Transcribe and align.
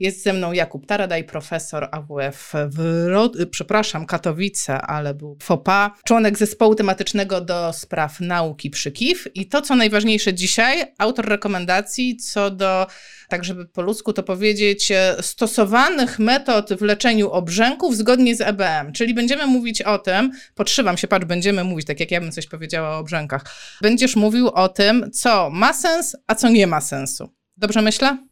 Jest 0.00 0.22
ze 0.22 0.32
mną 0.32 0.52
Jakub 0.52 0.86
Taradaj, 0.86 1.24
profesor 1.24 1.88
AWF 1.92 2.52
w, 2.76 3.46
przepraszam, 3.50 4.06
Katowice, 4.06 4.82
ale 4.82 5.14
był 5.14 5.36
FOPA, 5.42 5.94
członek 6.04 6.38
zespołu 6.38 6.74
tematycznego 6.74 7.40
do 7.40 7.72
spraw 7.72 8.20
nauki 8.20 8.70
przy 8.70 8.92
KIF 8.92 9.28
i 9.34 9.48
to, 9.48 9.62
co 9.62 9.76
najważniejsze 9.76 10.34
dzisiaj, 10.34 10.94
autor 10.98 11.24
rekomendacji 11.24 12.16
co 12.16 12.50
do, 12.50 12.86
tak 13.28 13.44
żeby 13.44 13.66
po 13.66 13.82
ludzku 13.82 14.12
to 14.12 14.22
powiedzieć, 14.22 14.90
e, 14.90 15.16
stosowanych 15.20 16.18
metod 16.18 16.72
w 16.74 16.82
leczeniu 16.82 17.30
obrzęków 17.30 17.96
zgodnie 17.96 18.36
z 18.36 18.40
EBM, 18.40 18.92
czyli 18.92 19.14
będziemy 19.14 19.46
mówić 19.46 19.82
o 19.82 19.98
tym, 19.98 20.32
podszywam 20.54 20.96
się, 20.96 21.08
patrz, 21.08 21.26
będziemy 21.26 21.64
mówić, 21.64 21.86
tak 21.86 22.00
jak 22.00 22.10
ja 22.10 22.20
bym 22.20 22.32
coś 22.32 22.46
powiedziała 22.46 22.96
o 22.96 22.98
obrzękach, 22.98 23.44
będziesz 23.82 24.16
mówił 24.16 24.48
o 24.48 24.68
tym, 24.68 25.10
co 25.12 25.50
ma 25.50 25.72
sens, 25.72 26.16
a 26.26 26.34
co 26.34 26.48
nie 26.48 26.66
ma 26.66 26.80
sensu. 26.80 27.30
Dobrze 27.56 27.82
myślę? 27.82 28.29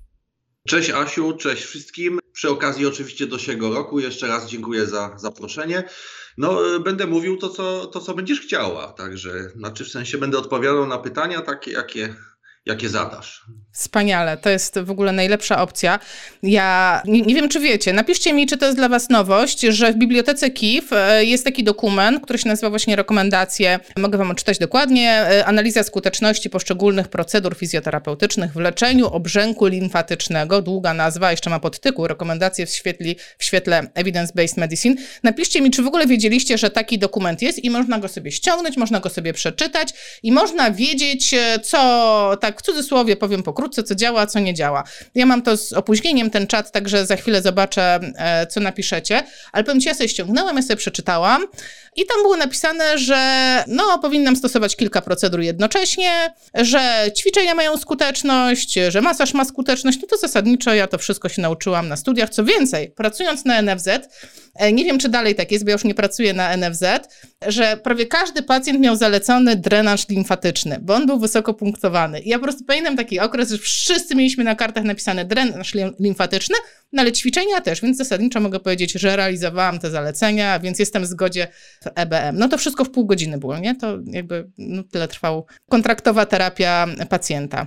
Cześć 0.68 0.90
Asiu, 0.90 1.32
cześć 1.32 1.64
wszystkim. 1.64 2.18
Przy 2.32 2.50
okazji 2.50 2.86
oczywiście 2.86 3.26
do 3.26 3.38
siego 3.38 3.74
roku 3.74 4.00
jeszcze 4.00 4.26
raz 4.28 4.46
dziękuję 4.46 4.86
za 4.86 5.16
zaproszenie. 5.16 5.84
No, 6.38 6.60
będę 6.80 7.06
mówił 7.06 7.36
to 7.36 7.48
co, 7.48 7.86
to, 7.86 8.00
co 8.00 8.14
będziesz 8.14 8.40
chciała, 8.40 8.92
także 8.92 9.50
znaczy 9.56 9.84
w 9.84 9.88
sensie 9.88 10.18
będę 10.18 10.38
odpowiadał 10.38 10.86
na 10.86 10.98
pytania 10.98 11.42
takie, 11.42 11.70
jakie, 11.70 12.14
jakie 12.68 12.88
zadasz. 12.88 13.44
Wspaniale, 13.72 14.36
to 14.36 14.50
jest 14.50 14.78
w 14.78 14.90
ogóle 14.90 15.12
najlepsza 15.12 15.62
opcja. 15.62 15.98
Ja 16.42 17.02
nie, 17.04 17.22
nie, 17.22 17.34
wiem, 17.34 17.48
czy 17.48 17.60
wiecie, 17.60 17.92
napiszcie 17.92 18.32
mi, 18.32 18.46
czy 18.46 18.56
to 18.56 18.66
jest 18.66 18.78
dla 18.78 18.88
Was 18.88 19.08
nowość, 19.08 19.60
że 19.60 19.92
w 19.92 19.96
bibliotece 19.96 20.50
KIF 20.50 20.92
e, 20.92 21.24
jest 21.24 21.44
taki 21.44 21.64
dokument, 21.64 22.22
który 22.22 22.38
się 22.38 22.48
nazywa 22.48 22.70
właśnie 22.70 22.96
rekomendacje. 22.96 23.80
Mogę 23.96 24.18
Wam 24.18 24.30
odczytać 24.30 24.58
dokładnie. 24.58 25.10
E, 25.10 25.46
analiza 25.46 25.82
skuteczności 25.82 26.50
poszczególnych 26.50 27.08
procedur 27.08 27.56
fizjoterapeutycznych 27.56 28.52
w 28.52 28.56
leczeniu 28.56 29.06
obrzęku 29.06 29.66
limfatycznego. 29.66 30.62
Długa 30.62 30.94
nazwa, 30.94 31.30
jeszcze 31.30 31.50
ma 31.50 31.60
podtytuł 31.60 32.06
rekomendacje 32.06 32.66
w, 32.66 32.70
w 33.38 33.44
świetle 33.44 33.82
evidence-based 33.94 34.58
medicine. 34.58 34.94
Napiszcie 35.22 35.60
mi, 35.60 35.70
czy 35.70 35.82
w 35.82 35.86
ogóle 35.86 36.06
wiedzieliście, 36.06 36.58
że 36.58 36.70
taki 36.70 36.98
dokument 36.98 37.42
jest 37.42 37.64
i 37.64 37.70
można 37.70 37.98
go 37.98 38.08
sobie 38.08 38.32
ściągnąć, 38.32 38.76
można 38.76 39.00
go 39.00 39.08
sobie 39.08 39.32
przeczytać 39.32 39.94
i 40.22 40.32
można 40.32 40.70
wiedzieć, 40.70 41.34
e, 41.34 41.58
co, 41.58 42.36
tak 42.40 42.57
w 42.58 42.62
cudzysłowie 42.62 43.16
powiem 43.16 43.42
pokrótce, 43.42 43.82
co 43.82 43.94
działa, 43.94 44.26
co 44.26 44.38
nie 44.38 44.54
działa. 44.54 44.84
Ja 45.14 45.26
mam 45.26 45.42
to 45.42 45.56
z 45.56 45.72
opóźnieniem, 45.72 46.30
ten 46.30 46.46
czat, 46.46 46.72
także 46.72 47.06
za 47.06 47.16
chwilę 47.16 47.42
zobaczę, 47.42 48.00
e, 48.16 48.46
co 48.46 48.60
napiszecie, 48.60 49.22
ale 49.52 49.64
powiem 49.64 49.80
Ci, 49.80 49.88
ja 49.88 49.94
sobie 49.94 50.08
ściągnęłam, 50.08 50.56
ja 50.56 50.62
sobie 50.62 50.76
przeczytałam 50.76 51.46
i 51.98 52.06
tam 52.06 52.22
było 52.22 52.36
napisane, 52.36 52.98
że 52.98 53.18
no, 53.66 53.98
powinnam 53.98 54.36
stosować 54.36 54.76
kilka 54.76 55.02
procedur 55.02 55.40
jednocześnie, 55.40 56.34
że 56.54 57.10
ćwiczenia 57.18 57.54
mają 57.54 57.76
skuteczność, 57.76 58.78
że 58.88 59.00
masaż 59.00 59.34
ma 59.34 59.44
skuteczność. 59.44 59.98
No 60.02 60.08
to 60.08 60.16
zasadniczo 60.16 60.74
ja 60.74 60.86
to 60.86 60.98
wszystko 60.98 61.28
się 61.28 61.42
nauczyłam 61.42 61.88
na 61.88 61.96
studiach. 61.96 62.30
Co 62.30 62.44
więcej, 62.44 62.90
pracując 62.90 63.44
na 63.44 63.62
NFZ, 63.62 63.88
e, 64.54 64.72
nie 64.72 64.84
wiem 64.84 64.98
czy 64.98 65.08
dalej 65.08 65.34
tak 65.34 65.52
jest, 65.52 65.64
bo 65.64 65.70
ja 65.70 65.74
już 65.74 65.84
nie 65.84 65.94
pracuję 65.94 66.32
na 66.32 66.56
NFZ, 66.56 66.84
że 67.46 67.76
prawie 67.76 68.06
każdy 68.06 68.42
pacjent 68.42 68.80
miał 68.80 68.96
zalecony 68.96 69.56
drenaż 69.56 70.08
limfatyczny, 70.08 70.78
bo 70.82 70.94
on 70.94 71.06
był 71.06 71.18
wysoko 71.18 71.54
punktowany. 71.54 72.20
I 72.20 72.28
ja 72.28 72.38
po 72.38 72.44
prostu 72.44 72.64
pamiętam 72.64 72.96
taki 72.96 73.20
okres, 73.20 73.50
że 73.50 73.58
wszyscy 73.58 74.14
mieliśmy 74.14 74.44
na 74.44 74.54
kartach 74.54 74.84
napisane 74.84 75.24
drenaż 75.24 75.74
limfatyczny, 76.00 76.56
no 76.92 77.02
ale 77.02 77.12
ćwiczenia 77.12 77.60
też, 77.60 77.80
więc 77.80 77.96
zasadniczo 77.96 78.40
mogę 78.40 78.60
powiedzieć, 78.60 78.92
że 78.92 79.16
realizowałam 79.16 79.78
te 79.78 79.90
zalecenia, 79.90 80.58
więc 80.58 80.78
jestem 80.78 81.02
w 81.02 81.06
zgodzie 81.06 81.48
w 81.82 81.86
EBM. 81.94 82.38
No 82.38 82.48
to 82.48 82.58
wszystko 82.58 82.84
w 82.84 82.90
pół 82.90 83.06
godziny 83.06 83.38
było, 83.38 83.58
nie? 83.58 83.74
To 83.74 83.98
jakby 84.06 84.50
no, 84.58 84.82
tyle 84.82 85.08
trwała 85.08 85.42
kontraktowa 85.70 86.26
terapia 86.26 86.86
pacjenta. 87.08 87.66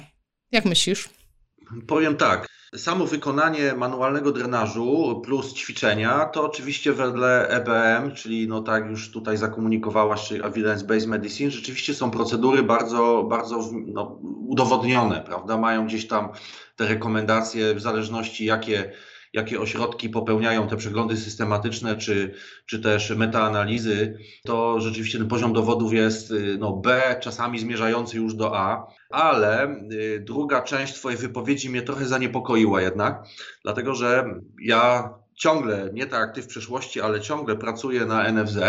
Jak 0.51 0.65
myślisz? 0.65 1.09
Powiem 1.87 2.17
tak. 2.17 2.47
Samo 2.75 3.05
wykonanie 3.05 3.73
manualnego 3.73 4.31
drenażu 4.31 5.21
plus 5.25 5.53
ćwiczenia 5.53 6.25
to 6.25 6.45
oczywiście 6.45 6.93
wedle 6.93 7.47
EBM, 7.47 8.15
czyli 8.15 8.47
no 8.47 8.61
tak 8.61 8.85
już 8.89 9.11
tutaj 9.11 9.37
zakomunikowałaś, 9.37 10.27
czyli 10.27 10.41
Evidence-Based 10.41 11.07
Medicine, 11.07 11.51
rzeczywiście 11.51 11.93
są 11.93 12.11
procedury 12.11 12.63
bardzo, 12.63 13.23
bardzo 13.29 13.69
no, 13.87 14.19
udowodnione, 14.47 15.23
prawda? 15.25 15.57
Mają 15.57 15.85
gdzieś 15.85 16.07
tam 16.07 16.29
te 16.75 16.87
rekomendacje 16.87 17.75
w 17.75 17.81
zależności 17.81 18.45
jakie 18.45 18.91
jakie 19.33 19.59
ośrodki 19.59 20.09
popełniają 20.09 20.67
te 20.67 20.77
przeglądy 20.77 21.17
systematyczne, 21.17 21.97
czy, 21.97 22.33
czy 22.65 22.79
też 22.79 23.09
metaanalizy, 23.09 24.17
to 24.45 24.79
rzeczywiście 24.79 25.17
ten 25.17 25.27
poziom 25.27 25.53
dowodów 25.53 25.93
jest 25.93 26.31
y, 26.31 26.57
no, 26.59 26.73
B, 26.73 27.15
czasami 27.21 27.59
zmierzający 27.59 28.17
już 28.17 28.33
do 28.33 28.57
A, 28.57 28.87
ale 29.09 29.75
y, 29.91 30.23
druga 30.25 30.61
część 30.61 30.93
Twojej 30.93 31.19
wypowiedzi 31.19 31.69
mnie 31.69 31.81
trochę 31.81 32.05
zaniepokoiła 32.05 32.81
jednak, 32.81 33.23
dlatego 33.63 33.95
że 33.95 34.25
ja 34.61 35.13
ciągle, 35.35 35.89
nie 35.93 36.05
tak 36.05 36.37
jak 36.37 36.45
w 36.45 36.47
przeszłości, 36.47 37.01
ale 37.01 37.21
ciągle 37.21 37.55
pracuję 37.55 38.05
na 38.05 38.31
NFZ 38.31 38.59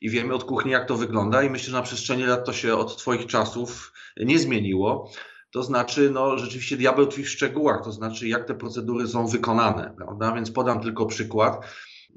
i 0.00 0.10
wiemy 0.10 0.34
od 0.34 0.44
kuchni, 0.44 0.70
jak 0.70 0.88
to 0.88 0.96
wygląda, 0.96 1.42
i 1.42 1.50
myślę, 1.50 1.70
że 1.70 1.76
na 1.76 1.82
przestrzeni 1.82 2.22
lat 2.22 2.44
to 2.44 2.52
się 2.52 2.76
od 2.76 2.96
Twoich 2.96 3.26
czasów 3.26 3.92
nie 4.16 4.38
zmieniło. 4.38 5.10
To 5.50 5.62
znaczy, 5.62 6.10
no 6.10 6.38
rzeczywiście 6.38 6.76
diabeł 6.76 7.06
tkwi 7.06 7.24
w 7.24 7.30
szczegółach, 7.30 7.84
to 7.84 7.92
znaczy 7.92 8.28
jak 8.28 8.44
te 8.44 8.54
procedury 8.54 9.08
są 9.08 9.26
wykonane, 9.26 9.94
prawda? 9.96 10.32
Więc 10.32 10.50
podam 10.50 10.80
tylko 10.80 11.06
przykład. 11.06 11.66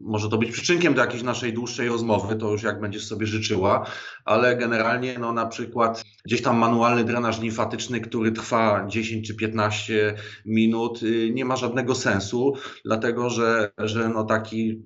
Może 0.02 0.30
to 0.30 0.38
być 0.38 0.52
przyczynkiem 0.52 0.94
do 0.94 1.02
jakiejś 1.02 1.24
naszej 1.24 1.54
dłuższej 1.54 1.88
rozmowy, 1.88 2.36
to 2.36 2.52
już 2.52 2.64
jak 2.64 2.80
będziesz 2.82 3.08
sobie 3.08 3.28
życzyła, 3.28 3.86
ale 4.26 4.56
generalnie 4.58 5.20
no 5.20 5.34
na 5.34 5.46
przykład 5.46 6.04
gdzieś 6.26 6.42
tam 6.42 6.58
manualny 6.58 7.04
drenaż 7.04 7.40
limfatyczny, 7.40 8.02
który 8.02 8.32
trwa 8.32 8.88
10 8.88 9.28
czy 9.28 9.36
15 9.36 10.16
minut, 10.46 11.04
y, 11.04 11.32
nie 11.34 11.46
ma 11.46 11.56
żadnego 11.56 11.96
sensu, 11.96 12.54
dlatego 12.86 13.30
że, 13.30 13.72
że 13.78 14.10
no 14.10 14.24
taki 14.24 14.84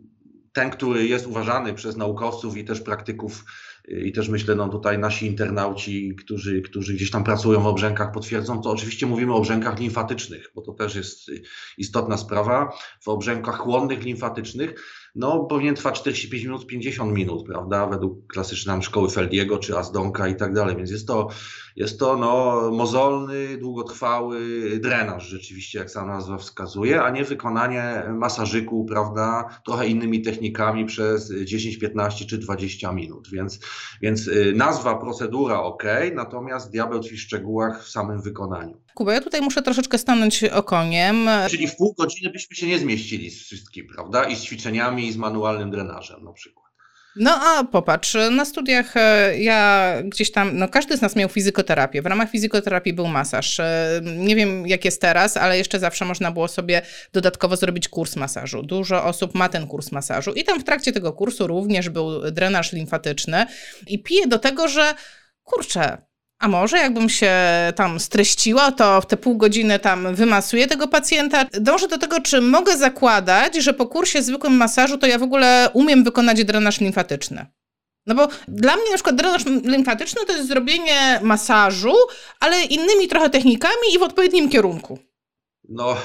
ten, 0.53 0.69
który 0.69 1.07
jest 1.07 1.27
uważany 1.27 1.73
przez 1.73 1.97
naukowców 1.97 2.57
i 2.57 2.65
też 2.65 2.81
praktyków 2.81 3.43
i 3.87 4.11
też 4.11 4.29
myślę, 4.29 4.55
no 4.55 4.69
tutaj 4.69 4.99
nasi 4.99 5.25
internauci, 5.27 6.15
którzy, 6.15 6.61
którzy 6.61 6.93
gdzieś 6.93 7.11
tam 7.11 7.23
pracują 7.23 7.61
w 7.61 7.67
obrzękach, 7.67 8.11
potwierdzą, 8.11 8.61
to 8.61 8.71
oczywiście 8.71 9.05
mówimy 9.05 9.33
o 9.33 9.35
obrzękach 9.35 9.79
limfatycznych, 9.79 10.51
bo 10.55 10.61
to 10.61 10.73
też 10.73 10.95
jest 10.95 11.31
istotna 11.77 12.17
sprawa. 12.17 12.77
W 13.01 13.07
obrzękach 13.07 13.57
chłonnych 13.57 14.03
limfatycznych 14.03 14.73
no, 15.15 15.45
powinien 15.45 15.75
trwać 15.75 15.99
45 15.99 16.43
minut, 16.43 16.67
50 16.67 17.13
minut, 17.13 17.45
prawda, 17.45 17.87
według 17.87 18.27
klasycznej 18.27 18.81
szkoły 18.81 19.09
Feldiego 19.09 19.57
czy 19.57 19.77
Asdonka 19.77 20.27
i 20.27 20.35
tak 20.35 20.53
dalej, 20.53 20.75
więc 20.75 20.91
jest 20.91 21.07
to, 21.07 21.27
jest 21.75 21.99
to 21.99 22.17
no, 22.17 22.61
mozolny, 22.71 23.57
długotrwały 23.57 24.39
drenaż 24.79 25.27
rzeczywiście, 25.27 25.79
jak 25.79 25.91
sama 25.91 26.07
nazwa 26.07 26.37
wskazuje, 26.37 27.03
a 27.03 27.09
nie 27.09 27.23
wykonanie 27.23 28.03
masażyku, 28.09 28.85
prawda, 28.85 29.49
trochę 29.65 29.87
innymi 29.87 30.21
technikami 30.21 30.85
przez 30.85 31.33
10, 31.43 31.77
15 31.77 32.25
czy 32.25 32.37
20 32.37 32.91
minut, 32.91 33.29
więc, 33.31 33.59
więc 34.01 34.27
y, 34.27 34.53
nazwa, 34.55 34.95
procedura 34.95 35.61
ok, 35.61 35.83
natomiast 36.13 36.71
diabeł 36.71 36.99
tkwi 36.99 37.17
w 37.17 37.21
szczegółach 37.21 37.83
w 37.83 37.89
samym 37.89 38.21
wykonaniu. 38.21 38.83
Kuba, 38.95 39.13
ja 39.13 39.21
tutaj 39.21 39.41
muszę 39.41 39.61
troszeczkę 39.61 39.97
stanąć 39.97 40.43
okoniem. 40.43 41.29
Czyli 41.49 41.67
w 41.67 41.75
pół 41.75 41.93
godziny 41.93 42.31
byśmy 42.31 42.55
się 42.55 42.67
nie 42.67 42.79
zmieścili 42.79 43.31
z 43.31 43.41
wszystkim, 43.41 43.87
prawda? 43.95 44.23
I 44.23 44.35
z 44.35 44.41
ćwiczeniami, 44.41 45.07
i 45.07 45.11
z 45.11 45.17
manualnym 45.17 45.71
drenażem 45.71 46.23
na 46.23 46.33
przykład. 46.33 46.63
No 47.15 47.31
a 47.41 47.63
popatrz, 47.63 48.17
na 48.31 48.45
studiach 48.45 48.97
e, 48.97 49.37
ja 49.39 49.93
gdzieś 50.03 50.31
tam, 50.31 50.57
no 50.57 50.67
każdy 50.67 50.97
z 50.97 51.01
nas 51.01 51.15
miał 51.15 51.29
fizykoterapię. 51.29 52.01
W 52.01 52.05
ramach 52.05 52.29
fizykoterapii 52.31 52.93
był 52.93 53.07
masaż. 53.07 53.59
E, 53.59 54.01
nie 54.17 54.35
wiem 54.35 54.67
jak 54.67 54.85
jest 54.85 55.01
teraz, 55.01 55.37
ale 55.37 55.57
jeszcze 55.57 55.79
zawsze 55.79 56.05
można 56.05 56.31
było 56.31 56.47
sobie 56.47 56.81
dodatkowo 57.13 57.55
zrobić 57.55 57.87
kurs 57.87 58.15
masażu. 58.15 58.63
Dużo 58.63 59.05
osób 59.05 59.35
ma 59.35 59.49
ten 59.49 59.67
kurs 59.67 59.91
masażu 59.91 60.33
i 60.33 60.43
tam 60.43 60.59
w 60.59 60.63
trakcie 60.63 60.91
tego 60.91 61.13
kursu 61.13 61.47
również 61.47 61.89
był 61.89 62.31
drenaż 62.31 62.73
limfatyczny 62.73 63.45
i 63.87 64.03
piję 64.03 64.27
do 64.27 64.39
tego, 64.39 64.67
że 64.67 64.93
kurczę, 65.43 65.97
a 66.39 66.47
może 66.47 66.77
jakbym 66.77 67.09
się 67.09 67.31
tam 67.75 67.99
streściła, 67.99 68.71
to 68.71 69.01
w 69.01 69.05
te 69.05 69.17
pół 69.17 69.37
godziny 69.37 69.79
tam 69.79 70.15
wymasuję 70.15 70.67
tego 70.67 70.87
pacjenta. 70.87 71.45
Dążę 71.51 71.87
do 71.87 71.97
tego, 71.97 72.21
czy 72.21 72.41
mogę 72.41 72.77
zakładać, 72.77 73.55
że 73.55 73.73
po 73.73 73.87
kursie 73.87 74.23
zwykłym 74.23 74.53
masażu 74.53 74.97
to 74.97 75.07
ja 75.07 75.19
w 75.19 75.23
ogóle 75.23 75.69
umiem 75.73 76.03
wykonać 76.03 76.43
drenaż 76.43 76.79
limfatyczny. 76.79 77.45
No 78.05 78.15
bo 78.15 78.27
dla 78.47 78.75
mnie 78.75 78.89
na 78.89 78.95
przykład 78.95 79.15
drenaż 79.15 79.45
limfatyczny 79.45 80.25
to 80.25 80.33
jest 80.33 80.47
zrobienie 80.47 81.19
masażu, 81.21 81.93
ale 82.39 82.63
innymi 82.63 83.07
trochę 83.07 83.29
technikami 83.29 83.93
i 83.95 83.99
w 83.99 84.03
odpowiednim 84.03 84.49
kierunku. 84.49 84.99
No, 85.69 85.97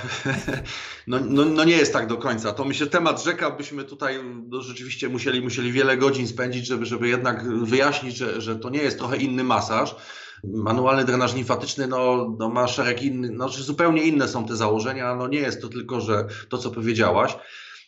no, 1.08 1.18
no, 1.20 1.44
no, 1.44 1.64
nie 1.64 1.76
jest 1.76 1.92
tak 1.92 2.06
do 2.06 2.16
końca. 2.16 2.52
To 2.52 2.64
myślę, 2.64 2.86
temat 2.86 3.22
rzeka 3.22 3.50
byśmy 3.50 3.84
tutaj 3.84 4.18
no, 4.48 4.62
rzeczywiście 4.62 5.08
musieli, 5.08 5.42
musieli 5.42 5.72
wiele 5.72 5.96
godzin 5.96 6.28
spędzić, 6.28 6.66
żeby, 6.66 6.86
żeby 6.86 7.08
jednak 7.08 7.64
wyjaśnić, 7.64 8.16
że, 8.16 8.40
że 8.40 8.56
to 8.56 8.70
nie 8.70 8.82
jest 8.82 8.98
trochę 8.98 9.16
inny 9.16 9.44
masaż. 9.44 9.96
Manualny 10.44 11.04
drenaż 11.04 11.34
limfatyczny 11.34 11.86
no, 11.86 12.34
no 12.38 12.48
ma 12.48 12.68
szereg 12.68 13.02
innych, 13.02 13.30
no, 13.30 13.48
zupełnie 13.48 14.02
inne 14.02 14.28
są 14.28 14.46
te 14.46 14.56
założenia. 14.56 15.14
No 15.14 15.28
nie 15.28 15.38
jest 15.38 15.62
to 15.62 15.68
tylko, 15.68 16.00
że 16.00 16.26
to, 16.48 16.58
co 16.58 16.70
powiedziałaś. 16.70 17.36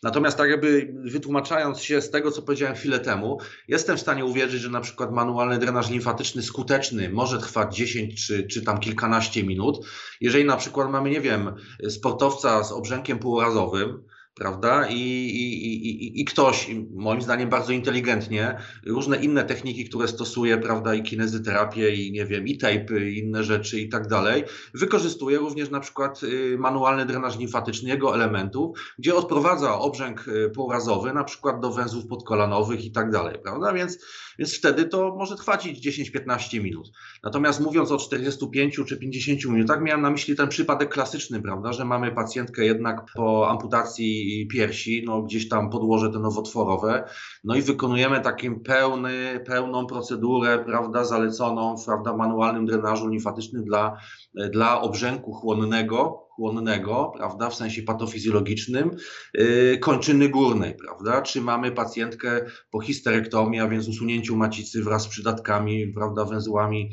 Natomiast 0.03 0.37
tak 0.37 0.49
jakby 0.49 0.93
wytłumaczając 1.03 1.81
się 1.81 2.01
z 2.01 2.09
tego, 2.09 2.31
co 2.31 2.41
powiedziałem 2.41 2.75
chwilę 2.75 2.99
temu, 2.99 3.39
jestem 3.67 3.97
w 3.97 4.01
stanie 4.01 4.25
uwierzyć, 4.25 4.61
że 4.61 4.69
na 4.69 4.81
przykład 4.81 5.11
manualny 5.11 5.57
drenaż 5.57 5.89
limfatyczny 5.89 6.43
skuteczny 6.43 7.09
może 7.09 7.39
trwać 7.39 7.75
10 7.75 8.27
czy, 8.27 8.47
czy 8.47 8.61
tam 8.61 8.79
kilkanaście 8.79 9.43
minut. 9.43 9.85
Jeżeli 10.21 10.45
na 10.45 10.57
przykład 10.57 10.89
mamy, 10.89 11.09
nie 11.09 11.21
wiem, 11.21 11.55
sportowca 11.89 12.63
z 12.63 12.71
obrzękiem 12.71 13.19
półrazowym, 13.19 14.03
prawda? 14.41 14.87
I, 14.87 14.93
i, 14.93 15.87
i, 15.87 16.21
I 16.21 16.25
ktoś, 16.25 16.67
moim 16.93 17.21
zdaniem 17.21 17.49
bardzo 17.49 17.73
inteligentnie, 17.73 18.57
różne 18.85 19.17
inne 19.17 19.43
techniki, 19.43 19.85
które 19.85 20.07
stosuje, 20.07 20.57
prawda, 20.57 20.95
i 20.95 21.03
kinezyterapię, 21.03 21.95
i 21.95 22.11
nie 22.11 22.25
wiem, 22.25 22.47
i 22.47 22.57
tape, 22.57 23.09
i 23.09 23.19
inne 23.19 23.43
rzeczy 23.43 23.79
i 23.79 23.89
tak 23.89 24.07
dalej, 24.07 24.43
wykorzystuje 24.73 25.37
również 25.37 25.69
na 25.69 25.79
przykład 25.79 26.23
y, 26.23 26.57
manualny 26.59 27.05
drenaż 27.05 27.37
limfatyczny 27.37 27.89
jego 27.89 28.15
elementów, 28.15 28.79
gdzie 28.99 29.15
odprowadza 29.15 29.79
obrzęk 29.79 30.27
y, 30.27 30.49
półrazowy, 30.55 31.13
na 31.13 31.23
przykład 31.23 31.59
do 31.59 31.71
węzłów 31.71 32.07
podkolanowych 32.07 32.85
i 32.85 32.91
tak 32.91 33.11
dalej, 33.11 33.35
prawda? 33.43 33.73
Więc, 33.73 33.97
więc 34.39 34.57
wtedy 34.57 34.85
to 34.85 35.15
może 35.15 35.35
trwać 35.35 35.65
10-15 35.65 36.63
minut. 36.63 36.91
Natomiast 37.23 37.59
mówiąc 37.59 37.91
o 37.91 37.97
45 37.97 38.79
czy 38.87 38.97
50 38.97 39.45
minutach, 39.45 39.81
miałem 39.81 40.01
na 40.01 40.09
myśli 40.09 40.35
ten 40.35 40.49
przypadek 40.49 40.89
klasyczny, 40.89 41.41
prawda, 41.41 41.73
że 41.73 41.85
mamy 41.85 42.11
pacjentkę 42.11 42.65
jednak 42.65 43.05
po 43.15 43.49
amputacji 43.49 44.30
piersi, 44.51 45.03
no 45.05 45.21
gdzieś 45.21 45.49
tam 45.49 45.69
podłoże 45.69 46.09
te 46.09 46.19
nowotworowe, 46.19 47.03
no 47.43 47.55
i 47.55 47.61
wykonujemy 47.61 48.21
taką 48.21 48.59
pełny, 48.59 49.43
pełną 49.45 49.87
procedurę, 49.87 50.63
prawda, 50.65 51.03
zaleconą, 51.03 51.75
prawda, 51.85 52.17
manualnym 52.17 52.65
drenażu 52.65 53.07
limfatycznym 53.07 53.63
dla, 53.63 53.97
dla 54.51 54.81
obrzęku 54.81 55.33
chłonnego, 55.33 56.27
chłonnego, 56.31 57.11
prawda, 57.17 57.49
w 57.49 57.55
sensie 57.55 57.83
patofizjologicznym, 57.83 58.91
yy, 59.33 59.77
kończyny 59.77 60.29
górnej, 60.29 60.75
prawda, 60.75 61.21
czy 61.21 61.41
mamy 61.41 61.71
pacjentkę 61.71 62.45
po 62.71 62.81
histerektomii, 62.81 63.59
a 63.59 63.67
więc 63.67 63.87
usunięciu 63.87 64.37
macicy 64.37 64.83
wraz 64.83 65.03
z 65.03 65.07
przydatkami, 65.07 65.87
prawda, 65.87 66.25
węzłami 66.25 66.91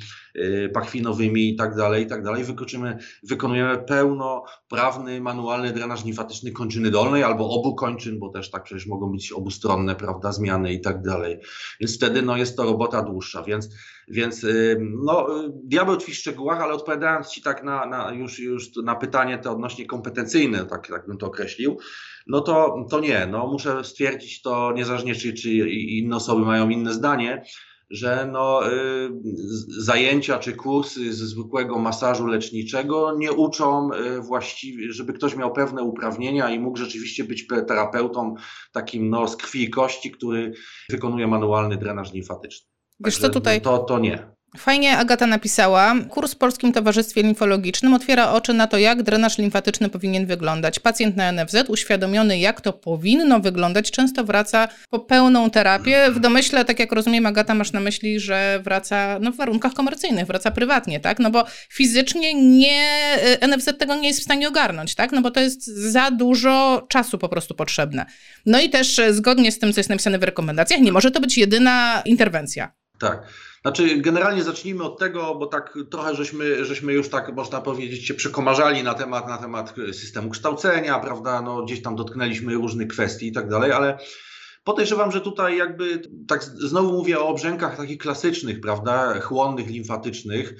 pachwinowymi 0.72 1.48
i 1.48 1.56
tak 1.56 1.76
dalej, 1.76 2.04
i 2.04 2.06
tak 2.06 2.22
dalej, 2.22 2.44
wykończymy, 2.44 2.98
wykonujemy 3.22 3.78
pełnoprawny, 3.78 5.20
manualny 5.20 5.72
drenaż 5.72 6.04
limfatyczny 6.04 6.52
kończyny 6.52 6.90
dolnej 6.90 7.22
albo 7.22 7.50
obu 7.50 7.74
kończyn, 7.74 8.18
bo 8.18 8.28
też 8.28 8.50
tak 8.50 8.62
przecież 8.62 8.86
mogą 8.86 9.12
być 9.12 9.32
obustronne, 9.32 9.94
prawda, 9.94 10.32
zmiany 10.32 10.72
i 10.72 10.80
tak 10.80 11.02
dalej, 11.02 11.38
więc 11.80 11.96
wtedy, 11.96 12.22
no, 12.22 12.36
jest 12.36 12.56
to 12.56 12.62
robota 12.62 13.02
dłuższa, 13.02 13.42
więc 13.42 13.68
więc 14.10 14.46
no, 14.80 15.26
diabeł 15.64 15.96
tkwi 15.96 16.12
w 16.12 16.16
szczegółach, 16.16 16.60
ale 16.60 16.74
odpowiadając 16.74 17.28
Ci 17.28 17.42
tak 17.42 17.64
na, 17.64 17.86
na, 17.86 18.12
już, 18.12 18.38
już 18.38 18.76
na 18.84 18.94
pytanie 18.94 19.38
to 19.38 19.52
odnośnie 19.52 19.86
kompetencyjne, 19.86 20.66
tak, 20.66 20.88
tak 20.88 21.06
bym 21.06 21.18
to 21.18 21.26
określił, 21.26 21.78
no 22.26 22.40
to, 22.40 22.86
to 22.90 23.00
nie. 23.00 23.26
No, 23.26 23.46
muszę 23.46 23.84
stwierdzić 23.84 24.42
to 24.42 24.72
niezależnie, 24.72 25.14
czy, 25.14 25.32
czy 25.32 25.50
inne 25.70 26.16
osoby 26.16 26.44
mają 26.44 26.68
inne 26.68 26.92
zdanie, 26.92 27.42
że 27.90 28.28
no, 28.32 28.72
y, 28.72 29.10
zajęcia 29.78 30.38
czy 30.38 30.52
kursy 30.52 31.12
ze 31.12 31.26
zwykłego 31.26 31.78
masażu 31.78 32.26
leczniczego 32.26 33.16
nie 33.18 33.32
uczą 33.32 33.90
y, 33.92 34.20
właściwie, 34.20 34.92
żeby 34.92 35.12
ktoś 35.12 35.36
miał 35.36 35.52
pewne 35.52 35.82
uprawnienia 35.82 36.50
i 36.50 36.60
mógł 36.60 36.78
rzeczywiście 36.78 37.24
być 37.24 37.46
terapeutą 37.46 38.34
takim 38.72 39.10
no, 39.10 39.28
z 39.28 39.36
krwi 39.36 39.62
i 39.62 39.70
kości, 39.70 40.10
który 40.10 40.52
wykonuje 40.90 41.26
manualny 41.26 41.76
drenaż 41.76 42.12
limfatyczny. 42.12 42.68
Wiesz 43.00 43.18
co 43.18 43.28
tutaj? 43.28 43.60
To, 43.60 43.78
to 43.78 43.98
nie. 43.98 44.37
Fajnie 44.56 44.98
Agata 44.98 45.26
napisała. 45.26 45.94
Kurs 46.08 46.34
w 46.34 46.36
Polskim 46.36 46.72
Towarzystwie 46.72 47.22
Limfologicznym 47.22 47.94
otwiera 47.94 48.32
oczy 48.32 48.54
na 48.54 48.66
to, 48.66 48.78
jak 48.78 49.02
drenaż 49.02 49.38
limfatyczny 49.38 49.88
powinien 49.88 50.26
wyglądać. 50.26 50.80
Pacjent 50.80 51.16
na 51.16 51.32
NFZ, 51.32 51.56
uświadomiony, 51.68 52.38
jak 52.38 52.60
to 52.60 52.72
powinno 52.72 53.40
wyglądać, 53.40 53.90
często 53.90 54.24
wraca 54.24 54.68
po 54.90 54.98
pełną 54.98 55.50
terapię. 55.50 56.10
W 56.10 56.20
domyśle, 56.20 56.64
tak 56.64 56.78
jak 56.78 56.92
rozumiem, 56.92 57.26
Agata, 57.26 57.54
masz 57.54 57.72
na 57.72 57.80
myśli, 57.80 58.20
że 58.20 58.60
wraca 58.64 59.18
no, 59.20 59.32
w 59.32 59.36
warunkach 59.36 59.74
komercyjnych, 59.74 60.26
wraca 60.26 60.50
prywatnie, 60.50 61.00
tak? 61.00 61.18
No 61.18 61.30
bo 61.30 61.44
fizycznie 61.70 62.34
nie, 62.34 62.98
NFZ 63.40 63.78
tego 63.78 63.94
nie 63.94 64.08
jest 64.08 64.20
w 64.20 64.24
stanie 64.24 64.48
ogarnąć, 64.48 64.94
tak? 64.94 65.12
No 65.12 65.22
bo 65.22 65.30
to 65.30 65.40
jest 65.40 65.66
za 65.66 66.10
dużo 66.10 66.86
czasu 66.88 67.18
po 67.18 67.28
prostu 67.28 67.54
potrzebne. 67.54 68.06
No 68.46 68.60
i 68.60 68.70
też 68.70 69.00
zgodnie 69.10 69.52
z 69.52 69.58
tym, 69.58 69.72
co 69.72 69.80
jest 69.80 69.90
napisane 69.90 70.18
w 70.18 70.22
rekomendacjach, 70.22 70.80
nie 70.80 70.92
może 70.92 71.10
to 71.10 71.20
być 71.20 71.38
jedyna 71.38 72.02
interwencja. 72.04 72.72
Tak. 73.00 73.22
Znaczy, 73.68 73.96
generalnie 73.96 74.42
zacznijmy 74.42 74.84
od 74.84 74.98
tego, 74.98 75.34
bo 75.34 75.46
tak 75.46 75.78
trochę 75.90 76.14
żeśmy, 76.14 76.64
żeśmy 76.64 76.92
już 76.92 77.08
tak, 77.08 77.36
można 77.36 77.60
powiedzieć, 77.60 78.06
się 78.06 78.14
przekomarzali 78.14 78.82
na 78.82 78.94
temat, 78.94 79.28
na 79.28 79.38
temat 79.38 79.74
systemu 79.92 80.30
kształcenia, 80.30 80.98
prawda? 80.98 81.42
No, 81.42 81.62
gdzieś 81.62 81.82
tam 81.82 81.96
dotknęliśmy 81.96 82.54
różnych 82.54 82.88
kwestii 82.88 83.28
i 83.28 83.32
tak 83.32 83.48
dalej, 83.48 83.72
ale 83.72 83.98
podejrzewam, 84.64 85.12
że 85.12 85.20
tutaj 85.20 85.56
jakby, 85.56 86.02
tak 86.28 86.44
znowu 86.44 86.92
mówię 86.92 87.18
o 87.20 87.28
obrzękach 87.28 87.76
takich 87.76 87.98
klasycznych, 87.98 88.60
prawda? 88.60 89.20
Chłonnych, 89.20 89.66
limfatycznych 89.66 90.54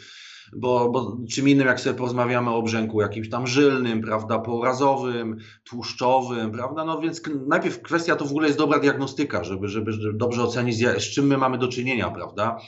bo, 0.57 0.91
bo 0.91 1.17
czym 1.31 1.49
innym, 1.49 1.67
jak 1.67 1.81
sobie 1.81 1.97
porozmawiamy 1.97 2.51
o 2.51 2.63
brzęku 2.63 3.01
jakimś 3.01 3.31
tam 3.31 3.47
żylnym, 3.47 4.01
prawda, 4.01 4.39
pourazowym, 4.39 5.37
tłuszczowym, 5.65 6.53
prawda, 6.53 6.85
no 6.85 7.01
więc 7.01 7.23
najpierw 7.47 7.83
kwestia 7.83 8.17
to 8.17 8.25
w 8.25 8.31
ogóle 8.31 8.47
jest 8.47 8.59
dobra 8.59 8.79
diagnostyka, 8.79 9.45
żeby, 9.45 9.69
żeby, 9.69 9.93
żeby 9.93 10.19
dobrze 10.19 10.43
ocenić, 10.43 10.79
z 10.79 11.15
czym 11.15 11.27
my 11.27 11.39
mamy 11.39 11.59
do 11.59 11.69
czynienia, 11.69 12.11
prawda, 12.11 12.59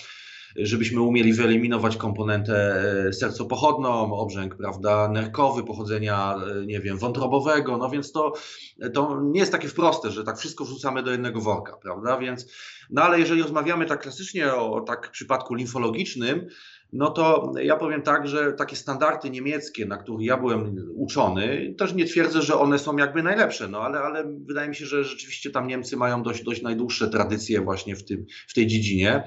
żebyśmy 0.56 1.00
umieli 1.00 1.32
wyeliminować 1.32 1.96
komponentę 1.96 2.82
e, 3.08 3.12
sercopochodną, 3.12 4.12
obrzęk, 4.12 4.54
prawda, 4.54 5.08
nerkowy, 5.08 5.64
pochodzenia, 5.64 6.34
e, 6.62 6.66
nie 6.66 6.80
wiem, 6.80 6.98
wątrobowego, 6.98 7.76
no 7.76 7.90
więc 7.90 8.12
to, 8.12 8.32
to 8.94 9.20
nie 9.22 9.40
jest 9.40 9.52
takie 9.52 9.68
proste, 9.68 10.10
że 10.10 10.24
tak 10.24 10.38
wszystko 10.38 10.64
wrzucamy 10.64 11.02
do 11.02 11.10
jednego 11.10 11.40
worka, 11.40 11.76
prawda, 11.82 12.18
więc, 12.18 12.52
no 12.90 13.02
ale 13.02 13.20
jeżeli 13.20 13.42
rozmawiamy 13.42 13.86
tak 13.86 14.02
klasycznie 14.02 14.54
o 14.54 14.80
tak 14.80 15.10
przypadku 15.10 15.54
limfologicznym, 15.54 16.46
no 16.92 17.10
to 17.10 17.52
ja 17.62 17.76
powiem 17.76 18.02
tak, 18.02 18.28
że 18.28 18.52
takie 18.52 18.76
standardy 18.76 19.30
niemieckie, 19.30 19.86
na 19.86 19.96
których 19.96 20.26
ja 20.26 20.36
byłem 20.36 20.76
uczony, 20.94 21.74
też 21.78 21.94
nie 21.94 22.04
twierdzę, 22.04 22.42
że 22.42 22.58
one 22.58 22.78
są 22.78 22.96
jakby 22.96 23.22
najlepsze, 23.22 23.68
no 23.68 23.80
ale, 23.80 23.98
ale 23.98 24.24
wydaje 24.46 24.68
mi 24.68 24.76
się, 24.76 24.86
że 24.86 25.04
rzeczywiście 25.04 25.50
tam 25.50 25.66
Niemcy 25.66 25.96
mają 25.96 26.22
dość, 26.22 26.42
dość 26.42 26.62
najdłuższe 26.62 27.08
tradycje 27.08 27.60
właśnie 27.60 27.96
w, 27.96 28.04
tym, 28.04 28.26
w 28.48 28.54
tej 28.54 28.66
dziedzinie 28.66 29.24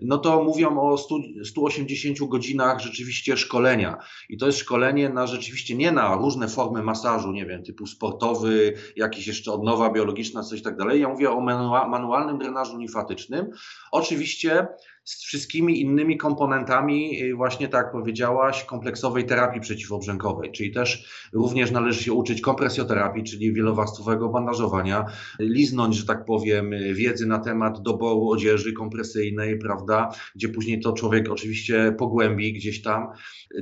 no 0.00 0.18
to 0.18 0.44
mówią 0.44 0.80
o 0.80 0.98
100, 0.98 1.14
180 1.44 2.18
godzinach 2.18 2.80
rzeczywiście 2.80 3.36
szkolenia. 3.36 3.98
I 4.28 4.36
to 4.36 4.46
jest 4.46 4.58
szkolenie 4.58 5.08
na 5.08 5.26
rzeczywiście 5.26 5.74
nie 5.76 5.92
na 5.92 6.16
różne 6.16 6.48
formy 6.48 6.82
masażu, 6.82 7.32
nie 7.32 7.46
wiem, 7.46 7.62
typu 7.62 7.86
sportowy, 7.86 8.74
jakiś 8.96 9.26
jeszcze 9.26 9.52
odnowa 9.52 9.90
biologiczna, 9.90 10.42
coś 10.42 10.62
tak 10.62 10.76
dalej. 10.76 11.00
Ja 11.00 11.08
mówię 11.08 11.30
o 11.30 11.40
manualnym 11.88 12.38
drenażu 12.38 12.78
limfatycznym. 12.78 13.50
Oczywiście 13.92 14.66
z 15.08 15.24
wszystkimi 15.24 15.80
innymi 15.80 16.16
komponentami, 16.16 17.22
y, 17.22 17.34
właśnie 17.34 17.68
tak 17.68 17.84
jak 17.84 17.92
powiedziałaś, 17.92 18.64
kompleksowej 18.64 19.26
terapii 19.26 19.60
przeciwobrzękowej, 19.60 20.52
czyli 20.52 20.72
też 20.72 21.04
również 21.32 21.70
należy 21.70 22.04
się 22.04 22.12
uczyć 22.12 22.40
kompresjoterapii, 22.40 23.24
czyli 23.24 23.52
wielowarstwowego 23.52 24.28
bandażowania, 24.28 25.04
liznąć, 25.38 25.96
że 25.96 26.06
tak 26.06 26.24
powiem, 26.24 26.70
wiedzy 26.92 27.26
na 27.26 27.38
temat 27.38 27.82
doboru 27.82 28.28
odzieży 28.28 28.72
kompresyjnej, 28.72 29.58
prawda, 29.58 30.10
gdzie 30.34 30.48
później 30.48 30.80
to 30.80 30.92
człowiek 30.92 31.30
oczywiście 31.30 31.94
pogłębi 31.98 32.52
gdzieś 32.52 32.82
tam, 32.82 33.06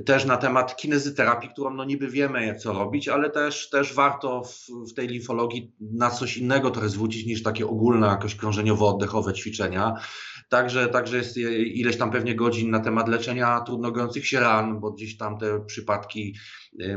też 0.06 0.24
na 0.24 0.36
temat 0.36 0.76
kinezyterapii, 0.76 1.50
którą 1.50 1.70
no 1.74 1.84
niby 1.84 2.08
wiemy 2.08 2.54
co 2.54 2.72
robić, 2.72 3.08
ale 3.08 3.30
też, 3.30 3.70
też 3.70 3.94
warto 3.94 4.42
w, 4.44 4.90
w 4.90 4.94
tej 4.94 5.08
limfologii 5.08 5.72
na 5.80 6.10
coś 6.10 6.36
innego 6.36 6.70
trochę 6.70 6.88
zwrócić 6.88 7.26
niż 7.26 7.42
takie 7.42 7.66
ogólne 7.66 8.06
jakoś 8.06 8.36
krążeniowo-oddechowe 8.36 9.32
ćwiczenia, 9.32 9.94
Także, 10.48 10.88
także 10.88 11.16
jest 11.16 11.36
ileś 11.36 11.96
tam 11.96 12.10
pewnie 12.10 12.34
godzin 12.34 12.70
na 12.70 12.80
temat 12.80 13.08
leczenia 13.08 13.60
trudno 13.60 13.92
gojących 13.92 14.26
się 14.26 14.40
ran, 14.40 14.80
bo 14.80 14.92
gdzieś 14.92 15.16
tam 15.16 15.38
te 15.38 15.64
przypadki 15.66 16.36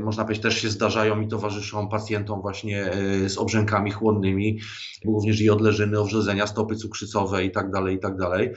można 0.02 0.24
powiedzieć, 0.24 0.44
też 0.44 0.62
się 0.62 0.70
zdarzają 0.70 1.22
i 1.22 1.28
towarzyszą 1.28 1.90
pacjentom 1.90 2.42
właśnie 2.42 2.92
e, 2.92 3.30
z 3.30 3.38
obrzękami 3.38 3.92
chłonnymi, 3.92 4.60
również 5.06 5.42
i 5.42 5.50
odleżyny, 5.50 6.00
owrzodzenia, 6.00 6.48
stopy 6.48 6.76
cukrzycowe 6.76 7.46
i 7.46 7.52
tak 7.52 7.72
dalej, 7.72 7.96
i 7.96 8.00
tak 8.00 8.18
dalej. 8.18 8.54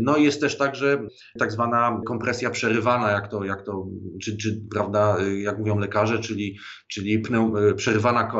No 0.00 0.16
jest 0.16 0.40
też 0.40 0.58
także 0.58 1.02
tak 1.38 1.52
zwana 1.52 2.00
kompresja 2.06 2.50
przerywana, 2.50 3.10
jak 3.10 3.28
to, 3.28 3.44
jak 3.44 3.62
to 3.62 3.86
czy, 4.22 4.36
czy 4.36 4.60
prawda, 4.70 5.16
jak 5.42 5.58
mówią 5.58 5.78
lekarze, 5.78 6.18
czyli, 6.18 6.58
czyli 6.88 7.18
pneu, 7.18 7.52
przerywana 7.76 8.32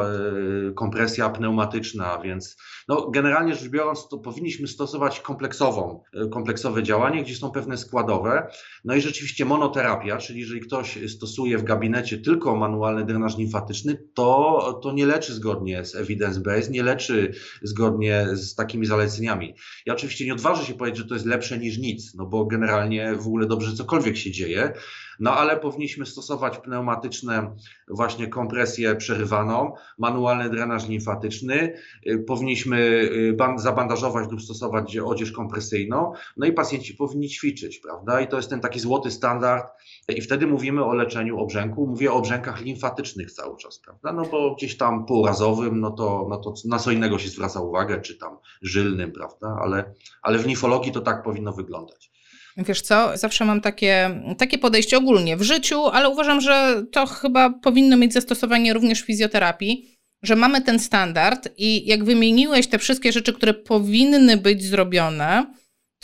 kompresja 0.76 1.30
pneumatyczna, 1.30 2.18
więc 2.24 2.56
no, 2.88 3.10
generalnie 3.10 3.54
rzecz 3.54 3.68
biorąc, 3.68 4.08
to 4.08 4.18
powinniśmy 4.18 4.68
stosować 4.68 5.20
kompleksową, 5.20 6.02
kompleksowe 6.32 6.82
działanie, 6.82 7.22
gdzie 7.22 7.34
są 7.34 7.50
pewne 7.50 7.76
składowe. 7.76 8.46
No 8.84 8.94
i 8.94 9.00
rzeczywiście 9.00 9.44
monoterapia, 9.44 10.16
czyli 10.16 10.40
jeżeli 10.40 10.60
ktoś 10.60 10.98
stosuje 11.08 11.58
w 11.58 11.64
gabinecie 11.64 12.18
tylko 12.24 12.56
manualny 12.56 13.04
drenaż 13.04 13.38
limfatyczny, 13.38 14.08
to, 14.14 14.80
to 14.82 14.92
nie 14.92 15.06
leczy 15.06 15.34
zgodnie 15.34 15.84
z 15.84 15.96
evidence-based, 15.96 16.70
nie 16.70 16.82
leczy 16.82 17.34
zgodnie 17.62 18.26
z 18.32 18.54
takimi 18.54 18.86
zaleceniami. 18.86 19.54
Ja 19.86 19.94
oczywiście 19.94 20.24
nie 20.26 20.32
odważę 20.32 20.64
się 20.64 20.74
powiedzieć, 20.74 20.98
że 20.98 21.08
to 21.08 21.14
jest 21.14 21.26
lepsze 21.26 21.58
niż 21.58 21.78
nic, 21.78 22.14
no 22.14 22.26
bo 22.26 22.44
generalnie 22.44 23.14
w 23.14 23.26
ogóle 23.26 23.46
dobrze 23.46 23.72
cokolwiek 23.72 24.16
się 24.16 24.30
dzieje, 24.30 24.72
No 25.20 25.32
ale 25.32 25.56
powinniśmy 25.56 26.06
stosować 26.06 26.58
pneumatyczne 26.58 27.54
właśnie 27.88 28.28
kompresję 28.28 28.96
przerywaną, 28.96 29.72
manualny 29.98 30.50
drenaż 30.50 30.88
limfatyczny, 30.88 31.74
y, 32.06 32.18
powinniśmy 32.18 32.78
y, 32.78 33.36
zabandażować 33.56 34.30
lub 34.30 34.42
stosować 34.42 34.96
odzież 34.96 35.32
kompresyjną, 35.32 36.12
no 36.36 36.46
i 36.46 36.52
pacjenci 36.52 36.94
powinni 36.94 37.28
ćwiczyć, 37.28 37.78
prawda? 37.78 38.20
I 38.20 38.28
to 38.28 38.36
jest 38.36 38.50
ten 38.50 38.60
taki 38.60 38.80
złoty 38.80 39.10
standard 39.10 39.66
i 40.08 40.20
wtedy 40.20 40.46
mówimy 40.46 40.84
o 40.84 40.94
leczeniu 40.94 41.38
obrzęku, 41.38 41.86
mówię 41.86 42.12
o 42.12 42.14
obrzękach 42.14 42.60
limfatycznych 42.60 43.32
cały 43.32 43.56
czas, 43.56 43.78
prawda? 43.78 44.12
No 44.12 44.22
bo 44.22 44.54
gdzieś 44.54 44.76
tam 44.76 45.06
półrazowym, 45.06 45.80
no 45.80 45.90
to, 45.90 46.26
no 46.30 46.36
to 46.36 46.54
na 46.64 46.78
co 46.78 46.90
innego 46.90 47.18
się 47.18 47.28
zwraca 47.28 47.60
uwagę, 47.60 48.00
czy 48.00 48.18
tam 48.18 48.38
żylnym, 48.62 49.12
prawda? 49.12 49.58
Ale, 49.62 49.94
ale 50.22 50.38
w 50.38 50.46
nifologii 50.46 50.92
to 50.92 51.00
tak 51.00 51.22
powinno 51.22 51.52
wyglądać. 51.52 52.13
Wiesz 52.56 52.80
co, 52.80 53.16
zawsze 53.16 53.44
mam 53.44 53.60
takie, 53.60 54.20
takie 54.38 54.58
podejście 54.58 54.98
ogólnie 54.98 55.36
w 55.36 55.42
życiu, 55.42 55.86
ale 55.86 56.08
uważam, 56.08 56.40
że 56.40 56.84
to 56.92 57.06
chyba 57.06 57.50
powinno 57.50 57.96
mieć 57.96 58.12
zastosowanie 58.12 58.72
również 58.72 59.02
w 59.02 59.06
fizjoterapii, 59.06 59.94
że 60.22 60.36
mamy 60.36 60.62
ten 60.62 60.78
standard 60.78 61.48
i 61.56 61.86
jak 61.86 62.04
wymieniłeś 62.04 62.66
te 62.66 62.78
wszystkie 62.78 63.12
rzeczy, 63.12 63.32
które 63.32 63.54
powinny 63.54 64.36
być 64.36 64.64
zrobione, 64.64 65.46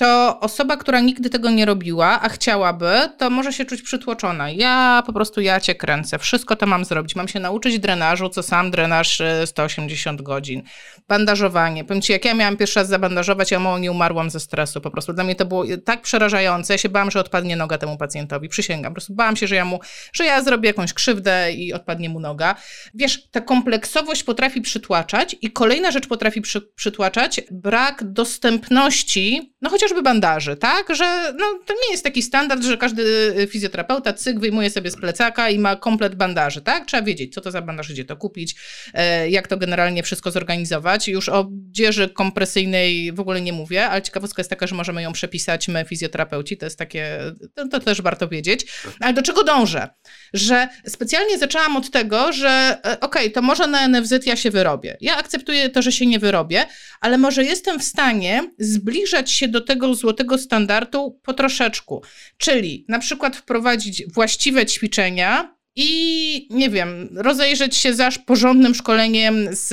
to 0.01 0.41
osoba, 0.41 0.77
która 0.77 1.01
nigdy 1.01 1.31
tego 1.31 1.51
nie 1.51 1.67
robiła, 1.67 2.21
a 2.21 2.29
chciałaby, 2.29 2.93
to 3.19 3.31
może 3.31 3.53
się 3.53 3.65
czuć 3.65 3.83
przytłoczona. 3.83 4.51
Ja 4.51 5.03
po 5.07 5.13
prostu 5.13 5.41
ja 5.41 5.61
cię 5.61 5.75
kręcę, 5.75 6.19
wszystko 6.19 6.57
to 6.57 6.67
mam 6.67 6.85
zrobić. 6.85 7.17
Mam 7.17 7.29
się 7.29 7.41
nauczyć 7.41 7.79
drenażu, 7.79 8.29
co 8.29 8.43
sam 8.43 8.71
drenaż 8.71 9.23
180 9.45 10.21
y, 10.21 10.23
godzin. 10.23 10.63
Bandażowanie. 11.09 11.85
Powiem 11.85 12.03
ci, 12.03 12.13
jak 12.13 12.25
ja 12.25 12.35
miałam 12.35 12.57
pierwszy 12.57 12.81
raz 12.81 12.89
zabandażować, 12.89 13.51
ja 13.51 13.61
mało 13.61 13.79
nie 13.79 13.91
umarłam 13.91 14.31
ze 14.31 14.41
stresu. 14.41 14.81
Po 14.81 14.91
prostu 14.91 15.13
dla 15.13 15.25
mnie 15.25 15.35
to 15.35 15.45
było 15.45 15.65
tak 15.85 16.03
przerażające. 16.03 16.75
Ja 16.75 16.79
się 16.79 16.89
bałam, 16.89 17.11
że 17.11 17.21
odpadnie 17.21 17.57
noga 17.57 17.79
temu 17.79 17.97
pacjentowi. 17.97 18.49
Przysięgam. 18.49 18.93
Po 18.93 18.95
prostu 18.95 19.15
bałam 19.15 19.37
się, 19.37 19.47
że 19.47 19.55
ja 19.55 19.65
mu, 19.65 19.81
że 20.13 20.25
ja 20.25 20.43
zrobię 20.43 20.67
jakąś 20.67 20.93
krzywdę 20.93 21.53
i 21.53 21.73
odpadnie 21.73 22.09
mu 22.09 22.21
noga. 22.21 22.55
Wiesz, 22.95 23.29
ta 23.31 23.41
kompleksowość 23.41 24.25
potrafi 24.25 24.61
przytłaczać 24.61 25.37
i 25.43 25.51
kolejna 25.51 25.91
rzecz 25.91 26.07
potrafi 26.07 26.41
przy, 26.41 26.61
przytłaczać, 26.61 27.41
brak 27.51 28.13
dostępności, 28.13 29.55
no 29.63 29.71
chociaż 29.71 29.90
chociażby 29.91 30.03
bandaży, 30.03 30.57
tak? 30.57 30.95
Że 30.95 31.35
no, 31.39 31.47
to 31.67 31.75
nie 31.75 31.91
jest 31.91 32.05
taki 32.05 32.23
standard, 32.23 32.63
że 32.63 32.77
każdy 32.77 33.03
y, 33.39 33.47
fizjoterapeuta 33.47 34.13
cyk 34.13 34.41
wyjmuje 34.41 34.71
sobie 34.71 34.91
z 34.91 34.97
plecaka 34.97 35.51
i 35.51 35.59
ma 35.59 35.77
komplet 35.77 36.15
bandaży, 36.15 36.61
tak? 36.61 36.87
Trzeba 36.87 37.03
wiedzieć, 37.03 37.35
co 37.35 37.41
to 37.41 37.51
za 37.51 37.63
bandaż, 37.63 37.93
gdzie 37.93 38.05
to 38.05 38.17
kupić, 38.17 38.57
e, 38.95 39.31
jak 39.31 39.49
to 39.49 39.57
generalnie 39.57 40.03
wszystko 40.03 40.31
zorganizować. 40.31 41.09
Już 41.09 41.29
o 41.29 41.49
odzieży 41.71 42.09
kompresyjnej 42.09 43.13
w 43.13 43.21
ogóle 43.21 43.41
nie 43.41 43.53
mówię, 43.53 43.87
ale 43.87 44.03
ciekawostka 44.03 44.41
jest 44.41 44.51
taka, 44.51 44.67
że 44.67 44.75
możemy 44.75 45.03
ją 45.03 45.13
przepisać 45.13 45.69
my, 45.69 45.85
fizjoterapeuci, 45.85 46.57
to 46.57 46.67
jest 46.67 46.79
takie, 46.79 47.19
to, 47.55 47.69
to 47.69 47.81
też 47.81 48.03
warto 48.03 48.29
wiedzieć. 48.29 48.67
Ale 49.01 49.13
do 49.13 49.23
czego 49.23 49.45
dążę? 49.45 49.89
Że 50.33 50.69
specjalnie 50.87 51.39
zaczęłam 51.39 51.77
od 51.77 51.91
tego, 51.91 52.33
że 52.33 52.49
e, 52.49 53.01
okej, 53.01 53.01
okay, 53.01 53.31
to 53.31 53.43
może 53.43 53.67
na 53.67 53.89
NFZ 53.89 54.27
ja 54.27 54.37
się 54.37 54.51
wyrobię. 54.51 54.97
Ja 55.01 55.17
akceptuję 55.17 55.69
to, 55.69 55.83
że 55.83 55.93
się 55.93 56.07
nie 56.07 56.19
wyrobię, 56.19 56.67
ale 57.01 57.19
może 57.19 57.45
jestem 57.45 57.81
w 57.81 57.85
stanie 57.85 58.51
zbliżać 58.59 59.33
się 59.33 59.49
do 59.49 59.61
tego, 59.61 59.80
tego 59.81 59.95
złotego 59.95 60.39
standardu 60.39 61.21
po 61.23 61.35
troszeczku. 61.35 62.03
Czyli 62.37 62.85
na 62.89 62.99
przykład 62.99 63.37
wprowadzić 63.37 64.05
właściwe 64.15 64.67
ćwiczenia, 64.67 65.55
i 65.83 66.47
nie 66.51 66.71
wiem, 66.71 67.09
rozejrzeć 67.17 67.77
się 67.77 67.95
zaś 67.95 68.19
porządnym 68.19 68.75
szkoleniem 68.75 69.49
z 69.51 69.73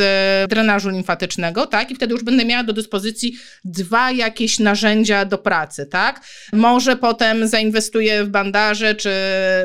drenażu 0.50 0.90
limfatycznego, 0.90 1.66
tak? 1.66 1.92
I 1.92 1.96
wtedy 1.96 2.14
już 2.14 2.24
będę 2.24 2.46
miała 2.46 2.64
do 2.64 2.74
dyspozycji 2.74 3.36
dwa 3.66 4.12
jakieś 4.12 4.60
narzędzia 4.60 5.26
do 5.26 5.38
pracy, 5.38 5.86
tak? 5.86 6.22
Może 6.54 6.96
potem 6.96 7.48
zainwestuję 7.48 8.24
w 8.24 8.30
bandaże, 8.30 8.96
czy 8.96 9.12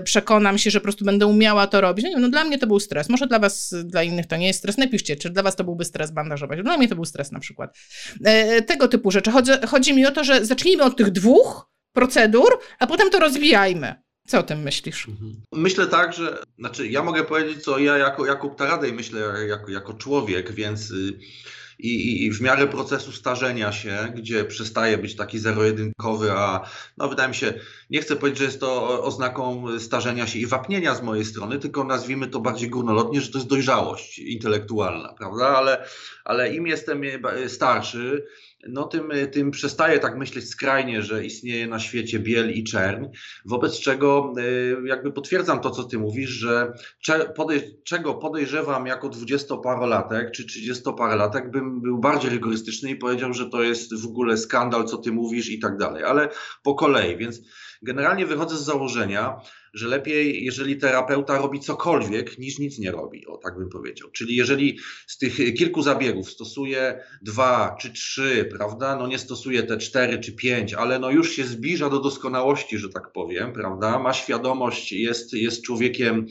przekonam 0.04 0.58
się, 0.58 0.70
że 0.70 0.80
po 0.80 0.82
prostu 0.82 1.04
będę 1.04 1.26
umiała 1.26 1.66
to 1.66 1.80
robić. 1.80 2.02
No, 2.02 2.08
nie 2.08 2.14
wiem, 2.14 2.22
no 2.22 2.28
dla 2.28 2.44
mnie 2.44 2.58
to 2.58 2.66
był 2.66 2.80
stres. 2.80 3.08
Może 3.08 3.26
dla 3.26 3.38
was, 3.38 3.74
dla 3.84 4.02
innych 4.02 4.26
to 4.26 4.36
nie 4.36 4.46
jest 4.46 4.58
stres. 4.58 4.78
Napiszcie, 4.78 5.16
czy 5.16 5.30
dla 5.30 5.42
was 5.42 5.56
to 5.56 5.64
byłby 5.64 5.84
stres 5.84 6.10
bandażować. 6.10 6.62
Dla 6.62 6.76
mnie 6.76 6.88
to 6.88 6.94
był 6.94 7.04
stres 7.04 7.32
na 7.32 7.40
przykład. 7.40 7.76
E, 8.24 8.62
tego 8.62 8.88
typu 8.88 9.10
rzeczy. 9.10 9.30
Chodzi, 9.30 9.52
chodzi 9.68 9.94
mi 9.94 10.06
o 10.06 10.10
to, 10.10 10.24
że 10.24 10.44
zacznijmy 10.44 10.82
od 10.82 10.96
tych 10.96 11.10
dwóch 11.10 11.72
procedur, 11.92 12.58
a 12.78 12.86
potem 12.86 13.10
to 13.10 13.18
rozwijajmy. 13.18 14.01
Co 14.32 14.38
o 14.38 14.42
tym 14.42 14.62
myślisz? 14.62 15.08
Mhm. 15.08 15.42
Myślę 15.52 15.86
tak, 15.86 16.12
że 16.12 16.42
znaczy 16.58 16.88
ja 16.88 17.02
mogę 17.02 17.24
powiedzieć, 17.24 17.64
co 17.64 17.78
ja 17.78 17.98
jako 17.98 18.26
Jakub 18.26 18.56
Taradej 18.56 18.92
myślę 18.92 19.20
jako, 19.48 19.70
jako 19.70 19.94
człowiek, 19.94 20.52
więc 20.52 20.90
y, 20.90 21.18
i, 21.78 22.24
i 22.24 22.32
w 22.32 22.40
miarę 22.40 22.66
procesu 22.66 23.12
starzenia 23.12 23.72
się, 23.72 24.12
gdzie 24.16 24.44
przestaje 24.44 24.98
być 24.98 25.16
taki 25.16 25.38
zero-jedynkowy, 25.38 26.32
a 26.32 26.68
no 26.96 27.08
wydaje 27.08 27.28
mi 27.28 27.34
się, 27.34 27.54
nie 27.90 28.00
chcę 28.00 28.16
powiedzieć, 28.16 28.38
że 28.38 28.44
jest 28.44 28.60
to 28.60 29.02
oznaką 29.02 29.66
starzenia 29.78 30.26
się 30.26 30.38
i 30.38 30.46
wapnienia 30.46 30.94
z 30.94 31.02
mojej 31.02 31.24
strony, 31.24 31.58
tylko 31.58 31.84
nazwijmy 31.84 32.28
to 32.28 32.40
bardziej 32.40 32.70
górnolotnie, 32.70 33.20
że 33.20 33.28
to 33.28 33.38
jest 33.38 33.50
dojrzałość 33.50 34.18
intelektualna, 34.18 35.14
prawda? 35.18 35.48
Ale, 35.48 35.86
ale 36.24 36.54
im 36.54 36.66
jestem 36.66 37.02
starszy, 37.48 38.26
no 38.68 38.84
tym, 38.84 39.10
tym 39.32 39.50
przestaje 39.50 39.98
tak 39.98 40.16
myśleć 40.16 40.48
skrajnie, 40.48 41.02
że 41.02 41.24
istnieje 41.24 41.66
na 41.66 41.78
świecie 41.78 42.18
biel 42.18 42.50
i 42.50 42.64
czerń, 42.64 43.06
wobec 43.44 43.80
czego 43.80 44.32
y, 44.38 44.76
jakby 44.86 45.12
potwierdzam 45.12 45.60
to, 45.60 45.70
co 45.70 45.84
ty 45.84 45.98
mówisz, 45.98 46.30
że 46.30 46.72
czego 47.84 48.14
podejrzewam 48.14 48.86
jako 48.86 49.08
dwudziestoparolatek 49.08 50.30
czy 50.30 50.46
trzydziestoparolatek 50.46 51.50
bym 51.50 51.80
był 51.80 51.98
bardziej 51.98 52.30
rygorystyczny 52.30 52.90
i 52.90 52.96
powiedział, 52.96 53.34
że 53.34 53.50
to 53.50 53.62
jest 53.62 54.02
w 54.02 54.06
ogóle 54.06 54.36
skandal, 54.36 54.84
co 54.84 54.98
ty 54.98 55.12
mówisz 55.12 55.48
i 55.48 55.58
tak 55.58 55.76
dalej, 55.76 56.04
ale 56.04 56.28
po 56.62 56.74
kolei, 56.74 57.16
więc 57.16 57.40
generalnie 57.82 58.26
wychodzę 58.26 58.56
z 58.56 58.64
założenia, 58.64 59.40
że 59.74 59.88
lepiej, 59.88 60.44
jeżeli 60.44 60.76
terapeuta 60.76 61.38
robi 61.38 61.60
cokolwiek, 61.60 62.38
niż 62.38 62.58
nic 62.58 62.78
nie 62.78 62.90
robi, 62.90 63.26
o 63.26 63.36
tak 63.36 63.58
bym 63.58 63.68
powiedział. 63.68 64.10
Czyli 64.10 64.36
jeżeli 64.36 64.78
z 65.06 65.18
tych 65.18 65.54
kilku 65.54 65.82
zabiegów 65.82 66.30
stosuje 66.30 67.04
dwa 67.22 67.76
czy 67.80 67.92
trzy, 67.92 68.48
prawda, 68.50 68.96
no 68.96 69.06
nie 69.06 69.18
stosuje 69.18 69.62
te 69.62 69.78
cztery 69.78 70.18
czy 70.18 70.32
pięć, 70.32 70.74
ale 70.74 70.98
no 70.98 71.10
już 71.10 71.30
się 71.30 71.44
zbliża 71.44 71.90
do 71.90 72.00
doskonałości, 72.00 72.78
że 72.78 72.88
tak 72.88 73.12
powiem, 73.12 73.52
prawda, 73.52 73.98
ma 73.98 74.12
świadomość, 74.12 74.92
jest, 74.92 75.32
jest 75.32 75.62
człowiekiem 75.62 76.26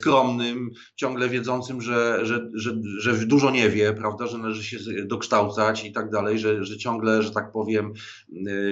skromnym, 0.00 0.70
ciągle 0.96 1.28
wiedzącym, 1.28 1.80
że, 1.80 2.20
że, 2.22 2.50
że, 2.54 2.74
że 2.98 3.26
dużo 3.26 3.50
nie 3.50 3.70
wie, 3.70 3.92
prawda, 3.92 4.26
że 4.26 4.38
należy 4.38 4.64
się 4.64 4.78
dokształcać 5.04 5.84
i 5.84 5.92
tak 5.92 6.10
dalej, 6.10 6.38
że, 6.38 6.64
że 6.64 6.78
ciągle, 6.78 7.22
że 7.22 7.30
tak 7.30 7.52
powiem, 7.52 7.92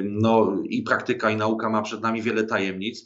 no 0.04 0.62
i 0.68 0.82
praktyka 0.82 1.30
i 1.30 1.36
nauka 1.36 1.70
ma 1.70 1.82
przed 1.82 2.00
nami 2.00 2.22
wiele 2.22 2.44
tajemnic 2.44 3.04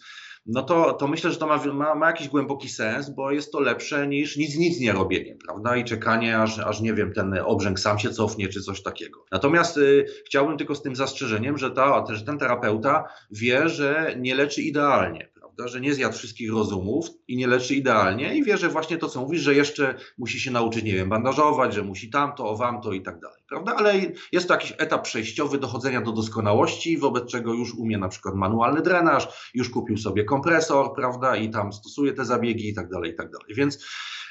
no 0.49 0.63
to, 0.63 0.93
to 0.93 1.09
myślę, 1.09 1.31
że 1.31 1.37
to 1.37 1.47
ma, 1.47 1.65
ma, 1.65 1.95
ma, 1.95 2.07
jakiś 2.07 2.29
głęboki 2.29 2.69
sens, 2.69 3.11
bo 3.11 3.31
jest 3.31 3.53
to 3.53 3.61
lepsze 3.61 4.09
niż 4.09 4.37
nic, 4.37 4.57
nic 4.57 4.81
nie 4.81 4.93
robienie, 4.93 5.37
prawda? 5.47 5.77
I 5.77 5.85
czekanie, 5.85 6.39
aż, 6.39 6.59
aż 6.59 6.81
nie 6.81 6.95
wiem, 6.95 7.13
ten 7.13 7.39
obrzęk 7.45 7.81
sam 7.81 7.99
się 7.99 8.11
cofnie, 8.11 8.49
czy 8.49 8.63
coś 8.63 8.83
takiego. 8.83 9.25
Natomiast 9.33 9.77
y, 9.77 10.07
chciałbym 10.27 10.59
tylko 10.59 10.75
z 10.75 10.83
tym 10.83 10.97
zastrzeżeniem, 10.97 11.59
że, 11.59 11.71
ta, 11.71 12.05
że 12.09 12.25
ten 12.25 12.39
terapeuta 12.39 13.05
wie, 13.31 13.69
że 13.69 14.15
nie 14.19 14.35
leczy 14.35 14.63
idealnie, 14.63 15.31
prawda? 15.59 15.73
Że 15.73 15.81
nie 15.81 15.95
zjadł 15.95 16.17
wszystkich 16.17 16.53
rozumów 16.53 17.07
i 17.29 17.37
nie 17.37 17.47
leczy 17.47 17.75
idealnie 17.75 18.37
i 18.37 18.45
wie, 18.45 18.57
że 18.57 18.69
właśnie 18.69 18.99
to, 18.99 19.09
co 19.09 19.21
mówisz, 19.21 19.43
że 19.43 19.55
jeszcze 19.55 19.95
musi 20.19 20.41
się 20.41 20.51
nauczyć, 20.51 20.85
nie 20.85 20.95
wiem, 20.95 21.09
bandażować, 21.09 21.75
że 21.75 21.83
musi 21.83 22.11
tamto, 22.11 22.49
owamto 22.49 22.93
i 22.93 23.03
tak 23.03 23.21
dalej 23.21 23.39
prawda? 23.49 23.75
Ale 23.77 23.95
jest 24.33 24.49
to 24.49 24.55
jakiś 24.55 24.75
etap 24.79 25.03
przejściowy 25.03 25.59
dochodzenia 25.59 26.01
do 26.01 26.13
doskonałości, 26.13 26.99
wobec 26.99 27.31
czego 27.31 27.55
już 27.55 27.75
umie 27.75 27.99
na 27.99 28.09
przykład 28.09 28.35
manualny 28.35 28.83
drenaż, 28.83 29.51
już 29.55 29.71
kupił 29.71 29.97
sobie 29.97 30.25
kompresor, 30.25 30.95
prawda? 30.95 31.37
I 31.37 31.51
tam 31.51 31.73
stosuje 31.73 32.13
te 32.13 32.25
zabiegi 32.25 32.69
i 32.69 32.75
tak 32.75 32.89
dalej, 32.89 33.13
i 33.13 33.15
tak 33.15 33.31
dalej. 33.31 33.55
Więc 33.55 33.85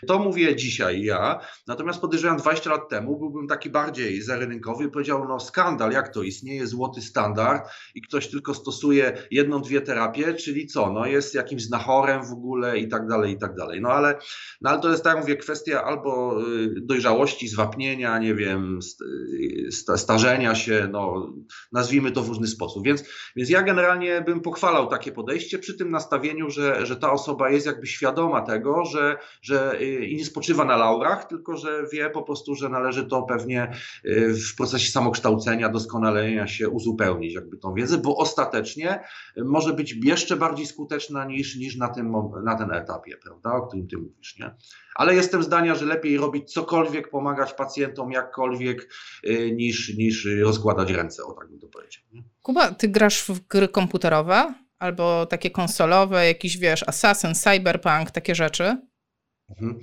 to 0.08 0.20
mówię 0.20 0.56
dzisiaj 0.56 1.04
ja, 1.04 1.39
natomiast 1.68 2.01
podejrzewam 2.01 2.38
20 2.38 2.70
lat 2.70 2.89
temu 2.89 3.20
byłbym 3.20 3.48
taki 3.48 3.70
bardziej 3.70 4.22
zarynkowy 4.22 4.84
i 4.84 4.92
powiedział, 4.92 5.27
no 5.27 5.39
skandal, 5.39 5.92
jak 5.92 6.13
to 6.13 6.24
istnieje 6.24 6.68
złoty 6.68 7.01
standard 7.01 7.70
i 7.96 8.01
ktoś 8.01 8.27
tylko 8.27 8.54
stosuje 8.54 9.27
jedną, 9.32 9.62
dwie 9.62 9.82
terapie, 9.82 10.34
czyli 10.34 10.68
co, 10.68 10.94
no 10.94 11.06
jest 11.06 11.36
jakimś 11.36 11.63
znachorem 11.63 12.25
w 12.25 12.32
ogóle 12.32 12.80
i 12.80 12.88
tak 12.88 13.08
dalej, 13.08 13.34
i 13.34 13.38
tak 13.38 13.56
dalej. 13.56 13.82
No 13.82 13.89
ale, 13.89 14.20
no 14.62 14.70
ale 14.70 14.80
to 14.80 14.92
jest, 14.92 15.04
tak 15.04 15.13
jak 15.13 15.24
mówię, 15.24 15.36
kwestia 15.36 15.84
albo 15.84 16.42
y, 16.42 16.82
dojrzałości, 16.82 17.48
zwapnienia, 17.48 18.20
nie 18.20 18.36
wiem, 18.36 18.80
starzenia 19.96 20.56
się, 20.56 20.89
no, 20.92 21.34
nazwijmy 21.72 22.12
to 22.12 22.24
w 22.24 22.27
różny 22.27 22.48
sposób. 22.48 22.86
Więc, 22.86 23.04
więc 23.36 23.50
ja 23.50 23.62
generalnie 23.62 24.22
bym 24.22 24.42
pochwalał 24.42 24.88
takie 24.88 25.12
podejście 25.12 25.60
przy 25.60 25.77
tym 25.77 25.92
nastawieniu, 25.92 26.50
że, 26.50 26.86
że 26.86 26.96
ta 26.96 27.12
osoba 27.12 27.50
jest 27.50 27.66
jakby 27.66 27.88
świadoma 27.88 28.42
tego, 28.42 28.86
że, 28.86 29.18
że 29.42 29.82
y, 29.82 29.87
i 29.88 30.15
nie 30.15 30.25
spoczywa 30.25 30.65
na 30.65 30.77
laurach, 30.77 31.27
tylko 31.27 31.58
że 31.58 31.84
wie 31.94 32.10
po 32.10 32.24
prostu, 32.24 32.56
że 32.56 32.70
należy 32.70 33.06
to 33.06 33.24
pewnie 33.24 33.72
y, 34.06 34.34
w 34.34 34.56
procesie 34.56 34.91
samokształcenia, 34.91 35.70
doskonalenia 35.70 36.48
się 36.48 36.70
uzupełnić 36.70 37.34
jakby 37.34 37.58
tą 37.58 37.74
wiedzę, 37.74 37.98
bo 37.98 38.17
ostatecznie 38.17 39.03
może 39.38 39.74
być 39.74 39.96
jeszcze 40.03 40.38
bardziej 40.38 40.65
skuteczna 40.65 41.25
niż, 41.25 41.56
niż 41.56 41.75
na, 41.77 41.88
tym, 41.88 42.13
na 42.44 42.56
ten 42.56 42.72
etapie, 42.74 43.17
prawda, 43.24 43.53
o 43.53 43.67
którym 43.67 43.88
ty 43.88 43.98
mówisz, 43.98 44.39
nie? 44.39 44.56
ale 44.96 45.15
jestem 45.15 45.44
zdania, 45.44 45.75
że 45.75 45.86
lepiej 45.86 46.17
robić 46.17 46.53
cokolwiek, 46.53 47.10
pomagać 47.10 47.53
pacjentom 47.53 48.12
jakkolwiek, 48.12 48.89
y, 49.27 49.51
niż, 49.56 49.98
niż 49.98 50.27
rozkładać 50.44 50.91
ręce, 50.91 51.24
o 51.24 51.32
tak 51.32 51.50
bym 51.50 51.60
to 51.60 51.67
powiedział. 51.67 52.03
Kuba, 52.41 52.72
ty 52.72 52.88
grasz 52.88 53.24
w 53.24 53.48
gry 53.48 53.67
komputerowe? 53.67 54.53
albo 54.79 55.25
takie 55.25 55.51
konsolowe, 55.51 56.27
jakiś 56.27 56.58
wiesz, 56.58 56.84
Assassin, 56.88 57.36
Cyberpunk, 57.36 58.12
takie 58.12 58.36
rzeczy? 58.36 58.77
Mhm. 59.50 59.80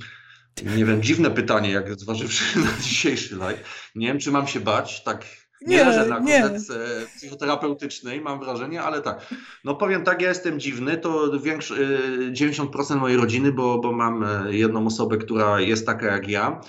Nie 0.77 0.85
wiem, 0.85 1.03
dziwne 1.03 1.31
pytanie, 1.31 1.71
jak 1.71 2.01
zważywszy 2.01 2.59
na 2.65 2.79
dzisiejszy 2.83 3.37
live. 3.37 3.91
Nie 3.95 4.07
wiem, 4.07 4.19
czy 4.19 4.31
mam 4.31 4.47
się 4.47 4.61
bać, 4.61 5.03
tak 5.05 5.44
nie, 5.67 5.77
nie 5.77 5.85
leżę 5.85 6.07
na 6.07 6.43
kotece 6.43 6.75
psychoterapeutycznej, 7.17 8.21
mam 8.21 8.41
wrażenie, 8.41 8.83
ale 8.83 9.03
tak. 9.03 9.35
No 9.65 9.75
powiem 9.75 10.05
tak, 10.05 10.23
ja 10.23 10.29
jestem 10.29 10.61
dziwny, 10.61 10.97
to 10.97 11.41
większy, 11.41 11.99
90% 12.33 12.97
mojej 12.97 13.17
rodziny, 13.17 13.53
bo, 13.53 13.79
bo 13.79 13.93
mam 13.93 14.25
e, 14.25 14.55
jedną 14.57 14.87
osobę, 14.87 15.17
która 15.17 15.61
jest 15.61 15.87
taka 15.87 16.07
jak 16.07 16.29
ja. 16.29 16.61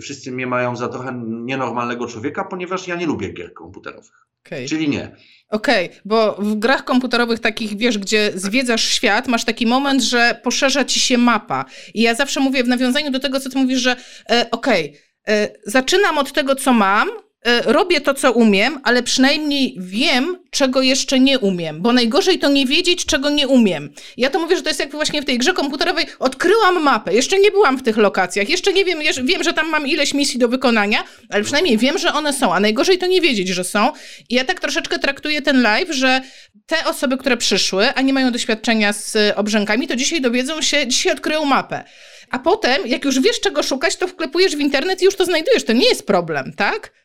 Wszyscy 0.00 0.32
mnie 0.32 0.46
mają 0.46 0.76
za 0.76 0.88
trochę 0.88 1.22
nienormalnego 1.24 2.06
człowieka, 2.06 2.44
ponieważ 2.44 2.88
ja 2.88 2.96
nie 2.96 3.06
lubię 3.06 3.32
gier 3.32 3.54
komputerowych. 3.54 4.26
Okay. 4.46 4.66
Czyli 4.66 4.88
nie. 4.88 5.16
Okej, 5.48 5.86
okay, 5.86 6.00
bo 6.04 6.36
w 6.38 6.54
grach 6.54 6.84
komputerowych 6.84 7.40
takich, 7.40 7.76
wiesz, 7.76 7.98
gdzie 7.98 8.32
zwiedzasz 8.34 8.84
świat, 8.84 9.28
masz 9.28 9.44
taki 9.44 9.66
moment, 9.66 10.02
że 10.02 10.40
poszerza 10.42 10.84
ci 10.84 11.00
się 11.00 11.18
mapa. 11.18 11.64
I 11.94 12.02
ja 12.02 12.14
zawsze 12.14 12.40
mówię 12.40 12.64
w 12.64 12.68
nawiązaniu 12.68 13.10
do 13.10 13.20
tego, 13.20 13.40
co 13.40 13.50
ty 13.50 13.58
mówisz, 13.58 13.80
że 13.80 13.96
e, 14.30 14.46
okej, 14.50 14.88
okay, 14.90 15.00
e, 15.36 15.48
zaczynam 15.66 16.18
od 16.18 16.32
tego, 16.32 16.54
co 16.54 16.72
mam, 16.72 17.08
E, 17.08 17.23
robię 17.64 18.00
to, 18.00 18.14
co 18.14 18.32
umiem, 18.32 18.80
ale 18.84 19.02
przynajmniej 19.02 19.76
wiem, 19.78 20.36
czego 20.50 20.82
jeszcze 20.82 21.20
nie 21.20 21.38
umiem, 21.38 21.82
bo 21.82 21.92
najgorzej 21.92 22.38
to 22.38 22.48
nie 22.48 22.66
wiedzieć, 22.66 23.06
czego 23.06 23.30
nie 23.30 23.48
umiem. 23.48 23.92
Ja 24.16 24.30
to 24.30 24.38
mówię, 24.38 24.56
że 24.56 24.62
to 24.62 24.68
jest 24.68 24.80
jak 24.80 24.90
właśnie 24.90 25.22
w 25.22 25.24
tej 25.24 25.38
grze 25.38 25.52
komputerowej 25.52 26.06
odkryłam 26.18 26.82
mapę, 26.82 27.14
jeszcze 27.14 27.38
nie 27.38 27.50
byłam 27.50 27.78
w 27.78 27.82
tych 27.82 27.96
lokacjach, 27.96 28.48
jeszcze 28.48 28.72
nie 28.72 28.84
wiem, 28.84 28.98
wiem, 29.22 29.44
że 29.44 29.52
tam 29.52 29.68
mam 29.68 29.86
ileś 29.86 30.14
misji 30.14 30.38
do 30.38 30.48
wykonania, 30.48 31.04
ale 31.30 31.44
przynajmniej 31.44 31.78
wiem, 31.78 31.98
że 31.98 32.12
one 32.12 32.32
są, 32.32 32.54
a 32.54 32.60
najgorzej 32.60 32.98
to 32.98 33.06
nie 33.06 33.20
wiedzieć, 33.20 33.48
że 33.48 33.64
są. 33.64 33.92
I 34.28 34.34
ja 34.34 34.44
tak 34.44 34.60
troszeczkę 34.60 34.98
traktuję 34.98 35.42
ten 35.42 35.62
live, 35.62 35.90
że 35.90 36.20
te 36.66 36.84
osoby, 36.84 37.16
które 37.16 37.36
przyszły, 37.36 37.94
a 37.94 38.00
nie 38.00 38.12
mają 38.12 38.32
doświadczenia 38.32 38.92
z 38.92 39.16
obrzękami, 39.36 39.88
to 39.88 39.96
dzisiaj 39.96 40.20
dowiedzą 40.20 40.62
się, 40.62 40.86
dzisiaj 40.86 41.12
odkryją 41.12 41.44
mapę. 41.44 41.84
A 42.30 42.38
potem, 42.38 42.86
jak 42.86 43.04
już 43.04 43.20
wiesz, 43.20 43.40
czego 43.40 43.62
szukać, 43.62 43.96
to 43.96 44.08
wklepujesz 44.08 44.56
w 44.56 44.60
internet 44.60 45.02
i 45.02 45.04
już 45.04 45.16
to 45.16 45.24
znajdujesz. 45.24 45.64
To 45.64 45.72
nie 45.72 45.88
jest 45.88 46.06
problem, 46.06 46.52
tak? 46.56 47.03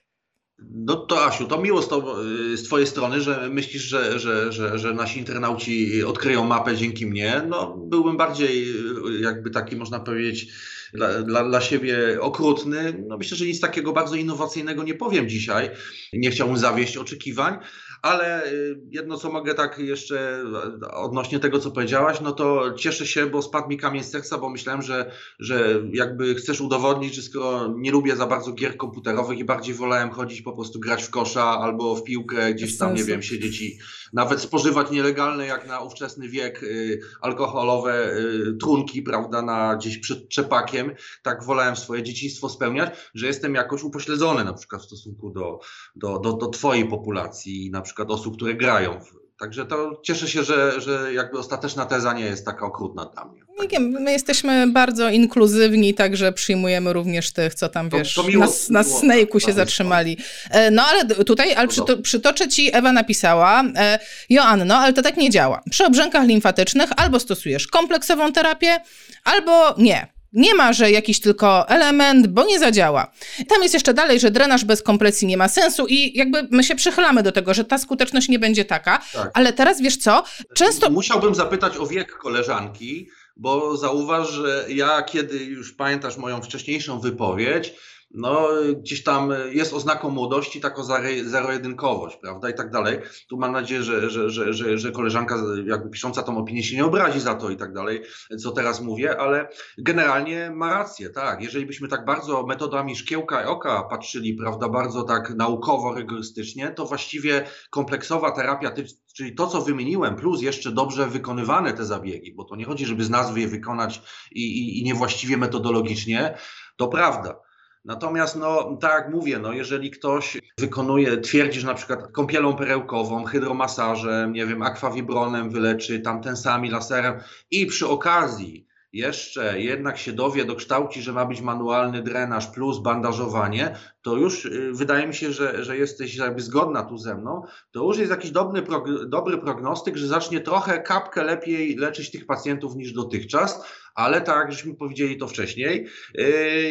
No 0.71 0.95
to 0.95 1.25
Asiu, 1.25 1.47
to 1.47 1.61
miło 1.61 1.81
z, 1.81 1.87
to, 1.87 2.25
y, 2.25 2.57
z 2.57 2.63
Twojej 2.63 2.87
strony, 2.87 3.21
że 3.21 3.49
myślisz, 3.49 3.83
że, 3.83 4.19
że, 4.19 4.51
że, 4.51 4.79
że 4.79 4.93
nasi 4.93 5.19
internauci 5.19 6.03
odkryją 6.03 6.45
mapę 6.45 6.77
dzięki 6.77 7.05
mnie. 7.05 7.41
No, 7.47 7.77
byłbym 7.77 8.17
bardziej 8.17 8.69
y, 8.71 9.21
jakby 9.21 9.49
taki, 9.49 9.75
można 9.75 9.99
powiedzieć, 9.99 10.47
dla, 10.93 11.23
dla, 11.23 11.43
dla 11.43 11.61
siebie 11.61 12.21
okrutny. 12.21 13.03
No, 13.07 13.17
myślę, 13.17 13.37
że 13.37 13.45
nic 13.45 13.59
takiego 13.59 13.93
bardzo 13.93 14.15
innowacyjnego 14.15 14.83
nie 14.83 14.93
powiem 14.93 15.29
dzisiaj. 15.29 15.69
Nie 16.13 16.31
chciałbym 16.31 16.57
zawieść 16.57 16.97
oczekiwań, 16.97 17.57
ale 18.01 18.51
y, 18.51 18.79
jedno, 18.91 19.17
co 19.17 19.31
mogę 19.31 19.53
tak 19.53 19.79
jeszcze 19.79 20.43
odnośnie 20.91 21.39
tego, 21.39 21.59
co 21.59 21.71
powiedziałaś, 21.71 22.21
no 22.21 22.31
to 22.31 22.73
cieszę 22.73 23.07
się, 23.07 23.25
bo 23.25 23.41
spadł 23.41 23.69
mi 23.69 23.77
kamień 23.77 24.03
z 24.03 24.11
serca, 24.11 24.37
bo 24.37 24.49
myślałem, 24.49 24.81
że, 24.81 25.11
że 25.39 25.81
jakby 25.91 26.35
chcesz 26.35 26.61
udowodnić, 26.61 27.15
że 27.15 27.21
skoro 27.21 27.67
nie 27.77 27.91
lubię 27.91 28.15
za 28.15 28.27
bardzo 28.27 28.51
gier 28.51 28.77
komputerowych 28.77 29.39
i 29.39 29.45
bardziej 29.45 29.75
wolałem 29.75 30.11
chodzić 30.11 30.41
po 30.41 30.53
prostu 30.53 30.79
grać 30.79 31.03
w 31.03 31.09
kosza 31.09 31.43
albo 31.43 31.95
w 31.95 32.03
piłkę, 32.03 32.53
gdzieś 32.53 32.77
tam, 32.77 32.93
nie 32.93 33.03
wiem, 33.03 33.21
siedzieć 33.21 33.61
i 33.61 33.79
nawet 34.13 34.41
spożywać 34.41 34.91
nielegalne, 34.91 35.45
jak 35.45 35.67
na 35.67 35.79
ówczesny 35.79 36.29
wiek, 36.29 36.63
y, 36.63 37.01
alkoholowe 37.21 38.17
y, 38.17 38.57
trunki, 38.61 39.01
prawda, 39.01 39.41
na 39.41 39.75
gdzieś 39.75 39.97
przed 39.97 40.29
czepakiem, 40.29 40.91
tak 41.21 41.43
wolałem 41.43 41.75
swoje 41.75 42.03
dzieciństwo 42.03 42.49
spełniać, 42.49 42.89
że 43.13 43.27
jestem 43.27 43.55
jakoś 43.55 43.83
upośledzony 43.83 44.43
na 44.43 44.53
przykład 44.53 44.81
w 44.81 44.85
stosunku 44.85 45.29
do, 45.29 45.59
do, 45.95 46.19
do, 46.19 46.33
do 46.33 46.47
twojej 46.47 46.85
populacji, 46.85 47.71
na 47.71 47.81
przykład 47.81 47.88
osób, 47.97 48.35
które 48.35 48.53
grają 48.53 48.99
Także 49.39 49.65
to 49.65 50.01
cieszę 50.03 50.27
się, 50.27 50.43
że, 50.43 50.81
że 50.81 51.13
jakby 51.13 51.39
ostateczna 51.39 51.85
teza 51.85 52.13
nie 52.13 52.25
jest 52.25 52.45
taka 52.45 52.65
okrutna 52.65 53.05
dla 53.05 53.25
mnie. 53.25 53.41
Nie 53.71 53.79
my 53.79 54.11
jesteśmy 54.11 54.67
bardzo 54.67 55.09
inkluzywni, 55.09 55.93
także 55.93 56.33
przyjmujemy 56.33 56.93
również 56.93 57.33
tych, 57.33 57.55
co 57.55 57.69
tam, 57.69 57.89
wiesz, 57.89 58.13
to, 58.13 58.23
to 58.23 58.29
miło, 58.29 58.45
na, 58.45 58.51
na 58.69 58.81
Snake'u 58.81 59.45
się 59.45 59.53
zatrzymali. 59.53 60.17
E, 60.51 60.71
no 60.71 60.83
ale 60.85 61.05
tutaj, 61.05 61.53
ale 61.53 61.67
przyto, 61.67 61.97
przytoczę 61.97 62.47
ci, 62.47 62.75
Ewa 62.75 62.91
napisała, 62.91 63.63
e, 63.75 63.99
Joanno, 64.29 64.75
ale 64.75 64.93
to 64.93 65.01
tak 65.01 65.17
nie 65.17 65.29
działa. 65.29 65.61
Przy 65.69 65.85
obrzękach 65.85 66.27
limfatycznych 66.27 66.89
albo 66.97 67.19
stosujesz 67.19 67.67
kompleksową 67.67 68.33
terapię, 68.33 68.79
albo 69.23 69.75
nie. 69.77 70.18
Nie 70.33 70.55
ma, 70.55 70.73
że 70.73 70.91
jakiś 70.91 71.19
tylko 71.19 71.69
element, 71.69 72.27
bo 72.27 72.45
nie 72.45 72.59
zadziała. 72.59 73.11
Tam 73.49 73.61
jest 73.61 73.73
jeszcze 73.73 73.93
dalej, 73.93 74.19
że 74.19 74.31
drenaż 74.31 74.65
bez 74.65 74.83
kompresji 74.83 75.27
nie 75.27 75.37
ma 75.37 75.47
sensu 75.47 75.87
i 75.87 76.17
jakby 76.17 76.47
my 76.51 76.63
się 76.63 76.75
przychylamy 76.75 77.23
do 77.23 77.31
tego, 77.31 77.53
że 77.53 77.63
ta 77.65 77.77
skuteczność 77.77 78.29
nie 78.29 78.39
będzie 78.39 78.65
taka, 78.65 79.01
tak. 79.13 79.31
ale 79.33 79.53
teraz 79.53 79.81
wiesz 79.81 79.97
co? 79.97 80.23
Często... 80.55 80.89
Musiałbym 80.89 81.35
zapytać 81.35 81.77
o 81.77 81.87
wiek 81.87 82.17
koleżanki, 82.17 83.09
bo 83.35 83.77
zauważ, 83.77 84.29
że 84.29 84.65
ja 84.69 85.01
kiedy 85.01 85.37
już 85.37 85.73
pamiętasz 85.73 86.17
moją 86.17 86.41
wcześniejszą 86.41 86.99
wypowiedź, 86.99 87.73
no 88.11 88.47
gdzieś 88.77 89.03
tam 89.03 89.33
jest 89.51 89.73
oznaką 89.73 90.09
młodości 90.09 90.61
taką 90.61 90.83
zero-jedynkowość, 91.23 92.17
prawda, 92.21 92.49
i 92.49 92.53
tak 92.53 92.71
dalej. 92.71 92.99
Tu 93.29 93.37
mam 93.37 93.51
nadzieję, 93.51 93.83
że, 93.83 94.09
że, 94.09 94.29
że, 94.29 94.53
że, 94.53 94.77
że 94.77 94.91
koleżanka 94.91 95.35
jakby 95.65 95.89
pisząca 95.89 96.23
tą 96.23 96.37
opinię 96.37 96.63
się 96.63 96.75
nie 96.75 96.85
obrazi 96.85 97.19
za 97.19 97.35
to 97.35 97.49
i 97.49 97.57
tak 97.57 97.73
dalej, 97.73 98.01
co 98.39 98.51
teraz 98.51 98.81
mówię, 98.81 99.19
ale 99.19 99.49
generalnie 99.77 100.51
ma 100.51 100.69
rację, 100.69 101.09
tak, 101.09 101.41
jeżeli 101.41 101.65
byśmy 101.65 101.87
tak 101.87 102.05
bardzo 102.05 102.45
metodami 102.45 102.95
szkiełka 102.95 103.43
i 103.43 103.45
oka 103.45 103.83
patrzyli, 103.83 104.33
prawda, 104.33 104.69
bardzo 104.69 105.03
tak 105.03 105.35
naukowo, 105.35 105.93
rygorystycznie, 105.93 106.71
to 106.71 106.85
właściwie 106.85 107.45
kompleksowa 107.69 108.31
terapia 108.31 108.71
Czyli 109.15 109.35
to, 109.35 109.47
co 109.47 109.61
wymieniłem, 109.61 110.15
plus 110.15 110.41
jeszcze 110.41 110.71
dobrze 110.71 111.07
wykonywane 111.07 111.73
te 111.73 111.85
zabiegi, 111.85 112.33
bo 112.33 112.43
to 112.43 112.55
nie 112.55 112.65
chodzi, 112.65 112.85
żeby 112.85 113.03
z 113.03 113.09
nazwy 113.09 113.39
je 113.39 113.47
wykonać 113.47 114.01
i, 114.31 114.41
i, 114.41 114.79
i 114.79 114.83
niewłaściwie 114.83 115.37
metodologicznie, 115.37 116.37
to 116.77 116.87
prawda. 116.87 117.48
Natomiast, 117.89 118.35
no, 118.35 118.77
tak 118.81 119.09
mówię, 119.09 119.39
no, 119.39 119.53
jeżeli 119.53 119.91
ktoś 119.91 120.37
wykonuje, 120.57 121.17
twierdzi, 121.17 121.59
że 121.59 121.67
na 121.67 121.73
przykład 121.73 122.11
kąpielą 122.11 122.55
perełkową, 122.55 123.23
hydromasażem, 123.23 124.33
nie 124.33 124.45
wiem, 124.45 124.61
akwawibronem 124.61 125.49
wyleczy, 125.49 125.99
tam 125.99 126.21
tensami, 126.21 126.69
laserem 126.69 127.19
i 127.51 127.65
przy 127.65 127.87
okazji 127.87 128.69
jeszcze 128.93 129.61
jednak 129.61 129.97
się 129.97 130.13
dowie, 130.13 130.45
dokształci, 130.45 131.01
że 131.01 131.13
ma 131.13 131.25
być 131.25 131.41
manualny 131.41 132.03
drenaż 132.03 132.47
plus 132.47 132.79
bandażowanie, 132.79 133.75
to 134.01 134.15
już 134.15 134.45
y, 134.45 134.71
wydaje 134.73 135.07
mi 135.07 135.13
się, 135.13 135.31
że, 135.31 135.63
że 135.63 135.77
jesteś 135.77 136.15
jakby 136.15 136.41
zgodna 136.41 136.83
tu 136.83 136.97
ze 136.97 137.15
mną, 137.15 137.41
to 137.71 137.83
już 137.83 137.97
jest 137.97 138.11
jakiś 138.11 138.31
dobry, 138.31 138.63
dobry 139.07 139.37
prognostyk, 139.37 139.97
że 139.97 140.07
zacznie 140.07 140.41
trochę 140.41 140.79
kapkę 140.79 141.23
lepiej 141.23 141.75
leczyć 141.75 142.11
tych 142.11 142.25
pacjentów 142.25 142.75
niż 142.75 142.93
dotychczas, 142.93 143.65
ale 143.99 144.21
tak 144.21 144.37
jak 144.37 144.51
żeśmy 144.51 144.75
powiedzieli 144.75 145.17
to 145.17 145.27
wcześniej, 145.27 145.87
y, 146.19 146.23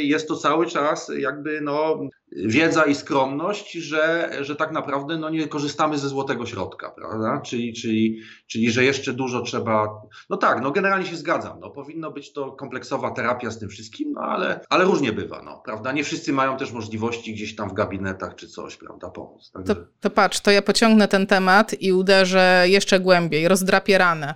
jest 0.02 0.28
to 0.28 0.36
cały 0.36 0.66
czas 0.66 1.10
jakby 1.18 1.60
no, 1.60 2.00
wiedza 2.32 2.84
i 2.84 2.94
skromność, 2.94 3.72
że, 3.72 4.30
że 4.40 4.56
tak 4.56 4.72
naprawdę 4.72 5.18
no, 5.18 5.30
nie 5.30 5.48
korzystamy 5.48 5.98
ze 5.98 6.08
złotego 6.08 6.46
środka, 6.46 6.90
prawda? 6.90 7.40
Czyli, 7.44 7.72
czyli, 7.72 8.20
czyli 8.46 8.70
że 8.70 8.84
jeszcze 8.84 9.12
dużo 9.12 9.42
trzeba. 9.42 10.02
No 10.30 10.36
tak, 10.36 10.62
no 10.62 10.70
generalnie 10.70 11.06
się 11.06 11.16
zgadzam. 11.16 11.60
No, 11.60 11.70
powinno 11.70 12.10
być 12.10 12.32
to 12.32 12.52
kompleksowa 12.52 13.10
terapia 13.10 13.50
z 13.50 13.58
tym 13.58 13.68
wszystkim, 13.68 14.12
no 14.12 14.20
ale, 14.20 14.60
ale 14.68 14.84
różnie 14.84 15.12
bywa, 15.12 15.42
no, 15.42 15.62
prawda? 15.64 15.92
Nie 15.92 16.04
wszyscy 16.04 16.32
mają 16.32 16.56
też 16.56 16.72
możliwości 16.72 17.34
gdzieś 17.34 17.56
tam 17.56 17.68
w 17.70 17.74
gabinetach 17.74 18.34
czy 18.34 18.48
coś, 18.48 18.76
prawda, 18.76 19.10
pomóc. 19.10 19.50
Także... 19.50 19.74
To, 19.74 19.80
to 20.00 20.10
patrz, 20.10 20.40
to 20.40 20.50
ja 20.50 20.62
pociągnę 20.62 21.08
ten 21.08 21.26
temat 21.26 21.82
i 21.82 21.92
uderzę 21.92 22.64
jeszcze 22.66 23.00
głębiej, 23.00 23.48
rozdrapię 23.48 23.98
ranę 23.98 24.34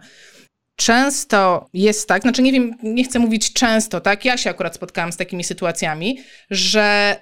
często 0.77 1.69
jest 1.73 2.09
tak, 2.09 2.23
znaczy 2.23 2.43
nie 2.43 2.53
wiem, 2.53 2.77
nie 2.83 3.05
chcę 3.05 3.19
mówić 3.19 3.53
często, 3.53 4.01
tak? 4.01 4.25
Ja 4.25 4.37
się 4.37 4.51
akurat 4.51 4.75
spotkałam 4.75 5.13
z 5.13 5.17
takimi 5.17 5.45
sytuacjami, 5.45 6.19
że 6.51 7.17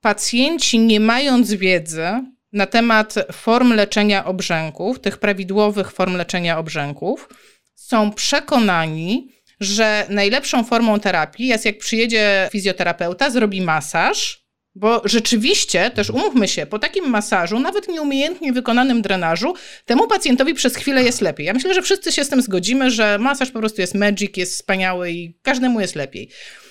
pacjenci 0.00 0.78
nie 0.78 1.00
mając 1.00 1.52
wiedzy 1.52 2.06
na 2.52 2.66
temat 2.66 3.14
form 3.32 3.72
leczenia 3.72 4.24
obrzęków, 4.24 5.00
tych 5.00 5.18
prawidłowych 5.18 5.92
form 5.92 6.16
leczenia 6.16 6.58
obrzęków, 6.58 7.28
są 7.74 8.12
przekonani, 8.12 9.28
że 9.60 10.06
najlepszą 10.08 10.64
formą 10.64 11.00
terapii 11.00 11.46
jest 11.46 11.64
jak 11.64 11.78
przyjedzie 11.78 12.48
fizjoterapeuta, 12.52 13.30
zrobi 13.30 13.60
masaż, 13.60 14.43
bo 14.74 15.02
rzeczywiście, 15.04 15.90
też 15.90 16.10
umówmy 16.10 16.48
się, 16.48 16.66
po 16.66 16.78
takim 16.78 17.10
masażu, 17.10 17.60
nawet 17.60 17.88
nieumiejętnie 17.88 18.52
wykonanym 18.52 19.02
drenażu, 19.02 19.54
temu 19.84 20.06
pacjentowi 20.06 20.54
przez 20.54 20.76
chwilę 20.76 21.04
jest 21.04 21.20
lepiej. 21.20 21.46
Ja 21.46 21.52
myślę, 21.52 21.74
że 21.74 21.82
wszyscy 21.82 22.12
się 22.12 22.24
z 22.24 22.28
tym 22.28 22.42
zgodzimy, 22.42 22.90
że 22.90 23.18
masaż 23.18 23.50
po 23.50 23.58
prostu 23.58 23.80
jest 23.80 23.94
magic, 23.94 24.36
jest 24.36 24.52
wspaniały 24.52 25.12
i 25.12 25.34
każdemu 25.42 25.80
jest 25.80 25.96
lepiej. 25.96 26.28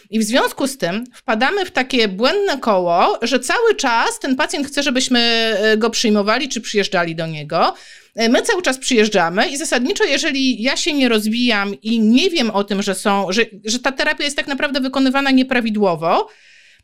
I 0.09 0.19
w 0.19 0.23
związku 0.23 0.67
z 0.67 0.77
tym 0.77 1.03
wpadamy 1.15 1.65
w 1.65 1.71
takie 1.71 2.07
błędne 2.07 2.57
koło, 2.57 3.19
że 3.21 3.39
cały 3.39 3.75
czas 3.75 4.19
ten 4.19 4.35
pacjent 4.35 4.67
chce, 4.67 4.83
żebyśmy 4.83 5.19
e, 5.19 5.77
go 5.77 5.89
przyjmowali 5.89 6.49
czy 6.49 6.61
przyjeżdżali 6.61 7.15
do 7.15 7.27
niego. 7.27 7.73
E, 8.15 8.29
my 8.29 8.41
cały 8.41 8.61
czas 8.61 8.77
przyjeżdżamy 8.77 9.49
i 9.49 9.57
zasadniczo, 9.57 10.03
jeżeli 10.03 10.63
ja 10.63 10.77
się 10.77 10.93
nie 10.93 11.09
rozwijam 11.09 11.81
i 11.81 11.99
nie 11.99 12.29
wiem 12.29 12.51
o 12.51 12.63
tym, 12.63 12.81
że 12.81 12.95
są, 12.95 13.31
że, 13.31 13.41
że 13.65 13.79
ta 13.79 13.91
terapia 13.91 14.23
jest 14.23 14.37
tak 14.37 14.47
naprawdę 14.47 14.79
wykonywana 14.79 15.31
nieprawidłowo, 15.31 16.29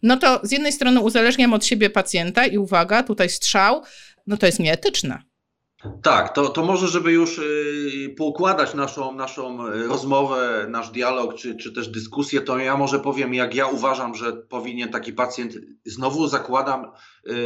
no 0.03 0.17
to 0.17 0.39
z 0.43 0.51
jednej 0.51 0.71
strony 0.71 0.99
uzależniam 0.99 1.53
od 1.53 1.65
siebie 1.65 1.89
pacjenta 1.89 2.45
i 2.45 2.57
uwaga, 2.57 3.03
tutaj 3.03 3.29
strzał, 3.29 3.83
no 4.27 4.37
to 4.37 4.45
jest 4.45 4.59
nieetyczne. 4.59 5.23
Tak, 6.01 6.33
to, 6.33 6.49
to 6.49 6.65
może, 6.65 6.87
żeby 6.87 7.11
już 7.11 7.37
yy, 7.37 8.09
poukładać 8.09 8.73
naszą, 8.73 9.15
naszą 9.15 9.67
rozmowę, 9.87 10.65
nasz 10.69 10.89
dialog, 10.89 11.35
czy, 11.35 11.55
czy 11.55 11.71
też 11.71 11.87
dyskusję, 11.87 12.41
to 12.41 12.57
ja 12.57 12.77
może 12.77 12.99
powiem, 12.99 13.33
jak 13.33 13.55
ja 13.55 13.67
uważam, 13.67 14.15
że 14.15 14.33
powinien 14.33 14.89
taki 14.89 15.13
pacjent, 15.13 15.53
znowu 15.85 16.27
zakładam, 16.27 16.91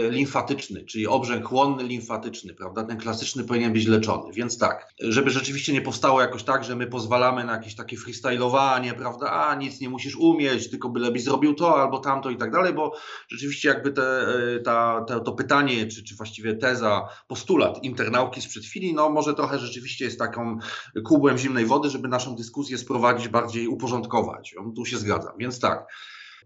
limfatyczny, 0.10 0.86
czyli 0.86 1.08
obrzęk 1.08 1.46
chłonny 1.46 1.84
limfatyczny, 1.84 2.54
prawda? 2.54 2.84
Ten 2.84 2.98
klasyczny 2.98 3.44
powinien 3.44 3.74
być 3.74 3.88
leczony. 3.88 4.34
Więc 4.34 4.58
tak, 4.58 4.88
żeby 5.00 5.30
rzeczywiście 5.30 5.74
nie 5.74 5.82
powstało 5.82 6.22
jakoś 6.22 6.44
tak, 6.44 6.64
że 6.64 6.76
my 6.76 6.88
pozwalamy 6.88 7.44
na 7.44 7.54
jakieś 7.54 7.76
takie 7.76 7.98
freestylowanie, 7.98 8.94
prawda? 8.94 9.32
A 9.32 9.56
nic 9.56 9.82
nie 9.82 9.90
musisz 9.90 10.16
umieć, 10.16 10.70
tylko 10.70 10.90
bylebyś 10.90 11.24
zrobił 11.24 11.54
to 11.54 11.82
albo 11.82 12.00
tamto 12.00 12.30
i 12.30 12.38
tak 12.38 12.52
dalej, 12.52 12.74
bo 12.74 12.96
rzeczywiście 13.30 13.70
jakby 13.70 13.92
te, 13.92 14.26
yy, 14.54 14.60
ta, 14.60 15.06
te, 15.08 15.22
to 15.22 15.32
pytanie, 15.32 15.88
czy, 15.88 16.04
czy 16.04 16.16
właściwie 16.16 16.56
teza, 16.56 17.08
postulat 17.28 17.84
internauty, 17.84 18.24
nauki 18.24 18.42
sprzed 18.42 18.66
chwili, 18.66 18.94
no 18.94 19.10
może 19.10 19.34
trochę 19.34 19.60
rzeczywiście 19.60 20.06
jest 20.06 20.20
taką 20.20 20.58
kubłem 21.06 21.38
zimnej 21.38 21.66
wody, 21.66 21.90
żeby 21.90 22.08
naszą 22.08 22.36
dyskusję 22.36 22.78
sprowadzić 22.78 23.28
bardziej, 23.28 23.68
uporządkować. 23.68 24.56
Tu 24.76 24.86
się 24.86 24.98
zgadzam. 24.98 25.34
Więc 25.38 25.60
tak, 25.60 25.86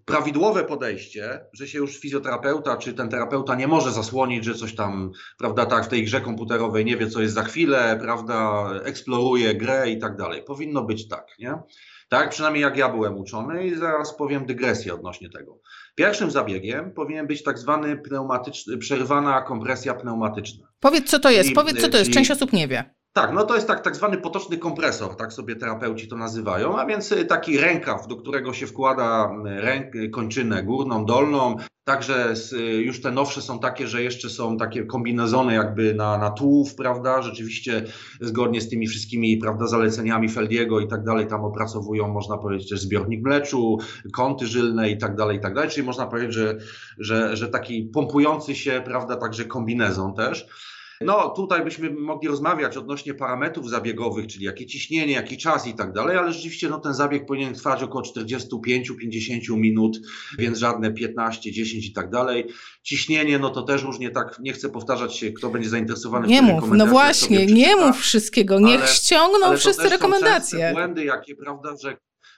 prawidłowe 0.08 0.63
podejście, 0.63 1.46
że 1.54 1.67
się 1.67 1.78
już 1.78 2.00
fizjoterapeuta 2.00 2.78
czy 2.78 2.93
ten 2.93 3.10
terapeuta 3.10 3.56
nie 3.56 3.67
może 3.67 3.91
zasłonić, 3.91 4.46
że 4.46 4.56
coś 4.56 4.76
tam, 4.76 5.12
prawda, 5.38 5.65
tak 5.65 5.86
w 5.86 5.88
tej 5.88 6.04
grze 6.04 6.22
komputerowej 6.22 6.86
nie 6.86 6.98
wie, 6.98 7.08
co 7.08 7.22
jest 7.22 7.34
za 7.34 7.43
chwilę, 7.43 7.98
prawda, 8.02 8.70
eksploruje 8.84 9.56
grę 9.56 9.89
i 9.89 10.00
tak 10.00 10.17
dalej. 10.17 10.43
Powinno 10.43 10.84
być 10.84 11.08
tak, 11.08 11.26
nie? 11.39 11.54
Tak, 12.10 12.30
przynajmniej 12.30 12.62
jak 12.62 12.78
ja 12.78 12.89
byłem 12.89 13.17
uczony 13.17 13.67
i 13.67 13.76
zaraz 13.76 14.17
powiem 14.17 14.46
dygresję 14.46 14.93
odnośnie 14.93 15.30
tego. 15.30 15.60
Pierwszym 15.96 16.32
zabiegiem 16.32 16.93
powinien 16.93 17.28
być 17.28 17.43
tak 17.43 17.58
zwany 17.58 17.98
pneumatyczny, 17.98 18.78
przerwana 18.78 19.41
kompresja 19.41 19.93
pneumatyczna. 19.93 20.67
Powiedz, 20.80 21.10
co 21.10 21.20
to 21.20 21.30
jest, 21.30 21.54
powiedz, 21.56 21.82
co 21.82 21.89
to 21.89 21.98
jest, 21.98 22.12
część 22.12 22.32
osób 22.32 22.54
nie 22.54 22.67
wie. 22.67 22.96
Tak, 23.17 23.34
no 23.34 23.43
to 23.43 23.56
jest 23.56 23.67
tak, 23.67 23.82
tak 23.82 23.95
zwany 23.95 24.17
potoczny 24.17 24.58
kompresor, 24.58 25.15
tak 25.15 25.34
sobie 25.34 25.56
terapeuci 25.56 26.08
to 26.08 26.15
nazywają, 26.17 26.80
a 26.80 26.86
więc 26.86 27.13
taki 27.27 27.58
rękaw, 27.58 28.08
do 28.08 28.15
którego 28.15 28.53
się 28.53 28.67
wkłada 28.67 29.30
ręk, 29.45 29.93
kończynę 30.12 30.63
górną, 30.63 31.06
dolną. 31.06 31.56
Także 31.84 32.34
już 32.80 33.01
te 33.01 33.12
nowsze 33.12 33.41
są 33.41 33.60
takie, 33.60 33.88
że 33.88 34.03
jeszcze 34.03 34.30
są 34.30 34.58
takie 34.58 34.86
kombinezony 34.86 35.53
jakby 35.53 35.93
na, 35.93 36.17
na 36.17 36.30
tułów, 36.30 36.75
prawda, 36.75 37.21
rzeczywiście 37.21 37.84
zgodnie 38.21 38.62
z 38.62 38.69
tymi 38.69 38.88
wszystkimi, 38.88 39.38
prawda, 39.38 39.67
zaleceniami 39.67 40.30
Feldiego 40.30 40.80
i 40.80 40.88
tak 40.88 41.03
dalej, 41.03 41.27
tam 41.27 41.45
opracowują, 41.45 42.08
można 42.08 42.38
powiedzieć, 42.38 42.69
też 42.69 42.80
zbiornik 42.80 43.23
mleczu, 43.23 43.77
kąty 44.13 44.47
żylne 44.47 44.89
i 44.89 44.97
tak 44.97 45.15
dalej, 45.15 45.38
i 45.38 45.39
tak 45.39 45.53
dalej, 45.53 45.69
czyli 45.69 45.88
można 45.88 46.08
powiedzieć, 46.08 46.34
że, 46.34 46.58
że, 46.97 47.38
że 47.38 47.47
taki 47.47 47.84
pompujący 47.84 48.56
się, 48.56 48.82
prawda, 48.86 49.15
także 49.15 49.45
kombinezon 49.45 50.13
też. 50.13 50.47
No 51.01 51.29
tutaj 51.29 51.63
byśmy 51.63 51.89
mogli 51.89 52.27
rozmawiać 52.27 52.77
odnośnie 52.77 53.13
parametrów 53.13 53.69
zabiegowych, 53.69 54.27
czyli 54.27 54.45
jakie 54.45 54.65
ciśnienie, 54.65 55.13
jaki 55.13 55.38
czas 55.38 55.67
i 55.67 55.73
tak 55.73 55.93
dalej, 55.93 56.17
ale 56.17 56.33
rzeczywiście 56.33 56.69
no, 56.69 56.79
ten 56.79 56.93
zabieg 56.93 57.25
powinien 57.25 57.53
trwać 57.53 57.83
około 57.83 58.03
45-50 58.03 59.57
minut, 59.57 59.99
więc 60.39 60.57
żadne 60.57 60.91
15, 60.93 61.51
10 61.51 61.86
i 61.86 61.93
tak 61.93 62.10
dalej. 62.10 62.47
Ciśnienie, 62.83 63.39
no 63.39 63.49
to 63.49 63.63
też 63.63 63.83
już 63.83 63.99
nie 63.99 64.10
tak, 64.10 64.39
nie 64.39 64.53
chcę 64.53 64.69
powtarzać 64.69 65.15
się, 65.15 65.31
kto 65.31 65.49
będzie 65.49 65.69
zainteresowany. 65.69 66.27
Nie 66.27 66.41
mów, 66.41 66.63
no 66.71 66.86
właśnie, 66.86 67.45
nie 67.45 67.75
mów 67.75 67.97
wszystkiego, 67.99 68.60
niech 68.60 68.81
ale, 68.81 68.88
ściągną 68.88 69.45
ale 69.45 69.57
wszyscy 69.57 69.89
rekomendacje. 69.89 70.71
błędy, 70.73 71.05
jakie, 71.05 71.36
prawda, 71.36 71.75
że 71.81 71.97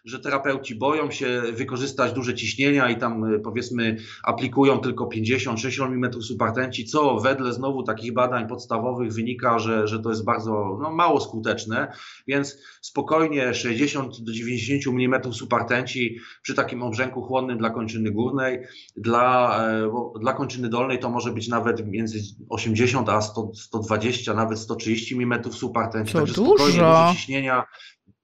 że 0.10 0.20
terapeuci 0.20 0.76
boją 0.76 1.12
się 1.12 1.42
wykorzystać 1.54 2.14
duże 2.14 2.36
ciśnienia 2.36 2.90
i 2.90 2.98
tam 2.98 3.24
e, 3.24 3.40
powiedzmy 3.40 3.98
aplikują 4.24 4.80
tylko 4.80 5.06
50-60 5.06 5.86
mm 5.86 6.22
supartenci, 6.22 6.86
co 6.86 7.20
wedle 7.20 7.54
znowu 7.54 7.84
takich 7.84 8.14
badań 8.14 8.48
podstawowych 8.48 9.14
wynika, 9.14 9.60
że, 9.60 9.88
że 9.88 10.00
to 10.00 10.10
jest 10.10 10.26
bardzo 10.26 10.80
no, 10.82 10.92
mało 10.92 11.22
skuteczne, 11.22 11.92
więc 12.28 12.58
spokojnie 12.82 13.54
60 13.54 14.22
do 14.22 14.32
90 14.32 14.88
mm 14.88 15.34
supartenci 15.34 16.18
przy 16.42 16.54
takim 16.54 16.84
obrzęku 16.84 17.22
chłonnym 17.22 17.58
dla 17.58 17.70
kończyny 17.70 18.12
górnej, 18.12 18.60
dla, 18.98 19.60
e, 19.70 19.92
dla 20.22 20.34
kończyny 20.34 20.70
dolnej 20.70 21.00
to 21.00 21.10
może 21.10 21.32
być 21.32 21.48
nawet 21.48 21.88
między 21.88 22.20
80 22.50 23.10
a 23.10 23.22
100, 23.22 23.52
120, 23.56 24.34
nawet 24.34 24.60
130 24.60 25.16
mm 25.16 25.44
supartenci, 25.52 26.14
także 26.14 26.34
dużo. 26.34 26.54
spokojnie 26.58 27.14
ciśnienia 27.14 27.64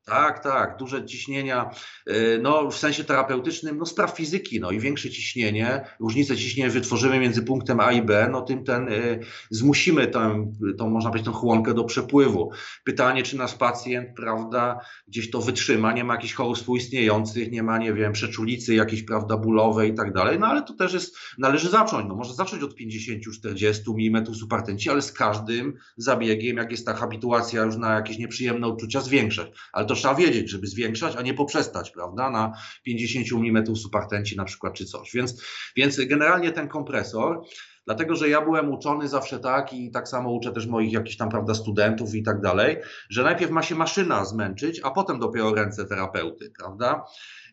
tak, 0.05 0.43
tak, 0.43 0.77
duże 0.77 1.05
ciśnienia, 1.05 1.69
y, 2.09 2.39
no 2.41 2.71
w 2.71 2.77
sensie 2.77 3.03
terapeutycznym, 3.03 3.77
no 3.77 3.85
spraw 3.85 4.15
fizyki, 4.15 4.59
no 4.59 4.71
i 4.71 4.79
większe 4.79 5.09
ciśnienie, 5.09 5.81
różnicę 5.99 6.37
ciśnienia 6.37 6.69
wytworzymy 6.69 7.19
między 7.19 7.43
punktem 7.43 7.79
A 7.79 7.91
i 7.91 8.01
B, 8.01 8.29
no 8.31 8.41
tym 8.41 8.63
ten, 8.63 8.89
y, 8.89 9.19
zmusimy 9.49 10.07
tą, 10.07 10.53
tą, 10.77 10.89
można 10.89 11.09
powiedzieć, 11.09 11.25
tą 11.25 11.33
chłonkę 11.33 11.73
do 11.73 11.83
przepływu. 11.83 12.51
Pytanie, 12.83 13.23
czy 13.23 13.37
nasz 13.37 13.55
pacjent, 13.55 14.09
prawda, 14.15 14.79
gdzieś 15.07 15.31
to 15.31 15.41
wytrzyma, 15.41 15.93
nie 15.93 16.03
ma 16.03 16.13
jakichś 16.13 16.33
chorób 16.33 16.57
współistniejących, 16.57 17.51
nie 17.51 17.63
ma, 17.63 17.77
nie 17.77 17.93
wiem, 17.93 18.13
przeczulicy 18.13 18.75
jakiejś, 18.75 19.03
prawda, 19.03 19.37
bólowej 19.37 19.91
i 19.91 19.93
tak 19.93 20.13
dalej, 20.13 20.39
no 20.39 20.47
ale 20.47 20.63
to 20.63 20.73
też 20.73 20.93
jest, 20.93 21.17
należy 21.37 21.69
zacząć, 21.69 22.07
no 22.07 22.15
może 22.15 22.33
zacząć 22.33 22.63
od 22.63 22.75
50-40 22.75 23.77
mm 23.99 24.35
supartenci, 24.35 24.89
ale 24.89 25.01
z 25.01 25.11
każdym 25.11 25.77
zabiegiem, 25.97 26.57
jak 26.57 26.71
jest 26.71 26.85
ta 26.85 26.93
habituacja 26.93 27.63
już 27.63 27.77
na 27.77 27.93
jakieś 27.93 28.17
nieprzyjemne 28.17 28.67
uczucia, 28.67 29.01
zwiększać, 29.01 29.47
ale 29.73 29.85
to 29.85 29.94
to 29.95 30.01
trzeba 30.01 30.15
wiedzieć, 30.15 30.49
żeby 30.49 30.67
zwiększać, 30.67 31.15
a 31.15 31.21
nie 31.21 31.33
poprzestać, 31.33 31.91
prawda, 31.91 32.29
na 32.29 32.53
50 32.83 33.27
mm 33.31 33.75
supartenci 33.75 34.37
na 34.37 34.45
przykład, 34.45 34.73
czy 34.73 34.85
coś. 34.85 35.13
Więc, 35.13 35.43
więc 35.75 35.99
generalnie 36.05 36.51
ten 36.51 36.67
kompresor, 36.67 37.41
Dlatego, 37.85 38.15
że 38.15 38.29
ja 38.29 38.41
byłem 38.41 38.71
uczony 38.71 39.07
zawsze 39.07 39.39
tak 39.39 39.73
i 39.73 39.91
tak 39.91 40.07
samo 40.07 40.31
uczę 40.31 40.51
też 40.51 40.67
moich 40.67 40.93
jakichś 40.93 41.17
tam, 41.17 41.29
prawda, 41.29 41.53
studentów 41.53 42.15
i 42.15 42.23
tak 42.23 42.41
dalej, 42.41 42.77
że 43.09 43.23
najpierw 43.23 43.51
ma 43.51 43.61
się 43.61 43.75
maszyna 43.75 44.25
zmęczyć, 44.25 44.81
a 44.83 44.91
potem 44.91 45.19
dopiero 45.19 45.55
ręce 45.55 45.85
terapeuty, 45.85 46.51
prawda? 46.57 47.05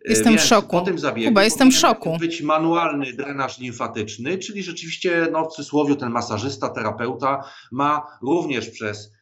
Jestem 0.04 0.32
Więc 0.32 0.44
w 0.44 0.46
szoku. 0.46 0.68
Po 0.68 0.80
tym 0.80 0.98
zabiegu 0.98 1.28
Chyba 1.28 1.44
jestem 1.44 1.70
w 1.70 1.76
szoku. 1.76 2.16
być 2.20 2.42
manualny 2.42 3.12
drenaż 3.12 3.58
limfatyczny, 3.58 4.38
czyli 4.38 4.62
rzeczywiście, 4.62 5.28
no 5.32 5.44
w 5.44 5.52
cudzysłowie, 5.52 5.96
ten 5.96 6.10
masażysta, 6.10 6.68
terapeuta 6.68 7.44
ma 7.72 8.06
również 8.22 8.70
przez 8.70 9.12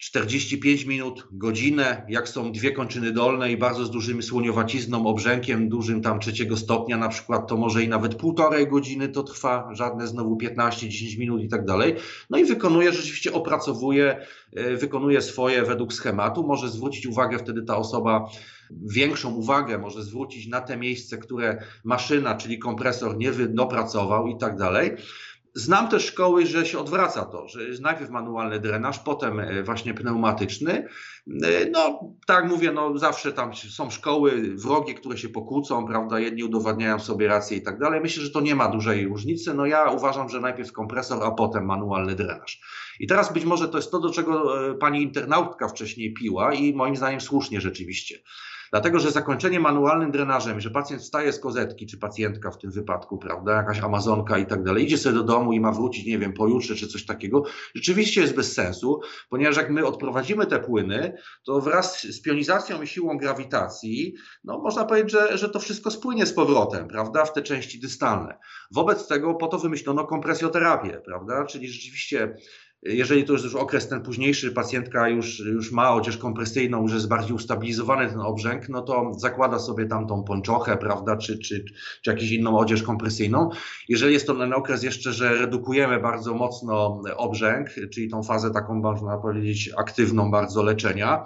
45 0.00 0.84
minut, 0.84 1.28
godzinę, 1.32 2.06
jak 2.08 2.28
są 2.28 2.52
dwie 2.52 2.72
kończyny 2.72 3.12
dolne 3.12 3.52
i 3.52 3.56
bardzo 3.56 3.84
z 3.84 3.90
dużym 3.90 4.22
słoniowacizną, 4.22 5.06
obrzękiem 5.06 5.68
dużym 5.68 6.02
tam 6.02 6.20
trzeciego 6.20 6.56
stopnia 6.56 6.96
na 6.96 7.08
przykład, 7.08 7.48
to 7.48 7.56
może 7.56 7.84
i 7.84 7.88
nawet 7.88 8.14
półtorej 8.14 8.68
godziny 8.68 9.08
to 9.08 9.22
trwa, 9.22 9.68
żadne 9.72 10.06
znowu 10.06 10.36
15-10 10.36 11.18
minut 11.18 11.42
i 11.42 11.48
tak 11.48 11.64
dalej. 11.64 11.94
No 12.30 12.38
i 12.38 12.44
wykonuje, 12.44 12.92
rzeczywiście 12.92 13.32
opracowuje, 13.32 14.26
e, 14.52 14.76
wykonuje 14.76 15.22
swoje 15.22 15.62
według 15.62 15.92
schematu, 15.92 16.46
może 16.46 16.68
zwrócić 16.68 17.06
uwagę 17.06 17.38
wtedy 17.38 17.62
ta 17.62 17.76
osoba, 17.76 18.28
większą 18.70 19.34
uwagę 19.34 19.78
może 19.78 20.02
zwrócić 20.02 20.46
na 20.46 20.60
te 20.60 20.76
miejsce, 20.76 21.18
które 21.18 21.62
maszyna, 21.84 22.34
czyli 22.34 22.58
kompresor 22.58 23.16
nie 23.16 23.32
dopracował 23.32 24.26
i 24.26 24.38
tak 24.38 24.56
dalej. 24.56 24.90
Znam 25.54 25.88
też 25.88 26.04
szkoły, 26.04 26.46
że 26.46 26.66
się 26.66 26.78
odwraca 26.78 27.24
to, 27.24 27.48
że 27.48 27.62
jest 27.64 27.82
najpierw 27.82 28.10
manualny 28.10 28.60
drenaż, 28.60 28.98
potem 28.98 29.40
e, 29.40 29.62
właśnie 29.62 29.94
pneumatyczny. 29.94 30.88
E, 31.42 31.70
no, 31.70 32.00
tak 32.26 32.48
mówię, 32.48 32.72
no 32.72 32.98
zawsze 32.98 33.32
tam 33.32 33.54
są 33.54 33.90
szkoły 33.90 34.54
wrogie, 34.54 34.94
które 34.94 35.18
się 35.18 35.28
pokłócą, 35.28 35.86
prawda, 35.86 36.20
jedni 36.20 36.44
udowadniają 36.44 36.98
sobie 36.98 37.28
rację 37.28 37.56
i 37.56 37.62
tak 37.62 37.78
dalej. 37.78 38.00
Myślę, 38.00 38.22
że 38.22 38.30
to 38.30 38.40
nie 38.40 38.54
ma 38.54 38.68
dużej 38.68 39.06
różnicy. 39.06 39.54
No 39.54 39.66
ja 39.66 39.90
uważam, 39.90 40.28
że 40.28 40.40
najpierw 40.40 40.72
kompresor, 40.72 41.22
a 41.22 41.30
potem 41.30 41.64
manualny 41.64 42.14
drenaż. 42.14 42.60
I 43.00 43.06
teraz 43.06 43.32
być 43.32 43.44
może 43.44 43.68
to 43.68 43.78
jest 43.78 43.90
to, 43.90 44.00
do 44.00 44.10
czego 44.10 44.66
e, 44.70 44.74
pani 44.74 45.02
internautka 45.02 45.68
wcześniej 45.68 46.14
piła 46.14 46.54
i 46.54 46.74
moim 46.74 46.96
zdaniem 46.96 47.20
słusznie 47.20 47.60
rzeczywiście. 47.60 48.18
Dlatego, 48.70 48.98
że 48.98 49.10
zakończenie 49.10 49.60
manualnym 49.60 50.10
drenażem, 50.10 50.60
że 50.60 50.70
pacjent 50.70 51.02
wstaje 51.02 51.32
z 51.32 51.40
kozetki, 51.40 51.86
czy 51.86 51.98
pacjentka 51.98 52.50
w 52.50 52.58
tym 52.58 52.70
wypadku, 52.70 53.18
prawda, 53.18 53.52
jakaś 53.52 53.80
amazonka 53.80 54.38
i 54.38 54.46
tak 54.46 54.62
dalej, 54.62 54.84
idzie 54.84 54.98
sobie 54.98 55.14
do 55.14 55.22
domu 55.22 55.52
i 55.52 55.60
ma 55.60 55.72
wrócić, 55.72 56.06
nie 56.06 56.18
wiem, 56.18 56.32
pojutrze 56.32 56.74
czy 56.74 56.88
coś 56.88 57.06
takiego, 57.06 57.42
rzeczywiście 57.74 58.20
jest 58.20 58.34
bez 58.34 58.52
sensu, 58.52 59.00
ponieważ 59.28 59.56
jak 59.56 59.70
my 59.70 59.86
odprowadzimy 59.86 60.46
te 60.46 60.58
płyny, 60.58 61.16
to 61.44 61.60
wraz 61.60 62.02
z 62.02 62.22
pionizacją 62.22 62.82
i 62.82 62.86
siłą 62.86 63.18
grawitacji, 63.18 64.14
no 64.44 64.58
można 64.58 64.84
powiedzieć, 64.84 65.12
że, 65.12 65.38
że 65.38 65.48
to 65.48 65.60
wszystko 65.60 65.90
spłynie 65.90 66.26
z 66.26 66.32
powrotem, 66.32 66.88
prawda, 66.88 67.24
w 67.24 67.32
te 67.32 67.42
części 67.42 67.80
dystalne. 67.80 68.38
Wobec 68.70 69.08
tego 69.08 69.34
po 69.34 69.48
to 69.48 69.58
wymyślono 69.58 70.06
kompresjoterapię, 70.06 71.02
prawda, 71.04 71.44
czyli 71.44 71.68
rzeczywiście 71.68 72.36
jeżeli 72.82 73.24
to 73.24 73.32
jest 73.32 73.44
już 73.44 73.54
okres 73.54 73.88
ten 73.88 74.02
późniejszy, 74.02 74.52
pacjentka 74.52 75.08
już, 75.08 75.38
już 75.38 75.72
ma 75.72 75.94
odzież 75.94 76.16
kompresyjną, 76.16 76.82
już 76.82 76.92
jest 76.92 77.08
bardziej 77.08 77.32
ustabilizowany 77.32 78.08
ten 78.08 78.20
obrzęk, 78.20 78.68
no 78.68 78.82
to 78.82 79.12
zakłada 79.16 79.58
sobie 79.58 79.86
tam 79.86 80.06
tą 80.06 80.24
pończochę, 80.24 80.76
prawda, 80.76 81.16
czy, 81.16 81.38
czy, 81.38 81.64
czy 82.02 82.10
jakąś 82.10 82.30
inną 82.30 82.58
odzież 82.58 82.82
kompresyjną. 82.82 83.50
Jeżeli 83.88 84.12
jest 84.12 84.26
to 84.26 84.34
ten 84.34 84.52
okres 84.52 84.82
jeszcze, 84.82 85.12
że 85.12 85.34
redukujemy 85.34 86.00
bardzo 86.00 86.34
mocno 86.34 87.02
obrzęk, 87.16 87.68
czyli 87.94 88.08
tą 88.08 88.22
fazę 88.22 88.50
taką, 88.50 88.74
można 88.74 89.18
powiedzieć, 89.18 89.70
aktywną 89.78 90.30
bardzo 90.30 90.62
leczenia, 90.62 91.24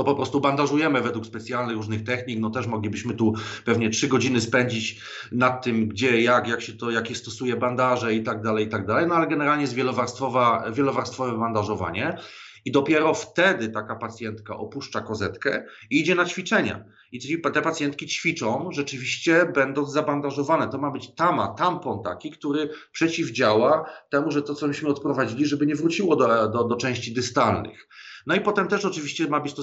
to 0.00 0.04
po 0.04 0.14
prostu 0.14 0.40
bandażujemy 0.40 1.00
według 1.00 1.26
specjalnych 1.26 1.76
różnych 1.76 2.04
technik. 2.04 2.40
No 2.40 2.50
też 2.50 2.66
moglibyśmy 2.66 3.14
tu 3.14 3.34
pewnie 3.64 3.90
trzy 3.90 4.08
godziny 4.08 4.40
spędzić 4.40 5.00
nad 5.32 5.64
tym, 5.64 5.88
gdzie, 5.88 6.20
jak, 6.20 6.48
jak 6.48 6.62
się 6.62 6.72
to, 6.72 6.90
jakie 6.90 7.14
stosuje 7.14 7.56
bandaże 7.56 8.14
i 8.14 8.22
tak 8.22 8.42
dalej, 8.42 8.66
i 8.66 8.68
tak 8.68 8.86
dalej. 8.86 9.06
No 9.06 9.14
ale 9.14 9.26
generalnie 9.26 9.62
jest 9.62 9.74
wielowarstwowa, 9.74 10.70
wielowarstwowe 10.70 11.38
bandażowanie. 11.38 12.16
I 12.64 12.72
dopiero 12.72 13.14
wtedy 13.14 13.68
taka 13.68 13.96
pacjentka 13.96 14.56
opuszcza 14.56 15.00
kozetkę 15.00 15.64
i 15.90 16.00
idzie 16.00 16.14
na 16.14 16.24
ćwiczenia. 16.24 16.84
I 17.12 17.40
te 17.54 17.62
pacjentki 17.62 18.06
ćwiczą 18.06 18.68
rzeczywiście 18.72 19.52
będąc 19.54 19.92
zabandażowane. 19.92 20.68
To 20.68 20.78
ma 20.78 20.90
być 20.90 21.14
tama, 21.14 21.48
tampon 21.48 22.02
taki, 22.02 22.30
który 22.30 22.70
przeciwdziała 22.92 23.90
temu, 24.10 24.30
że 24.30 24.42
to, 24.42 24.54
co 24.54 24.68
myśmy 24.68 24.88
odprowadzili, 24.88 25.46
żeby 25.46 25.66
nie 25.66 25.74
wróciło 25.74 26.16
do, 26.16 26.48
do, 26.48 26.64
do 26.64 26.76
części 26.76 27.12
dystalnych. 27.12 27.88
No 28.26 28.34
i 28.34 28.40
potem 28.40 28.68
też 28.68 28.84
oczywiście 28.84 29.28
ma 29.28 29.40
być 29.40 29.54
to 29.54 29.62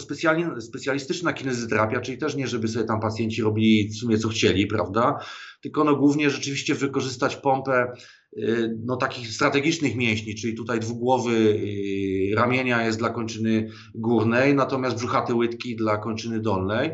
specjalistyczna 0.61 1.33
kinezyterapia, 1.33 2.01
czyli 2.01 2.17
też 2.17 2.35
nie, 2.35 2.47
żeby 2.47 2.67
sobie 2.67 2.85
tam 2.85 2.99
pacjenci 2.99 3.41
robili 3.41 3.89
w 3.89 3.95
sumie 3.95 4.17
co 4.17 4.29
chcieli, 4.29 4.67
prawda? 4.67 5.19
Tylko 5.61 5.83
no 5.83 5.95
głównie 5.95 6.29
rzeczywiście 6.29 6.75
wykorzystać 6.75 7.35
pompę 7.35 7.91
y, 8.37 8.77
no, 8.85 8.97
takich 8.97 9.33
strategicznych 9.33 9.95
mięśni, 9.95 10.35
czyli 10.35 10.55
tutaj 10.55 10.79
dwugłowy 10.79 11.31
y, 11.31 12.35
ramienia 12.35 12.85
jest 12.85 12.99
dla 12.99 13.09
kończyny 13.09 13.69
górnej, 13.95 14.55
natomiast 14.55 14.95
brzuchate 14.95 15.35
łydki 15.35 15.75
dla 15.75 15.97
kończyny 15.97 16.39
dolnej. 16.39 16.91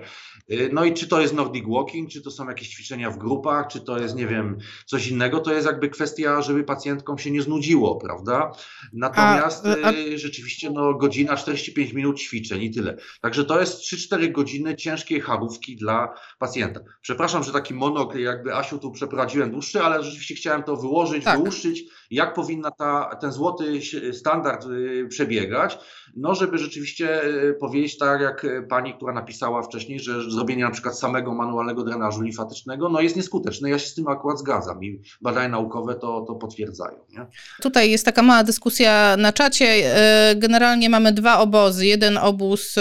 Y, 0.52 0.70
no 0.74 0.86
i 0.86 0.94
czy 0.94 1.08
to 1.08 1.22
jest 1.22 1.34
Nordic 1.34 1.66
Walking, 1.68 2.10
czy 2.10 2.22
to 2.22 2.32
są 2.32 2.50
jakieś 2.50 2.70
ćwiczenia 2.70 3.12
w 3.12 3.18
grupach, 3.18 3.68
czy 3.68 3.82
to 3.82 4.00
jest, 4.00 4.16
nie 4.16 4.28
wiem, 4.28 4.58
coś 4.86 5.08
innego, 5.08 5.40
to 5.40 5.54
jest 5.54 5.68
jakby 5.68 5.90
kwestia, 5.90 6.42
żeby 6.42 6.64
pacjentkom 6.64 7.18
się 7.18 7.32
nie 7.32 7.42
znudziło, 7.42 7.96
prawda? 7.96 8.52
Natomiast 8.94 9.66
a, 9.66 9.88
a... 9.88 9.92
Y, 9.92 10.18
rzeczywiście 10.18 10.70
no, 10.70 10.94
godzina 10.94 11.38
45 11.38 11.94
minut 11.94 12.20
ćwiczeń 12.20 12.62
i 12.62 12.72
tyle. 12.72 12.98
Także 13.22 13.46
to 13.46 13.60
jest 13.60 13.82
3-4 13.82 14.32
godziny 14.32 14.76
ciężkiej 14.76 15.22
charówki 15.22 15.76
dla 15.76 16.14
pacjenta. 16.40 16.80
Przepraszam, 17.02 17.44
że 17.44 17.52
taki 17.52 17.74
monokl 17.74 18.20
jakby 18.20 18.56
Asiu 18.56 18.80
tu 18.80 18.92
przeprowadziłem 18.92 19.52
dłuższy, 19.52 19.82
ale 19.82 20.04
rzeczywiście 20.04 20.36
chciałem 20.36 20.64
to 20.64 20.76
wyłożyć, 20.76 21.24
tak. 21.24 21.38
wyłuszczyć, 21.38 21.84
jak 22.14 22.34
powinna 22.34 22.72
ta, 22.72 23.16
ten 23.22 23.32
złoty 23.32 23.80
standard 24.14 24.66
y, 24.66 25.08
przebiegać, 25.10 25.80
no 26.16 26.36
żeby 26.36 26.58
rzeczywiście 26.58 27.22
powiedzieć 27.60 27.98
tak 27.98 28.22
jak 28.22 28.46
pani, 28.70 28.94
która 28.94 29.14
napisała 29.14 29.64
wcześniej, 29.64 30.00
że 30.00 30.32
zrobienie 30.32 30.64
na 30.64 30.72
przykład 30.72 31.00
samego 31.00 31.34
manualnego 31.34 31.84
drenażu 31.84 32.22
limfatycznego 32.22 32.90
no 32.90 33.02
jest 33.02 33.16
nieskuteczne. 33.16 33.70
Ja 33.70 33.80
się 33.80 33.88
z 33.88 33.94
tym 33.94 34.08
akurat 34.08 34.40
zgadzam 34.40 34.84
i 34.84 35.02
badania 35.22 35.50
naukowe 35.50 35.96
to, 35.96 36.22
to 36.28 36.36
potwierdzają. 36.36 36.98
Nie? 37.10 37.26
Tutaj 37.62 37.92
jest 37.92 38.06
taka 38.06 38.22
mała 38.22 38.44
dyskusja 38.44 39.18
na 39.18 39.34
czacie. 39.34 39.96
Generalnie 40.36 40.90
mamy 40.90 41.12
dwa 41.12 41.40
obozy. 41.40 41.86
Jeden 41.86 42.18
obóz 42.18 42.76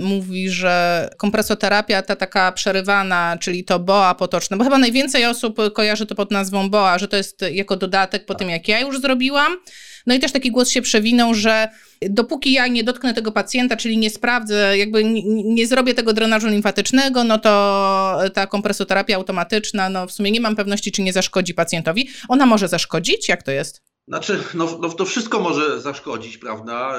mówi, 0.00 0.50
że 0.50 1.08
kompresoterapia 1.16 2.02
ta 2.02 2.16
taka 2.16 2.52
przerywana, 2.52 3.36
czyli 3.40 3.64
to 3.64 3.78
BOA 3.78 4.14
potoczne, 4.14 4.56
bo 4.56 4.64
chyba 4.64 4.78
najwięcej 4.78 5.26
osób 5.26 5.56
kojarzy 5.74 6.06
to 6.06 6.14
pod 6.14 6.30
nazwą 6.30 6.70
BOA, 6.70 6.98
że 6.98 7.08
to 7.08 7.16
jest 7.16 7.44
jako 7.52 7.76
dodatek 7.76 7.97
po 8.26 8.34
tym, 8.34 8.50
jak 8.50 8.68
ja 8.68 8.80
już 8.80 9.00
zrobiłam. 9.00 9.56
No 10.06 10.14
i 10.14 10.18
też 10.18 10.32
taki 10.32 10.50
głos 10.50 10.70
się 10.70 10.82
przewinął, 10.82 11.34
że 11.34 11.68
dopóki 12.10 12.52
ja 12.52 12.66
nie 12.66 12.84
dotknę 12.84 13.14
tego 13.14 13.32
pacjenta, 13.32 13.76
czyli 13.76 13.98
nie 13.98 14.10
sprawdzę, 14.10 14.78
jakby 14.78 15.04
nie, 15.04 15.22
nie 15.44 15.66
zrobię 15.66 15.94
tego 15.94 16.12
drenażu 16.12 16.48
limfatycznego, 16.48 17.24
no 17.24 17.38
to 17.38 18.20
ta 18.34 18.46
kompresoterapia 18.46 19.16
automatyczna, 19.16 19.88
no 19.88 20.06
w 20.06 20.12
sumie 20.12 20.30
nie 20.30 20.40
mam 20.40 20.56
pewności, 20.56 20.92
czy 20.92 21.02
nie 21.02 21.12
zaszkodzi 21.12 21.54
pacjentowi. 21.54 22.08
Ona 22.28 22.46
może 22.46 22.68
zaszkodzić? 22.68 23.28
Jak 23.28 23.42
to 23.42 23.50
jest? 23.50 23.87
Znaczy, 24.08 24.44
no, 24.54 24.78
no, 24.80 24.88
to 24.88 25.04
wszystko 25.04 25.40
może 25.40 25.80
zaszkodzić, 25.80 26.38
prawda? 26.38 26.98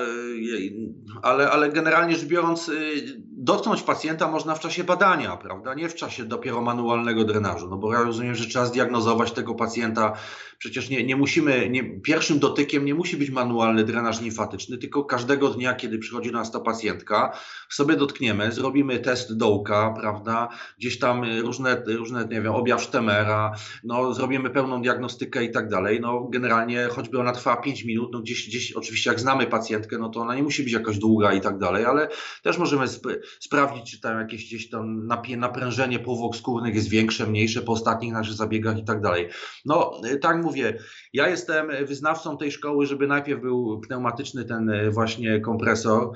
Ale, 1.21 1.51
ale 1.51 1.69
generalnie 1.69 2.15
rzecz 2.15 2.25
biorąc, 2.25 2.69
y, 2.69 3.21
dotknąć 3.31 3.81
pacjenta 3.81 4.31
można 4.31 4.55
w 4.55 4.59
czasie 4.59 4.83
badania, 4.83 5.37
prawda? 5.37 5.73
Nie 5.73 5.89
w 5.89 5.95
czasie 5.95 6.25
dopiero 6.25 6.61
manualnego 6.61 7.23
drenażu. 7.23 7.69
No 7.69 7.77
bo 7.77 7.93
ja 7.93 8.01
rozumiem, 8.01 8.35
że 8.35 8.45
trzeba 8.45 8.65
zdiagnozować 8.65 9.31
tego 9.31 9.55
pacjenta 9.55 10.13
Przecież 10.59 10.89
nie, 10.89 11.03
nie 11.03 11.15
musimy, 11.15 11.69
nie, 11.69 11.99
pierwszym 11.99 12.39
dotykiem 12.39 12.85
nie 12.85 12.95
musi 12.95 13.17
być 13.17 13.29
manualny 13.29 13.83
drenaż 13.83 14.21
limfatyczny, 14.21 14.77
tylko 14.77 15.03
każdego 15.03 15.49
dnia, 15.49 15.73
kiedy 15.73 15.99
przychodzi 15.99 16.31
do 16.31 16.37
nas 16.37 16.51
ta 16.51 16.59
pacjentka, 16.59 17.37
sobie 17.69 17.95
dotkniemy, 17.95 18.51
zrobimy 18.51 18.99
test 18.99 19.37
dołka, 19.37 19.93
prawda, 19.99 20.49
gdzieś 20.79 20.99
tam 20.99 21.23
różne, 21.41 21.83
różne 21.87 22.21
nie 22.21 22.41
wiem, 22.41 22.55
objaw 22.55 22.83
Sztemera, 22.83 23.51
no, 23.83 24.13
zrobimy 24.13 24.49
pełną 24.49 24.81
diagnostykę 24.81 25.43
i 25.43 25.51
tak 25.51 25.69
dalej. 25.69 25.99
No, 26.01 26.27
generalnie, 26.29 26.87
choćby 26.99 27.19
ona 27.19 27.31
trwała 27.31 27.57
5 27.57 27.83
minut, 27.83 28.09
no 28.13 28.19
gdzieś, 28.19 28.47
gdzieś 28.47 28.71
oczywiście 28.71 29.09
jak 29.09 29.19
znamy 29.19 29.47
pacjentkę, 29.47 29.97
no 29.97 30.09
to 30.09 30.19
ona 30.19 30.35
nie 30.35 30.43
musi 30.43 30.63
być 30.63 30.73
jakoś 30.73 30.97
długa 30.97 31.33
i 31.33 31.41
tak 31.41 31.57
dalej, 31.57 31.85
ale 31.85 32.09
też 32.43 32.57
możemy 32.57 32.83
sp 32.95 33.05
sprawdzić, 33.39 33.91
czy 33.91 34.01
tam 34.01 34.19
jakieś 34.19 34.45
gdzieś 34.45 34.69
tam 34.69 35.07
naprężenie 35.37 35.99
powłok 35.99 36.35
skórnych 36.35 36.75
jest 36.75 36.89
większe, 36.89 37.27
mniejsze 37.27 37.61
po 37.61 37.71
ostatnich 37.71 38.13
naszych 38.13 38.33
zabiegach 38.33 38.77
i 38.77 38.83
tak 38.83 39.01
dalej. 39.01 39.29
No, 39.65 40.01
tak 40.21 40.43
mówię, 40.43 40.79
ja 41.13 41.27
jestem 41.27 41.67
wyznawcą 41.85 42.37
tej 42.37 42.51
szkoły, 42.51 42.85
żeby 42.85 43.07
najpierw 43.07 43.41
był 43.41 43.79
pneumatyczny 43.79 44.45
ten 44.45 44.69
e, 44.69 44.91
właśnie 44.91 45.39
kompresor 45.39 46.11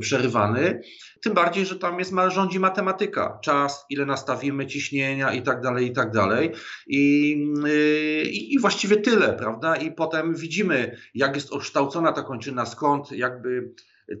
przerywany, 0.00 0.80
tym 1.22 1.34
bardziej, 1.34 1.66
że 1.66 1.78
tam 1.78 1.98
jest, 1.98 2.12
rządzi 2.28 2.60
matematyka, 2.60 3.38
czas, 3.42 3.86
ile 3.90 4.06
nastawimy 4.06 4.66
ciśnienia 4.66 5.32
i 5.32 5.42
tak 5.42 5.60
dalej, 5.60 5.86
i 5.86 5.92
tak 5.92 6.10
dalej. 6.10 6.52
I, 6.86 7.32
e, 7.66 8.22
i, 8.22 8.54
i 8.54 8.58
właściwie 8.58 8.96
tyle, 8.96 9.32
prawda? 9.32 9.76
I 9.76 9.92
potem 9.92 10.34
widzimy, 10.34 10.98
jak 11.14 11.34
jest 11.34 11.52
okształcona 11.52 12.12
ta 12.12 12.22
kończyna, 12.22 12.66
skąd 12.66 13.12
jakby 13.12 13.72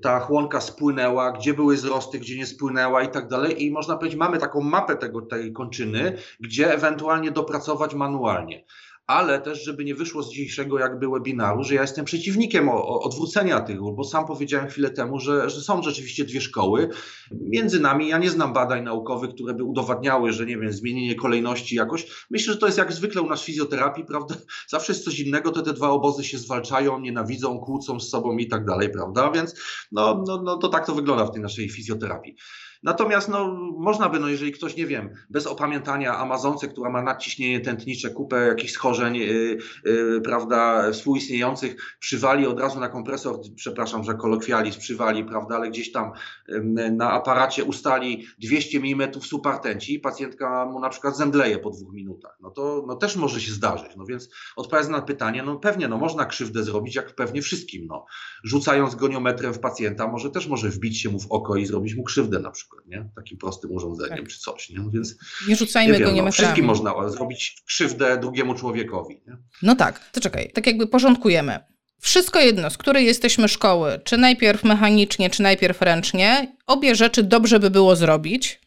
ta 0.02 0.20
chłonka 0.20 0.60
spłynęła, 0.60 1.32
gdzie 1.32 1.54
były 1.54 1.74
wzrosty, 1.74 2.18
gdzie 2.18 2.38
nie 2.38 2.46
spłynęła 2.46 3.02
i 3.02 3.08
tak 3.08 3.28
dalej. 3.28 3.64
I 3.64 3.70
można 3.70 3.96
powiedzieć, 3.96 4.18
mamy 4.18 4.38
taką 4.38 4.60
mapę 4.60 4.96
tego, 4.96 5.22
tej 5.22 5.52
kończyny, 5.52 6.16
gdzie 6.40 6.72
ewentualnie 6.72 7.30
dopracować 7.30 7.94
manualnie 7.94 8.64
ale 9.08 9.40
też, 9.40 9.64
żeby 9.64 9.84
nie 9.84 9.94
wyszło 9.94 10.22
z 10.22 10.30
dzisiejszego 10.30 10.78
jakby 10.78 11.08
webinaru, 11.08 11.64
że 11.64 11.74
ja 11.74 11.82
jestem 11.82 12.04
przeciwnikiem 12.04 12.68
odwrócenia 12.68 13.60
tych 13.60 13.78
bo 13.94 14.04
sam 14.04 14.26
powiedziałem 14.26 14.68
chwilę 14.68 14.90
temu, 14.90 15.20
że, 15.20 15.50
że 15.50 15.60
są 15.60 15.82
rzeczywiście 15.82 16.24
dwie 16.24 16.40
szkoły. 16.40 16.88
Między 17.30 17.80
nami 17.80 18.08
ja 18.08 18.18
nie 18.18 18.30
znam 18.30 18.52
badań 18.52 18.84
naukowych, 18.84 19.30
które 19.30 19.54
by 19.54 19.64
udowadniały, 19.64 20.32
że 20.32 20.46
nie 20.46 20.58
wiem, 20.58 20.72
zmienienie 20.72 21.14
kolejności 21.14 21.76
jakoś. 21.76 22.26
Myślę, 22.30 22.52
że 22.52 22.58
to 22.58 22.66
jest 22.66 22.78
jak 22.78 22.92
zwykle 22.92 23.22
u 23.22 23.28
nas 23.28 23.42
w 23.42 23.44
fizjoterapii, 23.44 24.04
prawda? 24.04 24.34
Zawsze 24.68 24.92
jest 24.92 25.04
coś 25.04 25.20
innego, 25.20 25.50
to 25.50 25.62
te 25.62 25.72
dwa 25.72 25.90
obozy 25.90 26.24
się 26.24 26.38
zwalczają, 26.38 27.00
nienawidzą, 27.00 27.58
kłócą 27.58 28.00
z 28.00 28.08
sobą 28.08 28.36
i 28.36 28.48
tak 28.48 28.64
dalej, 28.64 28.90
prawda? 28.90 29.30
Więc 29.30 29.54
no, 29.92 30.24
no, 30.26 30.42
no 30.42 30.56
to 30.56 30.68
tak 30.68 30.86
to 30.86 30.94
wygląda 30.94 31.26
w 31.26 31.32
tej 31.32 31.42
naszej 31.42 31.68
fizjoterapii. 31.68 32.36
Natomiast 32.82 33.28
no, 33.28 33.54
można 33.78 34.08
by, 34.08 34.20
no, 34.20 34.28
jeżeli 34.28 34.52
ktoś, 34.52 34.76
nie 34.76 34.86
wiem, 34.86 35.10
bez 35.30 35.46
opamiętania 35.46 36.18
Amazonce, 36.18 36.68
która 36.68 36.90
ma 36.90 37.02
nadciśnienie 37.02 37.60
tętnicze, 37.60 38.10
kupę 38.10 38.46
jakichś 38.46 38.72
schorzeń, 38.72 39.16
yy, 39.16 39.58
yy, 39.84 40.20
prawda, 40.24 40.90
współistniejących, 40.92 41.96
przywali 41.98 42.46
od 42.46 42.60
razu 42.60 42.80
na 42.80 42.88
kompresor, 42.88 43.40
przepraszam, 43.56 44.04
że 44.04 44.14
kolokwializm 44.14 44.80
przywali, 44.80 45.24
prawda, 45.24 45.56
ale 45.56 45.70
gdzieś 45.70 45.92
tam 45.92 46.12
yy, 46.48 46.90
na 46.90 47.10
aparacie 47.10 47.64
ustali 47.64 48.26
200 48.38 48.78
mm 48.78 49.20
supartenci, 49.22 50.00
pacjentka 50.00 50.66
mu 50.66 50.80
na 50.80 50.88
przykład 50.88 51.16
zemdleje 51.16 51.58
po 51.58 51.70
dwóch 51.70 51.92
minutach. 51.92 52.36
No 52.40 52.50
to 52.50 52.84
no, 52.86 52.96
też 52.96 53.16
może 53.16 53.40
się 53.40 53.52
zdarzyć. 53.52 53.96
No 53.96 54.04
więc 54.04 54.30
odpowiadając 54.56 55.00
na 55.00 55.02
pytanie, 55.02 55.42
no 55.42 55.56
pewnie, 55.56 55.88
no 55.88 55.98
można 55.98 56.26
krzywdę 56.26 56.62
zrobić, 56.62 56.94
jak 56.94 57.14
pewnie 57.14 57.42
wszystkim, 57.42 57.86
no. 57.86 58.06
Rzucając 58.44 58.94
goniometrem 58.94 59.54
w 59.54 59.60
pacjenta, 59.60 60.08
może 60.08 60.30
też 60.30 60.46
może 60.46 60.68
wbić 60.68 61.00
się 61.00 61.08
mu 61.08 61.20
w 61.20 61.26
oko 61.30 61.56
i 61.56 61.66
zrobić 61.66 61.94
mu 61.94 62.04
krzywdę 62.04 62.38
na 62.38 62.50
przykład 62.50 62.67
przykład, 62.68 62.86
nie? 62.86 63.10
Takim 63.16 63.38
prostym 63.38 63.72
urządzeniem 63.72 64.18
tak. 64.18 64.28
czy 64.28 64.38
coś, 64.38 64.70
nie? 64.70 64.90
Więc 64.92 65.14
nie 65.48 65.56
rzucajmy 65.56 65.92
nie 65.92 65.98
wiem, 65.98 66.08
go 66.08 66.14
nie 66.14 66.22
no, 66.22 66.32
Wszystkim 66.32 66.64
można 66.64 67.10
zrobić 67.10 67.62
krzywdę 67.66 68.18
drugiemu 68.20 68.54
człowiekowi, 68.54 69.20
nie? 69.26 69.36
No 69.62 69.76
tak, 69.76 70.10
to 70.10 70.20
czekaj, 70.20 70.50
tak 70.54 70.66
jakby 70.66 70.86
porządkujemy. 70.86 71.58
Wszystko 72.00 72.40
jedno, 72.40 72.70
z 72.70 72.78
której 72.78 73.06
jesteśmy 73.06 73.48
szkoły, 73.48 74.00
czy 74.04 74.16
najpierw 74.16 74.64
mechanicznie, 74.64 75.30
czy 75.30 75.42
najpierw 75.42 75.82
ręcznie, 75.82 76.56
obie 76.66 76.94
rzeczy 76.94 77.22
dobrze 77.22 77.60
by 77.60 77.70
było 77.70 77.96
zrobić, 77.96 78.60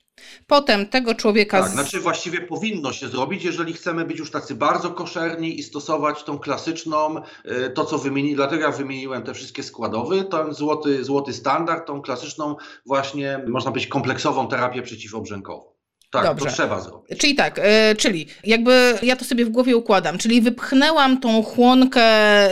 Potem 0.48 0.88
tego 0.88 1.16
człowieka. 1.16 1.62
Tak, 1.62 1.70
z... 1.70 1.74
znaczy 1.74 2.00
właściwie 2.00 2.42
powinno 2.42 2.94
się 2.94 3.08
zrobić, 3.08 3.44
jeżeli 3.44 3.74
chcemy 3.74 4.06
być 4.06 4.20
już 4.20 4.32
tacy 4.32 4.56
bardzo 4.56 4.90
koszerni 4.90 5.60
i 5.60 5.64
stosować 5.64 6.24
tą 6.24 6.40
klasyczną, 6.40 7.16
y, 7.18 7.70
to 7.70 7.86
co 7.86 7.98
wymieni, 7.98 8.36
dlatego 8.36 8.64
ja 8.64 8.72
wymieniłem 8.72 9.24
te 9.24 9.34
wszystkie 9.34 9.64
składowe, 9.64 10.24
ten 10.24 10.54
złoty, 10.54 11.04
złoty 11.04 11.34
standard, 11.34 11.88
tą 11.88 12.02
klasyczną 12.02 12.56
właśnie, 12.86 13.44
można 13.48 13.72
powiedzieć, 13.72 13.90
kompleksową 13.90 14.48
terapię 14.48 14.82
przeciwobrzękową. 14.82 15.72
Tak, 16.12 16.26
Dobrze. 16.26 16.46
to 16.46 16.52
trzeba 16.52 16.80
zrobić. 16.80 17.20
Czyli 17.20 17.36
tak, 17.36 17.60
y, 17.60 17.96
czyli 17.98 18.28
jakby 18.44 19.00
ja 19.02 19.16
to 19.16 19.26
sobie 19.26 19.46
w 19.46 19.50
głowie 19.50 19.78
układam, 19.78 20.18
czyli 20.18 20.42
wypchnęłam 20.42 21.20
tą 21.20 21.44
chłonkę 21.44 22.04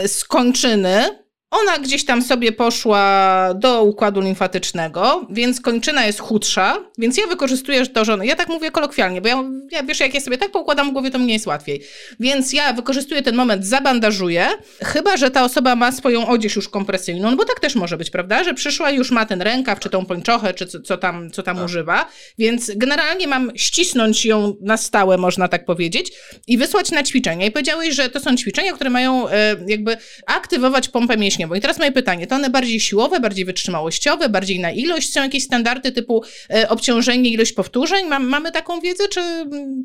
z 0.06 0.24
kończyny, 0.24 1.19
Ona 1.50 1.78
gdzieś 1.78 2.04
tam 2.04 2.22
sobie 2.22 2.52
poszła 2.52 3.48
do 3.54 3.82
układu 3.82 4.20
limfatycznego, 4.20 5.26
więc 5.30 5.60
kończyna 5.60 6.06
jest 6.06 6.20
chudsza, 6.20 6.76
więc 6.98 7.16
ja 7.18 7.26
wykorzystuję 7.26 7.86
to, 7.86 8.04
że 8.04 8.18
ja 8.22 8.36
tak 8.36 8.48
mówię 8.48 8.70
kolokwialnie, 8.70 9.20
bo 9.20 9.28
ja, 9.28 9.44
ja 9.70 9.82
wiesz, 9.82 10.00
jak 10.00 10.14
ja 10.14 10.20
sobie 10.20 10.38
tak 10.38 10.50
poukładam 10.50 10.90
w 10.90 10.92
głowie, 10.92 11.10
to 11.10 11.18
mnie 11.18 11.32
jest 11.32 11.46
łatwiej. 11.46 11.82
Więc 12.20 12.52
ja 12.52 12.72
wykorzystuję 12.72 13.22
ten 13.22 13.36
moment, 13.36 13.66
zabandażuję, 13.66 14.48
chyba, 14.82 15.16
że 15.16 15.30
ta 15.30 15.44
osoba 15.44 15.76
ma 15.76 15.92
swoją 15.92 16.28
odzież 16.28 16.56
już 16.56 16.68
kompresyjną, 16.68 17.30
no 17.30 17.36
bo 17.36 17.44
tak 17.44 17.60
też 17.60 17.74
może 17.74 17.96
być, 17.96 18.10
prawda, 18.10 18.44
że 18.44 18.54
przyszła 18.54 18.90
i 18.90 18.96
już 18.96 19.10
ma 19.10 19.26
ten 19.26 19.42
rękaw, 19.42 19.80
czy 19.80 19.90
tą 19.90 20.06
pończochę, 20.06 20.54
czy 20.54 20.66
co, 20.66 20.80
co 20.80 20.96
tam, 20.96 21.30
co 21.30 21.42
tam 21.42 21.56
tak. 21.56 21.64
używa, 21.64 22.08
więc 22.38 22.70
generalnie 22.76 23.26
mam 23.26 23.52
ścisnąć 23.56 24.24
ją 24.24 24.56
na 24.60 24.76
stałe, 24.76 25.18
można 25.18 25.48
tak 25.48 25.64
powiedzieć, 25.64 26.12
i 26.46 26.58
wysłać 26.58 26.90
na 26.90 27.02
ćwiczenia. 27.02 27.46
I 27.46 27.50
powiedziałeś, 27.50 27.94
że 27.94 28.08
to 28.08 28.20
są 28.20 28.36
ćwiczenia, 28.36 28.72
które 28.72 28.90
mają 28.90 29.28
e, 29.28 29.56
jakby 29.66 29.96
aktywować 30.26 30.88
pompę 30.88 31.16
mięśni 31.16 31.39
mięśniową. 31.40 31.54
I 31.54 31.60
teraz 31.60 31.78
moje 31.78 31.92
pytanie, 31.92 32.26
to 32.26 32.34
one 32.34 32.50
bardziej 32.50 32.80
siłowe, 32.80 33.20
bardziej 33.20 33.44
wytrzymałościowe, 33.44 34.28
bardziej 34.28 34.60
na 34.60 34.70
ilość? 34.70 35.12
Są 35.12 35.22
jakieś 35.22 35.44
standardy 35.44 35.92
typu 35.92 36.22
e, 36.50 36.68
obciążenie, 36.68 37.30
ilość 37.30 37.52
powtórzeń? 37.52 38.06
mamy 38.06 38.52
taką 38.52 38.80
wiedzę, 38.80 39.08
czy, 39.08 39.20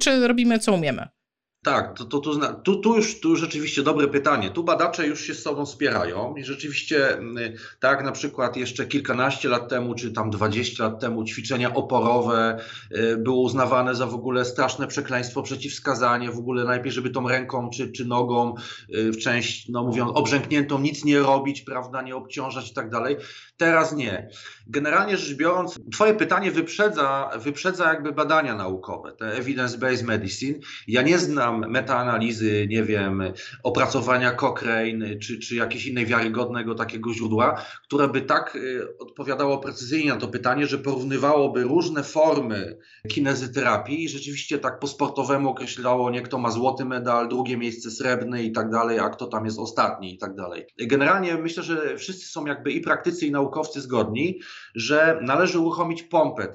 czy 0.01 0.27
robimy 0.27 0.59
co 0.59 0.73
umiemy? 0.73 1.07
Tak, 1.65 1.97
to, 1.97 2.05
to, 2.05 2.19
to, 2.19 2.53
tu, 2.63 2.75
tu, 2.75 2.95
już, 2.95 3.19
tu 3.19 3.35
rzeczywiście 3.35 3.83
dobre 3.83 4.07
pytanie. 4.07 4.49
Tu 4.49 4.63
badacze 4.63 5.07
już 5.07 5.21
się 5.21 5.33
z 5.33 5.41
sobą 5.41 5.65
wspierają 5.65 6.35
i 6.35 6.43
rzeczywiście, 6.43 7.17
mm, 7.17 7.53
tak 7.79 8.03
na 8.03 8.11
przykład 8.11 8.57
jeszcze 8.57 8.85
kilkanaście 8.85 9.49
lat 9.49 9.69
temu, 9.69 9.95
czy 9.95 10.11
tam 10.11 10.29
dwadzieścia 10.29 10.83
lat 10.83 10.99
temu 10.99 11.23
ćwiczenia 11.23 11.73
oporowe 11.73 12.59
y, 12.91 13.17
było 13.17 13.41
uznawane 13.41 13.95
za 13.95 14.05
w 14.07 14.13
ogóle 14.13 14.45
straszne 14.45 14.87
przekleństwo, 14.87 15.43
przeciwwskazanie, 15.43 16.31
w 16.31 16.39
ogóle 16.39 16.63
najpierw, 16.63 16.95
żeby 16.95 17.09
tą 17.09 17.27
ręką 17.27 17.69
czy, 17.69 17.91
czy 17.91 18.05
nogą 18.05 18.55
y, 18.95 19.11
w 19.11 19.17
część, 19.17 19.69
no 19.69 19.83
mówiąc, 19.83 20.11
obrzękniętą 20.15 20.79
nic 20.79 21.05
nie 21.05 21.19
robić, 21.19 21.61
prawda, 21.61 22.01
nie 22.01 22.15
obciążać 22.15 22.71
i 22.71 22.73
tak 22.73 22.89
dalej. 22.89 23.17
Teraz 23.57 23.95
nie. 23.95 24.29
Generalnie 24.67 25.17
rzecz 25.17 25.37
biorąc, 25.37 25.79
Twoje 25.91 26.13
pytanie 26.13 26.51
wyprzedza, 26.51 27.29
wyprzedza 27.37 27.89
jakby 27.93 28.11
badania 28.11 28.55
naukowe, 28.55 29.11
te 29.11 29.25
evidence-based 29.25 30.03
medicine. 30.03 30.59
Ja 30.87 31.01
nie 31.01 31.19
znam 31.19 31.71
metaanalizy, 31.71 32.67
nie 32.69 32.83
wiem, 32.83 33.23
opracowania 33.63 34.31
Cochrane 34.31 35.15
czy, 35.21 35.39
czy 35.39 35.55
jakiegoś 35.55 35.85
innej 35.85 36.05
wiarygodnego 36.05 36.75
takiego 36.75 37.13
źródła, 37.13 37.65
które 37.83 38.07
by 38.07 38.21
tak 38.21 38.55
y, 38.55 38.97
odpowiadało 38.99 39.57
precyzyjnie 39.57 40.09
na 40.09 40.19
to 40.19 40.27
pytanie, 40.27 40.67
że 40.67 40.77
porównywałoby 40.77 41.63
różne 41.63 42.03
formy 42.03 42.77
kinezyterapii 43.09 44.03
i 44.03 44.09
rzeczywiście 44.09 44.59
tak 44.59 44.79
po 44.79 44.87
sportowemu 44.87 45.49
określało, 45.49 46.11
nie 46.11 46.21
kto 46.21 46.37
ma 46.37 46.51
złoty 46.51 46.85
medal, 46.85 47.29
drugie 47.29 47.57
miejsce 47.57 47.91
srebrny 47.91 48.43
i 48.43 48.51
tak 48.51 48.69
dalej, 48.69 48.99
a 48.99 49.09
kto 49.09 49.27
tam 49.27 49.45
jest 49.45 49.59
ostatni 49.59 50.13
i 50.13 50.17
tak 50.17 50.35
dalej. 50.35 50.65
Generalnie 50.77 51.37
myślę, 51.37 51.63
że 51.63 51.97
wszyscy 51.97 52.27
są 52.27 52.45
jakby 52.45 52.71
i 52.71 52.81
praktycy, 52.81 53.27
i 53.27 53.31
naukowcy 53.31 53.44
zgodni, 53.81 54.39
że 54.75 55.19
należy 55.21 55.59
uruchomić 55.59 56.03
pompę 56.03 56.47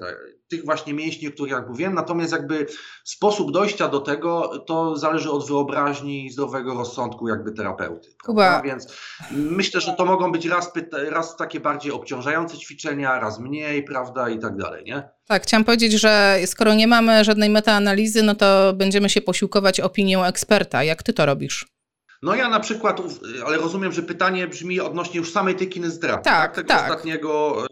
tych 0.51 0.65
właśnie 0.65 0.93
mięśni, 0.93 1.27
o 1.27 1.31
których 1.31 1.51
jak 1.51 1.69
mówiłem, 1.69 1.93
natomiast 1.93 2.31
jakby 2.31 2.67
sposób 3.03 3.51
dojścia 3.51 3.87
do 3.87 3.99
tego 3.99 4.59
to 4.67 4.97
zależy 4.97 5.31
od 5.31 5.47
wyobraźni 5.47 6.25
i 6.25 6.29
zdrowego 6.29 6.73
rozsądku 6.73 7.27
jakby 7.27 7.51
terapeuty. 7.51 8.09
Kuba. 8.25 8.61
Więc 8.61 8.87
myślę, 9.31 9.81
że 9.81 9.93
to 9.93 10.05
mogą 10.05 10.31
być 10.31 10.45
raz, 10.45 10.71
raz 11.09 11.35
takie 11.35 11.59
bardziej 11.59 11.91
obciążające 11.91 12.57
ćwiczenia, 12.57 13.19
raz 13.19 13.39
mniej, 13.39 13.83
prawda, 13.83 14.29
i 14.29 14.39
tak 14.39 14.57
dalej, 14.57 14.83
nie? 14.85 15.09
Tak, 15.27 15.43
chciałam 15.43 15.63
powiedzieć, 15.63 15.91
że 15.91 16.39
skoro 16.45 16.73
nie 16.73 16.87
mamy 16.87 17.23
żadnej 17.23 17.49
metaanalizy, 17.49 18.23
no 18.23 18.35
to 18.35 18.73
będziemy 18.73 19.09
się 19.09 19.21
posiłkować 19.21 19.79
opinią 19.79 20.23
eksperta. 20.23 20.83
Jak 20.83 21.03
ty 21.03 21.13
to 21.13 21.25
robisz? 21.25 21.80
No 22.23 22.35
ja 22.35 22.49
na 22.49 22.59
przykład, 22.59 23.01
ale 23.45 23.57
rozumiem, 23.57 23.91
że 23.91 24.03
pytanie 24.03 24.47
brzmi 24.47 24.79
odnośnie 24.79 25.19
już 25.19 25.31
samej 25.31 25.55
tej 25.55 25.69
kinezyterapii, 25.69 26.23
tak, 26.23 26.41
tak? 26.41 26.55
Tego 26.55 26.67
tak. 26.67 26.91
Ostatniego, 26.91 27.65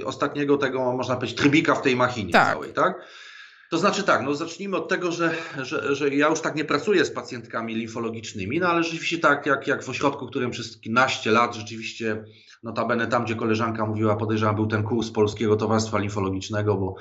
y, 0.00 0.06
ostatniego 0.06 0.56
tego, 0.56 0.92
można 0.92 1.16
powiedzieć, 1.16 1.36
trybika 1.36 1.74
w 1.74 1.82
tej 1.82 1.96
machinie 1.96 2.32
tak. 2.32 2.52
całej, 2.52 2.72
tak? 2.72 3.00
To 3.70 3.78
znaczy 3.78 4.02
tak, 4.02 4.22
no 4.22 4.34
zacznijmy 4.34 4.76
od 4.76 4.88
tego, 4.88 5.12
że, 5.12 5.34
że, 5.62 5.94
że 5.94 6.08
ja 6.08 6.28
już 6.28 6.40
tak 6.40 6.54
nie 6.54 6.64
pracuję 6.64 7.04
z 7.04 7.10
pacjentkami 7.10 7.74
limfologicznymi, 7.74 8.60
no 8.60 8.68
ale 8.68 8.82
rzeczywiście 8.82 9.18
tak, 9.18 9.46
jak, 9.46 9.66
jak 9.66 9.84
w 9.84 9.88
ośrodku, 9.88 10.26
którym 10.26 10.50
przez 10.50 10.80
kilkanaście 10.80 11.30
lat 11.30 11.54
rzeczywiście, 11.54 12.24
notabene 12.62 13.06
tam, 13.06 13.24
gdzie 13.24 13.34
koleżanka 13.34 13.86
mówiła, 13.86 14.16
podejrzewam, 14.16 14.54
był 14.54 14.66
ten 14.66 14.82
kurs 14.82 15.10
Polskiego 15.10 15.56
Towarzystwa 15.56 15.98
Limfologicznego, 15.98 16.74
bo, 16.74 16.94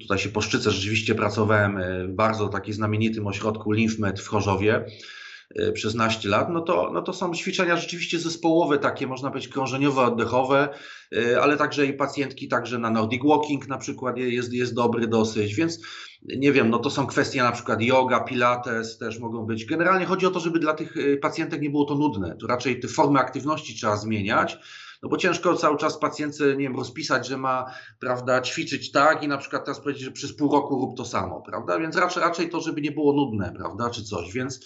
tutaj 0.00 0.18
się 0.18 0.28
poszczycę, 0.28 0.70
rzeczywiście 0.70 1.14
pracowałem 1.14 1.78
y, 1.78 2.08
w 2.08 2.12
bardzo 2.12 2.48
takim 2.48 2.74
znamienitym 2.74 3.26
ośrodku 3.26 3.72
LymphMed 3.72 4.20
w 4.20 4.28
Chorzowie, 4.28 4.84
Y, 5.60 5.72
przez 5.72 5.94
naście 5.94 6.28
lat, 6.28 6.48
no 6.50 6.60
to, 6.60 6.90
no 6.92 7.02
to 7.02 7.12
są 7.12 7.34
ćwiczenia 7.34 7.76
rzeczywiście 7.76 8.18
zespołowe, 8.18 8.78
takie 8.78 9.06
można 9.06 9.30
powiedzieć 9.30 9.52
krążeniowe, 9.52 10.02
oddechowe, 10.02 10.68
y, 11.16 11.40
ale 11.40 11.56
także 11.56 11.86
i 11.86 11.92
pacjentki, 11.92 12.48
także 12.48 12.78
na 12.78 12.90
Nordic 12.90 13.22
Walking 13.24 13.68
na 13.68 13.78
przykład 13.78 14.18
jest, 14.18 14.52
jest 14.52 14.74
dobry 14.74 15.06
dosyć, 15.06 15.54
więc 15.54 15.80
nie 16.22 16.52
wiem, 16.52 16.70
no 16.70 16.78
to 16.78 16.90
są 16.90 17.06
kwestie 17.06 17.42
na 17.42 17.52
przykład 17.52 17.82
yoga, 17.82 18.20
pilates 18.20 18.98
też 18.98 19.18
mogą 19.18 19.46
być. 19.46 19.64
Generalnie 19.64 20.06
chodzi 20.06 20.26
o 20.26 20.30
to, 20.30 20.40
żeby 20.40 20.58
dla 20.58 20.74
tych 20.74 20.96
y, 20.96 21.16
pacjentek 21.16 21.62
nie 21.62 21.70
było 21.70 21.84
to 21.84 21.94
nudne, 21.94 22.36
to 22.40 22.46
raczej 22.46 22.80
te 22.80 22.88
formy 22.88 23.18
aktywności 23.18 23.74
trzeba 23.74 23.96
zmieniać, 23.96 24.58
no 25.02 25.08
bo 25.08 25.16
ciężko 25.16 25.56
cały 25.56 25.76
czas 25.76 25.98
pacjentce, 25.98 26.44
nie 26.44 26.64
wiem, 26.64 26.76
rozpisać, 26.76 27.26
że 27.26 27.36
ma, 27.36 27.64
prawda, 27.98 28.40
ćwiczyć 28.40 28.92
tak 28.92 29.22
i 29.22 29.28
na 29.28 29.38
przykład 29.38 29.64
teraz 29.64 29.80
powiedzieć, 29.80 30.04
że 30.04 30.12
przez 30.12 30.36
pół 30.36 30.52
roku 30.52 30.74
rób 30.74 30.96
to 30.96 31.04
samo, 31.04 31.40
prawda, 31.40 31.78
więc 31.78 31.96
raczej, 31.96 32.22
raczej 32.22 32.50
to, 32.50 32.60
żeby 32.60 32.80
nie 32.80 32.90
było 32.90 33.12
nudne, 33.12 33.52
prawda, 33.56 33.90
czy 33.90 34.04
coś, 34.04 34.32
więc 34.32 34.60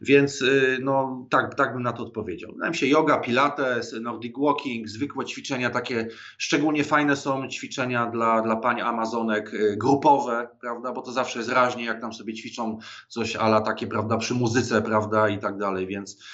więc 0.00 0.42
y, 0.42 0.78
no, 0.82 1.26
tak, 1.30 1.54
tak 1.54 1.72
bym 1.72 1.82
na 1.82 1.92
to 1.92 2.02
odpowiedział. 2.02 2.52
Nam 2.56 2.74
się 2.74 2.86
yoga, 2.86 3.18
pilates, 3.18 3.94
nordic 4.00 4.34
walking, 4.38 4.88
zwykłe 4.88 5.24
ćwiczenia 5.24 5.70
takie, 5.70 6.08
szczególnie 6.38 6.84
fajne 6.84 7.16
są 7.16 7.48
ćwiczenia 7.48 8.06
dla, 8.06 8.42
dla 8.42 8.56
pań 8.56 8.80
Amazonek 8.80 9.54
y, 9.54 9.76
grupowe, 9.76 10.48
prawda, 10.60 10.92
bo 10.92 11.02
to 11.02 11.12
zawsze 11.12 11.38
jest 11.38 11.50
raźnie, 11.50 11.84
jak 11.84 12.00
tam 12.00 12.12
sobie 12.12 12.34
ćwiczą 12.34 12.78
coś 13.08 13.36
ala 13.36 13.60
takie, 13.60 13.86
prawda, 13.86 14.16
przy 14.16 14.34
muzyce, 14.34 14.82
prawda, 14.82 15.28
i 15.28 15.38
tak 15.38 15.58
dalej, 15.58 15.86
więc 15.86 16.24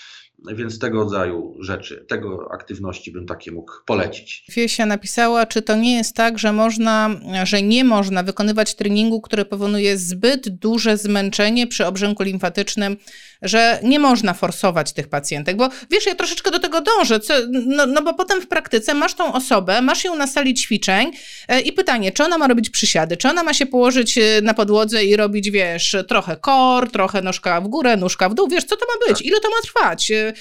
więc 0.55 0.79
tego 0.79 0.99
rodzaju 0.99 1.57
rzeczy, 1.61 2.05
tego 2.09 2.49
aktywności 2.53 3.13
bym 3.13 3.27
takie 3.27 3.53
mógł 3.53 3.73
polecić. 3.87 4.45
Wiesia 4.57 4.87
napisała, 4.87 5.47
czy 5.47 5.63
to 5.63 5.77
nie 5.77 5.97
jest 5.97 6.17
tak, 6.17 6.39
że 6.39 6.53
można, 6.53 7.11
że 7.45 7.63
nie 7.63 7.85
można 7.85 8.23
wykonywać 8.23 8.75
treningu, 8.75 9.21
który 9.21 9.45
powoduje 9.45 9.99
zbyt 9.99 10.49
duże 10.49 10.97
zmęczenie 10.97 11.67
przy 11.67 11.87
obrzęku 11.87 12.23
limfatycznym, 12.23 12.97
że 13.43 13.81
nie 13.83 13.99
można 13.99 14.35
forsować 14.35 14.93
tych 14.93 15.09
pacjentek, 15.09 15.57
bo 15.57 15.69
wiesz, 15.91 16.07
ja 16.07 16.15
troszeczkę 16.15 16.51
do 16.51 16.59
tego 16.59 16.81
dążę, 16.81 17.21
co, 17.21 17.35
no, 17.51 17.87
no 17.87 18.03
bo 18.03 18.15
potem 18.15 18.41
w 18.41 18.49
praktyce 18.49 18.95
masz 18.95 19.15
tą 19.15 19.33
osobę, 19.33 19.83
masz 19.83 20.05
ją 20.05 20.17
na 20.17 20.27
sali 20.27 20.55
ćwiczeń 20.55 21.13
e, 21.49 21.61
i 21.61 21.73
pytanie, 21.73 22.13
czy 22.13 22.25
ona 22.25 22.39
ma 22.39 22.49
robić 22.49 22.71
przysiady, 22.71 23.17
czy 23.17 23.29
ona 23.29 23.43
ma 23.43 23.55
się 23.55 23.67
położyć 23.67 24.19
e, 24.19 24.41
na 24.43 24.55
podłodze 24.55 25.05
i 25.05 25.17
robić, 25.17 25.51
wiesz, 25.51 25.97
trochę 26.09 26.37
kor, 26.37 26.91
trochę 26.91 27.23
nóżka 27.23 27.61
w 27.61 27.69
górę, 27.69 27.97
nóżka 27.97 28.29
w 28.29 28.35
dół, 28.35 28.49
wiesz, 28.49 28.65
co 28.65 28.77
to 28.77 28.87
ma 28.87 29.07
być, 29.07 29.19
tak. 29.19 29.27
ile 29.27 29.41
to 29.41 29.49
ma 29.51 29.63
trwać? 29.63 30.11
E, 30.11 30.33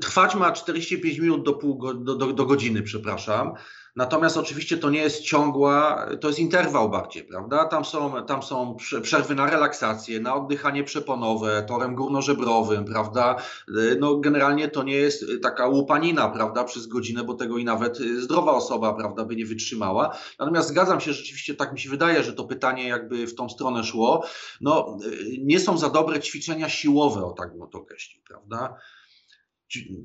trwać 0.00 0.34
ma 0.34 0.52
45 0.52 1.18
minut 1.18 1.44
do, 1.44 1.52
pół, 1.52 1.94
do, 1.94 2.14
do, 2.14 2.32
do 2.32 2.46
godziny, 2.46 2.82
przepraszam. 2.82 3.54
Natomiast 3.96 4.36
oczywiście 4.36 4.78
to 4.78 4.90
nie 4.90 4.98
jest 4.98 5.22
ciągła, 5.22 6.06
to 6.20 6.28
jest 6.28 6.40
interwał 6.40 6.90
bardziej, 6.90 7.24
prawda? 7.24 7.64
Tam 7.64 7.84
są, 7.84 8.26
tam 8.26 8.42
są 8.42 8.76
przerwy 9.02 9.34
na 9.34 9.50
relaksację, 9.50 10.20
na 10.20 10.34
oddychanie 10.34 10.84
przeponowe, 10.84 11.64
torem 11.68 11.94
górnożebrowym, 11.94 12.84
prawda? 12.84 13.36
No 14.00 14.16
generalnie 14.16 14.68
to 14.68 14.82
nie 14.82 14.96
jest 14.96 15.24
taka 15.42 15.66
łupanina, 15.66 16.28
prawda, 16.28 16.64
przez 16.64 16.86
godzinę, 16.86 17.24
bo 17.24 17.34
tego 17.34 17.58
i 17.58 17.64
nawet 17.64 17.98
zdrowa 17.98 18.52
osoba, 18.52 18.92
prawda, 18.92 19.24
by 19.24 19.36
nie 19.36 19.46
wytrzymała. 19.46 20.16
Natomiast 20.38 20.68
zgadzam 20.68 21.00
się, 21.00 21.12
rzeczywiście 21.12 21.54
tak 21.54 21.72
mi 21.72 21.80
się 21.80 21.90
wydaje, 21.90 22.22
że 22.22 22.32
to 22.32 22.44
pytanie 22.44 22.88
jakby 22.88 23.26
w 23.26 23.34
tą 23.34 23.48
stronę 23.48 23.84
szło. 23.84 24.24
No 24.60 24.98
nie 25.38 25.60
są 25.60 25.78
za 25.78 25.90
dobre 25.90 26.20
ćwiczenia 26.20 26.68
siłowe, 26.68 27.24
o 27.24 27.32
tak 27.32 27.58
bym 27.58 27.68
to 27.68 27.78
określił, 27.78 28.22
prawda? 28.28 28.76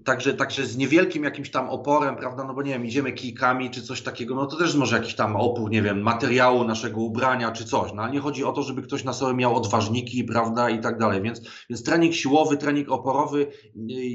Także, 0.05 0.33
także 0.33 0.65
z 0.65 0.77
niewielkim 0.77 1.23
jakimś 1.23 1.51
tam 1.51 1.69
oporem, 1.69 2.15
prawda, 2.15 2.43
no 2.43 2.53
bo 2.53 2.61
nie 2.61 2.71
wiem, 2.71 2.85
idziemy 2.85 3.11
kijkami 3.11 3.69
czy 3.69 3.81
coś 3.81 4.01
takiego, 4.01 4.35
no 4.35 4.45
to 4.45 4.57
też 4.57 4.75
może 4.75 4.95
jakiś 4.95 5.15
tam 5.15 5.35
opór, 5.35 5.71
nie 5.71 5.81
wiem, 5.81 6.01
materiału 6.01 6.63
naszego 6.63 7.01
ubrania 7.01 7.51
czy 7.51 7.65
coś, 7.65 7.93
no 7.93 8.03
ale 8.03 8.11
nie 8.11 8.19
chodzi 8.19 8.43
o 8.43 8.51
to, 8.51 8.63
żeby 8.63 8.81
ktoś 8.81 9.03
na 9.03 9.13
sobie 9.13 9.33
miał 9.33 9.55
odważniki, 9.55 10.23
prawda, 10.23 10.69
i 10.69 10.79
tak 10.79 10.99
dalej, 10.99 11.21
więc, 11.21 11.41
więc 11.69 11.83
trening 11.83 12.13
siłowy, 12.13 12.57
trening 12.57 12.91
oporowy, 12.91 13.47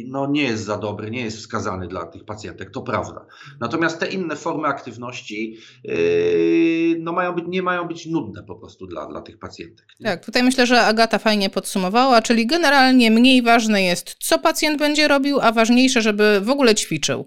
no 0.07 0.27
nie 0.27 0.43
jest 0.43 0.65
za 0.65 0.79
dobry, 0.79 1.11
nie 1.11 1.21
jest 1.21 1.39
wskazany 1.39 1.89
dla 1.89 2.07
tych 2.07 2.25
pacjentek, 2.25 2.71
to 2.71 2.83
prawda. 2.83 3.27
Natomiast 3.61 4.01
te 4.01 4.07
inne 4.07 4.37
formy 4.37 4.69
aktywności, 4.69 5.57
yy, 5.85 6.97
no 7.01 7.13
mają 7.13 7.33
być, 7.33 7.45
nie 7.49 7.63
mają 7.63 7.89
być 7.89 8.07
nudne 8.07 8.43
po 8.43 8.55
prostu 8.55 8.87
dla, 8.87 9.07
dla 9.07 9.23
tych 9.23 9.39
pacjentek. 9.39 9.87
Nie? 10.01 10.07
Tak, 10.07 10.25
tutaj 10.25 10.43
myślę, 10.43 10.67
że 10.67 10.83
Agata 10.83 11.19
fajnie 11.19 11.51
podsumowała, 11.51 12.23
czyli 12.23 12.47
generalnie 12.47 13.11
mniej 13.11 13.43
ważne 13.43 13.83
jest, 13.83 14.17
co 14.19 14.39
pacjent 14.39 14.79
będzie 14.79 15.09
robił, 15.09 15.41
a 15.45 15.53
ważniejsze, 15.53 16.03
żeby 16.03 16.41
w 16.41 16.51
ogóle 16.51 16.75
ćwiczył. 16.75 17.27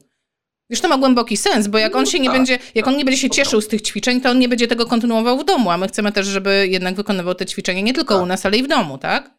Wiesz, 0.69 0.81
to 0.81 0.87
ma 0.87 0.97
głęboki 0.97 1.37
sens, 1.37 1.67
bo 1.67 1.77
jak 1.77 1.95
on 1.95 2.05
się 2.05 2.19
nie 2.19 2.25
no 2.25 2.31
tak, 2.31 2.39
będzie, 2.39 2.59
jak 2.75 2.87
on 2.87 2.97
nie 2.97 3.05
będzie 3.05 3.21
się 3.21 3.29
cieszył 3.29 3.61
z 3.61 3.67
tych 3.67 3.81
ćwiczeń, 3.81 4.21
to 4.21 4.29
on 4.29 4.39
nie 4.39 4.49
będzie 4.49 4.67
tego 4.67 4.85
kontynuował 4.85 5.39
w 5.39 5.45
domu, 5.45 5.71
a 5.71 5.77
my 5.77 5.87
chcemy 5.87 6.11
też, 6.11 6.27
żeby 6.27 6.67
jednak 6.69 6.95
wykonywał 6.95 7.35
te 7.35 7.45
ćwiczenia 7.45 7.81
nie 7.81 7.93
tylko 7.93 8.15
u 8.15 8.19
tak. 8.19 8.27
nas, 8.27 8.45
ale 8.45 8.57
i 8.57 8.63
w 8.63 8.67
domu, 8.67 8.97
tak? 8.97 9.37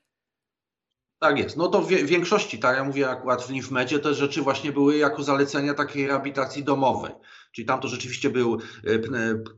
Tak 1.21 1.39
jest. 1.39 1.57
No 1.57 1.69
to 1.69 1.83
w 1.83 1.89
większości, 1.89 2.59
tak 2.59 2.77
ja 2.77 2.85
mówię 2.85 3.11
akurat 3.11 3.43
w 3.43 3.51
Limfmedzie, 3.51 3.99
te 3.99 4.15
rzeczy 4.15 4.43
właśnie 4.43 4.73
były 4.73 4.97
jako 4.97 5.23
zalecenia 5.23 5.75
takiej 5.75 6.07
rehabilitacji 6.07 6.65
domowej. 6.65 7.13
Czyli 7.59 7.67
tam 7.67 7.81
to 7.81 7.89
rzeczywiście 7.89 8.31
był 8.31 8.59
e, 8.85 8.99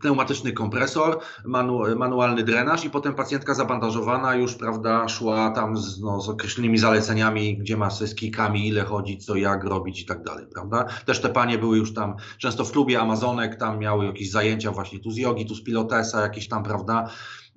pneumatyczny 0.01 0.53
kompresor, 0.53 1.19
manu, 1.45 1.97
manualny 1.97 2.43
drenaż 2.43 2.85
i 2.85 2.91
potem 2.91 3.15
pacjentka 3.15 3.55
zabandażowana 3.55 4.35
już, 4.35 4.55
prawda, 4.55 5.09
szła 5.09 5.51
tam 5.51 5.77
z, 5.77 6.01
no, 6.01 6.21
z 6.21 6.29
określonymi 6.29 6.79
zaleceniami, 6.79 7.59
gdzie 7.59 7.77
ma 7.77 7.91
ze 7.91 8.07
skikami, 8.07 8.69
ile 8.69 8.85
chodzić, 8.85 9.25
co 9.27 9.37
jak 9.37 9.65
robić 9.65 10.01
i 10.01 10.07
tak 10.07 10.23
dalej, 10.23 10.47
prawda. 10.53 10.87
Też 11.07 11.21
te 11.21 11.29
panie 11.29 11.59
były 11.59 11.79
już 11.79 11.95
tam, 11.95 12.17
często 12.39 12.65
w 12.65 12.73
klubie 12.73 13.01
Amazonek, 13.01 13.57
tam 13.57 13.79
miały 13.79 14.07
jakieś 14.07 14.31
zajęcia 14.31 14.71
właśnie 14.71 15.01
tu 15.01 15.11
z 15.11 15.17
jogi, 15.17 15.47
tu 15.47 15.55
z 15.55 15.63
pilotesa, 15.63 16.21
jakieś 16.21 16.49
tam, 16.49 16.63
prawda, 16.63 17.11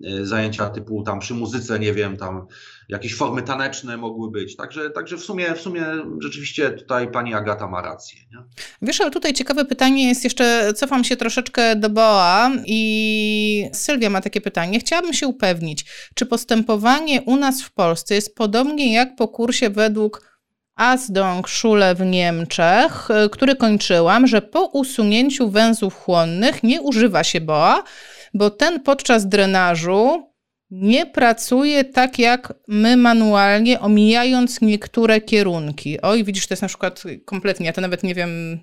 E, 0.04 0.26
zajęcia 0.26 0.70
typu 0.70 1.04
tam 1.04 1.20
przy 1.20 1.34
muzyce, 1.34 1.80
nie 1.80 1.94
wiem, 1.94 2.18
tam 2.18 2.46
jakieś 2.94 3.16
formy 3.16 3.42
taneczne 3.42 3.98
mogły 3.98 4.32
być. 4.32 4.56
Także, 4.56 4.90
także 4.90 5.18
w, 5.18 5.24
sumie, 5.24 5.56
w 5.56 5.62
sumie 5.62 5.86
rzeczywiście 6.20 6.72
tutaj 6.72 7.12
pani 7.12 7.34
Agata 7.34 7.68
ma 7.68 7.82
rację. 7.82 8.20
Nie? 8.32 8.38
Wiesz, 8.82 9.02
ale 9.02 9.12
tutaj 9.12 9.34
ciekawe 9.34 9.66
pytanie 9.66 10.08
jest 10.08 10.24
jeszcze, 10.24 10.74
cofam 10.74 11.04
się 11.04 11.16
troszeczkę 11.16 11.76
do 11.76 11.90
BOA 11.90 12.52
i 12.66 13.70
Sylwia 13.74 14.10
ma 14.10 14.22
takie 14.22 14.42
pytanie. 14.42 14.80
Chciałabym 14.80 15.14
się 15.14 15.28
upewnić, 15.28 15.86
czy 16.16 16.26
postępowanie 16.26 17.22
u 17.22 17.36
nas 17.36 17.62
w 17.62 17.74
Polsce 17.74 18.16
jest 18.16 18.36
podobnie 18.36 18.94
jak 18.94 19.16
po 19.16 19.28
kursie 19.28 19.70
według 19.70 20.34
Asdong 20.76 21.50
Schule 21.50 21.96
w 21.96 22.02
Niemczech, 22.02 23.08
który 23.32 23.56
kończyłam, 23.56 24.28
że 24.28 24.42
po 24.42 24.66
usunięciu 24.66 25.50
węzłów 25.50 25.96
chłonnych 25.96 26.64
nie 26.64 26.82
używa 26.82 27.24
się 27.24 27.42
BOA, 27.42 27.84
bo 28.34 28.50
ten 28.50 28.80
podczas 28.80 29.28
drenażu 29.28 30.33
nie 30.74 31.06
pracuje 31.06 31.84
tak 31.84 32.20
jak 32.20 32.54
my 32.68 32.98
manualnie, 32.98 33.80
omijając 33.80 34.62
niektóre 34.62 35.22
kierunki. 35.22 36.02
Oj, 36.02 36.24
widzisz, 36.24 36.48
to 36.48 36.54
jest 36.54 36.62
na 36.62 36.68
przykład 36.68 37.04
kompletnie, 37.26 37.66
ja 37.66 37.74
to 37.74 37.82
nawet 37.82 38.04
nie 38.04 38.16
wiem, 38.16 38.60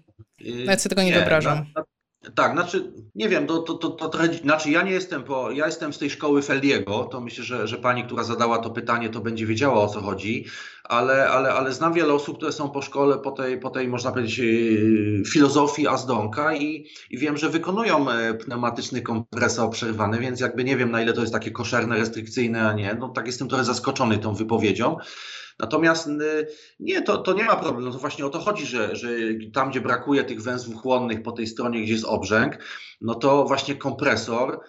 nawet 0.65 0.83
sobie 0.83 0.91
tego 0.91 1.03
nie, 1.03 1.09
nie 1.09 1.17
wyobrażam. 1.17 1.59
Na, 1.59 1.81
na, 1.81 2.31
tak, 2.35 2.53
znaczy, 2.53 2.93
nie 3.15 3.29
wiem, 3.29 3.47
to, 3.47 3.59
to, 3.59 3.75
to, 3.75 3.91
to 3.91 4.09
trochę, 4.09 4.35
znaczy 4.35 4.71
ja 4.71 4.83
nie 4.83 4.93
jestem, 4.93 5.25
po, 5.25 5.51
ja 5.51 5.67
jestem 5.67 5.93
z 5.93 5.99
tej 5.99 6.11
szkoły 6.11 6.43
Feldiego, 6.43 7.05
to 7.05 7.21
myślę, 7.21 7.45
że, 7.45 7.69
że 7.69 7.79
pani, 7.79 8.05
która 8.05 8.25
zadała 8.25 8.59
to 8.59 8.71
pytanie, 8.71 9.09
to 9.09 9.21
będzie 9.21 9.47
wiedziała 9.47 9.83
o 9.83 9.89
co 9.89 10.01
chodzi 10.01 10.45
ale, 10.91 11.29
ale, 11.29 11.53
ale 11.53 11.73
znam 11.73 11.93
wiele 11.93 12.15
osób, 12.15 12.37
które 12.37 12.53
są 12.53 12.71
po 12.71 12.83
szkole, 12.83 13.19
po 13.19 13.31
tej, 13.31 13.61
po 13.61 13.71
tej 13.71 13.89
można 13.89 14.13
powiedzieć, 14.13 14.39
yy, 14.39 15.23
filozofii 15.25 15.89
Azdonka 15.89 16.55
i, 16.55 16.87
i 17.11 17.19
wiem, 17.19 17.37
że 17.37 17.49
wykonują 17.49 18.11
e, 18.11 18.35
pneumatyczny 18.35 19.03
kompresor 19.03 19.71
przerwany, 19.71 20.19
więc 20.19 20.41
jakby 20.41 20.65
nie 20.65 20.77
wiem, 20.77 20.91
na 20.91 21.03
ile 21.03 21.13
to 21.13 21.21
jest 21.21 21.33
takie 21.33 21.51
koszerne, 21.51 21.97
restrykcyjne, 21.97 22.69
a 22.69 22.73
nie. 22.73 22.97
No 23.01 23.09
tak 23.09 23.27
jestem 23.27 23.49
trochę 23.49 23.65
zaskoczony 23.65 24.19
tą 24.19 24.35
wypowiedzią. 24.35 24.97
Natomiast 25.59 26.07
y, 26.07 26.47
nie, 26.81 27.03
to, 27.03 27.19
to 27.19 27.33
nie 27.33 27.45
ma 27.45 27.57
problemu. 27.57 27.87
No 27.87 27.93
to 27.93 27.99
właśnie 27.99 28.27
o 28.27 28.31
to 28.31 28.39
chodzi, 28.39 28.67
że, 28.67 28.97
że 28.97 29.09
tam, 29.55 29.71
gdzie 29.71 29.81
brakuje 29.81 30.25
tych 30.25 30.43
węzłów 30.43 30.83
chłonnych 30.83 31.23
po 31.23 31.33
tej 31.33 31.47
stronie, 31.47 31.83
gdzie 31.83 31.93
jest 31.93 32.05
obrzęk, 32.05 32.59
no 33.01 33.15
to 33.15 33.45
właśnie 33.45 33.75
kompresor 33.75 34.61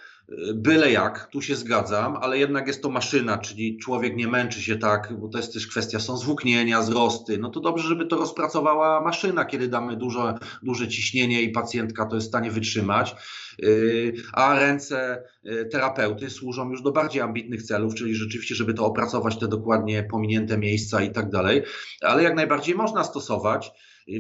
byle 0.54 0.92
jak, 0.92 1.28
tu 1.28 1.42
się 1.42 1.56
zgadzam, 1.56 2.18
ale 2.22 2.38
jednak 2.38 2.68
jest 2.68 2.82
to 2.82 2.90
maszyna, 2.90 3.38
czyli 3.38 3.78
człowiek 3.78 4.16
nie 4.16 4.28
męczy 4.28 4.62
się 4.62 4.78
tak, 4.78 5.14
bo 5.20 5.28
to 5.28 5.38
jest 5.38 5.54
też 5.54 5.68
kwestia, 5.68 6.00
są 6.00 6.18
zwłóknienia, 6.18 6.82
wzrosty, 6.82 7.38
no 7.38 7.50
to 7.50 7.60
dobrze, 7.60 7.88
żeby 7.88 8.06
to 8.06 8.18
rozpracowała 8.18 9.02
maszyna, 9.02 9.46
kiedy 9.46 9.68
damy 9.68 9.98
duże, 9.98 10.34
duże 10.64 10.88
ciśnienie 10.88 11.42
i 11.42 11.50
pacjentka 11.50 12.06
to 12.06 12.16
jest 12.16 12.28
w 12.28 12.30
stanie 12.30 12.52
wytrzymać, 12.52 13.16
yy, 13.60 14.14
a 14.34 14.60
ręce 14.60 15.24
yy, 15.44 15.66
terapeuty 15.66 16.30
służą 16.30 16.70
już 16.70 16.82
do 16.82 16.92
bardziej 16.92 17.22
ambitnych 17.22 17.64
celów, 17.64 17.96
czyli 17.96 18.16
rzeczywiście, 18.16 18.56
żeby 18.56 18.74
to 18.74 18.86
opracować 18.86 19.40
te 19.40 19.48
dokładnie 19.48 20.04
pominięte 20.04 20.58
miejsca 20.58 21.02
i 21.02 21.12
tak 21.12 21.30
dalej, 21.30 21.64
ale 22.02 22.24
jak 22.24 22.36
najbardziej 22.36 22.76
można 22.76 23.04
stosować, 23.04 23.72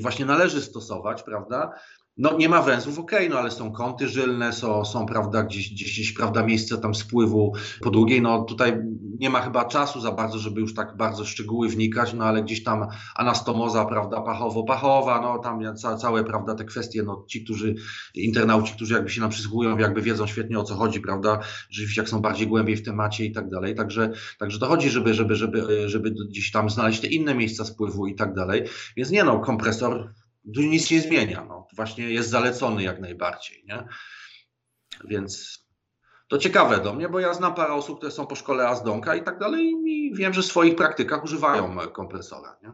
właśnie 0.01 0.25
należy 0.25 0.61
stosować, 0.61 1.23
prawda? 1.23 1.71
No 2.17 2.37
nie 2.37 2.49
ma 2.49 2.61
węzłów, 2.61 2.99
okej, 2.99 3.19
okay, 3.19 3.29
no 3.29 3.39
ale 3.39 3.51
są 3.51 3.71
kąty 3.71 4.07
żylne, 4.07 4.53
są, 4.53 4.85
są 4.85 5.05
prawda, 5.05 5.43
gdzieś, 5.43 5.73
gdzieś, 5.73 5.93
gdzieś 5.93 6.13
prawda, 6.13 6.43
miejsce 6.43 6.77
tam 6.77 6.95
spływu. 6.95 7.53
Po 7.81 7.89
drugiej, 7.89 8.21
no 8.21 8.43
tutaj 8.43 8.77
nie 9.19 9.29
ma 9.29 9.41
chyba 9.41 9.65
czasu 9.65 10.01
za 10.01 10.11
bardzo, 10.11 10.39
żeby 10.39 10.61
już 10.61 10.73
tak 10.73 10.97
bardzo 10.97 11.25
szczegóły 11.25 11.69
wnikać, 11.69 12.13
no 12.13 12.25
ale 12.25 12.43
gdzieś 12.43 12.63
tam 12.63 12.87
anastomoza, 13.15 13.85
prawda, 13.85 14.21
pachowo-pachowa, 14.21 15.21
no 15.21 15.39
tam 15.39 15.75
ca, 15.75 15.97
całe, 15.97 16.23
prawda, 16.23 16.55
te 16.55 16.65
kwestie, 16.65 17.03
no 17.03 17.25
ci, 17.27 17.43
którzy, 17.43 17.75
internauci, 18.15 18.73
którzy 18.73 18.93
jakby 18.93 19.09
się 19.09 19.21
nam 19.21 19.29
przysłuchują, 19.29 19.77
jakby 19.77 20.01
wiedzą 20.01 20.27
świetnie 20.27 20.59
o 20.59 20.63
co 20.63 20.75
chodzi, 20.75 21.01
prawda, 21.01 21.39
rzeczywiście 21.69 22.01
jak 22.01 22.09
są 22.09 22.21
bardziej 22.21 22.47
głębiej 22.47 22.75
w 22.75 22.85
temacie 22.85 23.25
i 23.25 23.31
tak 23.31 23.49
dalej, 23.49 23.75
także, 23.75 24.11
także 24.39 24.59
to 24.59 24.65
chodzi, 24.65 24.89
żeby, 24.89 25.13
żeby, 25.13 25.35
żeby, 25.35 25.89
żeby 25.89 26.11
gdzieś 26.11 26.51
tam 26.51 26.69
znaleźć 26.69 27.01
te 27.01 27.07
inne 27.07 27.35
miejsca 27.35 27.65
spływu 27.65 28.07
i 28.07 28.15
tak 28.15 28.33
dalej, 28.33 28.63
więc 28.97 29.11
nie 29.11 29.23
no, 29.23 29.39
kompresor 29.39 30.13
tu 30.55 30.61
nic 30.61 30.91
nie 30.91 31.01
zmienia. 31.01 31.45
No. 31.45 31.67
Właśnie 31.75 32.09
jest 32.09 32.29
zalecony 32.29 32.83
jak 32.83 32.99
najbardziej. 32.99 33.63
Nie? 33.67 33.87
Więc 35.03 35.61
to 36.27 36.37
ciekawe 36.37 36.79
do 36.79 36.93
mnie, 36.93 37.09
bo 37.09 37.19
ja 37.19 37.33
znam 37.33 37.55
parę 37.55 37.73
osób, 37.73 37.97
które 37.97 38.11
są 38.11 38.27
po 38.27 38.35
szkole 38.35 38.67
Azdonka 38.67 39.15
i 39.15 39.23
tak 39.23 39.39
dalej 39.39 39.73
i 39.85 40.13
wiem, 40.15 40.33
że 40.33 40.41
w 40.41 40.45
swoich 40.45 40.75
praktykach 40.75 41.23
używają 41.23 41.77
kompresora. 41.77 42.57
Nie? 42.63 42.71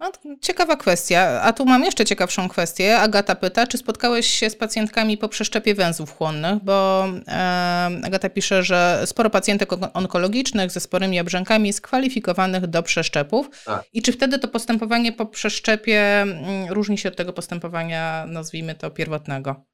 No, 0.00 0.12
ciekawa 0.40 0.76
kwestia. 0.76 1.42
A 1.42 1.52
tu 1.52 1.64
mam 1.64 1.84
jeszcze 1.84 2.04
ciekawszą 2.04 2.48
kwestię. 2.48 2.98
Agata 2.98 3.34
pyta, 3.34 3.66
czy 3.66 3.78
spotkałeś 3.78 4.26
się 4.26 4.50
z 4.50 4.56
pacjentkami 4.56 5.18
po 5.18 5.28
przeszczepie 5.28 5.74
węzłów 5.74 6.16
chłonnych? 6.16 6.64
Bo 6.64 7.06
e, 7.28 7.90
Agata 8.04 8.30
pisze, 8.30 8.62
że 8.62 9.02
sporo 9.06 9.30
pacjentek 9.30 9.70
onkologicznych 9.94 10.70
ze 10.70 10.80
sporymi 10.80 11.20
obrzękami 11.20 11.72
skwalifikowanych 11.72 12.66
do 12.66 12.82
przeszczepów. 12.82 13.64
Tak. 13.64 13.84
I 13.92 14.02
czy 14.02 14.12
wtedy 14.12 14.38
to 14.38 14.48
postępowanie 14.48 15.12
po 15.12 15.26
przeszczepie 15.26 16.20
mm, 16.20 16.72
różni 16.72 16.98
się 16.98 17.08
od 17.08 17.16
tego 17.16 17.32
postępowania, 17.32 18.26
nazwijmy 18.26 18.74
to, 18.74 18.90
pierwotnego? 18.90 19.64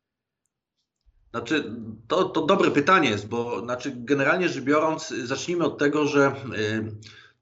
Znaczy, 1.30 1.64
to, 2.08 2.24
to 2.24 2.46
dobre 2.46 2.70
pytanie 2.70 3.10
jest, 3.10 3.28
bo 3.28 3.60
znaczy, 3.60 3.92
generalnie 3.94 4.48
rzecz 4.48 4.64
biorąc, 4.64 5.08
zacznijmy 5.08 5.64
od 5.64 5.78
tego, 5.78 6.06
że. 6.06 6.32
Yy, 6.52 6.92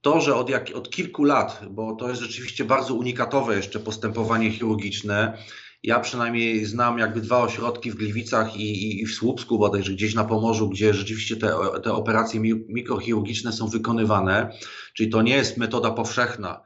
to, 0.05 0.21
że 0.21 0.35
od, 0.35 0.49
jak, 0.49 0.71
od 0.75 0.91
kilku 0.91 1.25
lat, 1.25 1.61
bo 1.71 1.97
to 1.97 2.09
jest 2.09 2.21
rzeczywiście 2.21 2.65
bardzo 2.65 2.95
unikatowe 2.95 3.57
jeszcze 3.57 3.81
postępowanie 3.81 4.51
chirurgiczne, 4.51 5.39
ja 5.83 6.01
przynajmniej 6.01 6.65
znam 6.65 6.99
jakby 6.99 7.21
dwa 7.21 7.43
ośrodki 7.43 7.91
w 7.91 7.95
Gliwicach 7.95 8.57
i, 8.57 8.63
i, 8.63 9.03
i 9.03 9.07
w 9.07 9.15
Słupsku, 9.15 9.59
bodajże 9.59 9.93
gdzieś 9.93 10.15
na 10.15 10.25
Pomorzu, 10.25 10.69
gdzie 10.69 10.95
rzeczywiście 10.95 11.37
te, 11.37 11.55
te 11.83 11.93
operacje 11.93 12.41
mikrochirurgiczne 12.69 13.53
są 13.53 13.69
wykonywane, 13.69 14.53
czyli 14.95 15.11
to 15.11 15.23
nie 15.23 15.37
jest 15.37 15.57
metoda 15.57 15.91
powszechna, 15.91 16.63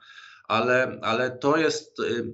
ale, 0.48 0.98
ale 1.02 1.30
to 1.30 1.56
jest 1.56 2.00
y, 2.00 2.32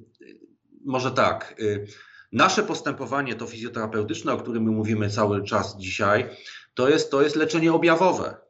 może 0.85 1.11
tak. 1.11 1.55
Y, 1.61 1.87
nasze 2.33 2.63
postępowanie 2.63 3.35
to 3.35 3.47
fizjoterapeutyczne, 3.47 4.33
o 4.33 4.37
którym 4.37 4.63
my 4.63 4.71
mówimy 4.71 5.11
cały 5.11 5.45
czas 5.45 5.77
dzisiaj, 5.79 6.29
to 6.75 6.89
jest, 6.89 7.11
to 7.11 7.23
jest 7.23 7.37
leczenie 7.37 7.73
objawowe 7.73 8.44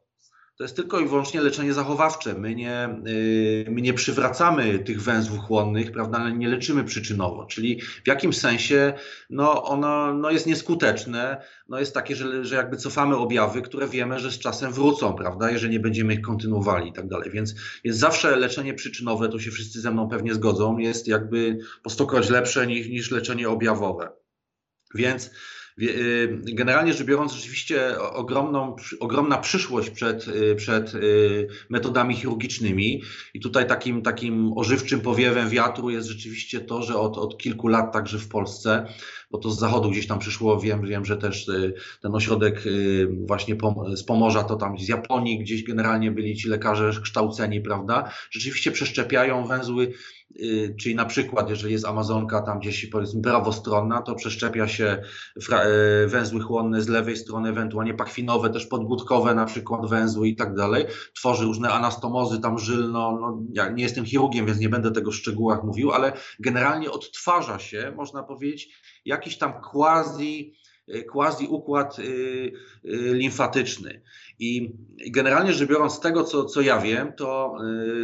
to 0.57 0.63
jest 0.63 0.75
tylko 0.75 0.99
i 0.99 1.07
wyłącznie 1.07 1.41
leczenie 1.41 1.73
zachowawcze. 1.73 2.33
My 2.33 2.55
nie, 2.55 2.99
y, 3.07 3.65
my 3.69 3.81
nie 3.81 3.93
przywracamy 3.93 4.79
tych 4.79 5.01
węzłów 5.01 5.39
chłonnych, 5.39 5.91
prawda, 5.91 6.29
nie 6.29 6.49
leczymy 6.49 6.83
przyczynowo, 6.83 7.45
czyli 7.45 7.81
w 7.81 8.07
jakim 8.07 8.33
sensie 8.33 8.93
no, 9.29 9.63
ono 9.63 10.13
no 10.13 10.31
jest 10.31 10.47
nieskuteczne, 10.47 11.41
no 11.69 11.79
jest 11.79 11.93
takie, 11.93 12.15
że, 12.15 12.45
że 12.45 12.55
jakby 12.55 12.77
cofamy 12.77 13.17
objawy, 13.17 13.61
które 13.61 13.87
wiemy, 13.87 14.19
że 14.19 14.31
z 14.31 14.39
czasem 14.39 14.73
wrócą, 14.73 15.13
prawda, 15.13 15.51
jeżeli 15.51 15.73
nie 15.73 15.79
będziemy 15.79 16.13
ich 16.13 16.21
kontynuowali 16.21 16.89
i 16.89 16.93
tak 16.93 17.07
dalej. 17.07 17.31
Więc 17.31 17.55
jest 17.83 17.99
zawsze 17.99 18.35
leczenie 18.35 18.73
przyczynowe, 18.73 19.29
to 19.29 19.39
się 19.39 19.51
wszyscy 19.51 19.81
ze 19.81 19.91
mną 19.91 20.09
pewnie 20.09 20.33
zgodzą, 20.33 20.77
jest 20.77 21.07
jakby 21.07 21.57
po 21.83 21.89
stokroć 21.89 22.29
lepsze 22.29 22.67
niż, 22.67 22.87
niż 22.87 23.11
leczenie 23.11 23.49
objawowe. 23.49 24.09
Więc 24.95 25.31
generalnie 26.53 26.93
rzecz 26.93 27.07
biorąc, 27.07 27.33
rzeczywiście 27.33 27.99
ogromną, 27.99 28.75
ogromna 28.99 29.37
przyszłość 29.37 29.89
przed, 29.89 30.27
y, 30.27 30.55
przed 30.55 30.95
y, 30.95 31.47
metodami 31.69 32.15
chirurgicznymi. 32.15 33.01
I 33.33 33.39
tutaj 33.39 33.67
takim, 33.67 34.01
takim 34.01 34.53
ożywczym 34.57 35.01
powiewem 35.01 35.49
wiatru 35.49 35.89
jest 35.89 36.07
rzeczywiście 36.07 36.59
to, 36.59 36.83
że 36.83 36.95
od, 36.95 37.17
od 37.17 37.37
kilku 37.37 37.67
lat 37.67 37.93
także 37.93 38.19
w 38.19 38.27
Polsce, 38.27 38.87
bo 39.31 39.37
to 39.37 39.51
z 39.51 39.59
zachodu 39.59 39.91
gdzieś 39.91 40.07
tam 40.07 40.19
przyszło, 40.19 40.59
wiem, 40.59 40.85
wiem 40.85 41.05
że 41.05 41.17
też 41.17 41.51
ten 42.01 42.15
ośrodek 42.15 42.63
właśnie 43.27 43.55
z 43.95 44.03
Pomorza, 44.03 44.43
to 44.43 44.55
tam 44.55 44.79
z 44.79 44.87
Japonii 44.87 45.39
gdzieś 45.39 45.63
generalnie 45.63 46.11
byli 46.11 46.35
ci 46.35 46.47
lekarze 46.47 46.91
kształceni, 47.03 47.61
prawda, 47.61 48.11
rzeczywiście 48.31 48.71
przeszczepiają 48.71 49.47
węzły 49.47 49.93
Y, 50.24 50.24
czyli 50.79 50.95
na 50.95 51.05
przykład, 51.05 51.49
jeżeli 51.49 51.73
jest 51.73 51.85
Amazonka 51.85 52.41
tam 52.41 52.59
gdzieś 52.59 52.85
powiedzmy 52.85 53.21
prawostronna, 53.21 54.01
to 54.01 54.15
przeszczepia 54.15 54.67
się 54.67 55.01
y, 55.37 56.07
węzły 56.07 56.41
chłonne 56.41 56.81
z 56.81 56.87
lewej 56.87 57.17
strony, 57.17 57.49
ewentualnie 57.49 57.93
pachwinowe, 57.93 58.49
też 58.49 58.65
podbudkowe 58.65 59.35
na 59.35 59.45
przykład 59.45 59.89
węzły 59.89 60.27
i 60.27 60.35
tak 60.35 60.55
dalej. 60.55 60.85
Tworzy 61.13 61.45
różne 61.45 61.69
anastomozy 61.69 62.41
tam 62.41 62.59
żylno. 62.59 63.17
No, 63.21 63.43
ja 63.53 63.69
nie 63.69 63.83
jestem 63.83 64.05
chirurgiem, 64.05 64.45
więc 64.45 64.59
nie 64.59 64.69
będę 64.69 64.91
tego 64.91 65.11
w 65.11 65.15
szczegółach 65.15 65.63
mówił, 65.63 65.91
ale 65.91 66.13
generalnie 66.39 66.91
odtwarza 66.91 67.59
się, 67.59 67.93
można 67.95 68.23
powiedzieć, 68.23 68.69
jakiś 69.05 69.37
tam 69.37 69.53
quasi 69.61 70.53
y, 70.95 71.03
quasi 71.03 71.47
układ 71.47 71.97
limfatyczny. 73.13 74.01
I 74.39 74.75
generalnie 75.11 75.53
rzecz 75.53 75.69
biorąc, 75.69 75.93
z 75.93 75.99
tego 75.99 76.23
co, 76.23 76.45
co 76.45 76.61
ja 76.61 76.79
wiem, 76.81 77.13
to, 77.13 77.57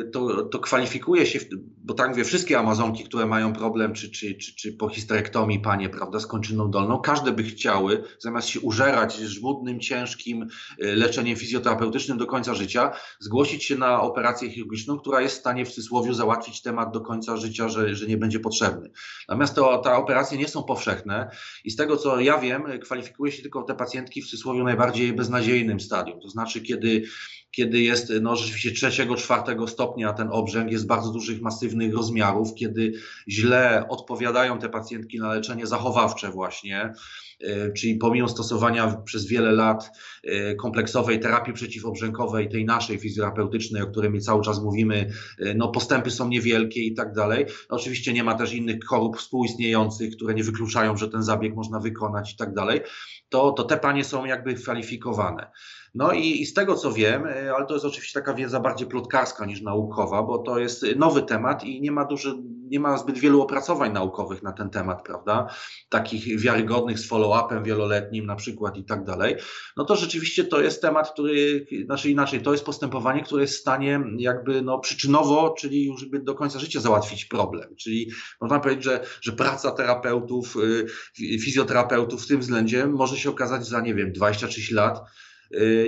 y, 0.07 0.09
to, 0.11 0.43
to 0.43 0.59
kwalifikuje 0.59 1.25
się, 1.25 1.39
bo 1.83 1.93
tak 1.93 2.09
mówię, 2.09 2.23
wszystkie 2.23 2.59
Amazonki, 2.59 3.03
które 3.03 3.25
mają 3.25 3.53
problem, 3.53 3.93
czy, 3.93 4.11
czy, 4.11 4.35
czy, 4.35 4.55
czy 4.55 4.73
po 4.73 4.89
histerektomii 4.89 5.59
panie, 5.59 5.89
prawda, 5.89 6.19
z 6.19 6.27
kończyną 6.27 6.71
dolną, 6.71 6.99
każde 6.99 7.31
by 7.31 7.43
chciały, 7.43 8.03
zamiast 8.19 8.47
się 8.47 8.59
użerać 8.59 9.15
żmudnym, 9.15 9.79
ciężkim 9.79 10.41
y, 10.43 10.47
leczeniem 10.95 11.35
fizjoterapeutycznym 11.35 12.17
do 12.17 12.25
końca 12.25 12.53
życia, 12.53 12.91
zgłosić 13.19 13.63
się 13.63 13.77
na 13.77 14.01
operację 14.01 14.49
chirurgiczną, 14.49 14.99
która 14.99 15.21
jest 15.21 15.35
w 15.35 15.39
stanie 15.39 15.65
w 15.65 15.69
cudzysłowie 15.69 16.13
załatwić 16.13 16.61
temat 16.61 16.93
do 16.93 17.01
końca 17.01 17.37
życia, 17.37 17.69
że, 17.69 17.95
że 17.95 18.07
nie 18.07 18.17
będzie 18.17 18.39
potrzebny. 18.39 18.91
Natomiast 19.29 19.55
to, 19.55 19.77
te 19.77 19.93
operacje 19.95 20.37
nie 20.37 20.47
są 20.47 20.63
powszechne 20.63 21.31
i 21.65 21.71
z 21.71 21.75
tego 21.75 21.97
co 21.97 22.19
ja 22.19 22.37
wiem, 22.37 22.63
kwalifikuje 22.81 23.31
się 23.31 23.41
tylko 23.41 23.63
te 23.63 23.75
pacjentki 23.75 24.21
w 24.21 24.25
cudzysłowie 24.25 24.63
najbardziej 24.63 25.13
beznadziejnym 25.13 25.79
stadium 25.79 26.20
to 26.21 26.29
znaczy 26.29 26.61
kiedy, 26.61 27.03
kiedy 27.51 27.81
jest 27.81 28.13
no, 28.21 28.35
rzeczywiście 28.35 28.71
trzeciego, 28.71 29.15
czwartego 29.15 29.67
stopnia 29.67 30.13
ten 30.13 30.27
obrzęk 30.31 30.71
jest 30.71 30.87
bardzo 30.87 31.11
dużych, 31.11 31.41
masywnych 31.41 31.93
rozmiarów, 31.93 32.55
kiedy 32.55 32.93
źle 33.29 33.85
odpowiadają 33.89 34.59
te 34.59 34.69
pacjentki 34.69 35.19
na 35.19 35.33
leczenie 35.33 35.67
zachowawcze 35.67 36.31
właśnie, 36.31 36.93
e, 37.41 37.71
czyli 37.71 37.95
pomimo 37.95 38.27
stosowania 38.27 38.97
przez 39.05 39.25
wiele 39.25 39.51
lat 39.51 39.91
e, 40.23 40.55
kompleksowej 40.55 41.19
terapii 41.19 41.53
przeciwobrzękowej, 41.53 42.49
tej 42.49 42.65
naszej 42.65 42.99
fizjoterapeutycznej, 42.99 43.81
o 43.81 43.87
której 43.87 44.21
cały 44.21 44.43
czas 44.43 44.61
mówimy, 44.61 45.11
e, 45.39 45.53
no 45.53 45.67
postępy 45.67 46.11
są 46.11 46.27
niewielkie 46.27 46.81
i 46.81 46.93
tak 46.93 47.13
dalej. 47.13 47.45
Oczywiście 47.69 48.13
nie 48.13 48.23
ma 48.23 48.33
też 48.33 48.53
innych 48.53 48.85
chorób 48.85 49.17
współistniejących, 49.17 50.15
które 50.15 50.33
nie 50.33 50.43
wykluczają, 50.43 50.97
że 50.97 51.09
ten 51.09 51.23
zabieg 51.23 51.55
można 51.55 51.79
wykonać 51.79 52.33
i 52.33 52.37
tak 52.37 52.53
dalej. 52.53 52.81
To, 53.29 53.51
to 53.51 53.63
te 53.63 53.77
panie 53.77 54.03
są 54.03 54.25
jakby 54.25 54.53
kwalifikowane. 54.53 55.51
No 55.93 56.11
i, 56.11 56.41
i, 56.41 56.45
z 56.45 56.53
tego 56.53 56.75
co 56.75 56.91
wiem, 56.91 57.25
e, 57.25 57.53
ale 57.55 57.65
to 57.65 57.73
jest 57.73 57.85
oczywiście 57.85 58.19
taka 58.19 58.33
wiedza 58.33 58.59
bardziej 58.59 58.87
plotkarska 58.87 59.45
niż 59.45 59.61
naukowa, 59.61 60.23
bo 60.23 60.37
to 60.37 60.59
jest 60.59 60.85
nowy 60.95 61.21
temat 61.21 61.63
i 61.63 61.81
nie 61.81 61.91
ma, 61.91 62.05
duży, 62.05 62.33
nie 62.69 62.79
ma 62.79 62.97
zbyt 62.97 63.17
wielu 63.17 63.41
opracowań 63.41 63.93
naukowych 63.93 64.43
na 64.43 64.51
ten 64.51 64.69
temat, 64.69 65.03
prawda? 65.03 65.47
Takich 65.89 66.39
wiarygodnych 66.39 66.99
z 66.99 67.09
follow-upem 67.09 67.63
wieloletnim 67.63 68.25
na 68.25 68.35
przykład 68.35 68.77
i 68.77 68.83
tak 68.83 69.03
dalej. 69.03 69.35
No 69.77 69.85
to 69.85 69.95
rzeczywiście 69.95 70.43
to 70.43 70.61
jest 70.61 70.81
temat, 70.81 71.11
który, 71.11 71.65
znaczy 71.85 72.09
inaczej, 72.09 72.41
to 72.41 72.51
jest 72.51 72.65
postępowanie, 72.65 73.23
które 73.23 73.41
jest 73.41 73.57
w 73.57 73.61
stanie 73.61 74.03
jakby 74.17 74.61
no 74.61 74.79
przyczynowo, 74.79 75.55
czyli 75.59 75.85
już 75.85 76.05
by 76.05 76.19
do 76.19 76.35
końca 76.35 76.59
życia 76.59 76.79
załatwić 76.79 77.25
problem. 77.25 77.75
Czyli 77.75 78.11
można 78.41 78.59
powiedzieć, 78.59 78.83
że, 78.83 79.05
że 79.21 79.31
praca 79.31 79.71
terapeutów, 79.71 80.55
y, 80.55 81.39
fizjoterapeutów 81.39 82.23
w 82.23 82.27
tym 82.27 82.39
względzie 82.39 82.87
może 82.87 83.17
się 83.17 83.29
okazać 83.29 83.65
za, 83.65 83.81
nie 83.81 83.95
wiem, 83.95 84.13
20-30 84.13 84.73
lat 84.73 84.99
Y, 84.99 85.30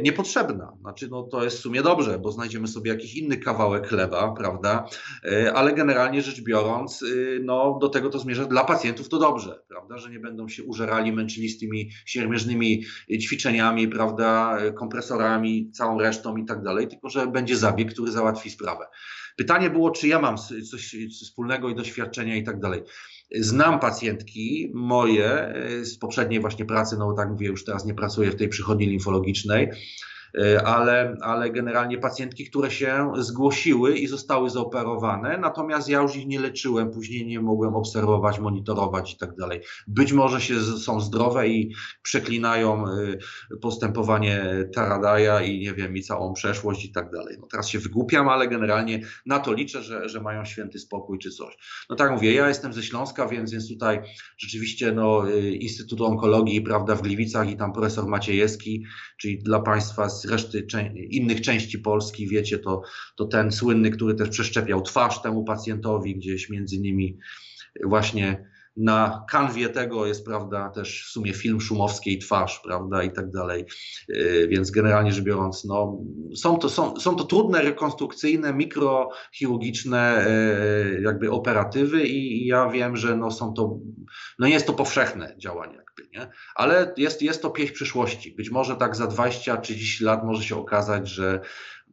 niepotrzebna. 0.01 0.73
Znaczy, 0.81 1.07
no 1.11 1.23
to 1.23 1.43
jest 1.43 1.57
w 1.57 1.61
sumie 1.61 1.81
dobrze, 1.81 2.19
bo 2.19 2.31
znajdziemy 2.31 2.67
sobie 2.67 2.91
jakiś 2.91 3.15
inny 3.15 3.37
kawałek 3.37 3.87
chleba, 3.87 4.33
prawda? 4.37 4.87
Y, 5.25 5.53
ale 5.53 5.73
generalnie 5.73 6.21
rzecz 6.21 6.41
biorąc, 6.41 7.01
y, 7.01 7.41
no 7.43 7.77
do 7.81 7.89
tego 7.89 8.09
to 8.09 8.19
zmierza 8.19 8.45
dla 8.45 8.63
pacjentów 8.63 9.09
to 9.09 9.19
dobrze, 9.19 9.63
prawda? 9.67 9.97
Że 9.97 10.09
nie 10.09 10.19
będą 10.19 10.47
się 10.47 10.63
użerali, 10.63 11.11
męczyli 11.11 11.49
z 11.49 11.59
tymi 11.59 11.89
siermierznymi 12.05 12.83
ćwiczeniami, 13.21 13.87
prawda? 13.87 14.57
Kompresorami, 14.75 15.71
całą 15.71 15.99
resztą 15.99 16.37
i 16.37 16.45
tak 16.45 16.63
dalej, 16.63 16.87
tylko 16.87 17.09
że 17.09 17.27
będzie 17.27 17.57
zabieg, 17.57 17.93
który 17.93 18.11
załatwi 18.11 18.49
sprawę. 18.49 18.85
Pytanie 19.35 19.69
było, 19.69 19.91
czy 19.91 20.07
ja 20.07 20.19
mam 20.19 20.37
coś 20.71 20.95
wspólnego 21.21 21.69
i 21.69 21.75
doświadczenia 21.75 22.35
i 22.35 22.43
tak 22.43 22.59
dalej. 22.59 22.81
Znam 23.39 23.79
pacjentki 23.79 24.71
moje 24.73 25.25
e, 25.25 25.85
z 25.85 25.97
poprzedniej 25.97 26.39
właśnie 26.41 26.65
pracy, 26.65 26.97
no 26.97 27.13
tak 27.13 27.29
mówię, 27.29 27.47
już 27.47 27.65
teraz 27.65 27.85
nie 27.85 27.93
pracuję 27.93 28.31
w 28.31 28.35
tej 28.35 28.49
przychodni 28.49 28.85
limfologicznej, 28.85 29.69
ale, 30.65 31.17
ale 31.21 31.49
generalnie 31.49 31.97
pacjentki, 31.97 32.45
które 32.45 32.71
się 32.71 33.11
zgłosiły 33.17 33.97
i 33.97 34.07
zostały 34.07 34.49
zaoperowane, 34.49 35.37
natomiast 35.37 35.89
ja 35.89 36.01
już 36.01 36.15
ich 36.15 36.27
nie 36.27 36.39
leczyłem, 36.39 36.91
później 36.91 37.25
nie 37.25 37.41
mogłem 37.41 37.75
obserwować, 37.75 38.39
monitorować 38.39 39.13
i 39.13 39.17
tak 39.17 39.35
dalej. 39.35 39.61
Być 39.87 40.13
może 40.13 40.41
się 40.41 40.61
są 40.61 41.01
zdrowe 41.01 41.47
i 41.47 41.75
przeklinają 42.01 42.85
e, 42.87 42.91
postępowanie 43.61 44.43
Taradaja 44.75 45.41
i 45.41 45.59
nie 45.59 45.73
wiem, 45.73 45.97
i 45.97 46.01
całą 46.01 46.33
przeszłość 46.33 46.85
i 46.85 46.91
tak 46.91 47.11
dalej. 47.11 47.37
No 47.39 47.47
teraz 47.51 47.69
się 47.69 47.79
wygłupiam, 47.79 48.29
ale 48.29 48.47
generalnie 48.47 48.99
na 49.25 49.39
to 49.39 49.53
liczę, 49.53 49.83
że, 49.83 50.09
że 50.09 50.21
mają 50.21 50.45
święty 50.45 50.79
spokój 50.79 51.19
czy 51.19 51.31
coś. 51.31 51.57
No 51.89 51.95
tak 51.95 52.11
mówię, 52.11 52.33
ja 52.33 52.47
jestem 52.47 52.73
ze 52.73 52.83
Śląska, 52.83 53.27
więc, 53.27 53.51
więc 53.51 53.69
tutaj 53.69 54.01
rzeczywiście 54.37 54.91
no, 54.91 55.29
e, 55.29 55.49
Instytut 55.49 56.01
Onkologii, 56.01 56.61
prawda, 56.61 56.95
w 56.95 57.01
Gliwicach 57.01 57.49
i 57.49 57.57
tam 57.57 57.73
profesor 57.73 58.07
Maciejewski, 58.07 58.85
czyli 59.17 59.39
dla 59.39 59.59
Państwa 59.59 60.09
z 60.09 60.22
reszty 60.25 60.67
innych 61.09 61.41
części 61.41 61.79
Polski, 61.79 62.27
wiecie, 62.27 62.59
to, 62.59 62.81
to 63.15 63.25
ten 63.25 63.51
słynny, 63.51 63.91
który 63.91 64.15
też 64.15 64.29
przeszczepiał 64.29 64.81
twarz 64.81 65.21
temu 65.21 65.43
pacjentowi, 65.43 66.15
gdzieś 66.15 66.49
między 66.49 66.75
innymi 66.75 67.17
właśnie 67.83 68.53
na 68.77 69.25
kanwie 69.29 69.69
tego 69.69 70.05
jest, 70.05 70.25
prawda, 70.25 70.69
też 70.69 71.05
w 71.07 71.11
sumie 71.11 71.33
film 71.33 71.61
Szumowskiej 71.61 72.19
twarz, 72.19 72.61
prawda, 72.63 73.03
i 73.03 73.11
tak 73.11 73.31
dalej. 73.31 73.65
E, 74.09 74.47
więc 74.47 74.71
generalnie 74.71 75.11
rzecz 75.11 75.23
biorąc, 75.23 75.65
no, 75.65 75.97
są, 76.35 76.57
to, 76.57 76.69
są, 76.69 76.99
są 76.99 77.15
to 77.15 77.23
trudne, 77.23 77.61
rekonstrukcyjne, 77.61 78.53
mikrochirurgiczne 78.53 80.25
e, 80.27 81.01
jakby 81.01 81.31
operatywy 81.31 82.07
i 82.07 82.45
ja 82.45 82.69
wiem, 82.69 82.97
że 82.97 83.17
no, 83.17 83.31
są 83.31 83.53
to, 83.53 83.79
no 84.39 84.47
nie 84.47 84.53
jest 84.53 84.67
to 84.67 84.73
powszechne 84.73 85.35
działanie 85.37 85.82
nie? 86.13 86.27
Ale 86.55 86.93
jest, 86.97 87.21
jest 87.21 87.41
to 87.41 87.49
pieśń 87.49 87.73
przyszłości. 87.73 88.31
Być 88.31 88.49
może 88.49 88.75
tak 88.75 88.95
za 88.95 89.05
20-30 89.05 90.03
lat 90.03 90.23
może 90.23 90.43
się 90.43 90.55
okazać, 90.55 91.07
że 91.09 91.39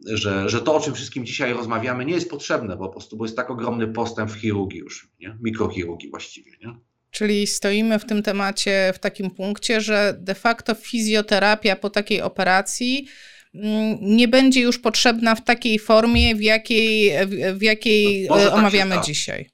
że, 0.07 0.49
że 0.49 0.61
to, 0.61 0.75
o 0.75 0.81
czym 0.81 0.95
wszystkim 0.95 1.27
dzisiaj 1.27 1.53
rozmawiamy, 1.53 2.05
nie 2.05 2.15
jest 2.15 2.31
potrzebne 2.31 2.77
po 2.77 2.89
prostu, 2.89 3.17
bo 3.17 3.25
jest 3.25 3.37
tak 3.37 3.51
ogromny 3.51 3.89
postęp 3.89 4.31
w 4.31 4.41
chirurgii 4.41 4.79
już, 4.79 5.09
nie? 5.21 5.37
mikrochirurgii 5.41 6.11
właściwie. 6.11 6.51
Nie? 6.63 6.75
Czyli 7.11 7.47
stoimy 7.47 7.99
w 7.99 8.05
tym 8.05 8.23
temacie 8.23 8.93
w 8.95 8.99
takim 8.99 9.31
punkcie, 9.31 9.81
że 9.81 10.17
de 10.19 10.35
facto 10.35 10.75
fizjoterapia 10.75 11.77
po 11.77 11.91
takiej 11.91 12.23
operacji 12.23 13.07
mm, 13.55 13.99
nie 14.01 14.29
będzie 14.29 14.61
już 14.61 14.79
potrzebna 14.79 15.35
w 15.35 15.45
takiej 15.45 15.79
formie, 15.79 16.35
w 16.35 16.43
jakiej, 16.43 17.13
w 17.55 17.63
jakiej 17.63 18.27
no, 18.29 18.37
tak 18.37 18.55
omawiamy 18.55 18.95
tak 18.95 19.05
dzisiaj. 19.05 19.51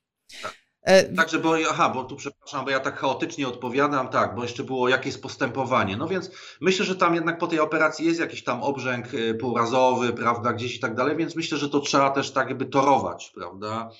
E, 0.87 1.05
Także, 1.05 1.39
bo 1.39 1.55
aha, 1.70 1.89
bo 1.89 2.05
tu 2.05 2.16
przepraszam, 2.16 2.64
bo 2.64 2.70
ja 2.70 2.80
tak 2.80 2.99
chaotycznie 2.99 3.49
odpowiadam, 3.49 4.09
tak, 4.09 4.34
bo 4.34 4.43
jeszcze 4.43 4.64
było 4.64 4.89
jakieś 4.89 5.18
postępowanie. 5.18 5.97
No 5.97 6.09
więc 6.09 6.30
myślę, 6.61 6.84
że 6.84 6.97
tam 6.97 7.14
jednak 7.14 7.39
po 7.39 7.47
tej 7.47 7.61
operacji 7.61 8.07
jest 8.07 8.20
jakiś 8.20 8.45
tam 8.45 8.62
obrzęk 8.62 9.07
e, 9.14 9.34
półrazowy, 9.34 10.12
prawda, 10.12 10.53
gdzieś 10.53 10.76
i 10.76 10.80
tak 10.80 10.95
dalej, 10.95 11.16
więc 11.16 11.37
myślę, 11.37 11.59
że 11.59 11.68
to 11.68 11.80
trzeba 11.80 12.11
też 12.11 12.30
tak 12.30 12.49
jakby 12.49 12.66
torować, 12.66 13.32
prawda. 13.34 13.91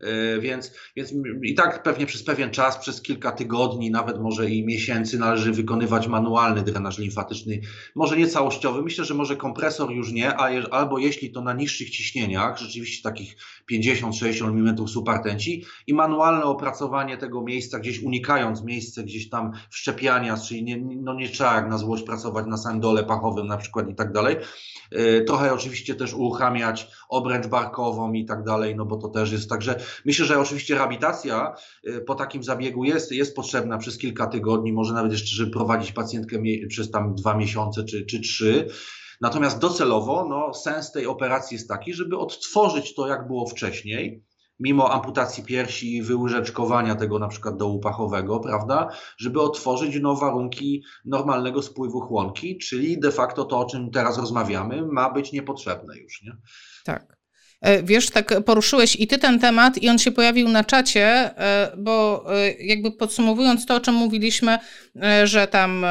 E, 0.00 0.40
więc, 0.40 0.72
więc 0.96 1.12
i 1.42 1.54
tak 1.54 1.82
pewnie 1.82 2.06
przez 2.06 2.24
pewien 2.24 2.50
czas, 2.50 2.78
przez 2.78 3.02
kilka 3.02 3.32
tygodni, 3.32 3.90
nawet 3.90 4.20
może 4.20 4.50
i 4.50 4.66
miesięcy 4.66 5.18
należy 5.18 5.52
wykonywać 5.52 6.08
manualny 6.08 6.62
drenaż 6.62 6.98
limfatyczny. 6.98 7.60
Może 7.94 8.16
nie 8.16 8.28
całościowy, 8.28 8.82
myślę, 8.82 9.04
że 9.04 9.14
może 9.14 9.36
kompresor 9.36 9.90
już 9.90 10.12
nie, 10.12 10.40
a 10.40 10.50
je, 10.50 10.62
albo 10.70 10.98
jeśli 10.98 11.32
to 11.32 11.40
na 11.40 11.52
niższych 11.52 11.90
ciśnieniach, 11.90 12.58
rzeczywiście 12.58 13.02
takich 13.02 13.36
50-60 13.72 14.48
mm 14.48 14.88
supertenci 14.88 15.64
i 15.86 15.94
manualne 15.94 16.44
opracowanie 16.44 17.18
tego 17.18 17.42
miejsca, 17.42 17.78
gdzieś 17.78 18.02
unikając 18.02 18.64
miejsce 18.64 19.04
gdzieś 19.04 19.28
tam 19.28 19.52
wszczepiania, 19.70 20.36
czyli 20.36 20.64
nie, 20.64 20.76
no 20.76 21.14
nie 21.14 21.28
trzeba 21.28 21.54
jak 21.54 21.68
na 21.68 21.78
złość 21.78 22.02
pracować 22.02 22.46
na 22.46 22.56
samym 22.56 22.80
dole 22.80 23.04
pachowym 23.04 23.46
na 23.46 23.56
przykład 23.56 23.88
i 23.88 23.94
tak 23.94 24.12
dalej. 24.12 24.36
E, 24.92 25.20
trochę 25.20 25.52
oczywiście 25.52 25.94
też 25.94 26.14
uruchamiać 26.14 26.90
obręcz 27.08 27.46
barkową 27.46 28.12
i 28.12 28.24
tak 28.24 28.44
dalej, 28.44 28.76
no 28.76 28.84
bo 28.84 28.96
to 28.96 29.08
też 29.08 29.32
jest 29.32 29.50
także 29.50 29.80
myślę, 30.04 30.26
że 30.26 30.40
oczywiście 30.40 30.74
rehabilitacja 30.74 31.54
y, 31.88 32.00
po 32.00 32.14
takim 32.14 32.42
zabiegu 32.42 32.84
jest, 32.84 33.12
jest 33.12 33.36
potrzebna 33.36 33.78
przez 33.78 33.98
kilka 33.98 34.26
tygodni, 34.26 34.72
może 34.72 34.94
nawet 34.94 35.12
jeszcze, 35.12 35.36
żeby 35.36 35.50
prowadzić 35.50 35.92
pacjentkę 35.92 36.36
przez 36.68 36.90
tam 36.90 37.14
dwa 37.14 37.36
miesiące 37.36 37.84
czy, 37.84 38.06
czy 38.06 38.20
trzy. 38.20 38.68
Natomiast 39.20 39.58
docelowo 39.58 40.26
no, 40.28 40.54
sens 40.54 40.92
tej 40.92 41.06
operacji 41.06 41.54
jest 41.54 41.68
taki, 41.68 41.94
żeby 41.94 42.18
odtworzyć 42.18 42.94
to, 42.94 43.08
jak 43.08 43.26
było 43.26 43.46
wcześniej, 43.46 44.24
mimo 44.60 44.92
amputacji 44.92 45.44
piersi 45.44 45.96
i 45.96 46.02
wyłyżeczkowania 46.02 46.94
tego 46.94 47.18
na 47.18 47.28
przykład 47.28 47.56
dołu 47.56 47.80
pachowego, 47.80 48.40
prawda, 48.40 48.88
żeby 49.18 49.40
otworzyć 49.40 49.98
no, 50.00 50.14
warunki 50.14 50.82
normalnego 51.04 51.62
spływu 51.62 52.00
chłonki, 52.00 52.58
czyli 52.58 53.00
de 53.00 53.12
facto 53.12 53.44
to, 53.44 53.58
o 53.58 53.64
czym 53.64 53.90
teraz 53.90 54.18
rozmawiamy, 54.18 54.86
ma 54.86 55.10
być 55.10 55.32
niepotrzebne 55.32 55.98
już. 55.98 56.22
Nie? 56.22 56.36
Tak. 56.84 57.15
E, 57.60 57.82
wiesz, 57.82 58.10
tak 58.10 58.44
poruszyłeś 58.44 58.96
i 58.96 59.06
ty 59.06 59.18
ten 59.18 59.38
temat, 59.38 59.78
i 59.78 59.88
on 59.88 59.98
się 59.98 60.12
pojawił 60.12 60.48
na 60.48 60.64
czacie, 60.64 61.06
e, 61.06 61.72
bo 61.76 62.24
e, 62.36 62.52
jakby 62.52 62.92
podsumowując 62.92 63.66
to, 63.66 63.74
o 63.74 63.80
czym 63.80 63.94
mówiliśmy, 63.94 64.58
że 65.24 65.46
tam 65.46 65.86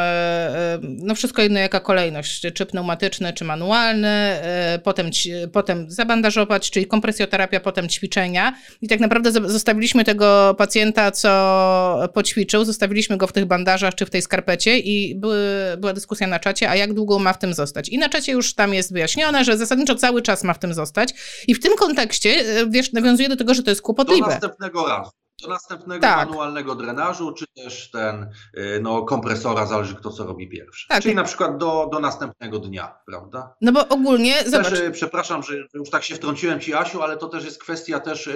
no 0.81 1.15
wszystko 1.15 1.41
jedno 1.41 1.59
jaka 1.59 1.79
kolejność, 1.79 2.45
czy 2.53 2.65
pneumatyczny, 2.65 3.33
czy 3.33 3.45
manualny, 3.45 4.39
potem, 4.83 5.09
potem 5.51 5.91
zabandażować, 5.91 6.71
czyli 6.71 6.87
kompresjoterapia, 6.87 7.59
potem 7.59 7.89
ćwiczenia. 7.89 8.53
I 8.81 8.87
tak 8.87 8.99
naprawdę 8.99 9.31
zostawiliśmy 9.31 10.03
tego 10.03 10.55
pacjenta, 10.57 11.11
co 11.11 12.09
poćwiczył, 12.13 12.65
zostawiliśmy 12.65 13.17
go 13.17 13.27
w 13.27 13.33
tych 13.33 13.45
bandażach, 13.45 13.95
czy 13.95 14.05
w 14.05 14.09
tej 14.09 14.21
skarpecie 14.21 14.79
i 14.79 15.15
były, 15.15 15.37
była 15.77 15.93
dyskusja 15.93 16.27
na 16.27 16.39
czacie, 16.39 16.69
a 16.69 16.75
jak 16.75 16.93
długo 16.93 17.19
ma 17.19 17.33
w 17.33 17.39
tym 17.39 17.53
zostać. 17.53 17.89
I 17.89 17.97
na 17.97 18.09
czacie 18.09 18.31
już 18.31 18.53
tam 18.53 18.73
jest 18.73 18.93
wyjaśnione, 18.93 19.45
że 19.45 19.57
zasadniczo 19.57 19.95
cały 19.95 20.21
czas 20.21 20.43
ma 20.43 20.53
w 20.53 20.59
tym 20.59 20.73
zostać. 20.73 21.13
I 21.47 21.55
w 21.55 21.59
tym 21.59 21.75
kontekście, 21.75 22.29
e, 22.29 22.69
wiesz, 22.69 22.93
nawiązuje 22.93 23.29
do 23.29 23.35
tego, 23.35 23.53
że 23.53 23.63
to 23.63 23.69
jest 23.69 23.81
kłopotliwe. 23.81 24.27
Do 24.27 24.31
następnego 24.31 24.87
razu. 24.87 25.11
Do 25.41 25.49
następnego 25.49 26.01
tak. 26.01 26.27
manualnego 26.27 26.75
drenażu, 26.75 27.33
czy 27.33 27.45
też 27.47 27.91
ten 27.91 28.23
e, 28.53 28.79
no, 28.79 29.03
kompresora, 29.03 29.65
zależy 29.65 29.95
kto 29.95 30.09
co 30.09 30.25
robi 30.25 30.49
pierwszy. 30.49 30.87
Tak. 30.87 31.03
Czyli 31.03 31.15
na 31.15 31.23
przykład 31.23 31.57
do, 31.57 31.89
do 31.91 31.99
następnego 31.99 32.59
dnia, 32.59 32.99
prawda? 33.05 33.55
No 33.61 33.71
bo 33.71 33.87
ogólnie, 33.87 34.33
też, 34.33 34.51
zobacz. 34.51 34.73
E, 34.73 34.91
przepraszam, 34.91 35.43
że 35.43 35.53
już 35.73 35.89
tak 35.89 36.03
się 36.03 36.15
wtrąciłem 36.15 36.59
Ci 36.59 36.73
Asiu, 36.73 37.01
ale 37.01 37.17
to 37.17 37.27
też 37.27 37.45
jest 37.45 37.61
kwestia 37.61 37.99
też 37.99 38.29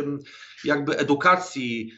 jakby 0.63 0.97
edukacji 0.97 1.91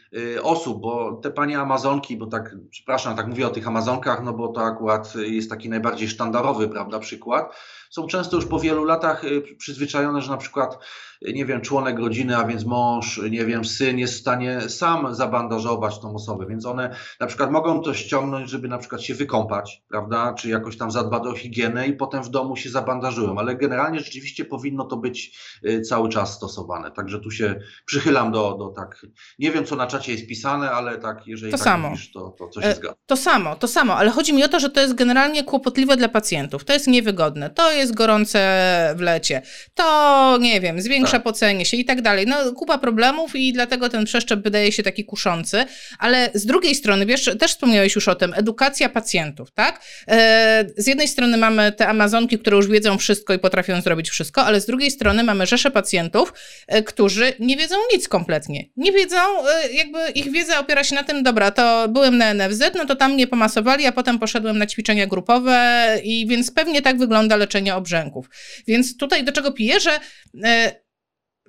osób, 0.43 0.81
bo 0.81 1.19
te 1.23 1.31
panie 1.31 1.59
Amazonki, 1.59 2.17
bo 2.17 2.27
tak, 2.27 2.55
przepraszam, 2.69 3.15
tak 3.15 3.27
mówię 3.27 3.47
o 3.47 3.49
tych 3.49 3.67
Amazonkach, 3.67 4.23
no 4.23 4.33
bo 4.33 4.47
to 4.47 4.61
akurat 4.61 5.15
jest 5.15 5.49
taki 5.49 5.69
najbardziej 5.69 6.09
sztandarowy, 6.09 6.69
prawda, 6.69 6.99
przykład 6.99 7.55
są 7.91 8.07
często 8.07 8.35
już 8.35 8.45
po 8.45 8.59
wielu 8.59 8.83
latach 8.83 9.23
y, 9.23 9.55
przyzwyczajone, 9.57 10.21
że 10.21 10.31
na 10.31 10.37
przykład, 10.37 10.77
y, 11.27 11.33
nie 11.33 11.45
wiem, 11.45 11.61
członek 11.61 11.99
rodziny, 11.99 12.37
a 12.37 12.43
więc 12.43 12.65
mąż, 12.65 13.21
nie 13.29 13.45
wiem, 13.45 13.65
syn 13.65 13.99
jest 13.99 14.13
w 14.13 14.19
stanie 14.19 14.61
sam 14.61 15.15
zabandażować 15.15 15.99
tą 15.99 16.15
osobę, 16.15 16.45
więc 16.49 16.65
one 16.65 16.95
na 17.19 17.27
przykład 17.27 17.51
mogą 17.51 17.81
to 17.81 17.93
ściągnąć, 17.93 18.49
żeby 18.49 18.67
na 18.67 18.77
przykład 18.77 19.01
się 19.01 19.15
wykąpać, 19.15 19.83
prawda, 19.89 20.33
czy 20.33 20.49
jakoś 20.49 20.77
tam 20.77 20.91
zadbać 20.91 21.23
o 21.27 21.33
higienę 21.33 21.87
i 21.87 21.93
potem 21.93 22.23
w 22.23 22.29
domu 22.29 22.55
się 22.55 22.69
zabandażują, 22.69 23.39
ale 23.39 23.55
generalnie 23.55 23.99
rzeczywiście 23.99 24.45
powinno 24.45 24.85
to 24.85 24.97
być 24.97 25.39
y, 25.65 25.81
cały 25.81 26.09
czas 26.09 26.33
stosowane, 26.33 26.91
także 26.91 27.19
tu 27.19 27.31
się 27.31 27.59
przychylam 27.85 28.31
do, 28.31 28.55
do 28.59 28.69
tak, 28.69 29.05
nie 29.39 29.51
wiem 29.51 29.65
co 29.65 29.75
na 29.75 29.87
czacie 29.87 30.11
jest 30.11 30.27
pisane, 30.27 30.71
ale 30.71 30.97
tak, 30.97 31.27
jeżeli 31.27 31.51
to 31.51 31.57
tak 31.57 31.65
samo. 31.65 31.89
Mówisz, 31.89 32.11
to, 32.11 32.35
to 32.37 32.49
coś 32.49 32.63
się 32.63 32.73
zgadza. 32.73 32.95
To 33.05 33.17
samo, 33.17 33.55
to 33.55 33.67
samo, 33.67 33.95
ale 33.95 34.11
chodzi 34.11 34.33
mi 34.33 34.43
o 34.43 34.47
to, 34.47 34.59
że 34.59 34.69
to 34.69 34.81
jest 34.81 34.93
generalnie 34.93 35.43
kłopotliwe 35.43 35.97
dla 35.97 36.09
pacjentów, 36.09 36.65
to 36.65 36.73
jest 36.73 36.87
niewygodne, 36.87 37.49
to 37.49 37.71
jest 37.71 37.80
jest 37.81 37.93
gorące 37.93 38.41
w 38.95 39.01
lecie, 39.01 39.41
to 39.75 40.37
nie 40.41 40.61
wiem, 40.61 40.81
zwiększa 40.81 41.11
tak. 41.11 41.23
pocenie 41.23 41.65
się 41.65 41.77
i 41.77 41.85
tak 41.85 42.01
dalej. 42.01 42.25
No, 42.27 42.53
kupa 42.53 42.77
problemów 42.77 43.35
i 43.35 43.53
dlatego 43.53 43.89
ten 43.89 44.05
przeszczep 44.05 44.43
wydaje 44.43 44.71
się 44.71 44.83
taki 44.83 45.05
kuszący, 45.05 45.65
ale 45.99 46.29
z 46.33 46.45
drugiej 46.45 46.75
strony, 46.75 47.05
wiesz, 47.05 47.29
też 47.39 47.51
wspomniałeś 47.51 47.95
już 47.95 48.07
o 48.07 48.15
tym, 48.15 48.33
edukacja 48.33 48.89
pacjentów, 48.89 49.51
tak? 49.51 49.81
E, 50.07 50.65
z 50.77 50.87
jednej 50.87 51.07
strony 51.07 51.37
mamy 51.37 51.71
te 51.71 51.87
Amazonki, 51.87 52.39
które 52.39 52.57
już 52.57 52.67
wiedzą 52.67 52.97
wszystko 52.97 53.33
i 53.33 53.39
potrafią 53.39 53.81
zrobić 53.81 54.09
wszystko, 54.09 54.43
ale 54.43 54.61
z 54.61 54.65
drugiej 54.65 54.91
strony 54.91 55.23
mamy 55.23 55.45
rzesze 55.45 55.71
pacjentów, 55.71 56.33
e, 56.67 56.83
którzy 56.83 57.33
nie 57.39 57.57
wiedzą 57.57 57.75
nic 57.93 58.07
kompletnie. 58.07 58.65
Nie 58.77 58.91
wiedzą, 58.91 59.17
e, 59.17 59.73
jakby 59.73 59.99
ich 60.15 60.31
wiedza 60.31 60.59
opiera 60.59 60.83
się 60.83 60.95
na 60.95 61.03
tym, 61.03 61.23
dobra, 61.23 61.51
to 61.51 61.87
byłem 61.89 62.17
na 62.17 62.33
NFZ, 62.33 62.61
no 62.75 62.85
to 62.85 62.95
tam 62.95 63.13
mnie 63.13 63.27
pomasowali, 63.27 63.85
a 63.85 63.91
potem 63.91 64.19
poszedłem 64.19 64.57
na 64.57 64.67
ćwiczenia 64.67 65.07
grupowe 65.07 65.99
i 66.03 66.27
więc 66.27 66.51
pewnie 66.51 66.81
tak 66.81 66.97
wygląda 66.97 67.35
leczenie 67.35 67.70
obrzęków. 67.75 68.25
Więc 68.67 68.97
tutaj 68.97 69.23
do 69.23 69.31
czego 69.31 69.51
piję, 69.51 69.79
że 69.79 69.99
e, 70.43 70.81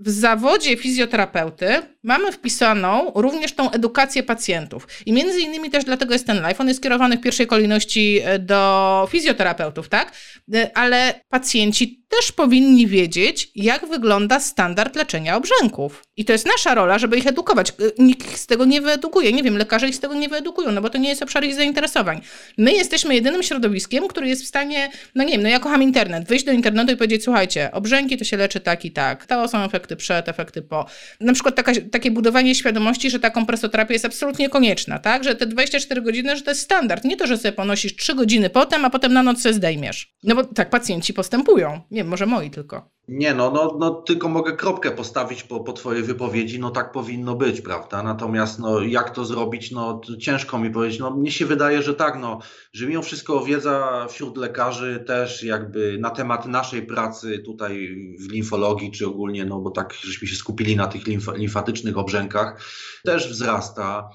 w 0.00 0.10
zawodzie 0.10 0.76
fizjoterapeuty 0.76 1.82
mamy 2.02 2.32
wpisaną 2.32 3.12
również 3.14 3.52
tą 3.52 3.70
edukację 3.70 4.22
pacjentów. 4.22 4.86
I 5.06 5.12
między 5.12 5.40
innymi 5.40 5.70
też 5.70 5.84
dlatego 5.84 6.12
jest 6.12 6.26
ten 6.26 6.42
live. 6.42 6.60
On 6.60 6.68
jest 6.68 6.80
skierowany 6.80 7.16
w 7.16 7.20
pierwszej 7.20 7.46
kolejności 7.46 8.20
e, 8.24 8.38
do 8.38 9.08
fizjoterapeutów, 9.10 9.88
tak? 9.88 10.12
E, 10.54 10.70
ale 10.74 11.20
pacjenci 11.28 12.02
też 12.08 12.32
powinni 12.32 12.86
wiedzieć, 12.86 13.50
jak 13.54 13.86
wygląda 13.86 14.40
standard 14.40 14.96
leczenia 14.96 15.36
obrzęków. 15.36 16.04
I 16.16 16.24
to 16.24 16.32
jest 16.32 16.46
nasza 16.46 16.74
rola, 16.74 16.98
żeby 16.98 17.18
ich 17.18 17.26
edukować. 17.26 17.70
E, 17.70 17.72
nikt 17.98 18.36
z 18.36 18.46
tego 18.46 18.64
nie 18.64 18.80
wyedukuje. 18.80 19.32
Nie 19.32 19.42
wiem, 19.42 19.58
lekarze 19.58 19.88
ich 19.88 19.94
z 19.94 20.00
tego 20.00 20.14
nie 20.14 20.28
wyedukują, 20.28 20.72
no 20.72 20.80
bo 20.80 20.90
to 20.90 20.98
nie 20.98 21.08
jest 21.08 21.22
obszar 21.22 21.44
ich 21.44 21.54
zainteresowań. 21.54 22.20
My 22.58 22.72
jesteśmy 22.72 23.14
jedynym 23.14 23.42
środowiskiem, 23.42 24.08
który 24.08 24.28
jest 24.28 24.42
w 24.42 24.46
stanie, 24.46 24.90
no 25.14 25.24
nie 25.24 25.32
wiem, 25.32 25.42
no 25.42 25.48
ja 25.48 25.58
kocham 25.58 25.82
internet, 25.82 26.28
wyjść 26.28 26.44
do 26.44 26.52
internetu 26.52 26.92
i 26.92 26.96
powiedzieć, 26.96 27.24
słuchajcie, 27.24 27.70
obrzęki 27.72 28.16
to 28.16 28.24
się 28.24 28.36
leczy 28.36 28.60
tak 28.60 28.84
i 28.84 28.90
tak. 28.90 29.26
To 29.26 29.48
są 29.48 29.64
efekty 29.64 29.96
przed, 29.96 30.28
efekty 30.28 30.62
po. 30.62 30.86
Na 31.20 31.32
przykład 31.32 31.56
taka 31.56 31.72
takie 31.92 32.10
budowanie 32.10 32.54
świadomości, 32.54 33.10
że 33.10 33.20
ta 33.20 33.30
kompresoterapia 33.30 33.92
jest 33.92 34.04
absolutnie 34.04 34.48
konieczna, 34.48 34.98
tak? 34.98 35.24
Że 35.24 35.34
te 35.34 35.46
24 35.46 36.02
godziny, 36.02 36.36
że 36.36 36.42
to 36.42 36.50
jest 36.50 36.60
standard. 36.60 37.04
Nie 37.04 37.16
to, 37.16 37.26
że 37.26 37.38
sobie 37.38 37.52
ponosisz 37.52 37.96
3 37.96 38.14
godziny 38.14 38.50
potem, 38.50 38.84
a 38.84 38.90
potem 38.90 39.12
na 39.12 39.22
noc 39.22 39.42
sobie 39.42 39.52
zdejmiesz. 39.52 40.14
No 40.22 40.34
bo 40.34 40.44
tak 40.44 40.70
pacjenci 40.70 41.14
postępują. 41.14 41.80
Nie 41.90 42.04
może 42.04 42.26
moi 42.26 42.50
tylko. 42.50 42.90
Nie, 43.08 43.34
no, 43.34 43.50
no, 43.50 43.76
no 43.78 43.90
tylko 43.90 44.28
mogę 44.28 44.56
kropkę 44.56 44.90
postawić 44.90 45.42
po, 45.42 45.60
po 45.60 45.72
Twojej 45.72 46.02
wypowiedzi, 46.02 46.60
no 46.60 46.70
tak 46.70 46.92
powinno 46.92 47.34
być, 47.34 47.60
prawda? 47.60 48.02
Natomiast 48.02 48.58
no, 48.58 48.80
jak 48.82 49.10
to 49.10 49.24
zrobić, 49.24 49.70
no 49.70 50.00
ciężko 50.20 50.58
mi 50.58 50.70
powiedzieć. 50.70 51.00
No, 51.00 51.10
mnie 51.10 51.30
się 51.30 51.46
wydaje, 51.46 51.82
że 51.82 51.94
tak, 51.94 52.18
no, 52.20 52.38
że 52.72 52.86
mimo 52.86 53.02
wszystko 53.02 53.44
wiedza 53.44 54.06
wśród 54.10 54.36
lekarzy 54.36 55.04
też 55.06 55.42
jakby 55.42 55.98
na 56.00 56.10
temat 56.10 56.46
naszej 56.46 56.82
pracy 56.82 57.38
tutaj 57.38 57.96
w 58.20 58.32
limfologii, 58.32 58.90
czy 58.90 59.06
ogólnie, 59.06 59.44
no 59.44 59.60
bo 59.60 59.70
tak 59.70 59.94
żeśmy 59.94 60.28
się 60.28 60.36
skupili 60.36 60.76
na 60.76 60.86
tych 60.86 61.06
limf 61.06 61.26
limfatycznych 61.36 61.98
obrzękach, 61.98 62.60
też 63.04 63.28
wzrasta. 63.28 64.10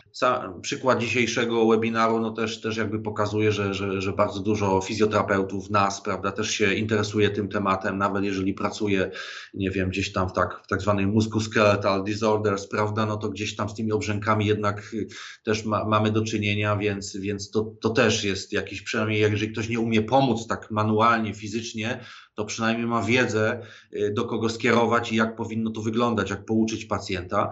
Przykład 0.62 1.00
dzisiejszego 1.00 1.68
webinaru, 1.68 2.20
no 2.20 2.32
też, 2.32 2.62
też 2.62 2.78
jakby 2.78 3.00
pokazuje, 3.00 3.52
że, 3.52 3.74
że, 3.74 4.02
że 4.02 4.14
bardzo 4.14 4.40
dużo 4.40 4.82
fizjoterapeutów, 4.82 5.70
nas, 5.70 6.02
prawda, 6.02 6.32
też 6.32 6.52
się 6.52 6.74
interesuje 6.74 7.30
tym 7.30 7.50
tematem, 7.50 7.98
nawet 7.98 8.24
jeżeli 8.24 8.54
pracuje 8.54 8.77
pracuje, 8.78 9.12
nie 9.54 9.72
wiem, 9.72 9.90
gdzieś 9.90 10.12
tam 10.12 10.30
w 10.30 10.34
tak, 10.34 10.62
w 10.64 10.68
tak 10.68 10.82
zwanej 10.82 11.08
musculoskeletal 11.08 12.04
disorders, 12.04 12.68
prawda, 12.68 13.06
no 13.06 13.18
to 13.18 13.30
gdzieś 13.30 13.56
tam 13.56 13.70
z 13.70 13.74
tymi 13.74 13.92
obrzękami 13.92 14.46
jednak 14.46 14.94
y, 14.94 15.08
też 15.44 15.66
ma, 15.66 15.86
mamy 15.86 16.12
do 16.12 16.24
czynienia, 16.24 16.78
więc, 16.78 17.18
więc 17.18 17.52
to, 17.52 17.74
to 17.82 17.90
też 17.90 18.24
jest 18.24 18.54
jakiś, 18.54 18.82
przynajmniej 18.82 19.22
jeżeli 19.22 19.52
ktoś 19.52 19.70
nie 19.70 19.80
umie 19.80 20.02
pomóc 20.02 20.48
tak 20.48 20.72
manualnie, 20.72 21.34
fizycznie, 21.34 22.00
to 22.36 22.46
przynajmniej 22.46 22.88
ma 22.88 23.04
wiedzę, 23.04 23.62
y, 23.94 24.14
do 24.14 24.26
kogo 24.26 24.50
skierować 24.50 25.12
i 25.12 25.16
jak 25.16 25.36
powinno 25.36 25.72
to 25.72 25.82
wyglądać, 25.82 26.30
jak 26.30 26.46
pouczyć 26.46 26.86
pacjenta. 26.86 27.52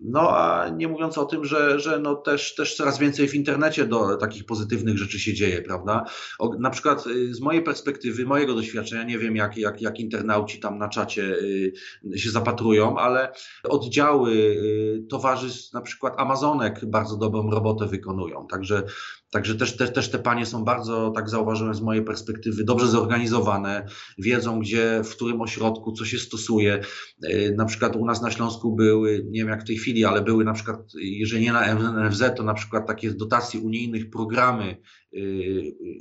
No 0.00 0.36
a 0.36 0.68
nie 0.68 0.88
mówiąc 0.88 1.18
o 1.18 1.24
tym, 1.24 1.44
że, 1.44 1.80
że 1.80 1.98
no 1.98 2.14
też, 2.14 2.54
też 2.54 2.76
coraz 2.76 2.98
więcej 2.98 3.28
w 3.28 3.34
internecie 3.34 3.86
do 3.86 4.16
takich 4.16 4.44
pozytywnych 4.44 4.98
rzeczy 4.98 5.18
się 5.18 5.34
dzieje, 5.34 5.62
prawda? 5.62 6.04
O, 6.38 6.54
na 6.58 6.70
przykład 6.70 7.06
y, 7.06 7.34
z 7.34 7.40
mojej 7.40 7.62
perspektywy, 7.62 8.24
mojego 8.24 8.54
doświadczenia, 8.54 9.04
nie 9.04 9.18
wiem 9.18 9.36
jak, 9.36 9.56
jak, 9.56 9.82
jak 9.82 10.00
internauci 10.00 10.60
tam 10.60 10.78
na 10.78 10.88
czacie 10.88 11.22
y, 11.22 11.72
się 12.16 12.30
zapatrują, 12.30 12.98
ale 12.98 13.32
oddziały 13.64 14.32
y, 14.32 15.06
towarzystw, 15.10 15.72
na 15.72 15.80
przykład 15.80 16.14
Amazonek 16.16 16.80
bardzo 16.86 17.16
dobrą 17.16 17.50
robotę 17.50 17.86
wykonują. 17.86 18.46
Także 18.50 18.82
Także 19.30 19.54
też, 19.54 19.76
też, 19.76 19.92
też 19.92 20.10
te 20.10 20.18
panie 20.18 20.46
są 20.46 20.64
bardzo, 20.64 21.10
tak 21.10 21.28
zauważyłem 21.28 21.74
z 21.74 21.80
mojej 21.80 22.04
perspektywy, 22.04 22.64
dobrze 22.64 22.86
zorganizowane, 22.86 23.86
wiedzą 24.18 24.60
gdzie, 24.60 25.02
w 25.04 25.10
którym 25.10 25.40
ośrodku, 25.40 25.92
co 25.92 26.04
się 26.04 26.18
stosuje. 26.18 26.80
E, 27.22 27.50
na 27.50 27.64
przykład 27.64 27.96
u 27.96 28.06
nas 28.06 28.22
na 28.22 28.30
Śląsku 28.30 28.76
były, 28.76 29.26
nie 29.30 29.40
wiem 29.40 29.48
jak 29.48 29.62
w 29.62 29.66
tej 29.66 29.76
chwili, 29.76 30.04
ale 30.04 30.22
były 30.22 30.44
na 30.44 30.52
przykład, 30.52 30.78
jeżeli 30.94 31.44
nie 31.44 31.52
na 31.52 31.74
NFZ, 31.74 32.22
to 32.36 32.42
na 32.42 32.54
przykład 32.54 32.86
takie 32.86 33.10
dotacji 33.10 33.60
unijnych 33.60 34.10
programy 34.10 34.76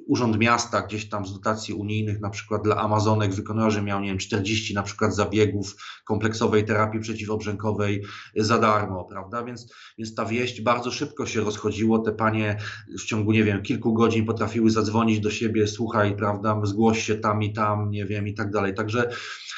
Urząd 0.08 0.40
Miasta 0.40 0.82
gdzieś 0.82 1.10
tam 1.10 1.26
z 1.26 1.34
dotacji 1.34 1.74
unijnych, 1.74 2.20
na 2.20 2.30
przykład 2.30 2.64
dla 2.64 2.78
Amazonek 2.78 3.34
wykonała, 3.34 3.70
że 3.70 3.82
miał, 3.82 4.02
nie 4.02 4.08
wiem, 4.10 4.18
40 4.18 4.74
na 4.74 4.84
przykład 4.84 5.16
zabiegów 5.16 5.76
kompleksowej 6.06 6.66
terapii 6.66 7.00
przeciwobrzękowej 7.00 8.04
za 8.36 8.60
darmo, 8.60 9.06
prawda? 9.06 9.44
Więc, 9.44 9.74
więc 9.98 10.16
ta 10.16 10.26
wieść 10.26 10.62
bardzo 10.62 10.92
szybko 10.92 11.26
się 11.26 11.42
rozchodziło. 11.42 12.00
Te 12.00 12.12
panie 12.12 12.58
w 13.00 13.04
ciągu, 13.04 13.32
nie 13.32 13.44
wiem, 13.44 13.62
kilku 13.62 13.94
godzin 13.94 14.26
potrafiły 14.26 14.72
zadzwonić 14.72 15.20
do 15.20 15.32
siebie, 15.32 15.68
słuchaj, 15.68 16.16
prawda, 16.16 16.62
zgłoś 16.64 17.04
się 17.04 17.16
tam 17.16 17.44
i 17.44 17.54
tam, 17.54 17.92
nie 17.92 18.06
wiem, 18.06 18.28
i 18.28 18.34
tak 18.34 18.52
dalej. 18.52 18.74
Także, 18.74 19.10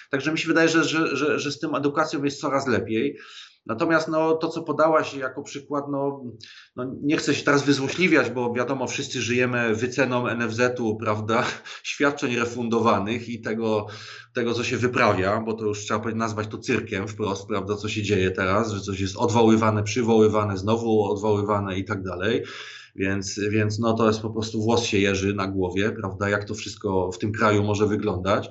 także 0.10 0.32
mi 0.32 0.40
się 0.40 0.48
wydaje, 0.48 0.70
że, 0.70 0.84
że, 0.84 1.16
że, 1.16 1.40
że 1.40 1.52
z 1.52 1.60
tym 1.60 1.76
edukacją 1.76 2.24
jest 2.24 2.40
coraz 2.40 2.68
lepiej. 2.68 3.18
Natomiast 3.66 4.08
no, 4.08 4.34
to, 4.34 4.48
co 4.48 4.62
podałaś 4.64 5.14
jako 5.14 5.44
przykład, 5.44 5.86
no, 5.92 6.24
no, 6.76 6.86
nie 7.04 7.18
chcę 7.18 7.36
się 7.36 7.44
teraz 7.44 7.64
wyzłośliwiać, 7.64 8.30
bo 8.30 8.54
wiadomo, 8.54 8.88
wszyscy 8.88 9.22
żyjemy 9.22 9.76
wyceną 9.76 10.28
NFZ-u, 10.36 10.96
prawda, 10.96 11.46
świadczeń 11.84 12.36
refundowanych 12.36 13.30
i 13.30 13.42
tego, 13.42 13.88
tego, 14.34 14.54
co 14.54 14.64
się 14.64 14.78
wyprawia, 14.78 15.42
bo 15.42 15.54
to 15.54 15.66
już 15.66 15.80
trzeba 15.80 16.12
nazwać 16.12 16.48
to 16.48 16.58
cyrkiem 16.58 17.08
wprost, 17.08 17.48
prawda, 17.48 17.76
co 17.76 17.90
się 17.90 18.04
dzieje 18.04 18.32
teraz, 18.32 18.72
że 18.72 18.82
coś 18.82 19.00
jest 19.00 19.18
odwoływane, 19.18 19.84
przywoływane, 19.84 20.58
znowu 20.58 21.04
odwoływane 21.04 21.78
i 21.80 21.86
tak 21.86 22.04
dalej. 22.04 22.44
Więc, 22.96 23.40
więc 23.50 23.80
no 23.80 23.94
to 23.94 24.08
jest 24.08 24.22
po 24.22 24.30
prostu 24.30 24.62
włos 24.62 24.84
się 24.84 24.98
jeży 24.98 25.34
na 25.34 25.48
głowie, 25.48 25.92
prawda, 25.92 26.30
jak 26.30 26.44
to 26.44 26.54
wszystko 26.54 27.12
w 27.12 27.18
tym 27.18 27.32
kraju 27.32 27.64
może 27.64 27.88
wyglądać. 27.88 28.50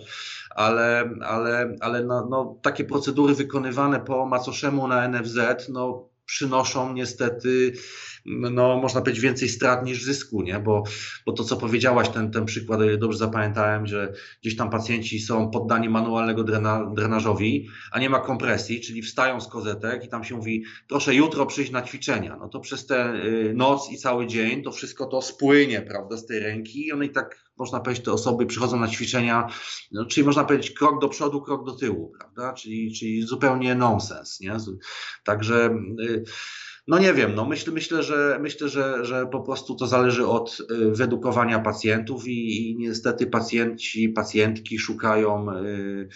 Ale, 0.50 1.10
ale, 1.22 1.76
ale 1.80 2.04
no, 2.04 2.26
no, 2.30 2.58
takie 2.62 2.84
procedury 2.84 3.34
wykonywane 3.34 4.00
po 4.00 4.26
macoszemu 4.26 4.88
na 4.88 5.08
NFZ, 5.08 5.38
no 5.68 6.10
przynoszą 6.30 6.92
niestety, 6.92 7.72
no 8.26 8.76
można 8.76 9.00
powiedzieć, 9.00 9.22
więcej 9.22 9.48
strat 9.48 9.84
niż 9.84 10.04
zysku, 10.04 10.42
nie? 10.42 10.58
Bo, 10.58 10.82
bo 11.26 11.32
to, 11.32 11.44
co 11.44 11.56
powiedziałaś, 11.56 12.08
ten, 12.08 12.30
ten 12.30 12.44
przykład, 12.44 12.80
dobrze 12.98 13.18
zapamiętałem, 13.18 13.86
że 13.86 14.12
gdzieś 14.42 14.56
tam 14.56 14.70
pacjenci 14.70 15.20
są 15.20 15.50
poddani 15.50 15.88
manualnego 15.88 16.44
drena, 16.44 16.90
drenażowi, 16.94 17.68
a 17.92 18.00
nie 18.00 18.10
ma 18.10 18.20
kompresji, 18.20 18.80
czyli 18.80 19.02
wstają 19.02 19.40
z 19.40 19.48
kozetek 19.48 20.04
i 20.04 20.08
tam 20.08 20.24
się 20.24 20.36
mówi, 20.36 20.64
proszę 20.88 21.14
jutro 21.14 21.46
przyjść 21.46 21.70
na 21.70 21.82
ćwiczenia. 21.82 22.36
No 22.40 22.48
to 22.48 22.60
przez 22.60 22.86
tę 22.86 23.14
y, 23.24 23.52
noc 23.56 23.90
i 23.92 23.96
cały 23.96 24.26
dzień 24.26 24.62
to 24.62 24.72
wszystko 24.72 25.06
to 25.06 25.22
spłynie, 25.22 25.82
prawda, 25.82 26.16
z 26.16 26.26
tej 26.26 26.40
ręki 26.40 26.86
i 26.86 26.92
one 26.92 27.06
i 27.06 27.10
tak 27.10 27.49
można 27.60 27.80
powiedzieć, 27.80 28.04
te 28.04 28.12
osoby 28.12 28.46
przychodzą 28.46 28.80
na 28.80 28.88
ćwiczenia, 28.88 29.46
no, 29.92 30.06
czyli 30.06 30.26
można 30.26 30.44
powiedzieć 30.44 30.70
krok 30.70 31.00
do 31.00 31.08
przodu, 31.08 31.42
krok 31.42 31.66
do 31.66 31.72
tyłu, 31.72 32.12
prawda? 32.18 32.52
Czyli, 32.52 32.94
czyli 32.94 33.22
zupełnie 33.22 33.74
nonsens, 33.74 34.40
nie? 34.40 34.56
Także 35.24 35.70
y, 36.00 36.24
no 36.86 36.98
nie 36.98 37.14
wiem, 37.14 37.34
no 37.34 37.44
myślę, 37.44 37.72
myślę, 37.72 38.02
że, 38.02 38.38
myślę 38.42 38.68
że, 38.68 39.04
że 39.04 39.26
po 39.26 39.40
prostu 39.40 39.74
to 39.74 39.86
zależy 39.86 40.26
od 40.26 40.58
y, 40.70 40.90
wyedukowania 40.90 41.58
pacjentów 41.58 42.28
i, 42.28 42.70
i 42.70 42.76
niestety 42.76 43.26
pacjenci, 43.26 44.08
pacjentki 44.08 44.78
szukają 44.78 45.46
yy, 45.62 46.08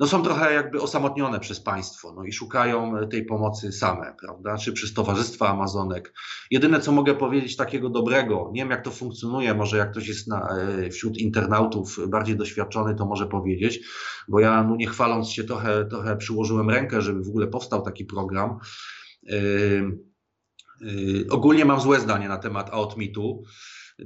no 0.00 0.06
są 0.06 0.22
trochę 0.22 0.54
jakby 0.54 0.80
osamotnione 0.80 1.40
przez 1.40 1.60
państwo 1.60 2.12
no 2.12 2.24
i 2.24 2.32
szukają 2.32 3.08
tej 3.10 3.24
pomocy 3.24 3.72
same, 3.72 4.14
prawda? 4.20 4.58
Czy 4.58 4.72
przez 4.72 4.94
Towarzystwa 4.94 5.48
Amazonek. 5.48 6.14
Jedyne, 6.50 6.80
co 6.80 6.92
mogę 6.92 7.14
powiedzieć 7.14 7.56
takiego 7.56 7.90
dobrego, 7.90 8.50
nie 8.52 8.62
wiem 8.62 8.70
jak 8.70 8.84
to 8.84 8.90
funkcjonuje, 8.90 9.54
może 9.54 9.78
jak 9.78 9.90
ktoś 9.90 10.08
jest 10.08 10.28
na, 10.28 10.48
e, 10.48 10.90
wśród 10.90 11.18
internautów 11.18 11.98
bardziej 12.08 12.36
doświadczony, 12.36 12.94
to 12.94 13.06
może 13.06 13.26
powiedzieć, 13.26 13.80
bo 14.28 14.40
ja 14.40 14.64
no 14.64 14.76
nie 14.76 14.86
chwaląc 14.86 15.28
się 15.28 15.44
trochę, 15.44 15.84
trochę 15.84 16.16
przyłożyłem 16.16 16.70
rękę, 16.70 17.02
żeby 17.02 17.24
w 17.24 17.28
ogóle 17.28 17.46
powstał 17.46 17.82
taki 17.82 18.04
program. 18.04 18.58
Yy, 19.22 19.98
yy, 20.80 21.26
ogólnie 21.30 21.64
mam 21.64 21.80
złe 21.80 22.00
zdanie 22.00 22.28
na 22.28 22.38
temat 22.38 22.70
Outmitu. 22.70 23.42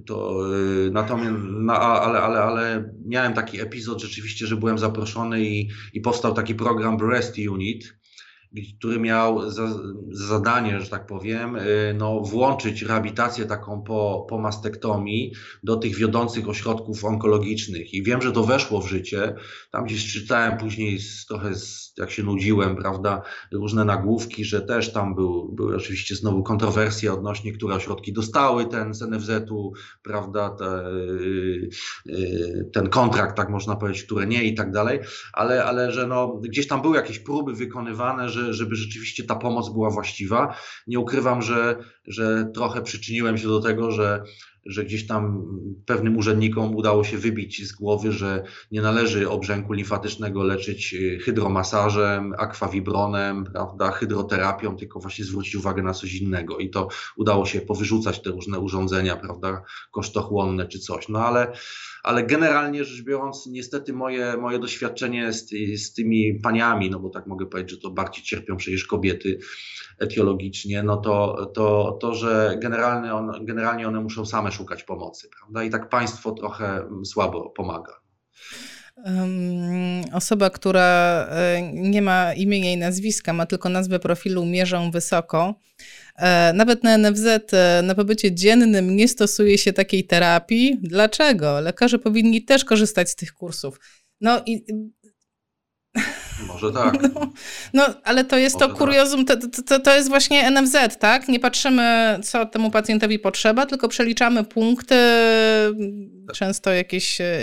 To, 0.07 0.47
y, 0.87 0.91
natomiast, 0.91 1.37
no, 1.43 1.73
ale, 1.73 2.21
ale, 2.21 2.39
ale 2.39 2.93
miałem 3.07 3.33
taki 3.33 3.61
epizod 3.61 4.03
rzeczywiście, 4.03 4.47
że 4.47 4.57
byłem 4.57 4.79
zaproszony 4.79 5.45
i, 5.45 5.69
i 5.93 6.01
powstał 6.01 6.35
taki 6.35 6.55
program 6.55 6.97
Breast 6.97 7.37
Unit, 7.51 7.97
który 8.79 9.01
miał 9.01 9.51
za, 9.51 9.69
zadanie, 10.11 10.81
że 10.81 10.91
tak 10.91 11.07
powiem, 11.07 11.57
y, 11.57 11.95
no, 11.99 12.21
włączyć 12.21 12.83
rehabilitację 12.83 13.47
taką 13.47 13.83
po, 13.83 14.27
po 14.29 14.39
mastektomii 14.39 15.33
do 15.63 15.77
tych 15.77 15.97
wiodących 15.97 16.49
ośrodków 16.49 17.05
onkologicznych. 17.05 17.95
I 17.95 18.03
wiem, 18.03 18.23
że 18.23 18.33
to 18.33 18.45
weszło 18.45 18.81
w 18.81 18.89
życie. 18.89 19.35
Tam 19.71 19.85
gdzieś 19.85 20.13
czytałem 20.13 20.59
później 20.59 20.99
z, 20.99 21.27
trochę, 21.27 21.55
z, 21.55 21.86
jak 21.99 22.11
się 22.11 22.23
nudziłem, 22.23 22.77
prawda, 22.77 23.23
różne 23.53 23.85
nagłówki, 23.85 24.45
że 24.45 24.63
też 24.63 24.93
tam 24.93 25.15
był, 25.15 25.53
były 25.53 25.77
oczywiście 25.77 26.15
znowu 26.15 26.43
kontrowersje 26.43 27.13
odnośnie, 27.13 27.53
które 27.53 27.75
ośrodki 27.75 28.13
dostały 28.13 28.67
ten 28.67 28.95
z 28.95 29.03
NFZ-u, 29.03 29.73
prawda, 30.03 30.51
te, 30.51 30.89
y, 30.89 31.69
y, 32.07 32.71
ten 32.73 32.89
kontrakt, 32.89 33.37
tak 33.37 33.49
można 33.49 33.77
powiedzieć, 33.77 34.05
które 34.05 34.27
nie 34.27 34.45
i 34.45 34.55
tak 34.55 34.73
dalej, 34.73 35.01
ale, 35.33 35.65
ale 35.65 35.93
że 35.93 36.07
no, 36.07 36.29
gdzieś 36.29 36.67
tam 36.67 36.83
były 36.83 36.97
jakieś 36.97 37.19
próby 37.19 37.53
wykonywane, 37.53 38.29
że 38.29 38.55
żeby 38.55 38.77
rzeczywiście 38.77 39.25
ta 39.25 39.37
pomoc 39.37 39.69
była 39.69 39.91
właściwa. 39.91 40.57
Nie 40.87 40.99
ukrywam, 40.99 41.43
że, 41.43 41.77
że 42.07 42.51
trochę 42.55 42.83
przyczyniłem 42.83 43.39
się 43.39 43.49
do 43.49 43.61
tego, 43.61 43.91
że 43.91 44.23
że 44.67 44.85
gdzieś 44.85 45.07
tam 45.07 45.47
pewnym 45.87 46.17
urzędnikom 46.17 46.77
udało 46.77 47.05
się 47.05 47.19
wybić 47.19 47.69
z 47.69 47.73
głowy, 47.73 48.13
że 48.13 48.45
nie 48.71 48.83
należy 48.83 49.31
obrzęku 49.31 49.73
limfatycznego 49.73 50.43
leczyć 50.43 50.95
y, 50.95 51.19
hydromasażem, 51.19 52.35
akwawibronem, 52.39 53.45
prawda, 53.45 53.91
hydroterapią, 53.91 54.77
tylko 54.77 55.01
właśnie 55.01 55.25
zwrócić 55.25 55.55
uwagę 55.55 55.83
na 55.83 55.93
coś 55.93 56.15
innego. 56.15 56.59
I 56.59 56.71
to 56.71 56.89
udało 57.17 57.47
się 57.47 57.61
powyrzucać 57.61 58.23
te 58.23 58.31
różne 58.31 58.59
urządzenia, 58.59 59.17
prawda, 59.17 59.63
kosztochłonne 59.91 60.67
czy 60.67 60.79
coś. 60.79 61.09
No 61.09 61.27
ale, 61.27 61.53
ale 62.07 62.25
generalnie 62.25 62.85
rzecz 62.85 63.03
biorąc, 63.03 63.47
niestety 63.47 63.93
moje, 63.93 64.37
moje 64.37 64.59
doświadczenie 64.59 65.33
z, 65.33 65.51
z 65.77 65.93
tymi 65.93 66.35
paniami, 66.35 66.91
no 66.91 67.01
bo 67.01 67.11
tak 67.11 67.27
mogę 67.27 67.47
powiedzieć, 67.47 67.71
że 67.71 67.81
to 67.81 67.91
bardziej 67.91 68.25
cierpią 68.25 68.57
przecież 68.57 68.85
kobiety, 68.85 69.39
etiologicznie, 69.99 70.83
no 70.83 70.97
to, 70.97 71.47
to, 71.55 71.99
to 72.01 72.15
że 72.15 72.59
generalnie, 72.63 73.15
on, 73.15 73.45
generalnie 73.45 73.89
one 73.89 74.01
muszą 74.01 74.27
same 74.27 74.53
szukać 74.53 74.83
pomocy, 74.85 75.29
prawda? 75.39 75.65
I 75.65 75.71
tak 75.71 75.89
państwo 75.89 76.33
trochę 76.33 76.89
słabo 77.05 77.51
pomaga. 77.51 77.93
Osoba, 80.13 80.51
która 80.51 81.27
e, 81.31 81.73
nie 81.73 82.03
ma 82.03 82.35
imienia 82.35 82.73
i 82.73 82.77
nazwiska, 82.77 83.33
ma 83.33 83.47
tylko 83.47 83.69
nazwę 83.69 83.99
profilu 83.99 84.45
Mierzą 84.45 84.91
Wysoko. 84.91 85.55
E, 86.19 86.53
nawet 86.53 86.85
na 86.85 86.99
NFZ 86.99 87.27
e, 87.53 87.83
na 87.83 87.95
pobycie 87.95 88.35
dziennym 88.35 88.97
nie 88.97 89.09
stosuje 89.09 89.59
się 89.59 89.73
takiej 89.73 90.05
terapii. 90.07 90.79
Dlaczego? 90.83 91.61
Lekarze 91.61 91.99
powinni 91.99 92.45
też 92.45 92.65
korzystać 92.65 93.11
z 93.11 93.17
tych 93.17 93.33
kursów. 93.33 93.81
No 94.21 94.43
i 94.47 94.65
może 96.47 96.73
tak. 96.73 96.95
No, 97.15 97.33
no 97.75 97.87
ale 98.05 98.25
to 98.25 98.39
jest 98.39 98.55
Może 98.55 98.67
to 98.67 98.73
tak. 98.73 98.79
kuriozum, 98.79 99.25
to, 99.25 99.37
to, 99.67 99.81
to 99.81 99.95
jest 99.95 100.09
właśnie 100.09 100.51
NFZ, 100.51 100.77
tak? 100.99 101.29
Nie 101.29 101.41
patrzymy, 101.41 102.19
co 102.23 102.47
temu 102.47 102.71
pacjentowi 102.71 103.19
potrzeba, 103.19 103.67
tylko 103.67 103.89
przeliczamy 103.89 104.45
punkty, 104.45 104.97
często 106.35 106.73
jakieś 106.73 107.21
e, 107.21 107.41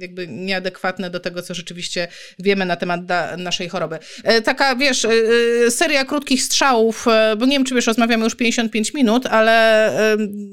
jakby 0.00 0.28
nieadekwatne 0.28 1.10
do 1.10 1.20
tego, 1.20 1.42
co 1.42 1.54
rzeczywiście 1.54 2.08
wiemy 2.38 2.64
na 2.64 2.76
temat 2.76 3.00
naszej 3.38 3.68
choroby. 3.68 3.98
E, 4.24 4.42
taka, 4.42 4.76
wiesz, 4.76 5.04
e, 5.04 5.70
seria 5.70 6.04
krótkich 6.04 6.42
strzałów, 6.42 7.06
bo 7.38 7.46
nie 7.46 7.52
wiem, 7.52 7.64
czy 7.64 7.74
wiesz, 7.74 7.86
rozmawiamy 7.86 8.24
już 8.24 8.34
55 8.34 8.94
minut, 8.94 9.26
ale 9.26 9.56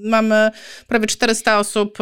mamy 0.03 0.51
prawie 0.87 1.07
400 1.07 1.59
osób 1.59 1.97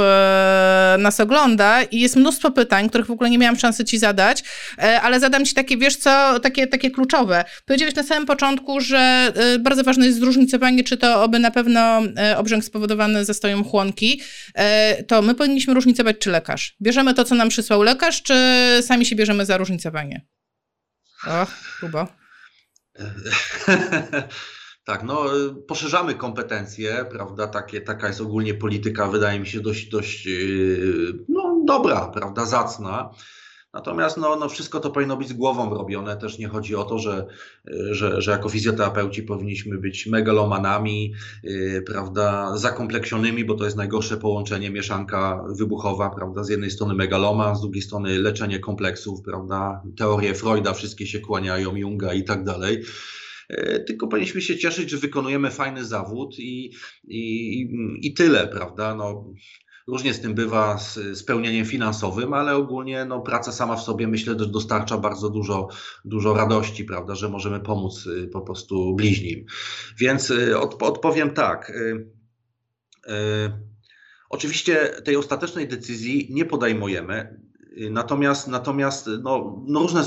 nas 1.00 1.20
ogląda 1.20 1.84
i 1.84 2.00
jest 2.00 2.16
mnóstwo 2.16 2.52
pytań, 2.52 2.90
których 2.90 3.08
w 3.08 3.12
ogóle 3.12 3.30
nie 3.30 3.38
miałam 3.38 3.60
szansy 3.60 3.86
ci 3.86 3.98
zadać, 3.98 4.44
ale 4.78 5.20
zadam 5.20 5.46
ci 5.46 5.54
takie, 5.54 5.78
wiesz 5.78 5.96
co, 5.96 6.40
takie, 6.40 6.68
takie 6.68 6.92
kluczowe. 6.92 7.44
Powiedziałeś 7.66 7.96
na 7.96 8.04
samym 8.04 8.26
początku, 8.26 8.80
że 8.80 9.34
bardzo 9.60 9.84
ważne 9.84 10.06
jest 10.06 10.20
zróżnicowanie, 10.20 10.84
czy 10.84 10.98
to 10.98 11.24
oby 11.24 11.40
na 11.40 11.52
pewno 11.52 12.02
obrzęk 12.38 12.66
spowodowany 12.66 13.26
zastojem 13.26 13.64
chłonki, 13.64 14.22
to 15.08 15.22
my 15.22 15.36
powinniśmy 15.36 15.71
powinniśmy 15.72 15.74
różnicować, 15.74 16.18
czy 16.20 16.32
lekarz? 16.32 16.76
Bierzemy 16.82 17.14
to, 17.14 17.24
co 17.24 17.36
nam 17.36 17.50
przysłał 17.50 17.82
lekarz, 17.84 18.24
czy 18.24 18.36
sami 18.82 19.06
się 19.06 19.16
bierzemy 19.16 19.46
za 19.46 19.58
różnicowanie? 19.58 20.26
O, 21.28 21.48
grubo. 21.80 22.08
Tak, 24.84 25.04
no 25.04 25.26
poszerzamy 25.68 26.16
kompetencje, 26.16 27.06
prawda, 27.12 27.48
Takie, 27.48 27.82
taka 27.82 28.08
jest 28.08 28.22
ogólnie 28.22 28.54
polityka, 28.54 29.08
wydaje 29.08 29.40
mi 29.40 29.48
się 29.48 29.60
dość, 29.62 29.90
dość 29.90 30.26
yy, 30.26 31.14
no, 31.30 31.62
dobra, 31.66 32.08
prawda, 32.14 32.46
zacna. 32.46 33.10
Natomiast 33.74 34.18
no, 34.18 34.36
no 34.36 34.50
wszystko 34.50 34.80
to 34.80 34.90
powinno 34.90 35.18
być 35.18 35.28
z 35.28 35.34
głową 35.34 35.70
robione. 35.70 36.18
Też 36.18 36.40
nie 36.40 36.48
chodzi 36.48 36.76
o 36.76 36.84
to, 36.84 37.00
że, 37.00 37.28
że, 37.92 38.22
że 38.22 38.32
jako 38.32 38.50
fizjoterapeuci 38.50 39.24
powinniśmy 39.24 39.78
być 39.78 40.08
megalomanami, 40.08 41.14
yy, 41.44 41.84
prawda, 41.88 42.58
zakompleksionymi, 42.58 43.46
bo 43.46 43.56
to 43.56 43.66
jest 43.66 43.78
najgorsze 43.78 44.18
połączenie, 44.18 44.70
mieszanka 44.70 45.44
wybuchowa, 45.58 46.10
prawda, 46.10 46.44
z 46.44 46.50
jednej 46.50 46.72
strony 46.72 46.94
megaloma, 46.94 47.56
z 47.56 47.62
drugiej 47.62 47.82
strony 47.82 48.20
leczenie 48.20 48.60
kompleksów, 48.60 49.22
prawda, 49.22 49.84
teorie 49.98 50.36
Freuda, 50.36 50.74
wszystkie 50.74 51.08
się 51.08 51.20
kłaniają, 51.20 51.76
Junga 51.76 52.14
i 52.14 52.24
tak 52.24 52.44
dalej 52.44 52.84
yy, 53.50 53.84
tylko 53.88 54.08
powinniśmy 54.08 54.42
się 54.42 54.58
cieszyć, 54.58 54.90
że 54.90 54.98
wykonujemy 54.98 55.52
fajny 55.52 55.86
zawód 55.86 56.40
i, 56.40 56.72
i, 57.04 57.62
i 58.02 58.14
tyle, 58.14 58.48
prawda? 58.48 58.96
No, 58.96 59.26
Różnie 59.92 60.14
z 60.14 60.22
tym 60.22 60.34
bywa 60.34 60.78
z 60.78 61.18
spełnieniem 61.18 61.66
finansowym, 61.66 62.34
ale 62.34 62.56
ogólnie 62.56 63.06
no, 63.06 63.22
praca 63.22 63.52
sama 63.52 63.76
w 63.76 63.84
sobie 63.84 64.08
myślę, 64.08 64.40
że 64.40 64.48
dostarcza 64.48 64.98
bardzo 64.98 65.30
dużo, 65.30 65.68
dużo 66.06 66.34
radości, 66.34 66.86
prawda, 66.86 67.16
że 67.16 67.30
możemy 67.30 67.60
pomóc 67.60 68.06
y, 68.06 68.28
po 68.28 68.42
prostu 68.42 68.96
bliźnim. 68.96 69.46
Więc 69.98 70.30
y, 70.30 70.60
odpowiem 70.60 71.30
tak. 71.30 71.70
Y, 71.70 72.08
oczywiście 74.30 74.76
tej 75.06 75.16
ostatecznej 75.16 75.68
decyzji 75.68 76.28
nie 76.30 76.46
podejmujemy, 76.46 77.40
natomiast, 77.90 78.48
natomiast 78.48 79.10
no, 79.24 79.64
no 79.68 79.80
różne 79.80 80.04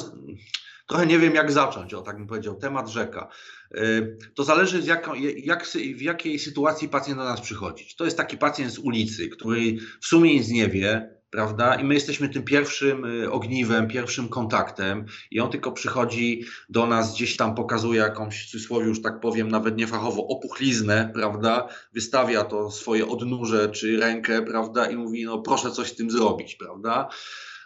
trochę 0.86 1.06
nie 1.06 1.18
wiem, 1.18 1.34
jak 1.34 1.52
zacząć, 1.52 1.94
o 1.94 2.02
tak 2.02 2.16
bym 2.16 2.26
powiedział, 2.26 2.54
temat 2.54 2.88
rzeka. 2.88 3.28
Y, 3.76 4.18
to 4.34 4.44
zależy 4.44 4.82
z 4.82 4.86
jaką, 4.86 5.14
jak, 5.36 5.66
w 5.96 6.02
jakiej 6.02 6.38
sytuacji 6.38 6.88
pacjent 6.88 7.18
do 7.18 7.24
nas 7.24 7.40
przychodzi. 7.40 7.86
To 7.98 8.04
jest 8.04 8.16
taki 8.16 8.38
pacjent 8.38 8.72
z 8.72 8.78
ulicy, 8.78 9.28
który 9.28 9.76
w 10.00 10.06
sumie 10.06 10.34
nic 10.34 10.48
nie 10.48 10.68
wie, 10.68 11.14
prawda? 11.34 11.74
I 11.74 11.84
my 11.84 11.94
jesteśmy 11.94 12.28
tym 12.28 12.42
pierwszym 12.42 13.04
y, 13.04 13.30
ogniwem, 13.30 13.88
pierwszym 13.88 14.28
kontaktem 14.28 15.04
i 15.30 15.40
on 15.40 15.50
tylko 15.50 15.72
przychodzi 15.72 16.44
do 16.68 16.86
nas, 16.86 17.14
gdzieś 17.14 17.36
tam 17.36 17.54
pokazuje 17.54 18.00
jakąś, 18.00 18.46
w 18.46 18.50
cudzysłowie 18.50 18.86
już 18.86 19.02
tak 19.02 19.20
powiem, 19.20 19.48
nawet 19.48 19.76
niefachowo 19.76 20.26
opuchliznę, 20.26 21.10
prawda? 21.14 21.68
Wystawia 21.92 22.44
to 22.44 22.70
swoje 22.70 23.06
odnóże 23.06 23.68
czy 23.68 23.96
rękę, 23.96 24.42
prawda? 24.42 24.90
I 24.90 24.96
mówi, 24.96 25.24
no 25.24 25.38
proszę 25.38 25.70
coś 25.70 25.88
z 25.88 25.96
tym 25.96 26.10
zrobić, 26.10 26.54
prawda? 26.54 27.08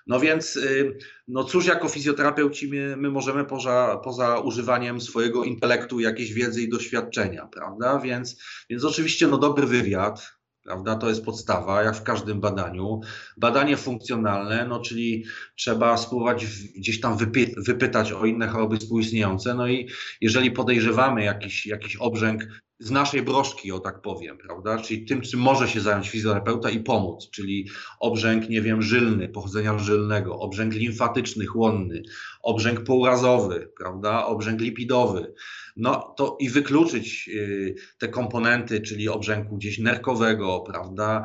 No 0.08 0.20
więc, 0.20 0.56
y, 0.56 0.98
no 1.28 1.44
cóż, 1.44 1.66
jako 1.66 1.88
fizjoterapeuci 1.88 2.68
my, 2.68 2.96
my 2.96 3.10
możemy 3.10 3.44
poza, 3.44 4.00
poza 4.04 4.38
używaniem 4.38 5.00
swojego 5.00 5.44
intelektu, 5.44 6.00
jakiejś 6.00 6.32
wiedzy 6.32 6.62
i 6.62 6.68
doświadczenia, 6.68 7.46
prawda? 7.46 7.98
Więc, 7.98 8.42
więc 8.70 8.84
oczywiście, 8.84 9.26
no 9.26 9.38
dobry 9.38 9.66
wywiad, 9.66 10.32
prawda? 10.64 10.96
To 10.96 11.08
jest 11.08 11.24
podstawa, 11.24 11.82
jak 11.82 11.96
w 11.96 12.02
każdym 12.02 12.40
badaniu. 12.40 13.00
Badanie 13.36 13.76
funkcjonalne, 13.76 14.66
no 14.68 14.80
czyli 14.80 15.24
trzeba 15.56 15.96
spróbować 15.96 16.46
gdzieś 16.76 17.00
tam 17.00 17.16
wypy 17.16 17.54
wypytać 17.56 18.12
o 18.12 18.26
inne 18.26 18.48
choroby 18.48 18.76
współistniejące, 18.76 19.54
no 19.54 19.68
i 19.68 19.88
jeżeli 20.20 20.50
podejrzewamy 20.50 21.24
jakiś, 21.24 21.66
jakiś 21.66 21.96
obrzęk 21.96 22.42
z 22.78 22.90
naszej 22.90 23.22
broszki, 23.22 23.72
o 23.72 23.78
tak 23.78 24.02
powiem, 24.02 24.38
prawda? 24.38 24.78
Czyli 24.78 25.06
tym, 25.06 25.20
czym 25.20 25.40
może 25.40 25.68
się 25.68 25.80
zająć 25.80 26.08
fizjoterapeuta 26.08 26.70
i 26.70 26.80
pomóc, 26.80 27.30
czyli 27.30 27.68
obrzęk, 28.00 28.48
nie 28.48 28.62
wiem, 28.62 28.82
żylny, 28.82 29.28
pochodzenia 29.28 29.78
żylnego, 29.78 30.38
obrzęk 30.38 30.74
limfatyczny, 30.74 31.46
chłonny, 31.46 32.02
obrzęk 32.42 32.84
półrazowy, 32.84 33.72
prawda? 33.76 34.26
Obrzęk 34.26 34.60
lipidowy. 34.60 35.34
No 35.78 36.14
to 36.16 36.36
i 36.40 36.50
wykluczyć 36.50 37.28
y, 37.28 37.74
te 37.98 38.08
komponenty, 38.08 38.80
czyli 38.80 39.08
obrzęku 39.08 39.56
gdzieś 39.56 39.78
nerkowego, 39.78 40.60
prawda? 40.60 41.24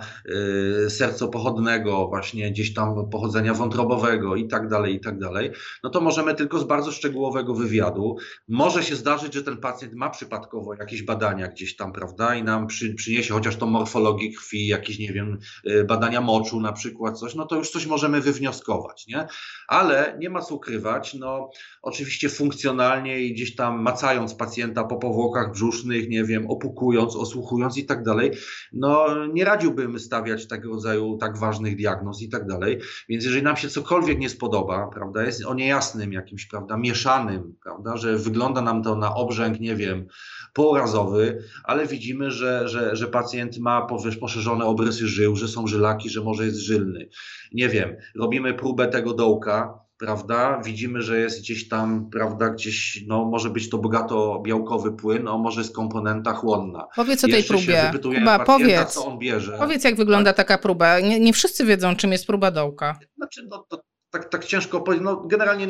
Y, 0.85 0.89
sercopochodnego, 0.89 2.07
właśnie 2.07 2.51
gdzieś 2.51 2.73
tam 2.73 3.09
pochodzenia 3.09 3.53
wątrobowego 3.53 4.35
i 4.35 4.47
tak 4.47 4.67
dalej, 4.67 4.95
i 4.95 4.99
tak 4.99 5.19
dalej. 5.19 5.51
No 5.83 5.89
to 5.89 6.01
możemy 6.01 6.35
tylko 6.35 6.59
z 6.59 6.63
bardzo 6.63 6.91
szczegółowego 6.91 7.55
wywiadu. 7.55 8.15
Może 8.47 8.83
się 8.83 8.95
zdarzyć, 8.95 9.33
że 9.33 9.43
ten 9.43 9.57
pacjent 9.57 9.93
ma 9.93 10.09
przypadkowo 10.09 10.73
jakieś 10.73 11.03
badania, 11.03 11.47
gdzieś 11.47 11.75
tam, 11.75 11.93
prawda, 11.93 12.35
i 12.35 12.43
nam 12.43 12.67
przy, 12.67 12.93
przyniesie 12.93 13.33
chociaż 13.33 13.55
tą 13.55 13.65
morfologię 13.65 14.33
krwi, 14.33 14.67
jakieś, 14.67 14.99
nie 14.99 15.13
wiem, 15.13 15.39
y, 15.69 15.83
badania 15.83 16.21
moczu 16.21 16.59
na 16.59 16.73
przykład, 16.73 17.19
coś, 17.19 17.35
no 17.35 17.45
to 17.45 17.55
już 17.55 17.69
coś 17.69 17.85
możemy 17.85 18.21
wywnioskować, 18.21 19.07
nie? 19.07 19.27
Ale 19.67 20.17
nie 20.19 20.29
ma 20.29 20.41
co 20.41 20.55
ukrywać, 20.55 21.13
no 21.13 21.49
oczywiście 21.81 22.29
funkcjonalnie 22.29 23.19
i 23.19 23.33
gdzieś 23.33 23.55
tam 23.55 23.81
macając 23.81 24.33
pacjenta 24.43 24.83
po 24.83 24.95
powłokach 24.95 25.51
brzusznych, 25.51 26.09
nie 26.09 26.23
wiem, 26.23 26.49
opukując, 26.49 27.15
osłuchując 27.15 27.77
i 27.77 27.85
tak 27.85 28.03
dalej, 28.03 28.31
no 28.73 29.07
nie 29.33 29.45
radziłbym 29.45 29.99
stawiać 29.99 30.47
tego 30.47 30.69
rodzaju 30.69 31.17
tak 31.17 31.37
ważnych 31.37 31.75
diagnoz 31.75 32.21
i 32.21 32.29
tak 32.29 32.47
dalej, 32.47 32.79
więc 33.09 33.23
jeżeli 33.23 33.43
nam 33.43 33.57
się 33.57 33.69
cokolwiek 33.69 34.19
nie 34.19 34.29
spodoba, 34.29 34.87
prawda, 34.87 35.23
jest 35.23 35.45
o 35.45 35.53
niejasnym 35.53 36.13
jakimś, 36.13 36.45
prawda, 36.45 36.77
mieszanym, 36.77 37.55
prawda, 37.63 37.97
że 37.97 38.17
wygląda 38.17 38.61
nam 38.61 38.83
to 38.83 38.95
na 38.95 39.15
obrzęk, 39.15 39.59
nie 39.59 39.75
wiem, 39.75 40.07
pourazowy, 40.53 41.43
ale 41.63 41.87
widzimy, 41.87 42.31
że, 42.31 42.67
że, 42.67 42.95
że 42.95 43.07
pacjent 43.07 43.57
ma 43.57 43.87
wiesz, 44.05 44.17
poszerzone 44.17 44.65
obrysy 44.65 45.07
żył, 45.07 45.35
że 45.35 45.47
są 45.47 45.67
żylaki, 45.67 46.09
że 46.09 46.21
może 46.21 46.45
jest 46.45 46.57
żylny. 46.57 47.09
Nie 47.53 47.69
wiem, 47.69 47.95
robimy 48.15 48.53
próbę 48.53 48.87
tego 48.87 49.13
dołka, 49.13 49.82
prawda? 50.03 50.61
Widzimy, 50.65 51.01
że 51.01 51.19
jest 51.19 51.39
gdzieś 51.39 51.67
tam, 51.67 52.09
prawda, 52.09 52.49
gdzieś, 52.49 53.03
no 53.07 53.25
może 53.25 53.49
być 53.49 53.69
to 53.69 53.77
bogato 53.77 54.41
białkowy 54.45 54.91
płyn, 54.91 55.27
a 55.27 55.37
może 55.37 55.61
jest 55.61 55.75
komponenta 55.75 56.33
chłonna. 56.33 56.87
Powiedz 56.95 57.23
o 57.23 57.27
tej 57.27 57.43
próbie. 57.43 57.91
Chyba 58.13 58.39
powiedz. 58.39 58.93
Co 58.93 59.05
on 59.05 59.19
bierze. 59.19 59.55
Powiedz, 59.59 59.83
jak 59.83 59.95
wygląda 59.95 60.33
tak? 60.33 60.47
taka 60.47 60.57
próba. 60.57 60.99
Nie, 60.99 61.19
nie, 61.19 61.33
wszyscy 61.33 61.65
wiedzą, 61.65 61.95
czym 61.95 62.11
jest 62.11 62.27
próba 62.27 62.51
dołka. 62.51 62.99
Znaczy, 63.17 63.47
no 63.49 63.65
to 63.69 63.83
tak, 64.09 64.29
tak 64.29 64.45
ciężko 64.45 64.81
powiedzieć, 64.81 65.05
no 65.05 65.15
generalnie 65.15 65.67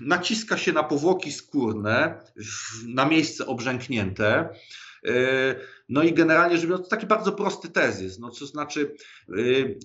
naciska 0.00 0.56
się 0.56 0.72
na 0.72 0.82
powłoki 0.82 1.32
skórne, 1.32 2.20
na 2.86 3.04
miejsce 3.04 3.46
obrzęknięte. 3.46 4.48
E, 5.06 5.54
no 5.88 6.02
i 6.02 6.12
generalnie 6.12 6.56
rzecz 6.56 6.66
biorąc, 6.66 6.88
taki 6.88 7.06
bardzo 7.06 7.32
prosty 7.32 7.68
tezys. 7.68 8.18
No, 8.18 8.30
to 8.30 8.46
znaczy, 8.46 8.94
e, 9.28 9.34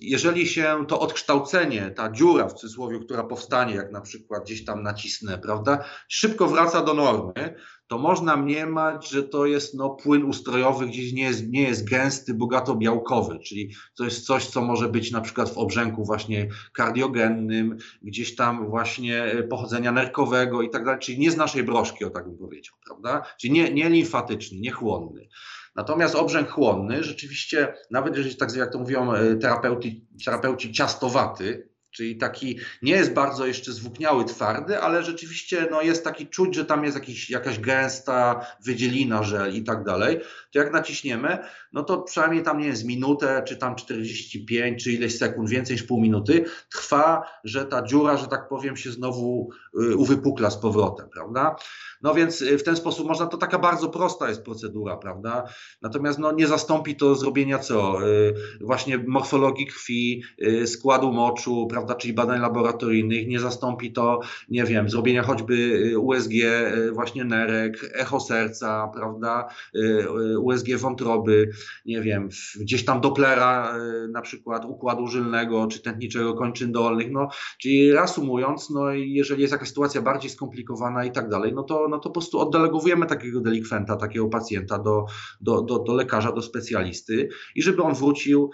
jeżeli 0.02 0.46
się 0.46 0.84
to 0.88 1.00
odkształcenie, 1.00 1.90
ta 1.90 2.12
dziura 2.12 2.48
w 2.48 2.54
cudzysłowie, 2.54 2.98
która 2.98 3.24
powstanie, 3.24 3.74
jak 3.74 3.92
na 3.92 4.00
przykład 4.00 4.44
gdzieś 4.44 4.64
tam 4.64 4.82
nacisnę, 4.82 5.38
prawda, 5.38 5.84
szybko 6.08 6.48
wraca 6.48 6.82
do 6.82 6.94
normy, 6.94 7.54
to 7.86 7.98
można 7.98 8.36
mniemać, 8.36 9.10
że 9.10 9.22
to 9.22 9.46
jest 9.46 9.74
no, 9.74 9.90
płyn 9.90 10.24
ustrojowy, 10.24 10.86
gdzieś 10.86 11.12
nie 11.12 11.22
jest, 11.22 11.48
nie 11.48 11.62
jest 11.62 11.88
gęsty, 11.88 12.34
bogato 12.34 12.74
białkowy, 12.74 13.38
czyli 13.38 13.74
to 13.96 14.04
jest 14.04 14.26
coś, 14.26 14.46
co 14.46 14.62
może 14.62 14.88
być 14.88 15.10
na 15.10 15.20
przykład 15.20 15.50
w 15.50 15.58
obrzęku 15.58 16.04
właśnie 16.04 16.48
kardiogennym, 16.72 17.76
gdzieś 18.02 18.36
tam 18.36 18.70
właśnie 18.70 19.46
pochodzenia 19.50 19.92
nerkowego 19.92 20.62
i 20.62 20.70
tak 20.70 20.84
dalej, 20.84 21.00
czyli 21.00 21.18
nie 21.18 21.30
z 21.30 21.36
naszej 21.36 21.62
broszki, 21.62 22.04
o 22.04 22.10
tak 22.10 22.24
bym 22.24 22.38
powiedział, 22.38 22.74
prawda? 22.86 23.22
Czyli 23.40 23.52
nie, 23.52 23.72
nie 23.72 23.90
limfatyczny, 23.90 24.58
nie 24.60 24.70
chłonny. 24.70 25.28
Natomiast 25.76 26.14
obrzęk 26.14 26.48
chłonny 26.48 27.04
rzeczywiście, 27.04 27.74
nawet 27.90 28.16
jeżeli 28.16 28.36
tak 28.36 28.56
jak 28.56 28.72
to 28.72 28.78
mówią 28.78 29.12
e, 29.12 29.36
terapeuci, 29.36 30.06
terapeuci 30.24 30.72
ciastowaty, 30.72 31.68
Czyli 31.94 32.16
taki 32.16 32.58
nie 32.82 32.92
jest 32.92 33.12
bardzo 33.12 33.46
jeszcze 33.46 33.72
zwłókniały, 33.72 34.24
twardy, 34.24 34.78
ale 34.78 35.02
rzeczywiście 35.02 35.68
no, 35.70 35.82
jest 35.82 36.04
taki 36.04 36.26
czuć, 36.26 36.54
że 36.54 36.64
tam 36.64 36.84
jest 36.84 36.96
jakiś, 36.96 37.30
jakaś 37.30 37.58
gęsta 37.58 38.46
wydzielina, 38.64 39.22
żel 39.22 39.54
i 39.54 39.64
tak 39.64 39.84
dalej. 39.84 40.20
To 40.52 40.58
jak 40.58 40.72
naciśniemy, 40.72 41.38
no 41.72 41.82
to 41.82 42.02
przynajmniej 42.02 42.42
tam 42.42 42.58
nie 42.58 42.66
jest 42.66 42.84
minutę, 42.84 43.42
czy 43.46 43.56
tam 43.56 43.76
45, 43.76 44.84
czy 44.84 44.92
ileś 44.92 45.18
sekund, 45.18 45.50
więcej 45.50 45.76
niż 45.76 45.82
pół 45.82 46.00
minuty, 46.00 46.44
trwa, 46.70 47.22
że 47.44 47.64
ta 47.64 47.82
dziura, 47.82 48.16
że 48.16 48.26
tak 48.26 48.48
powiem, 48.48 48.76
się 48.76 48.90
znowu 48.92 49.50
y, 49.82 49.96
uwypukla 49.96 50.50
z 50.50 50.56
powrotem, 50.56 51.08
prawda? 51.08 51.56
No 52.02 52.14
więc 52.14 52.42
y, 52.42 52.58
w 52.58 52.62
ten 52.62 52.76
sposób 52.76 53.08
można, 53.08 53.26
to 53.26 53.36
taka 53.36 53.58
bardzo 53.58 53.88
prosta 53.88 54.28
jest 54.28 54.42
procedura, 54.42 54.96
prawda? 54.96 55.44
Natomiast 55.82 56.18
no, 56.18 56.32
nie 56.32 56.46
zastąpi 56.46 56.96
to 56.96 57.14
zrobienia 57.14 57.58
co? 57.58 58.08
Y, 58.08 58.34
właśnie 58.60 58.98
morfologii 58.98 59.66
krwi, 59.66 60.22
składu 60.66 61.12
moczu, 61.12 61.66
prawda? 61.70 61.83
Prawda, 61.84 62.00
czyli 62.00 62.14
badań 62.14 62.40
laboratoryjnych, 62.40 63.28
nie 63.28 63.40
zastąpi 63.40 63.92
to, 63.92 64.20
nie 64.48 64.64
wiem, 64.64 64.90
zrobienia 64.90 65.22
choćby 65.22 65.54
y, 65.54 65.98
USG 65.98 66.32
y, 66.32 66.92
właśnie 66.92 67.24
nerek, 67.24 67.90
echo 67.94 68.20
serca, 68.20 68.90
prawda, 68.94 69.48
y, 69.76 70.38
USG 70.38 70.76
wątroby, 70.76 71.50
nie 71.86 72.00
wiem, 72.00 72.28
gdzieś 72.60 72.84
tam 72.84 73.00
Dopplera 73.00 73.78
na 74.08 74.22
przykład 74.22 74.64
układu 74.64 75.06
żylnego 75.06 75.66
czy 75.66 75.82
tętniczego 75.82 76.34
kończyn 76.34 76.72
dolnych, 76.72 77.10
no, 77.10 77.28
czyli 77.60 77.92
reasumując, 77.92 78.70
no 78.70 78.92
jeżeli 78.92 79.42
jest 79.42 79.52
jakaś 79.52 79.68
sytuacja 79.68 80.02
bardziej 80.02 80.30
skomplikowana 80.30 81.04
i 81.04 81.12
tak 81.12 81.28
dalej, 81.28 81.52
no 81.54 81.62
to, 81.62 81.88
no 81.88 81.98
to 81.98 82.08
po 82.08 82.10
prostu 82.10 82.38
oddelegowujemy 82.38 83.06
takiego 83.06 83.40
delikwenta, 83.40 83.96
takiego 83.96 84.28
pacjenta 84.28 84.78
do, 84.78 85.06
do, 85.40 85.62
do, 85.62 85.78
do 85.78 85.94
lekarza, 85.94 86.32
do 86.32 86.42
specjalisty 86.42 87.28
i 87.54 87.62
żeby 87.62 87.82
on 87.82 87.94
wrócił 87.94 88.50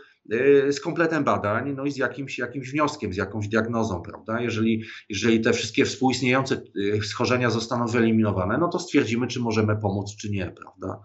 z 0.71 0.81
kompletem 0.81 1.25
badań, 1.25 1.75
no 1.77 1.85
i 1.85 1.91
z 1.91 1.97
jakimś, 1.97 2.39
jakimś 2.39 2.71
wnioskiem, 2.71 3.13
z 3.13 3.17
jakąś 3.17 3.49
diagnozą, 3.49 4.03
prawda? 4.03 4.41
Jeżeli, 4.41 4.85
jeżeli 5.09 5.41
te 5.41 5.53
wszystkie 5.53 5.85
współistniejące 5.85 6.63
y, 6.77 7.01
schorzenia 7.03 7.51
zostaną 7.51 7.87
wyeliminowane, 7.87 8.59
no 8.59 8.69
to 8.69 8.79
stwierdzimy, 8.79 9.27
czy 9.27 9.41
możemy 9.41 9.77
pomóc, 9.77 10.17
czy 10.17 10.31
nie, 10.31 10.55
prawda? 10.57 11.01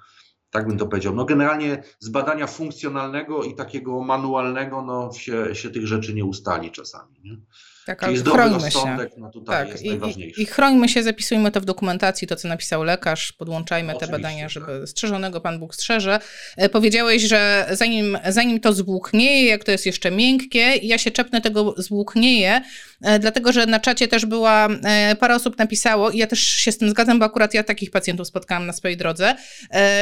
Tak 0.50 0.68
bym 0.68 0.78
to 0.78 0.88
powiedział. 0.88 1.16
No 1.16 1.26
generalnie 1.26 1.84
z 2.00 2.10
badania 2.10 2.48
funkcjonalnego 2.48 3.44
i 3.44 3.56
takiego 3.56 4.02
manualnego, 4.02 4.82
no 4.82 5.14
się, 5.14 5.56
się 5.56 5.70
tych 5.70 5.88
rzeczy 5.88 6.14
nie 6.14 6.26
ustali 6.26 6.72
czasami, 6.72 7.22
nie? 7.24 7.38
Tak, 7.86 8.06
Czyli 8.06 8.18
chrońmy 8.18 8.72
się. 8.72 8.98
No 9.18 9.32
tutaj 9.32 9.58
tak, 9.58 9.70
jest 9.70 10.18
i, 10.18 10.42
I 10.42 10.46
chrońmy 10.46 10.90
się, 10.90 11.04
zapisujmy 11.04 11.52
to 11.52 11.62
w 11.62 11.66
dokumentacji, 11.66 12.28
to 12.28 12.36
co 12.36 12.48
napisał 12.48 12.84
lekarz, 12.84 13.32
podłączajmy 13.32 13.94
te 14.00 14.08
badania, 14.08 14.50
żeby 14.50 14.66
tak. 14.66 14.90
strzeżonego 14.90 15.42
Pan 15.42 15.60
Bóg 15.60 15.76
strzeże. 15.76 16.20
E, 16.58 16.70
powiedziałeś, 16.70 17.22
że 17.22 17.68
zanim, 17.72 18.18
zanim 18.30 18.60
to 18.60 18.74
zwłóknieje, 18.74 19.46
jak 19.46 19.64
to 19.64 19.72
jest 19.72 19.86
jeszcze 19.86 20.12
miękkie, 20.12 20.60
ja 20.60 20.98
się 20.98 21.12
czepnę 21.12 21.42
tego 21.42 21.76
zwłóknieje, 21.78 22.62
e, 23.02 23.20
dlatego 23.20 23.52
że 23.52 23.66
na 23.66 23.80
czacie 23.80 24.08
też 24.08 24.26
była, 24.26 24.68
e, 24.84 25.16
parę 25.16 25.36
osób 25.36 25.58
napisało 25.58 26.12
i 26.12 26.18
ja 26.18 26.28
też 26.28 26.40
się 26.40 26.72
z 26.72 26.78
tym 26.78 26.90
zgadzam, 26.90 27.20
bo 27.20 27.26
akurat 27.26 27.54
ja 27.54 27.64
takich 27.64 27.92
pacjentów 27.92 28.28
spotkałam 28.28 28.66
na 28.66 28.74
swojej 28.74 28.98
drodze, 28.98 29.36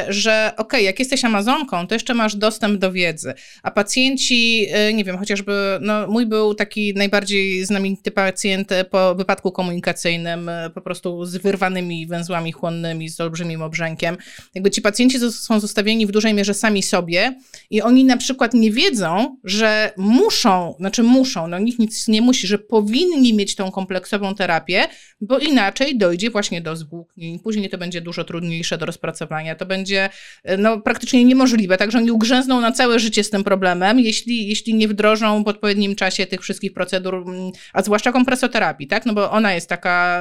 że 0.09 0.51
okej, 0.53 0.65
okay, 0.65 0.81
jak 0.81 0.99
jesteś 0.99 1.25
Amazonką, 1.25 1.87
to 1.87 1.95
jeszcze 1.95 2.13
masz 2.13 2.35
dostęp 2.35 2.79
do 2.79 2.91
wiedzy, 2.91 3.33
a 3.63 3.71
pacjenci, 3.71 4.67
nie 4.93 5.03
wiem, 5.03 5.17
chociażby, 5.17 5.77
no 5.81 6.07
mój 6.07 6.25
był 6.25 6.55
taki 6.55 6.93
najbardziej 6.93 7.65
znamity 7.73 8.11
pacjent 8.11 8.69
po 8.89 9.15
wypadku 9.15 9.51
komunikacyjnym, 9.51 10.49
e, 10.49 10.69
po 10.69 10.81
prostu 10.81 11.25
z 11.25 11.37
wyrwanymi 11.37 12.07
węzłami 12.07 12.51
chłonnymi, 12.51 13.09
z 13.09 13.21
olbrzymim 13.21 13.61
obrzękiem. 13.61 14.17
Jakby 14.55 14.71
ci 14.71 14.81
pacjenci 14.81 15.19
są 15.31 15.59
zostawieni 15.59 16.07
w 16.07 16.11
dużej 16.11 16.33
mierze 16.33 16.53
sami 16.53 16.83
sobie 16.83 17.39
i 17.69 17.81
oni 17.81 18.05
na 18.05 18.17
przykład 18.17 18.53
nie 18.53 18.71
wiedzą, 18.71 19.37
że 19.43 19.91
muszą, 19.97 20.75
znaczy 20.79 21.03
muszą, 21.03 21.47
no 21.47 21.59
nikt 21.59 21.79
nic 21.79 22.07
nie 22.07 22.21
musi, 22.21 22.47
że 22.47 22.57
powinni 22.57 23.33
mieć 23.33 23.55
tą 23.55 23.71
kompleksową 23.71 24.35
terapię, 24.35 24.87
bo 25.21 25.39
inaczej 25.39 25.97
dojdzie 25.97 26.29
właśnie 26.29 26.61
do 26.61 26.75
zwłóknień. 26.75 27.39
Później 27.39 27.69
to 27.69 27.77
będzie 27.77 28.01
dużo 28.01 28.23
trudniejsze 28.23 28.77
do 28.77 28.85
rozpracowania. 28.85 29.55
To 29.55 29.65
będzie 29.65 30.09
no, 30.57 30.81
praktycznie 30.81 31.25
niemożliwe, 31.25 31.77
także 31.77 31.97
oni 31.97 32.11
ugrzęzną 32.11 32.61
na 32.61 32.71
całe 32.71 32.99
życie 32.99 33.23
z 33.23 33.29
tym 33.29 33.43
problemem, 33.43 33.99
jeśli, 33.99 34.47
jeśli 34.47 34.73
nie 34.73 34.87
wdrożą 34.87 35.43
w 35.43 35.47
odpowiednim 35.47 35.95
czasie 35.95 36.25
tych 36.25 36.41
wszystkich 36.41 36.73
procedur, 36.73 37.15
mm, 37.15 37.51
a 37.73 37.81
zwłaszcza 37.81 38.11
kompresoterapii, 38.11 38.87
tak, 38.87 39.05
no 39.05 39.13
bo 39.13 39.31
ona 39.31 39.53
jest 39.53 39.69
taka 39.69 40.19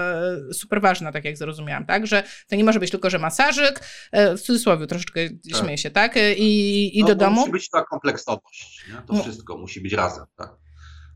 e, 0.51 0.55
super 0.55 0.81
ważna, 0.81 1.13
tak 1.13 1.25
jak 1.25 1.37
zrozumiałam, 1.37 1.87
tak, 1.87 2.07
że 2.07 2.23
to 2.49 2.57
nie 2.57 2.65
może 2.65 2.81
być 2.81 2.91
tylko, 2.91 3.11
że 3.11 3.19
masażyk, 3.19 3.81
e, 4.13 4.37
w 4.37 4.43
cudzysłowie 4.43 4.87
troszeczkę 4.87 5.21
tak. 5.53 5.61
śmieję 5.63 5.79
się, 5.79 5.91
tak, 5.91 6.17
i, 6.37 6.99
i 6.99 7.01
no, 7.01 7.07
do 7.07 7.15
domu. 7.15 7.41
Musi 7.41 7.53
być 7.53 7.71
ta 7.71 7.85
kompleksowość, 7.85 8.85
nie? 8.89 8.95
to 8.95 9.13
no. 9.13 9.23
wszystko 9.23 9.59
musi 9.59 9.81
być 9.81 9.93
razem, 9.93 10.25
tak. 10.37 10.63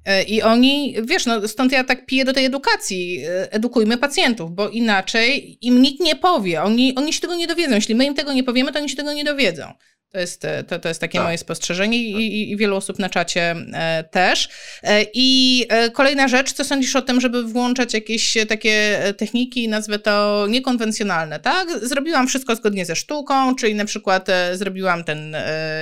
E, 0.07 0.23
I 0.23 0.43
oni, 0.43 0.97
wiesz, 1.05 1.27
no 1.27 1.49
stąd 1.49 1.73
ja 1.73 1.85
tak 1.85 2.07
piję 2.07 2.25
do 2.25 2.33
tej 2.33 2.45
edukacji. 2.45 3.25
E, 3.25 3.53
edukujmy 3.53 3.99
pacjentów, 3.99 4.53
bo 4.53 4.69
inaczej 4.69 5.59
im 5.67 5.83
nikt 5.83 6.01
nie 6.01 6.17
powie. 6.17 6.63
Oni, 6.63 6.95
oni 6.95 7.13
się 7.13 7.21
tego 7.21 7.35
nie 7.35 7.47
dowiedzą. 7.47 7.75
Jeśli 7.75 7.95
my 7.95 8.05
im 8.05 8.15
tego 8.15 8.33
nie 8.33 8.45
powiemy, 8.45 8.73
to 8.73 8.79
oni 8.79 8.89
się 8.89 8.97
tego 8.97 9.13
nie 9.13 9.25
dowiedzą. 9.25 9.73
To 10.13 10.21
jest, 10.21 10.45
e, 10.45 10.65
to, 10.65 10.79
to 10.79 10.89
jest 10.89 11.01
takie 11.01 11.19
tak. 11.19 11.25
moje 11.27 11.39
spostrzeżenie 11.39 11.99
i, 11.99 12.13
i, 12.13 12.53
i, 12.53 12.57
wielu 12.57 12.77
osób 12.77 12.99
na 12.99 13.09
czacie 13.09 13.55
e, 13.73 14.05
też. 14.11 14.49
E, 14.83 15.05
I 15.15 15.67
kolejna 15.93 16.29
rzecz, 16.29 16.53
co 16.53 16.65
sądzisz 16.65 16.97
o 16.97 17.03
tym, 17.03 17.21
żeby 17.21 17.43
włączać 17.43 17.95
jakieś 17.95 18.37
takie 18.49 18.99
techniki, 19.17 19.69
nazwę 19.69 19.99
to 19.99 20.47
niekonwencjonalne, 20.49 21.41
tak? 21.41 21.69
Zrobiłam 21.83 22.27
wszystko 22.27 22.57
zgodnie 22.57 22.85
ze 22.85 22.97
sztuką, 22.97 23.55
czyli 23.55 23.75
na 23.75 23.85
przykład 23.85 24.29
zrobiłam 24.53 25.05
ten 25.05 25.37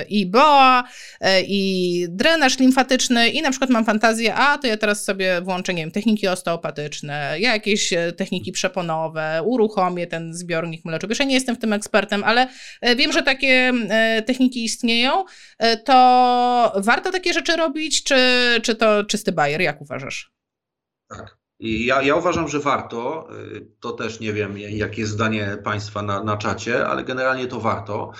i 0.09 0.25
BOA, 0.25 0.83
i 1.47 2.07
drenaż 2.09 2.59
limfatyczny 2.59 3.29
i 3.29 3.41
na 3.41 3.49
przykład 3.49 3.69
mam 3.69 3.85
fantazję, 3.85 4.35
a 4.35 4.57
to 4.57 4.67
ja 4.67 4.77
teraz 4.77 5.03
sobie 5.03 5.41
włączę, 5.41 5.73
nie 5.73 5.83
wiem, 5.83 5.91
techniki 5.91 6.27
osteopatyczne, 6.27 7.35
jakieś 7.39 7.93
techniki 8.17 8.51
przeponowe, 8.51 9.41
uruchomię 9.45 10.07
ten 10.07 10.33
zbiornik 10.33 10.85
mleczny. 10.85 11.09
Wiesz, 11.09 11.19
ja 11.19 11.25
nie 11.25 11.35
jestem 11.35 11.55
w 11.55 11.59
tym 11.59 11.73
ekspertem, 11.73 12.23
ale 12.23 12.47
wiem, 12.95 13.11
że 13.11 13.23
takie 13.23 13.73
techniki 14.21 14.63
istnieją, 14.63 15.25
e, 15.57 15.77
to 15.77 16.73
warto 16.77 17.11
takie 17.11 17.33
rzeczy 17.33 17.55
robić, 17.55 18.03
czy, 18.03 18.15
czy 18.63 18.75
to 18.75 19.03
czysty 19.03 19.31
bajer? 19.31 19.61
Jak 19.61 19.81
uważasz? 19.81 20.31
Tak. 21.07 21.37
I 21.59 21.85
ja, 21.85 22.01
ja 22.01 22.15
uważam, 22.15 22.47
że 22.47 22.59
warto. 22.59 23.27
E, 23.29 23.61
to 23.79 23.91
też 23.91 24.19
nie 24.19 24.33
wiem, 24.33 24.57
jakie 24.57 25.01
jest 25.01 25.13
zdanie 25.13 25.57
Państwa 25.63 26.01
na, 26.01 26.23
na 26.23 26.37
czacie, 26.37 26.87
ale 26.87 27.03
generalnie 27.03 27.47
to 27.47 27.59
warto. 27.59 28.11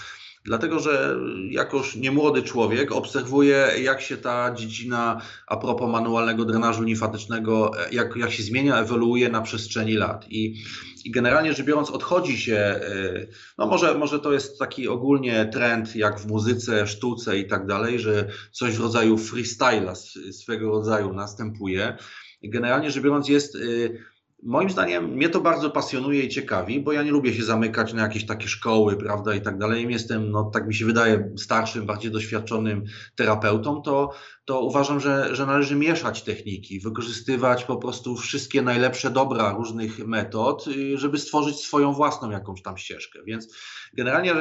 Dlatego, 0.45 0.79
że 0.79 1.15
jakoś 1.49 1.95
niemłody 1.95 2.43
człowiek 2.43 2.91
obserwuje, 2.91 3.67
jak 3.81 4.01
się 4.01 4.17
ta 4.17 4.53
dziedzina 4.53 5.21
a 5.47 5.57
propos 5.57 5.91
manualnego 5.91 6.45
drenażu 6.45 6.83
limfatycznego, 6.83 7.71
jak, 7.91 8.15
jak 8.15 8.31
się 8.31 8.43
zmienia, 8.43 8.79
ewoluuje 8.79 9.29
na 9.29 9.41
przestrzeni 9.41 9.93
lat. 9.93 10.25
I, 10.29 10.63
i 11.05 11.11
generalnie 11.11 11.53
rzecz 11.53 11.65
biorąc, 11.65 11.89
odchodzi 11.89 12.37
się, 12.37 12.79
y, 12.89 13.27
no 13.57 13.67
może, 13.67 13.97
może 13.97 14.19
to 14.19 14.33
jest 14.33 14.59
taki 14.59 14.87
ogólnie 14.87 15.45
trend, 15.45 15.95
jak 15.95 16.19
w 16.19 16.27
muzyce, 16.27 16.87
sztuce 16.87 17.37
i 17.37 17.47
tak 17.47 17.65
dalej, 17.67 17.99
że 17.99 18.29
coś 18.51 18.77
w 18.77 18.81
rodzaju 18.81 19.17
freestyla 19.17 19.95
swego 20.31 20.69
rodzaju 20.69 21.13
następuje. 21.13 21.97
Generalnie 22.43 22.91
rzecz 22.91 23.03
biorąc, 23.03 23.29
jest 23.29 23.55
y, 23.55 23.99
Moim 24.43 24.69
zdaniem 24.69 25.05
mnie 25.05 25.29
to 25.29 25.41
bardzo 25.41 25.69
pasjonuje 25.69 26.23
i 26.23 26.29
ciekawi, 26.29 26.79
bo 26.79 26.91
ja 26.91 27.03
nie 27.03 27.11
lubię 27.11 27.33
się 27.33 27.43
zamykać 27.43 27.93
na 27.93 28.01
jakieś 28.01 28.25
takie 28.25 28.47
szkoły, 28.47 28.97
prawda, 28.97 29.35
i 29.35 29.41
tak 29.41 29.57
dalej. 29.57 29.87
Jestem, 29.89 30.31
no 30.31 30.43
tak 30.43 30.67
mi 30.67 30.75
się 30.75 30.85
wydaje, 30.85 31.31
starszym, 31.37 31.85
bardziej 31.85 32.11
doświadczonym 32.11 32.83
terapeutą, 33.15 33.81
to, 33.81 34.13
to 34.45 34.61
uważam, 34.61 34.99
że, 34.99 35.35
że 35.35 35.45
należy 35.45 35.75
mieszać 35.75 36.23
techniki, 36.23 36.79
wykorzystywać 36.79 37.63
po 37.63 37.77
prostu 37.77 38.15
wszystkie 38.15 38.61
najlepsze 38.61 39.11
dobra 39.11 39.53
różnych 39.53 40.07
metod, 40.07 40.67
y, 40.67 40.97
żeby 40.97 41.19
stworzyć 41.19 41.55
swoją 41.55 41.93
własną 41.93 42.31
jakąś 42.31 42.61
tam 42.61 42.77
ścieżkę. 42.77 43.19
Więc 43.25 43.55
generalnie 43.93 44.33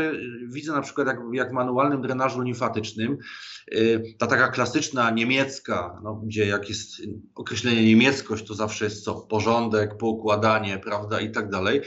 widzę 0.48 0.72
na 0.72 0.82
przykład 0.82 1.06
jak, 1.06 1.18
jak 1.32 1.50
w 1.50 1.52
manualnym 1.52 2.02
drenażu 2.02 2.40
limfatycznym, 2.40 3.18
y, 3.74 4.14
ta 4.18 4.26
taka 4.26 4.48
klasyczna 4.48 5.10
niemiecka, 5.10 6.00
no, 6.02 6.14
gdzie 6.14 6.46
jak 6.46 6.68
jest 6.68 7.02
określenie 7.34 7.84
niemieckość, 7.84 8.46
to 8.46 8.54
zawsze 8.54 8.84
jest 8.84 9.04
co? 9.04 9.14
Porządek, 9.14 9.96
poukładanie, 9.96 10.78
prawda, 10.78 11.20
i 11.20 11.30
tak 11.32 11.50
dalej. 11.50 11.80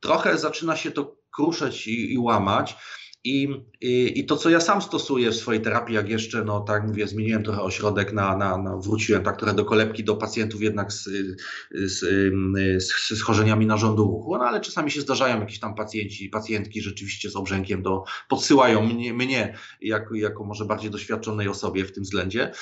Trochę 0.00 0.38
zaczyna 0.38 0.76
się 0.76 0.90
to 0.90 1.16
kruszeć 1.34 1.86
i, 1.86 2.12
i 2.12 2.18
łamać. 2.18 2.76
I, 3.24 3.48
i, 3.80 4.18
I, 4.18 4.26
to, 4.26 4.36
co 4.36 4.50
ja 4.50 4.60
sam 4.60 4.82
stosuję 4.82 5.30
w 5.30 5.36
swojej 5.36 5.62
terapii, 5.62 5.94
jak 5.94 6.08
jeszcze, 6.08 6.44
no 6.44 6.60
tak 6.60 6.86
mówię, 6.86 7.06
zmieniłem 7.06 7.42
trochę 7.42 7.62
ośrodek, 7.62 8.12
na, 8.12 8.36
na, 8.36 8.58
na 8.58 8.76
wróciłem 8.76 9.22
tak 9.22 9.36
trochę 9.36 9.54
do 9.54 9.64
kolebki 9.64 10.04
do 10.04 10.16
pacjentów 10.16 10.62
jednak 10.62 10.92
z, 10.92 11.08
z, 11.70 12.00
z, 12.84 13.18
schorzeniami 13.18 13.66
narządu 13.66 14.02
ruchu, 14.02 14.38
no 14.38 14.44
ale 14.44 14.60
czasami 14.60 14.90
się 14.90 15.00
zdarzają 15.00 15.40
jakieś 15.40 15.58
tam 15.58 15.74
pacjenci, 15.74 16.28
pacjentki 16.28 16.82
rzeczywiście 16.82 17.30
z 17.30 17.36
obrzękiem, 17.36 17.82
do, 17.82 18.04
podsyłają 18.28 18.86
mnie, 18.86 19.14
mnie 19.14 19.58
jako, 19.80 20.14
jako 20.14 20.44
może 20.44 20.64
bardziej 20.64 20.90
doświadczonej 20.90 21.48
osobie 21.48 21.84
w 21.84 21.92
tym 21.92 22.02
względzie. 22.02 22.52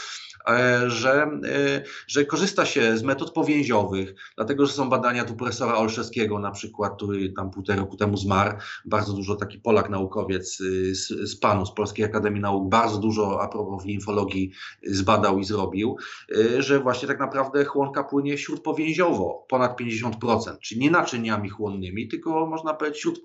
E, 0.59 0.91
że, 0.91 1.23
e, 1.45 1.83
że 2.07 2.25
korzysta 2.25 2.67
się 2.67 2.99
z 2.99 3.03
metod 3.03 3.33
powięziowych, 3.33 4.15
dlatego 4.37 4.67
że 4.67 4.73
są 4.73 4.89
badania 4.89 5.25
tu 5.25 5.35
profesora 5.35 5.75
Olszewskiego 5.77 6.39
na 6.39 6.51
przykład, 6.51 6.97
który 6.97 7.33
tam 7.33 7.51
półtora 7.51 7.79
roku 7.79 7.97
temu 7.97 8.17
zmarł, 8.17 8.57
bardzo 8.85 9.13
dużo 9.13 9.37
taki 9.37 9.59
Polak 9.59 9.91
naukowiec 9.91 10.61
y, 10.61 10.95
z, 10.95 11.09
z 11.09 11.37
PANU, 11.37 11.67
z 11.67 11.75
Polskiej 11.75 12.05
Akademii 12.05 12.41
Nauk, 12.41 12.69
bardzo 12.69 12.99
dużo 12.99 13.43
a 13.43 13.49
propos 13.49 13.87
infologii 13.87 14.53
zbadał 14.83 15.39
i 15.39 15.45
zrobił, 15.45 15.97
y, 16.37 16.63
że 16.63 16.81
właśnie 16.81 17.09
tak 17.09 17.21
naprawdę 17.21 17.65
chłonka 17.65 18.05
płynie 18.05 18.39
śródpowięziowo, 18.39 19.47
ponad 19.49 19.81
50%, 19.81 20.59
czyli 20.61 20.81
nie 20.81 20.91
naczyniami 20.91 21.49
chłonnymi, 21.49 22.09
tylko 22.09 22.47
można 22.47 22.75
powiedzieć 22.75 23.01
śród, 23.01 23.21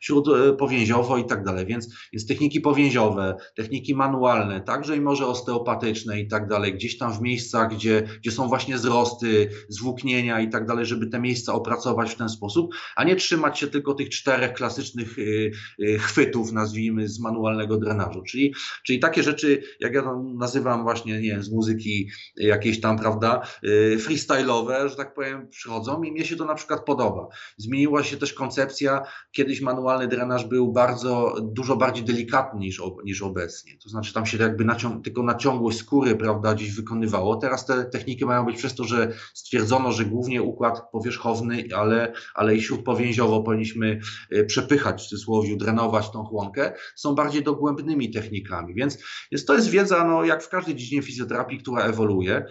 śródpowięziowo 0.00 1.16
i 1.16 1.24
tak 1.24 1.44
dalej, 1.44 1.66
więc, 1.66 1.94
więc 2.12 2.26
techniki 2.26 2.60
powięziowe, 2.60 3.36
techniki 3.56 3.94
manualne, 3.94 4.60
także 4.60 4.96
i 4.96 5.00
może 5.00 5.26
osteopatyczne 5.26 6.20
i 6.20 6.28
tak 6.28 6.48
dalej, 6.48 6.61
dalej, 6.62 6.74
gdzieś 6.74 6.98
tam 6.98 7.12
w 7.12 7.20
miejscach, 7.20 7.74
gdzie, 7.74 8.02
gdzie 8.20 8.30
są 8.30 8.48
właśnie 8.48 8.76
wzrosty, 8.76 9.48
zwłóknienia 9.68 10.40
i 10.40 10.50
tak 10.50 10.66
dalej, 10.66 10.86
żeby 10.86 11.06
te 11.06 11.20
miejsca 11.20 11.52
opracować 11.52 12.14
w 12.14 12.16
ten 12.16 12.28
sposób, 12.28 12.74
a 12.96 13.04
nie 13.04 13.16
trzymać 13.16 13.58
się 13.58 13.66
tylko 13.66 13.94
tych 13.94 14.08
czterech 14.08 14.52
klasycznych 14.52 15.18
y, 15.18 15.52
y, 15.80 15.98
chwytów, 15.98 16.52
nazwijmy, 16.52 17.08
z 17.08 17.20
manualnego 17.20 17.78
drenażu. 17.78 18.22
Czyli, 18.22 18.54
czyli 18.84 18.98
takie 18.98 19.22
rzeczy, 19.22 19.62
jak 19.80 19.94
ja 19.94 20.02
to 20.02 20.22
nazywam 20.38 20.82
właśnie, 20.82 21.12
nie 21.20 21.30
wiem, 21.30 21.42
z 21.42 21.50
muzyki 21.50 22.08
jakieś 22.36 22.80
tam, 22.80 22.98
prawda, 22.98 23.42
y, 23.64 23.98
freestyle'owe, 23.98 24.88
że 24.88 24.96
tak 24.96 25.14
powiem, 25.14 25.48
przychodzą 25.48 26.02
i 26.02 26.12
mnie 26.12 26.24
się 26.24 26.36
to 26.36 26.44
na 26.44 26.54
przykład 26.54 26.84
podoba. 26.84 27.28
Zmieniła 27.56 28.02
się 28.02 28.16
też 28.16 28.32
koncepcja, 28.32 29.02
kiedyś 29.32 29.60
manualny 29.60 30.08
drenaż 30.08 30.44
był 30.44 30.72
bardzo, 30.72 31.34
dużo 31.42 31.76
bardziej 31.76 32.04
delikatny 32.04 32.60
niż, 32.60 32.82
niż 33.04 33.22
obecnie. 33.22 33.72
To 33.82 33.88
znaczy 33.88 34.12
tam 34.12 34.26
się 34.26 34.38
jakby 34.38 34.64
nacią 34.64 35.02
tylko 35.02 35.22
na 35.22 35.34
ciągłość 35.34 35.78
skóry, 35.78 36.16
prawda, 36.16 36.41
prawda, 36.42 36.54
gdzieś 36.54 36.74
wykonywało. 36.74 37.36
Teraz 37.36 37.66
te 37.66 37.84
techniki 37.84 38.24
mają 38.24 38.44
być 38.44 38.56
przez 38.56 38.74
to, 38.74 38.84
że 38.84 39.12
stwierdzono, 39.34 39.92
że 39.92 40.04
głównie 40.04 40.42
układ 40.42 40.90
powierzchowny, 40.92 41.64
ale, 41.76 42.12
ale 42.34 42.56
i 42.56 42.62
śródpowięziowo 42.62 43.42
powinniśmy 43.42 44.00
e, 44.30 44.44
przepychać 44.44 45.02
w 45.02 45.04
cudzysłowie, 45.04 45.56
drenować 45.56 46.10
tą 46.10 46.24
chłonkę, 46.24 46.72
są 46.96 47.14
bardziej 47.14 47.42
dogłębnymi 47.42 48.10
technikami. 48.10 48.74
Więc, 48.74 48.98
więc 49.32 49.44
to 49.44 49.54
jest 49.54 49.68
wiedza, 49.68 50.04
no, 50.04 50.24
jak 50.24 50.42
w 50.42 50.48
każdej 50.48 50.74
dziedzinie 50.74 51.02
fizjoterapii, 51.02 51.58
która 51.58 51.84
ewoluuje. 51.84 52.44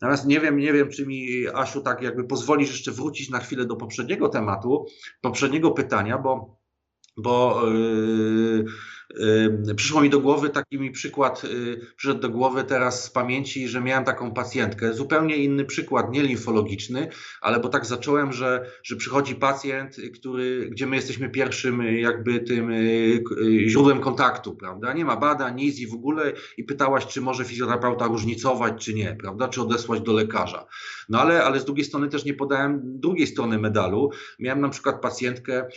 Natomiast 0.00 0.26
nie 0.26 0.40
wiem, 0.40 0.58
nie 0.58 0.72
wiem, 0.72 0.90
czy 0.90 1.06
mi, 1.06 1.46
Asiu, 1.54 1.80
tak 1.80 2.02
jakby 2.02 2.24
pozwolisz 2.24 2.70
jeszcze 2.70 2.92
wrócić 2.92 3.30
na 3.30 3.38
chwilę 3.38 3.64
do 3.66 3.76
poprzedniego 3.76 4.28
tematu, 4.28 4.86
poprzedniego 5.20 5.70
pytania, 5.70 6.18
bo, 6.18 6.58
bo 7.16 7.62
yy, 7.66 8.64
Przyszło 9.76 10.00
mi 10.00 10.10
do 10.10 10.20
głowy 10.20 10.50
taki 10.50 10.78
mi 10.78 10.90
przykład, 10.90 11.44
y, 11.44 11.80
przyszedł 11.96 12.20
do 12.20 12.28
głowy 12.28 12.64
teraz 12.64 13.04
z 13.04 13.10
pamięci, 13.10 13.68
że 13.68 13.80
miałem 13.80 14.04
taką 14.04 14.34
pacjentkę, 14.34 14.94
zupełnie 14.94 15.36
inny 15.36 15.64
przykład, 15.64 16.10
nie 16.10 16.22
limfologiczny, 16.22 17.08
ale 17.40 17.60
bo 17.60 17.68
tak 17.68 17.86
zacząłem, 17.86 18.32
że, 18.32 18.70
że 18.82 18.96
przychodzi 18.96 19.34
pacjent, 19.34 19.96
który, 20.14 20.68
gdzie 20.70 20.86
my 20.86 20.96
jesteśmy 20.96 21.30
pierwszym 21.30 21.80
y, 21.80 22.00
jakby 22.00 22.40
tym 22.40 22.70
y, 22.70 23.22
źródłem 23.66 24.00
kontaktu, 24.00 24.56
prawda? 24.56 24.92
Nie 24.92 25.04
ma 25.04 25.16
badań, 25.16 25.56
nic 25.56 25.78
i 25.78 25.86
w 25.86 25.94
ogóle 25.94 26.32
i 26.56 26.64
pytałaś, 26.64 27.06
czy 27.06 27.20
może 27.20 27.44
fizjoterapeuta 27.44 28.06
różnicować, 28.06 28.84
czy 28.84 28.94
nie, 28.94 29.16
prawda? 29.20 29.48
Czy 29.48 29.62
odesłać 29.62 30.00
do 30.00 30.12
lekarza. 30.12 30.66
No 31.08 31.20
ale, 31.20 31.44
ale 31.44 31.60
z 31.60 31.64
drugiej 31.64 31.84
strony 31.84 32.08
też 32.08 32.24
nie 32.24 32.34
podałem 32.34 32.80
drugiej 33.00 33.26
strony 33.26 33.58
medalu. 33.58 34.10
Miałem 34.38 34.60
na 34.60 34.68
przykład 34.68 35.00
pacjentkę 35.00 35.68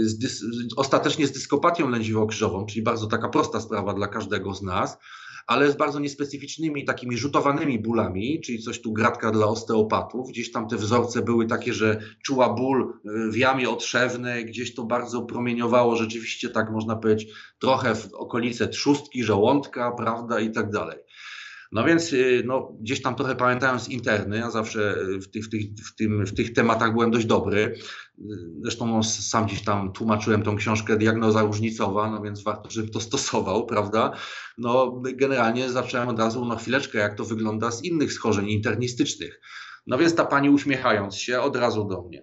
z 0.00 0.18
dys, 0.18 0.44
ostatecznie 0.76 1.26
z 1.26 1.32
dyskopatią 1.32 1.90
lędźwiową, 1.90 2.29
krzyżową, 2.30 2.66
czyli 2.66 2.82
bardzo 2.82 3.06
taka 3.06 3.28
prosta 3.28 3.60
sprawa 3.60 3.94
dla 3.94 4.08
każdego 4.08 4.54
z 4.54 4.62
nas, 4.62 4.98
ale 5.46 5.72
z 5.72 5.76
bardzo 5.76 5.98
niespecyficznymi, 5.98 6.84
takimi 6.84 7.16
rzutowanymi 7.16 7.78
bólami, 7.78 8.40
czyli 8.40 8.58
coś 8.58 8.80
tu 8.80 8.92
gratka 8.92 9.30
dla 9.30 9.46
osteopatów. 9.46 10.28
Gdzieś 10.28 10.52
tam 10.52 10.68
te 10.68 10.76
wzorce 10.76 11.22
były 11.22 11.46
takie, 11.46 11.74
że 11.74 12.00
czuła 12.24 12.54
ból 12.54 12.92
y, 13.06 13.30
w 13.30 13.36
jamie 13.36 13.70
otrzewnej, 13.70 14.46
gdzieś 14.46 14.74
to 14.74 14.84
bardzo 14.84 15.22
promieniowało, 15.22 15.96
rzeczywiście 15.96 16.48
tak 16.48 16.70
można 16.70 16.96
powiedzieć, 16.96 17.28
trochę 17.58 17.94
w 17.94 18.14
okolice 18.14 18.68
trzustki, 18.68 19.24
żołądka, 19.24 19.92
prawda, 19.92 20.40
i 20.40 20.50
tak 20.50 20.70
dalej. 20.70 20.98
No 21.72 21.84
więc 21.84 22.12
y, 22.12 22.42
no, 22.46 22.76
gdzieś 22.80 23.02
tam 23.02 23.14
trochę 23.14 23.36
pamiętając 23.36 23.88
interny, 23.88 24.36
ja 24.36 24.50
zawsze 24.50 24.96
w 25.22 25.30
tych, 25.30 25.44
w, 25.44 25.50
tych, 25.50 25.62
w, 25.86 25.94
tym, 25.94 26.26
w 26.26 26.34
tych 26.34 26.52
tematach 26.52 26.92
byłem 26.92 27.10
dość 27.10 27.26
dobry. 27.26 27.78
Zresztą 28.62 28.86
no, 28.86 29.02
sam 29.02 29.46
gdzieś 29.46 29.64
tam 29.64 29.92
tłumaczyłem 29.92 30.42
tą 30.42 30.56
książkę 30.56 30.96
Diagnoza 30.96 31.42
Różnicowa, 31.42 32.10
no 32.10 32.22
więc 32.22 32.42
warto, 32.42 32.70
żebym 32.70 32.90
to 32.90 33.00
stosował, 33.00 33.66
prawda? 33.72 34.12
No 34.58 35.00
generalnie 35.14 35.70
zacząłem 35.70 36.08
od 36.08 36.18
razu, 36.18 36.44
no 36.44 36.56
chwileczkę, 36.56 36.98
jak 36.98 37.14
to 37.14 37.24
wygląda 37.24 37.70
z 37.70 37.84
innych 37.84 38.12
schorzeń 38.12 38.48
internistycznych. 38.48 39.40
No 39.86 39.98
więc 39.98 40.14
ta 40.14 40.24
pani 40.24 40.50
uśmiechając 40.50 41.16
się 41.16 41.40
od 41.40 41.56
razu 41.56 41.84
do 41.84 42.02
mnie. 42.02 42.22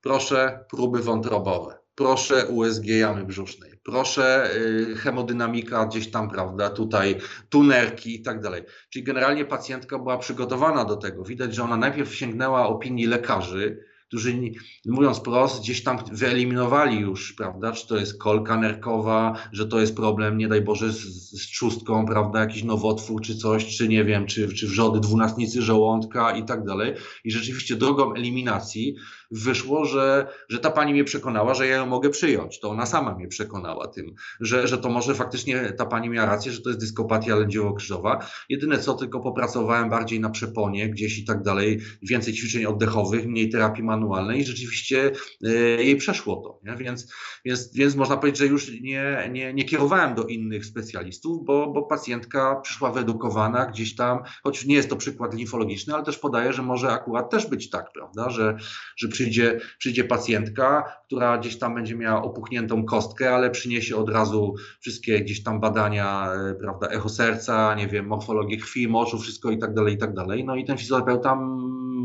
Proszę 0.00 0.64
próby 0.70 1.02
wątrobowe, 1.02 1.78
proszę 1.94 2.46
USG 2.46 2.86
jamy 2.86 3.24
brzusznej, 3.24 3.80
proszę 3.84 4.50
y, 4.56 4.96
hemodynamika 4.96 5.86
gdzieś 5.86 6.10
tam, 6.10 6.30
prawda, 6.30 6.70
tutaj 6.70 7.16
tunerki 7.48 8.14
i 8.14 8.22
tak 8.22 8.40
dalej. 8.40 8.62
Czyli 8.90 9.04
generalnie 9.04 9.44
pacjentka 9.44 9.98
była 9.98 10.18
przygotowana 10.18 10.84
do 10.84 10.96
tego. 10.96 11.24
Widać, 11.24 11.54
że 11.54 11.62
ona 11.62 11.76
najpierw 11.76 12.14
sięgnęła 12.14 12.66
opinii 12.66 13.06
lekarzy, 13.06 13.87
którzy 14.08 14.38
mówiąc 14.86 15.20
prost, 15.20 15.62
gdzieś 15.62 15.82
tam 15.82 15.98
wyeliminowali 16.12 17.00
już, 17.00 17.32
prawda, 17.32 17.72
czy 17.72 17.88
to 17.88 17.96
jest 17.96 18.18
kolka 18.18 18.56
nerkowa, 18.56 19.38
że 19.52 19.66
to 19.66 19.80
jest 19.80 19.96
problem, 19.96 20.38
nie 20.38 20.48
daj 20.48 20.62
Boże, 20.62 20.92
z, 20.92 20.98
z 21.42 21.46
trzustką, 21.50 22.06
prawda, 22.06 22.40
jakiś 22.40 22.62
nowotwór 22.64 23.22
czy 23.22 23.36
coś, 23.36 23.76
czy 23.76 23.88
nie 23.88 24.04
wiem, 24.04 24.26
czy, 24.26 24.54
czy 24.54 24.66
wrzody 24.66 25.00
dwunastnicy 25.00 25.62
żołądka 25.62 26.36
i 26.36 26.44
tak 26.44 26.64
dalej. 26.64 26.94
I 27.24 27.30
rzeczywiście 27.30 27.76
drogą 27.76 28.14
eliminacji 28.14 28.94
wyszło, 29.30 29.84
że, 29.84 30.26
że 30.48 30.58
ta 30.58 30.70
pani 30.70 30.92
mnie 30.92 31.04
przekonała, 31.04 31.54
że 31.54 31.66
ja 31.66 31.76
ją 31.76 31.86
mogę 31.86 32.10
przyjąć. 32.10 32.60
To 32.60 32.70
ona 32.70 32.86
sama 32.86 33.14
mnie 33.14 33.28
przekonała 33.28 33.88
tym, 33.88 34.14
że, 34.40 34.68
że 34.68 34.78
to 34.78 34.88
może 34.88 35.14
faktycznie 35.14 35.72
ta 35.72 35.86
pani 35.86 36.08
miała 36.08 36.26
rację, 36.26 36.52
że 36.52 36.60
to 36.60 36.68
jest 36.68 36.80
dyskopatia 36.80 37.36
lędziowo-krzyżowa. 37.36 38.18
Jedyne 38.48 38.78
co, 38.78 38.94
tylko 38.94 39.20
popracowałem 39.20 39.90
bardziej 39.90 40.20
na 40.20 40.30
przeponie 40.30 40.90
gdzieś 40.90 41.18
i 41.18 41.24
tak 41.24 41.42
dalej, 41.42 41.80
więcej 42.02 42.34
ćwiczeń 42.34 42.66
oddechowych, 42.66 43.26
mniej 43.26 43.50
terapii 43.50 43.84
manualnej 43.84 44.40
i 44.40 44.44
rzeczywiście 44.44 45.12
y, 45.46 45.84
jej 45.84 45.96
przeszło 45.96 46.36
to. 46.36 46.70
Nie? 46.70 46.76
Więc, 46.76 47.12
więc, 47.44 47.74
więc 47.74 47.96
można 47.96 48.16
powiedzieć, 48.16 48.38
że 48.38 48.46
już 48.46 48.80
nie, 48.80 49.28
nie, 49.32 49.54
nie 49.54 49.64
kierowałem 49.64 50.14
do 50.14 50.24
innych 50.24 50.66
specjalistów, 50.66 51.44
bo, 51.44 51.72
bo 51.72 51.82
pacjentka 51.82 52.60
przyszła 52.60 52.92
wyedukowana 52.92 53.66
gdzieś 53.66 53.94
tam, 53.94 54.18
choć 54.42 54.64
nie 54.64 54.74
jest 54.74 54.90
to 54.90 54.96
przykład 54.96 55.34
limfologiczny, 55.34 55.94
ale 55.94 56.04
też 56.04 56.18
podaje, 56.18 56.52
że 56.52 56.62
może 56.62 56.90
akurat 56.90 57.30
też 57.30 57.46
być 57.46 57.70
tak, 57.70 57.92
prawda, 57.92 58.30
że, 58.30 58.56
że 58.96 59.08
przyjdzie, 59.18 59.60
przyjdzie 59.78 60.04
pacjentka, 60.04 60.84
która 61.08 61.38
gdzieś 61.38 61.58
tam 61.58 61.74
będzie 61.74 61.96
miała 61.96 62.22
opuchniętą 62.22 62.84
kostkę, 62.84 63.34
ale 63.34 63.50
przyniesie 63.50 63.96
od 63.96 64.10
razu 64.10 64.54
wszystkie 64.80 65.20
gdzieś 65.20 65.42
tam 65.42 65.60
badania, 65.60 66.32
e, 66.32 66.54
prawda, 66.54 66.88
echo 66.88 67.08
serca, 67.08 67.74
nie 67.74 67.88
wiem, 67.88 68.06
morfologię 68.06 68.56
krwi, 68.56 68.88
moczu, 68.88 69.18
wszystko 69.18 69.50
i 69.50 69.58
tak 69.58 69.74
dalej, 69.74 69.94
i 69.94 69.98
tak 69.98 70.14
dalej. 70.14 70.44
No 70.44 70.56
i 70.56 70.64
ten 70.64 70.78
fizjoterapeuta 70.78 71.38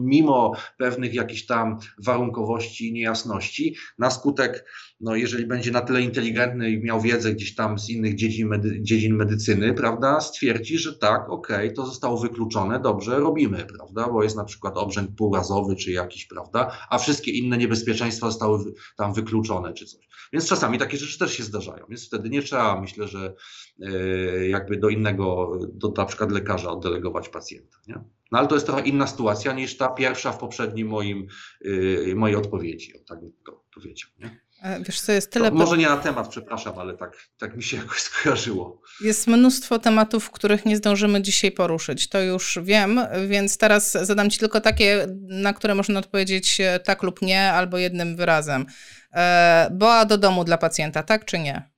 mimo 0.03 0.53
pewnych 0.77 1.13
jakichś 1.13 1.45
tam 1.45 1.77
warunkowości, 1.97 2.93
niejasności, 2.93 3.75
na 3.97 4.09
skutek, 4.09 4.65
no 4.99 5.15
jeżeli 5.15 5.45
będzie 5.45 5.71
na 5.71 5.81
tyle 5.81 6.01
inteligentny 6.01 6.71
i 6.71 6.83
miał 6.83 7.01
wiedzę 7.01 7.33
gdzieś 7.33 7.55
tam 7.55 7.79
z 7.79 7.89
innych 7.89 8.15
dziedzin, 8.15 8.47
medy, 8.47 8.81
dziedzin 8.81 9.15
medycyny, 9.15 9.73
prawda, 9.73 10.21
stwierdzi, 10.21 10.77
że 10.77 10.97
tak, 10.97 11.29
okej, 11.29 11.65
okay, 11.65 11.71
to 11.71 11.85
zostało 11.85 12.17
wykluczone, 12.17 12.79
dobrze, 12.79 13.19
robimy, 13.19 13.65
prawda, 13.77 14.09
bo 14.09 14.23
jest 14.23 14.35
na 14.35 14.43
przykład 14.43 14.77
obrzęk 14.77 15.15
półrazowy 15.15 15.75
czy 15.75 15.91
jakiś, 15.91 16.25
prawda, 16.25 16.71
a 16.89 16.97
wszystkie 16.97 17.31
inne 17.31 17.57
niebezpieczeństwa 17.57 18.27
zostały 18.27 18.73
tam 18.97 19.13
wykluczone 19.13 19.73
czy 19.73 19.85
coś. 19.85 20.07
Więc 20.33 20.47
czasami 20.47 20.77
takie 20.77 20.97
rzeczy 20.97 21.19
też 21.19 21.33
się 21.33 21.43
zdarzają, 21.43 21.85
więc 21.89 22.07
wtedy 22.07 22.29
nie 22.29 22.41
trzeba, 22.41 22.81
myślę, 22.81 23.07
że 23.07 23.33
yy, 23.77 24.47
jakby 24.47 24.77
do 24.77 24.89
innego, 24.89 25.59
do 25.73 25.93
na 25.97 26.05
przykład 26.05 26.31
lekarza 26.31 26.71
oddelegować 26.71 27.29
pacjenta, 27.29 27.77
nie? 27.87 27.95
No 28.31 28.39
ale 28.39 28.47
to 28.47 28.55
jest 28.55 28.65
trochę 28.65 28.81
inna 28.81 29.07
sytuacja 29.07 29.53
niż 29.53 29.77
ta 29.77 29.87
pierwsza 29.87 30.31
w 30.31 30.37
poprzednim 30.37 30.87
moim, 30.87 31.27
yy, 31.61 32.13
mojej 32.15 32.35
odpowiedzi, 32.35 32.93
tak 33.07 33.19
bym 33.19 33.33
to 33.45 33.63
powiedział. 33.73 34.09
Nie? 34.19 34.39
E, 34.63 34.79
wiesz, 34.83 35.01
co 35.01 35.11
jest 35.11 35.31
tyle. 35.31 35.49
To 35.49 35.55
może 35.55 35.77
nie 35.77 35.89
na 35.89 35.97
temat, 35.97 36.27
przepraszam, 36.27 36.79
ale 36.79 36.97
tak, 36.97 37.17
tak 37.37 37.55
mi 37.55 37.63
się 37.63 37.77
jakoś 37.77 38.01
skojarzyło. 38.09 38.81
Jest 39.01 39.27
mnóstwo 39.27 39.79
tematów, 39.79 40.31
których 40.31 40.65
nie 40.65 40.77
zdążymy 40.77 41.21
dzisiaj 41.21 41.51
poruszyć. 41.51 42.09
To 42.09 42.21
już 42.21 42.59
wiem, 42.61 42.99
więc 43.27 43.57
teraz 43.57 43.91
zadam 43.91 44.29
Ci 44.29 44.39
tylko 44.39 44.61
takie, 44.61 45.07
na 45.21 45.53
które 45.53 45.75
można 45.75 45.99
odpowiedzieć 45.99 46.61
e, 46.61 46.79
tak 46.79 47.03
lub 47.03 47.21
nie, 47.21 47.51
albo 47.53 47.77
jednym 47.77 48.15
wyrazem. 48.15 48.65
E, 49.13 49.69
boa 49.71 50.05
do 50.05 50.17
domu 50.17 50.43
dla 50.43 50.57
pacjenta, 50.57 51.03
tak 51.03 51.25
czy 51.25 51.39
nie? 51.39 51.69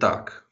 Tak. 0.00 0.46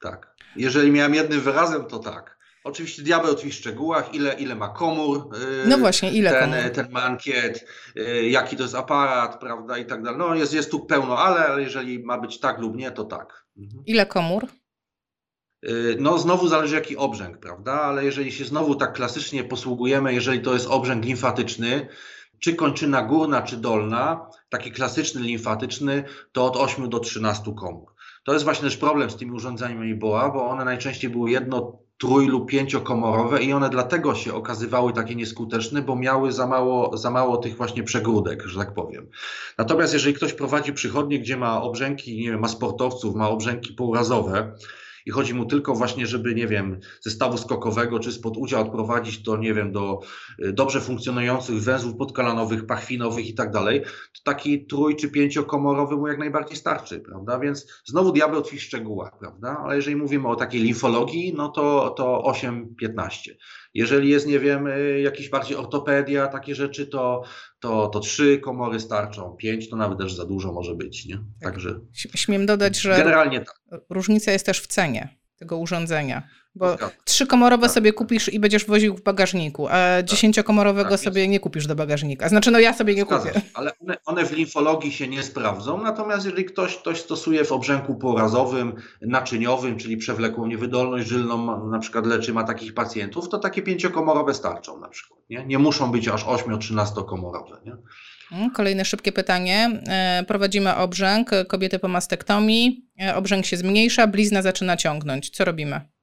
Tak. 0.00 0.34
Jeżeli 0.56 0.90
miałem 0.92 1.14
jednym 1.14 1.40
wyrazem, 1.40 1.84
to 1.84 1.98
tak. 1.98 2.33
Oczywiście 2.64 3.02
diabeł 3.02 3.34
tkwi 3.34 3.50
w 3.50 3.54
szczegółach, 3.54 4.14
ile, 4.14 4.34
ile 4.34 4.54
ma 4.54 4.68
komór. 4.68 5.28
Yy, 5.32 5.68
no 5.68 5.78
właśnie, 5.78 6.12
ile 6.12 6.30
ten, 6.30 6.50
komór? 6.50 6.70
Ten 6.70 6.90
mankiet, 6.90 7.66
yy, 7.94 8.28
jaki 8.28 8.56
to 8.56 8.62
jest 8.62 8.74
aparat, 8.74 9.40
prawda, 9.40 9.78
i 9.78 9.86
tak 9.86 10.02
dalej. 10.02 10.18
No 10.18 10.34
jest, 10.34 10.54
jest 10.54 10.70
tu 10.70 10.86
pełno, 10.86 11.18
ale, 11.18 11.46
ale 11.46 11.62
jeżeli 11.62 12.04
ma 12.04 12.18
być 12.18 12.40
tak 12.40 12.58
lub 12.58 12.76
nie, 12.76 12.90
to 12.90 13.04
tak. 13.04 13.46
Mhm. 13.58 13.82
Ile 13.86 14.06
komór? 14.06 14.46
Yy, 15.62 15.96
no 15.98 16.18
znowu 16.18 16.48
zależy 16.48 16.74
jaki 16.74 16.96
obrzęk, 16.96 17.38
prawda, 17.38 17.72
ale 17.72 18.04
jeżeli 18.04 18.32
się 18.32 18.44
znowu 18.44 18.74
tak 18.74 18.92
klasycznie 18.92 19.44
posługujemy, 19.44 20.14
jeżeli 20.14 20.40
to 20.40 20.54
jest 20.54 20.66
obrzęk 20.66 21.04
limfatyczny, 21.04 21.88
czy 22.38 22.54
kończyna 22.54 23.02
górna, 23.02 23.42
czy 23.42 23.56
dolna, 23.56 24.30
taki 24.48 24.72
klasyczny 24.72 25.20
limfatyczny, 25.20 26.04
to 26.32 26.44
od 26.44 26.56
8 26.56 26.88
do 26.88 27.00
13 27.00 27.54
komór. 27.58 27.94
To 28.24 28.32
jest 28.32 28.44
właśnie 28.44 28.64
też 28.64 28.76
problem 28.76 29.10
z 29.10 29.16
tymi 29.16 29.32
urządzeniami 29.32 29.94
BOA, 29.94 30.30
bo 30.30 30.46
one 30.48 30.64
najczęściej 30.64 31.10
były 31.10 31.30
jedno 31.30 31.83
trój- 32.02 32.28
lub 32.28 32.50
pięciokomorowe 32.50 33.42
i 33.42 33.52
one 33.52 33.70
dlatego 33.70 34.14
się 34.14 34.34
okazywały 34.34 34.92
takie 34.92 35.14
nieskuteczne, 35.14 35.82
bo 35.82 35.96
miały 35.96 36.32
za 36.32 36.46
mało, 36.46 36.96
za 36.96 37.10
mało 37.10 37.36
tych 37.36 37.56
właśnie 37.56 37.82
przegródek, 37.82 38.42
że 38.46 38.58
tak 38.58 38.74
powiem. 38.74 39.08
Natomiast 39.58 39.92
jeżeli 39.92 40.14
ktoś 40.14 40.32
prowadzi 40.32 40.72
przychodnie, 40.72 41.18
gdzie 41.18 41.36
ma 41.36 41.62
obrzęki, 41.62 42.16
nie 42.20 42.30
wiem, 42.30 42.40
ma 42.40 42.48
sportowców, 42.48 43.14
ma 43.14 43.28
obrzęki 43.28 43.72
półrazowe, 43.72 44.54
i 45.06 45.10
chodzi 45.10 45.34
mu 45.34 45.44
tylko 45.46 45.74
właśnie, 45.74 46.06
żeby, 46.06 46.34
nie 46.34 46.46
wiem, 46.46 46.80
ze 47.00 47.10
stawu 47.10 47.38
skokowego 47.38 47.98
czy 47.98 48.12
spod 48.12 48.36
udział 48.36 48.62
odprowadzić 48.62 49.22
to, 49.22 49.36
nie 49.36 49.54
wiem, 49.54 49.72
do 49.72 50.00
y, 50.44 50.52
dobrze 50.52 50.80
funkcjonujących 50.80 51.62
węzłów 51.62 51.96
podkalanowych, 51.96 52.66
pachwinowych 52.66 53.28
i 53.28 53.34
tak 53.34 53.50
dalej, 53.50 53.82
to 53.82 54.20
taki 54.24 54.66
trój- 54.66 54.96
czy 54.96 55.08
pięciokomorowy 55.08 55.96
mu 55.96 56.08
jak 56.08 56.18
najbardziej 56.18 56.56
starczy, 56.56 57.00
prawda? 57.00 57.38
Więc 57.38 57.66
znowu 57.84 58.12
diabeł 58.12 58.42
tkwi 58.42 58.58
w 58.58 58.62
szczegółach, 58.62 59.18
prawda? 59.18 59.56
Ale 59.64 59.76
jeżeli 59.76 59.96
mówimy 59.96 60.28
o 60.28 60.36
takiej 60.36 60.62
limfologii, 60.62 61.34
no 61.36 61.48
to, 61.48 61.90
to 61.90 62.22
8-15. 62.26 63.30
Jeżeli 63.74 64.10
jest, 64.10 64.26
nie 64.26 64.38
wiem, 64.38 64.66
y, 64.66 65.00
jakiś 65.00 65.28
bardziej 65.28 65.56
ortopedia, 65.56 66.26
takie 66.26 66.54
rzeczy, 66.54 66.86
to, 66.86 67.22
to, 67.60 67.86
to 67.88 68.00
trzy 68.00 68.38
komory 68.38 68.80
starczą, 68.80 69.36
pięć 69.36 69.70
to 69.70 69.76
nawet 69.76 69.98
też 69.98 70.14
za 70.14 70.24
dużo 70.24 70.52
może 70.52 70.74
być, 70.74 71.06
nie? 71.06 71.14
Tak. 71.14 71.24
Także. 71.42 71.80
Śmiem 71.92 72.46
dodać, 72.46 72.80
że 72.80 72.96
generalnie 72.96 73.40
tak. 73.40 73.80
różnica 73.90 74.32
jest 74.32 74.46
też 74.46 74.60
w 74.60 74.66
cenie 74.66 75.08
tego 75.36 75.56
urządzenia. 75.56 76.28
Bo 76.54 76.76
trzykomorowe 77.04 77.62
tak, 77.62 77.74
sobie 77.74 77.90
tak. 77.90 77.98
kupisz 77.98 78.32
i 78.32 78.40
będziesz 78.40 78.66
woził 78.66 78.96
w 78.96 79.02
bagażniku, 79.02 79.68
a 79.68 79.70
tak, 79.70 80.04
dziesięciokomorowego 80.04 80.90
tak 80.90 81.00
sobie 81.00 81.28
nie 81.28 81.40
kupisz 81.40 81.66
do 81.66 81.74
bagażnika. 81.74 82.28
Znaczy, 82.28 82.50
no 82.50 82.58
ja 82.58 82.74
sobie 82.74 82.94
nie 82.94 83.04
kupię. 83.04 83.40
Ale 83.54 83.72
one, 83.78 83.96
one, 84.04 84.26
w 84.26 84.32
limfologii 84.32 84.92
się 84.92 85.08
nie 85.08 85.22
sprawdzą, 85.22 85.82
natomiast 85.82 86.24
jeżeli 86.24 86.44
ktoś, 86.44 86.76
ktoś 86.76 87.00
stosuje 87.00 87.44
w 87.44 87.52
obrzęku 87.52 87.94
porazowym, 87.94 88.74
naczyniowym, 89.00 89.78
czyli 89.78 89.96
przewlekłą 89.96 90.46
niewydolność 90.46 91.08
żylną, 91.08 91.68
na 91.70 91.78
przykład 91.78 92.06
leczy, 92.06 92.32
ma 92.32 92.44
takich 92.44 92.74
pacjentów, 92.74 93.28
to 93.28 93.38
takie 93.38 93.62
pięciokomorowe 93.62 94.34
starczą 94.34 94.80
na 94.80 94.88
przykład. 94.88 95.20
Nie, 95.30 95.46
nie 95.46 95.58
muszą 95.58 95.90
być 95.92 96.08
aż 96.08 96.24
8-13 96.24 97.04
komorowe. 97.06 97.60
Nie? 97.64 97.76
Mm, 98.32 98.50
kolejne 98.50 98.84
szybkie 98.84 99.12
pytanie. 99.12 99.82
E, 99.88 100.24
prowadzimy 100.28 100.76
obrzęk, 100.76 101.30
kobiety 101.48 101.78
po 101.78 101.88
mastektomii, 101.88 102.88
e, 103.02 103.16
obrzęk 103.16 103.46
się 103.46 103.56
zmniejsza, 103.56 104.06
blizna 104.06 104.42
zaczyna 104.42 104.76
ciągnąć. 104.76 105.30
Co 105.30 105.44
robimy? 105.44 105.93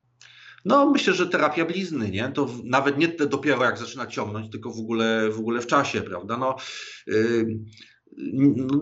No, 0.65 0.91
myślę, 0.91 1.13
że 1.13 1.27
terapia 1.27 1.65
blizny, 1.65 2.09
nie? 2.11 2.29
To 2.29 2.49
nawet 2.63 2.97
nie 2.97 3.07
dopiero 3.07 3.63
jak 3.63 3.77
zaczyna 3.77 4.07
ciągnąć, 4.07 4.51
tylko 4.51 4.71
w 4.71 4.79
ogóle 4.79 5.29
w, 5.29 5.39
ogóle 5.39 5.61
w 5.61 5.67
czasie, 5.67 6.01
prawda? 6.01 6.37
No, 6.37 6.55
yy, 7.07 7.59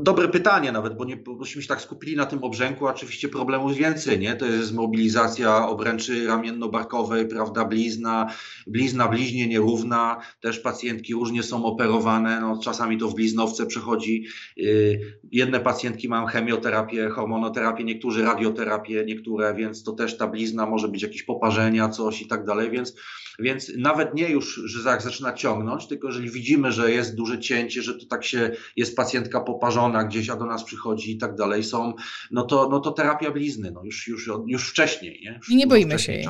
dobre 0.01 0.27
pytanie 0.27 0.71
nawet, 0.71 0.97
bo 0.97 1.05
nie 1.05 1.17
byśmy 1.17 1.61
się 1.61 1.67
tak 1.67 1.82
skupili 1.82 2.15
na 2.15 2.25
tym 2.25 2.43
obrzęku, 2.43 2.88
oczywiście 2.88 3.30
problemów 3.30 3.75
więcej, 3.75 4.19
nie? 4.19 4.36
To 4.36 4.45
jest 4.45 4.73
mobilizacja 4.73 5.67
obręczy 5.67 6.27
ramienno-barkowej, 6.27 7.27
prawda, 7.27 7.65
blizna, 7.65 8.34
blizna 8.67 9.07
bliźnie 9.07 9.47
nierówna, 9.47 10.17
też 10.41 10.59
pacjentki 10.59 11.13
różnie 11.13 11.43
są 11.43 11.65
operowane, 11.65 12.41
no 12.41 12.59
czasami 12.63 12.97
to 12.97 13.07
w 13.07 13.15
bliznowce 13.15 13.65
przechodzi. 13.65 14.25
Y, 14.57 15.19
jedne 15.32 15.59
pacjentki 15.59 16.09
mają 16.09 16.25
chemioterapię, 16.25 17.09
hormonoterapię, 17.09 17.84
niektórzy 17.84 18.23
radioterapię, 18.23 19.03
niektóre, 19.05 19.53
więc 19.53 19.84
to 19.84 19.91
też 19.91 20.17
ta 20.17 20.27
blizna 20.27 20.65
może 20.65 20.88
być 20.88 21.01
jakieś 21.03 21.23
poparzenia, 21.23 21.89
coś 21.89 22.21
i 22.21 22.27
tak 22.27 22.45
dalej, 22.45 22.71
więc 22.71 22.95
więc 23.39 23.71
nawet 23.77 24.13
nie 24.13 24.30
już, 24.30 24.61
że 24.65 24.89
jak 24.89 25.01
zaczyna 25.01 25.34
ciągnąć, 25.34 25.88
tylko 25.88 26.07
jeżeli 26.07 26.30
widzimy, 26.30 26.71
że 26.71 26.91
jest 26.91 27.15
duże 27.15 27.39
cięcie, 27.39 27.82
że 27.82 27.93
to 27.93 28.05
tak 28.05 28.23
się 28.23 28.51
jest 28.75 28.95
pacjent 28.95 29.18
pacjentka 29.20 29.41
poparzona 29.41 30.03
gdzieś, 30.03 30.30
a 30.30 30.36
do 30.36 30.45
nas 30.45 30.63
przychodzi 30.63 31.11
i 31.11 31.17
tak 31.17 31.36
dalej, 31.36 31.63
są, 31.63 31.93
no 32.32 32.43
to, 32.43 32.70
no 32.70 32.80
to 32.80 32.91
terapia 32.91 33.32
blizny, 33.32 33.72
no 33.72 33.84
już, 33.84 34.07
już, 34.07 34.30
już 34.47 34.70
wcześniej, 34.70 35.22
nie? 35.24 35.34
Już 35.38 35.49
nie 35.49 35.67
boimy 35.67 35.99
się 35.99 36.11
jej. 36.11 36.26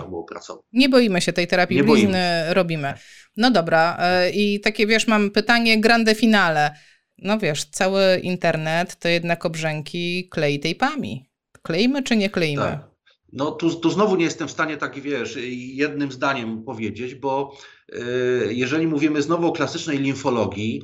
Nie 0.74 0.90
boimy 0.90 1.22
się 1.22 1.34
tej 1.34 1.48
terapii 1.48 1.78
nie 1.78 1.84
blizny, 1.84 2.54
robimy. 2.54 2.94
No 3.38 3.52
dobra, 3.52 3.98
e, 4.00 4.30
i 4.30 4.60
takie 4.60 4.88
wiesz, 4.88 5.08
mam 5.08 5.32
pytanie 5.32 5.82
grande 5.82 6.16
finale. 6.16 6.76
No 7.18 7.40
wiesz, 7.40 7.66
cały 7.66 8.20
internet 8.24 8.96
to 8.96 9.08
jednak 9.08 9.46
obrzęki 9.46 10.30
klei 10.30 10.60
tejpami. 10.60 11.30
Kleimy 11.62 12.04
czy 12.04 12.18
nie 12.18 12.30
kleimy? 12.30 12.62
Tak. 12.62 12.90
No 13.34 13.52
tu, 13.52 13.76
tu 13.76 13.90
znowu 13.90 14.16
nie 14.16 14.26
jestem 14.26 14.48
w 14.48 14.52
stanie 14.52 14.78
tak, 14.78 15.00
wiesz, 15.00 15.38
jednym 15.74 16.12
zdaniem 16.12 16.64
powiedzieć, 16.64 17.16
bo 17.16 17.58
y, 17.94 18.54
jeżeli 18.54 18.88
mówimy 18.88 19.22
znowu 19.22 19.48
o 19.48 19.52
klasycznej 19.52 20.00
limfologii, 20.00 20.82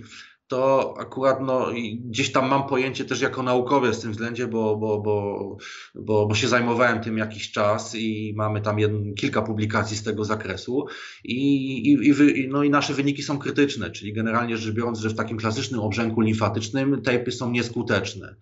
to 0.47 0.93
akurat 0.97 1.41
no, 1.41 1.67
gdzieś 2.05 2.31
tam 2.31 2.49
mam 2.49 2.67
pojęcie 2.67 3.05
też 3.05 3.21
jako 3.21 3.43
naukowiec 3.43 3.97
w 3.97 4.01
tym 4.01 4.11
względzie, 4.11 4.47
bo, 4.47 4.75
bo, 4.75 5.01
bo, 5.01 5.57
bo, 5.95 6.25
bo 6.25 6.35
się 6.35 6.47
zajmowałem 6.47 7.01
tym 7.01 7.17
jakiś 7.17 7.51
czas 7.51 7.95
i 7.95 8.33
mamy 8.37 8.61
tam 8.61 8.77
kilka 9.15 9.41
publikacji 9.41 9.97
z 9.97 10.03
tego 10.03 10.25
zakresu 10.25 10.85
i, 11.23 11.65
i, 11.91 12.07
i, 12.07 12.13
wy, 12.13 12.47
no, 12.49 12.63
i 12.63 12.69
nasze 12.69 12.93
wyniki 12.93 13.23
są 13.23 13.37
krytyczne, 13.37 13.91
czyli 13.91 14.13
generalnie 14.13 14.57
rzecz 14.57 14.75
biorąc, 14.75 14.99
że 14.99 15.09
w 15.09 15.15
takim 15.15 15.37
klasycznym 15.37 15.79
obrzęku 15.79 16.21
limfatycznym 16.21 17.01
tejpy 17.01 17.31
są 17.31 17.51
nieskuteczne. 17.51 18.35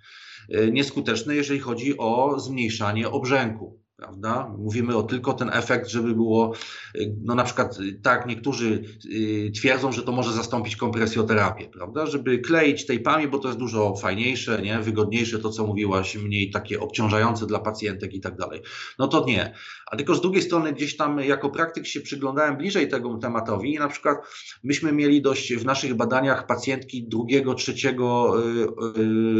Y, 0.55 0.71
nieskuteczne, 0.71 1.35
jeżeli 1.35 1.59
chodzi 1.59 1.97
o 1.97 2.39
zmniejszanie 2.39 3.09
obrzęku 3.09 3.82
prawda? 4.03 4.55
Mówimy 4.57 4.95
o 4.95 5.03
tylko 5.03 5.33
ten 5.33 5.49
efekt, 5.53 5.89
żeby 5.89 6.13
było, 6.13 6.53
y, 6.95 7.15
no 7.23 7.35
na 7.35 7.43
przykład 7.43 7.79
y, 7.79 7.99
tak, 8.01 8.25
niektórzy 8.25 8.83
y, 9.05 9.51
twierdzą, 9.55 9.91
że 9.91 10.03
to 10.03 10.11
może 10.11 10.31
zastąpić 10.31 10.75
kompresjoterapię, 10.75 11.69
prawda? 11.69 12.05
Żeby 12.05 12.39
kleić 12.39 12.85
tejpami, 12.85 13.27
bo 13.27 13.39
to 13.39 13.47
jest 13.47 13.59
dużo 13.59 13.95
fajniejsze, 13.95 14.61
nie? 14.61 14.79
wygodniejsze, 14.79 15.39
to 15.39 15.49
co 15.49 15.67
mówiłaś, 15.67 16.15
mniej 16.15 16.51
takie 16.51 16.79
obciążające 16.79 17.45
dla 17.45 17.59
pacjentek 17.59 18.13
i 18.13 18.21
tak 18.21 18.35
dalej. 18.35 18.61
No 18.99 19.07
to 19.07 19.25
nie. 19.25 19.53
A 19.91 19.95
tylko 19.95 20.15
z 20.15 20.21
drugiej 20.21 20.41
strony 20.41 20.73
gdzieś 20.73 20.97
tam 20.97 21.19
jako 21.19 21.49
praktyk 21.49 21.87
się 21.87 22.01
przyglądałem 22.01 22.57
bliżej 22.57 22.87
tego 22.87 23.17
tematowi 23.17 23.73
i 23.73 23.79
na 23.79 23.87
przykład 23.87 24.17
myśmy 24.63 24.91
mieli 24.91 25.21
dość 25.21 25.53
w 25.53 25.65
naszych 25.65 25.93
badaniach 25.93 26.47
pacjentki 26.47 27.07
drugiego, 27.07 27.53
trzeciego 27.53 28.35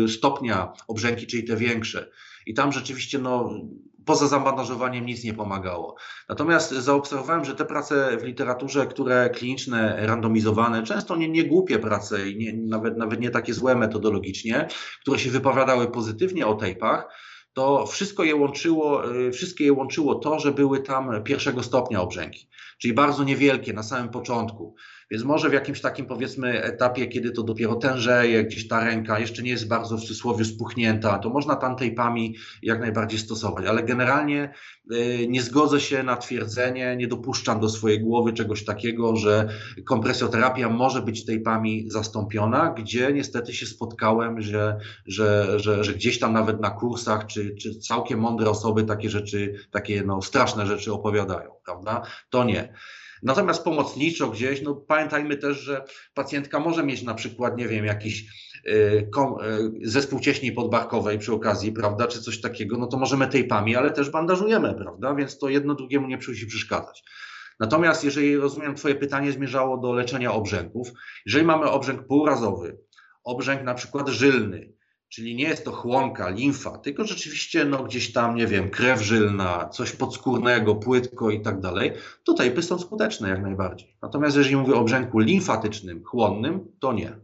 stopnia 0.08 0.74
obrzęki, 0.88 1.28
czyli 1.28 1.44
te 1.44 1.58
większe. 1.58 2.10
I 2.46 2.54
tam 2.54 2.72
rzeczywiście 2.72 3.20
no, 3.20 3.50
poza 4.06 4.28
zabandażowaniem 4.28 5.06
nic 5.06 5.24
nie 5.24 5.34
pomagało. 5.34 5.96
Natomiast 6.30 6.72
zaobserwowałem, 6.72 7.46
że 7.46 7.56
te 7.56 7.66
prace 7.66 8.18
w 8.18 8.24
literaturze, 8.24 8.88
które 8.88 9.30
kliniczne, 9.30 10.08
randomizowane, 10.08 10.84
często 10.84 11.16
nie, 11.16 11.30
nie 11.30 11.44
głupie 11.44 11.80
prace 11.80 12.30
i 12.30 12.38
nie, 12.38 12.54
nawet, 12.54 12.98
nawet 12.98 13.20
nie 13.20 13.30
takie 13.30 13.54
złe 13.54 13.76
metodologicznie, 13.76 14.68
które 15.02 15.20
się 15.20 15.30
wypowiadały 15.30 15.92
pozytywnie 15.92 16.48
o 16.48 16.56
tejpach, 16.56 17.08
to 17.54 17.86
wszystko 17.86 18.24
je 18.24 18.36
łączyło, 18.36 19.16
y, 19.16 19.32
wszystkie 19.32 19.66
je 19.66 19.74
łączyło 19.74 20.16
to, 20.16 20.40
że 20.40 20.52
były 20.52 20.80
tam 20.80 21.24
pierwszego 21.24 21.64
stopnia 21.64 22.02
obrzęki, 22.02 22.50
czyli 22.78 22.94
bardzo 22.94 23.24
niewielkie 23.24 23.74
na 23.74 23.84
samym 23.84 24.10
początku. 24.10 24.76
Więc 25.14 25.26
może 25.26 25.50
w 25.50 25.54
jakimś 25.54 25.82
takim 25.82 26.06
powiedzmy 26.06 26.64
etapie, 26.64 27.08
kiedy 27.08 27.32
to 27.32 27.44
dopiero 27.44 27.76
tężeje, 27.76 28.44
gdzieś 28.44 28.68
ta 28.68 28.84
ręka 28.84 29.20
jeszcze 29.20 29.44
nie 29.44 29.52
jest 29.52 29.68
bardzo 29.68 29.98
w 29.98 30.02
cudzysłowie 30.02 30.46
spuchnięta, 30.46 31.20
to 31.20 31.30
można 31.30 31.56
tam 31.56 31.76
tejpami 31.76 32.36
jak 32.62 32.80
najbardziej 32.80 33.20
stosować. 33.20 33.66
Ale 33.66 33.84
generalnie 33.84 34.54
y, 34.92 35.28
nie 35.30 35.42
zgodzę 35.42 35.80
się 35.82 36.04
na 36.04 36.18
twierdzenie, 36.18 36.96
nie 36.96 37.08
dopuszczam 37.08 37.60
do 37.60 37.70
swojej 37.70 38.00
głowy 38.00 38.34
czegoś 38.34 38.66
takiego, 38.66 39.16
że 39.16 39.50
kompresjoterapia 39.86 40.70
może 40.70 41.02
być 41.02 41.26
tejpami 41.26 41.90
zastąpiona, 41.90 42.74
gdzie 42.78 43.14
niestety 43.14 43.54
się 43.54 43.66
spotkałem, 43.66 44.42
że, 44.42 44.78
że, 45.06 45.60
że, 45.60 45.84
że 45.84 45.94
gdzieś 45.94 46.20
tam 46.20 46.34
nawet 46.34 46.62
na 46.62 46.70
kursach, 46.70 47.26
czy, 47.28 47.56
czy 47.56 47.76
całkiem 47.76 48.20
mądre 48.20 48.50
osoby 48.50 48.84
takie 48.84 49.10
rzeczy, 49.10 49.56
takie 49.72 50.04
no, 50.04 50.22
straszne 50.22 50.68
rzeczy 50.68 50.94
opowiadają, 50.94 51.52
prawda? 51.66 52.02
To 52.30 52.44
nie. 52.44 52.74
Natomiast 53.24 53.64
pomocniczo 53.64 54.30
gdzieś, 54.30 54.62
no 54.62 54.76
pamiętajmy 54.76 55.38
też, 55.38 55.58
że 55.58 55.86
pacjentka 56.14 56.60
może 56.60 56.84
mieć 56.84 57.04
na 57.04 57.14
przykład, 57.14 57.58
nie 57.58 57.68
wiem, 57.68 57.86
jakiś 57.86 58.26
y, 58.68 58.72
y, 58.72 59.10
zespół 59.84 60.20
cieśni 60.20 60.52
podbarkowej 60.52 61.20
przy 61.20 61.34
okazji, 61.34 61.72
prawda, 61.72 62.08
czy 62.08 62.22
coś 62.22 62.42
takiego, 62.42 62.78
no 62.78 62.88
to 62.88 62.98
możemy 62.98 63.28
tejpami, 63.28 63.76
ale 63.76 63.92
też 63.92 64.10
bandażujemy, 64.10 64.74
prawda, 64.74 65.16
więc 65.16 65.38
to 65.38 65.50
jedno 65.50 65.76
drugiemu 65.76 66.08
nie 66.08 66.16
musi 66.16 66.48
przeszkadzać. 66.48 67.04
Natomiast 67.60 68.04
jeżeli 68.04 68.38
rozumiem, 68.38 68.76
Twoje 68.76 68.96
pytanie 68.96 69.32
zmierzało 69.32 69.78
do 69.78 69.94
leczenia 69.94 70.34
obrzęków, 70.34 70.88
jeżeli 71.26 71.46
mamy 71.46 71.70
obrzęk 71.70 72.08
półrazowy, 72.08 72.78
obrzęk 73.24 73.64
na 73.64 73.74
przykład 73.74 74.10
żylny, 74.10 74.73
Czyli 75.14 75.36
nie 75.36 75.44
jest 75.44 75.66
to 75.66 75.72
chłonka, 75.72 76.30
limfa, 76.30 76.78
tylko 76.78 77.06
rzeczywiście 77.06 77.66
no, 77.66 77.84
gdzieś 77.84 78.14
tam, 78.14 78.36
nie 78.36 78.48
wiem, 78.48 78.70
krew 78.70 79.02
żylna, 79.02 79.70
coś 79.70 79.92
podskórnego, 79.92 80.76
płytko 80.76 81.32
i 81.32 81.42
tak 81.42 81.60
dalej. 81.60 81.92
To 82.24 82.34
tejpy 82.34 82.62
są 82.62 82.80
skuteczne 82.80 83.30
jak 83.30 83.42
najbardziej. 83.42 83.98
Natomiast 84.02 84.38
jeżeli 84.38 84.56
mówię 84.56 84.76
o 84.76 84.84
brzęku 84.84 85.20
limfatycznym, 85.20 86.04
chłonnym, 86.04 86.68
to 86.80 86.94
nie. 86.94 87.16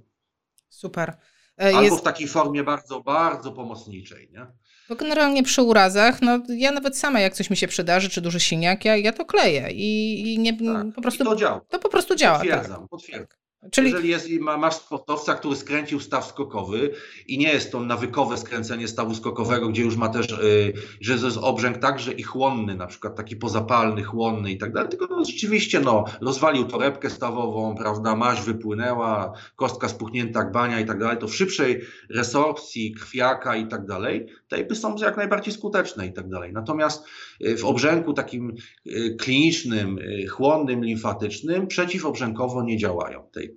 Super. 0.70 1.18
E, 1.62 1.66
Albo 1.66 1.82
jest... 1.82 1.98
w 2.00 2.02
takiej 2.02 2.28
formie 2.28 2.64
bardzo, 2.64 3.02
bardzo 3.02 3.52
pomocniczej, 3.52 4.30
nie? 4.34 4.46
Bo 4.90 4.96
generalnie 4.96 5.44
przy 5.44 5.62
urazach, 5.62 6.22
no 6.22 6.40
ja 6.50 6.72
nawet 6.72 6.98
sama 6.98 7.20
jak 7.20 7.34
coś 7.34 7.50
mi 7.50 7.58
się 7.58 7.68
przydarzy, 7.68 8.10
czy 8.10 8.22
duży 8.22 8.40
siniak, 8.40 8.86
ja, 8.86 8.98
ja 8.98 9.14
to 9.14 9.26
kleję 9.26 9.72
i, 9.72 10.22
i 10.34 10.40
nie, 10.40 10.58
tak. 10.74 10.88
po 10.96 11.02
prostu... 11.02 11.24
I 11.24 11.26
to 11.26 11.36
działa. 11.36 11.62
To 11.70 11.80
po 11.80 11.90
prostu 11.90 12.16
działa, 12.16 12.38
Potwierdzam, 12.38 12.82
tak. 12.82 12.90
potwierdzam. 12.90 13.39
Czyli... 13.72 13.92
Jeżeli 13.92 14.10
jest, 14.10 14.30
masz 14.40 14.76
sportowca, 14.76 15.36
który 15.36 15.56
skręcił 15.56 16.00
staw 16.00 16.26
skokowy 16.26 16.92
i 17.28 17.38
nie 17.38 17.54
jest 17.54 17.72
to 17.72 17.80
nawykowe 17.80 18.38
skręcenie 18.38 18.88
stawu 18.88 19.16
skokowego, 19.16 19.70
gdzie 19.70 19.82
już 19.82 19.96
ma 19.96 20.10
też, 20.10 20.30
yy, 20.30 20.74
że 21.02 21.14
jest 21.14 21.38
obrzęk 21.42 21.78
także 21.78 22.12
i 22.12 22.24
chłonny, 22.24 22.76
na 22.76 22.88
przykład 22.88 23.16
taki 23.16 23.36
pozapalny, 23.36 24.04
chłonny 24.04 24.52
i 24.52 24.58
tak 24.58 24.74
dalej, 24.74 24.90
tylko 24.90 25.08
no, 25.10 25.26
rzeczywiście 25.26 25.80
no, 25.80 26.06
rozwalił 26.22 26.66
torebkę 26.66 27.10
stawową, 27.10 27.76
prawda, 27.76 28.16
maź 28.16 28.42
wypłynęła, 28.42 29.34
kostka 29.56 29.90
spuchnięta, 29.90 30.44
gbania 30.44 30.80
i 30.80 30.86
tak 30.86 31.00
dalej, 31.00 31.18
to 31.18 31.28
w 31.28 31.36
szybszej 31.36 31.82
resorpcji 32.10 32.92
krwiaka 32.92 33.56
i 33.56 33.68
tak 33.68 33.86
dalej, 33.86 34.28
tejpy 34.48 34.76
są 34.76 34.96
jak 34.96 35.18
najbardziej 35.18 35.54
skuteczne 35.54 36.08
i 36.08 36.14
tak 36.14 36.30
dalej. 36.30 36.54
Natomiast 36.54 37.06
yy, 37.40 37.58
w 37.58 37.66
obrzęku 37.66 38.14
takim 38.14 38.56
yy, 38.86 39.16
klinicznym, 39.16 39.98
yy, 39.98 40.28
chłonnym, 40.28 40.84
limfatycznym 40.84 41.68
przeciwobrzękowo 41.68 42.64
nie 42.64 42.78
działają 42.78 43.24
tej 43.32 43.49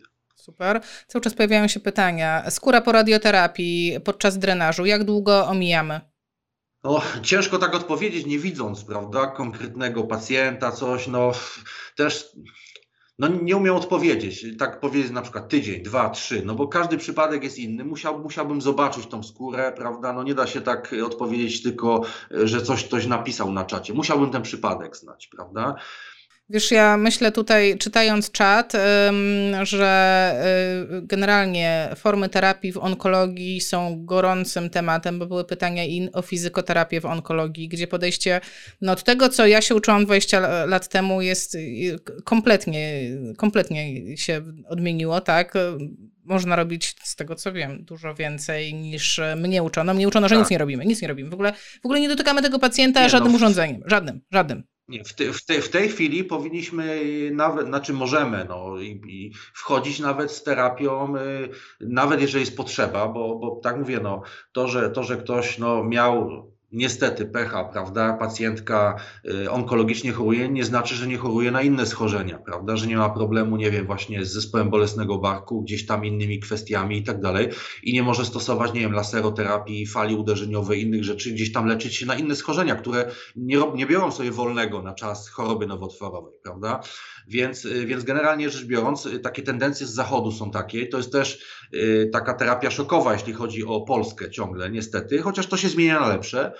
Super. 0.43 0.81
Cały 1.07 1.23
czas 1.23 1.35
pojawiają 1.35 1.69
się 1.69 1.81
pytania. 1.81 2.51
Skóra 2.51 2.81
po 2.81 2.93
radioterapii 2.93 4.01
podczas 4.05 4.39
drenażu, 4.39 4.87
jak 4.87 5.05
długo 5.05 5.47
omijamy? 5.47 6.01
No, 6.85 7.03
ciężko 7.23 7.59
tak 7.59 7.75
odpowiedzieć, 7.75 8.27
nie 8.27 8.39
widząc, 8.39 8.85
prawda, 8.85 9.27
konkretnego 9.27 10.05
pacjenta, 10.05 10.73
coś, 10.73 11.07
no 11.07 11.33
też 11.97 12.37
no, 13.19 13.29
nie 13.29 13.57
umiem 13.57 13.75
odpowiedzieć. 13.75 14.47
Tak 14.59 14.81
powiedzieć 14.81 15.13
na 15.13 15.23
przykład 15.23 15.49
tydzień, 15.49 15.83
dwa, 15.83 16.11
trzy, 16.11 16.43
no 16.45 16.55
bo 16.55 16.69
każdy 16.69 16.99
przypadek 16.99 17.45
jest 17.45 17.59
inny. 17.59 17.85
Musiał, 17.85 18.19
musiałbym 18.19 18.61
zobaczyć 18.61 19.07
tą 19.07 19.23
skórę, 19.23 19.73
prawda? 19.77 20.13
No 20.13 20.23
nie 20.23 20.35
da 20.35 20.47
się 20.47 20.61
tak 20.61 20.95
odpowiedzieć 21.07 21.63
tylko, 21.63 22.03
że 22.31 22.63
coś 22.63 22.85
ktoś 22.85 23.07
napisał 23.07 23.53
na 23.53 23.65
czacie. 23.65 23.95
Musiałbym 23.95 24.31
ten 24.31 24.43
przypadek 24.43 24.97
znać, 24.97 25.27
prawda? 25.27 25.75
Wiesz, 26.49 26.71
ja 26.71 26.97
myślę 26.97 27.33
tutaj, 27.33 27.79
czytając 27.79 28.31
czat, 28.31 28.73
że 29.63 30.35
y, 30.93 31.03
generalnie 31.03 31.89
formy 31.97 32.29
terapii 32.29 32.73
w 32.73 32.77
onkologii 32.79 33.61
są 33.61 34.05
gorącym 34.05 34.71
tematem, 34.71 35.19
bo 35.19 35.27
były 35.27 35.45
pytania 35.45 35.83
o 36.13 36.23
fizykoterapię 36.23 37.01
w 37.01 37.07
onkologii, 37.07 37.69
gdzie 37.69 37.87
podejście 37.87 38.41
no, 38.81 38.93
od 38.93 39.05
tego, 39.05 39.29
co 39.29 39.47
ja 39.47 39.61
się 39.61 39.75
uczyłam 39.75 40.05
20 40.05 40.67
lat 40.67 40.89
temu, 40.89 41.23
jest 41.23 41.55
y, 41.55 41.99
kompletnie, 42.25 43.03
kompletnie 43.37 44.17
się 44.17 44.43
odmieniło, 44.69 45.21
tak? 45.21 45.55
można 46.25 46.57
robić, 46.57 46.95
z 47.03 47.17
tego 47.17 47.35
co 47.35 47.53
wiem, 47.53 47.85
dużo 47.85 48.15
więcej 48.15 48.75
niż 48.75 49.21
mnie 49.37 49.63
uczono. 49.63 49.95
Mnie 49.95 50.09
uczono, 50.09 50.29
że 50.29 50.35
tak. 50.35 50.45
nic 50.45 50.51
nie 50.51 50.59
robimy, 50.59 50.87
nic 50.87 51.03
nie 51.03 51.09
robimy. 51.09 51.31
W 51.31 51.35
ogóle, 51.35 51.53
w 51.83 51.87
ogóle 51.87 52.01
nie 52.01 52.09
dotykamy 52.09 52.43
tego 52.43 52.59
pacjenta 52.59 53.03
nie, 53.03 53.11
żadnym 53.11 53.33
no. 53.33 53.37
urządzeniem, 53.37 53.83
żadnym, 53.87 54.21
żadnym. 54.31 54.72
Nie, 54.93 55.05
w, 55.05 55.15
te, 55.15 55.33
w, 55.33 55.45
te, 55.45 55.61
w, 55.61 55.69
tej 55.69 55.89
chwili 55.89 56.25
powinniśmy 56.25 57.01
nawet, 57.31 57.67
znaczy 57.67 57.93
możemy 57.93 58.47
no, 58.49 58.79
i, 58.79 59.01
i 59.09 59.33
wchodzić 59.55 60.01
nawet 60.01 60.33
z 60.33 60.43
terapią, 60.43 61.17
y, 61.17 61.49
nawet 61.81 62.21
jeżeli 62.21 62.45
jest 62.45 62.57
potrzeba, 62.57 63.09
bo, 63.09 63.39
bo 63.39 63.61
tak 63.63 63.79
mówię, 63.79 64.01
no, 64.03 64.23
to, 64.53 64.69
że, 64.69 64.91
to, 64.91 65.03
że 65.03 65.17
ktoś 65.17 65.59
no, 65.59 65.85
miał 65.85 66.52
niestety 66.73 67.27
pecha, 67.27 67.65
prawda, 67.65 68.13
pacjentka 68.13 68.97
y, 69.25 69.51
onkologicznie 69.51 70.13
choruje, 70.13 70.49
nie 70.49 70.65
znaczy, 70.65 70.95
że 70.95 71.07
nie 71.07 71.17
choruje 71.17 71.51
na 71.51 71.63
inne 71.63 71.87
schorzenia, 71.87 72.39
prawda, 72.39 72.77
że 72.77 72.87
nie 72.87 72.97
ma 72.97 73.11
problemu, 73.11 73.57
nie 73.57 73.71
wiem, 73.71 73.87
właśnie 73.87 74.25
z 74.25 74.33
zespołem 74.33 74.71
bolesnego 74.71 75.19
barku, 75.19 75.63
gdzieś 75.63 75.87
tam 75.87 76.05
innymi 76.05 76.41
kwestiami 76.41 76.99
i 76.99 77.03
tak 77.03 77.21
dalej 77.21 77.49
i 77.83 77.93
nie 77.93 78.03
może 78.03 78.25
stosować, 78.25 78.73
nie 78.73 78.81
wiem, 78.81 78.93
laseroterapii, 78.93 79.87
fali 79.87 80.15
uderzeniowej, 80.15 80.83
innych 80.83 81.05
rzeczy, 81.05 81.33
gdzieś 81.33 81.53
tam 81.53 81.67
leczyć 81.67 81.97
się 81.97 82.07
na 82.07 82.15
inne 82.15 82.37
schorzenia, 82.37 82.75
które 82.75 83.11
nie, 83.37 83.59
nie 83.75 83.87
biorą 83.87 84.11
sobie 84.11 84.31
wolnego 84.31 84.83
na 84.83 84.95
czas 84.95 85.29
choroby 85.29 85.67
nowotworowej, 85.67 86.35
prawda, 86.43 86.81
więc, 87.29 87.65
y, 87.65 87.87
więc 87.87 88.05
generalnie 88.05 88.51
rzecz 88.51 88.65
biorąc, 88.65 89.07
y, 89.07 89.19
takie 89.19 89.43
tendencje 89.43 89.87
z 89.87 89.91
zachodu 89.91 90.33
są 90.33 90.51
takie, 90.51 90.87
to 90.87 90.97
jest 90.97 91.13
też 91.13 91.63
taka 92.13 92.35
terapia 92.35 92.71
szokowa, 92.71 93.13
jeśli 93.13 93.33
chodzi 93.33 93.65
o 93.65 93.81
Polskę 93.81 94.31
ciągle, 94.31 94.71
niestety, 94.71 95.23
chociaż 95.23 95.47
to 95.47 95.57
się 95.57 95.69
zmienia 95.69 96.01
na 96.01 96.09
lepsze, 96.09 96.53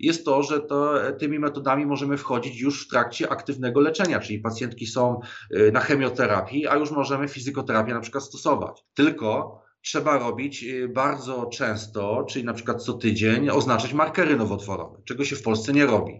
jest 0.00 0.24
to, 0.24 0.42
że 0.42 0.60
to, 0.60 0.94
tymi 1.18 1.38
metodami 1.38 1.86
możemy 1.86 2.16
wchodzić 2.16 2.60
już 2.60 2.86
w 2.86 2.90
trakcie 2.90 3.28
aktywnego 3.28 3.80
leczenia, 3.80 4.20
czyli 4.20 4.38
pacjentki 4.38 4.86
są 4.86 5.20
y, 5.56 5.72
na 5.72 5.80
chemioterapii, 5.80 6.66
a 6.66 6.76
już 6.76 6.90
możemy 6.90 7.28
fizykoterapię 7.28 7.94
na 7.94 8.00
przykład 8.00 8.24
stosować. 8.24 8.84
Tylko 8.94 9.60
trzeba 9.82 10.18
robić 10.18 10.64
y, 10.64 10.88
bardzo 10.88 11.46
często, 11.46 12.24
czyli 12.28 12.44
na 12.44 12.54
przykład 12.54 12.82
co 12.82 12.92
tydzień, 12.92 13.50
oznaczać 13.50 13.92
markery 13.92 14.36
nowotworowe, 14.36 15.02
czego 15.04 15.24
się 15.24 15.36
w 15.36 15.42
Polsce 15.42 15.72
nie 15.72 15.86
robi. 15.86 16.12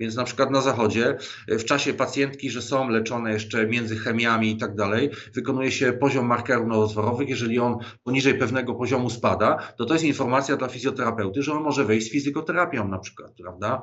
Więc 0.00 0.16
na 0.16 0.24
przykład 0.24 0.50
na 0.50 0.60
zachodzie 0.60 1.16
y, 1.50 1.58
w 1.58 1.64
czasie 1.64 1.94
pacjentki, 1.94 2.50
że 2.50 2.62
są 2.62 2.88
leczone 2.88 3.32
jeszcze 3.32 3.66
między 3.66 3.96
chemiami 3.96 4.50
i 4.50 4.56
tak 4.56 4.74
dalej, 4.74 5.10
wykonuje 5.34 5.72
się 5.72 5.92
poziom 5.92 6.26
markerów 6.26 6.68
nowotworowych. 6.68 7.28
Jeżeli 7.28 7.58
on 7.58 7.76
poniżej 8.04 8.34
pewnego 8.34 8.74
poziomu 8.74 9.10
spada, 9.10 9.72
to 9.78 9.84
to 9.84 9.94
jest 9.94 10.04
informacja 10.04 10.56
dla 10.56 10.68
fizjoterapeuty, 10.68 11.42
że 11.42 11.52
on 11.52 11.62
może 11.62 11.84
wejść 11.84 12.06
z 12.06 12.10
fizykoterapią 12.10 12.88
na 12.88 12.98
przykład, 12.98 13.32
prawda? 13.42 13.82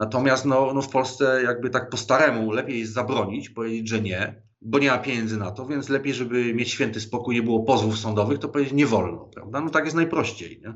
Natomiast 0.00 0.44
no, 0.44 0.72
no 0.74 0.82
w 0.82 0.88
Polsce 0.88 1.42
jakby 1.44 1.70
tak 1.70 1.90
po 1.90 1.96
staremu 1.96 2.52
lepiej 2.52 2.78
jest 2.80 2.92
zabronić, 2.92 3.50
powiedzieć, 3.50 3.88
że 3.88 4.00
nie, 4.00 4.42
bo 4.60 4.78
nie 4.78 4.90
ma 4.90 4.98
pieniędzy 4.98 5.36
na 5.36 5.50
to, 5.50 5.66
więc 5.66 5.88
lepiej, 5.88 6.14
żeby 6.14 6.54
mieć 6.54 6.70
święty 6.70 7.00
spokój, 7.00 7.34
nie 7.34 7.42
było 7.42 7.62
pozwów 7.62 7.98
sądowych, 7.98 8.38
to 8.38 8.48
powiedzieć 8.48 8.74
nie 8.74 8.86
wolno, 8.86 9.30
prawda? 9.34 9.60
No 9.60 9.70
tak 9.70 9.84
jest 9.84 9.96
najprościej, 9.96 10.60
nie? 10.64 10.74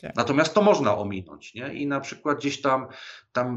Tak. 0.00 0.16
Natomiast 0.16 0.54
to 0.54 0.62
można 0.62 0.98
ominąć, 0.98 1.54
nie? 1.54 1.74
I 1.74 1.86
na 1.86 2.00
przykład 2.00 2.38
gdzieś 2.38 2.60
tam, 2.60 2.86
tam, 3.32 3.56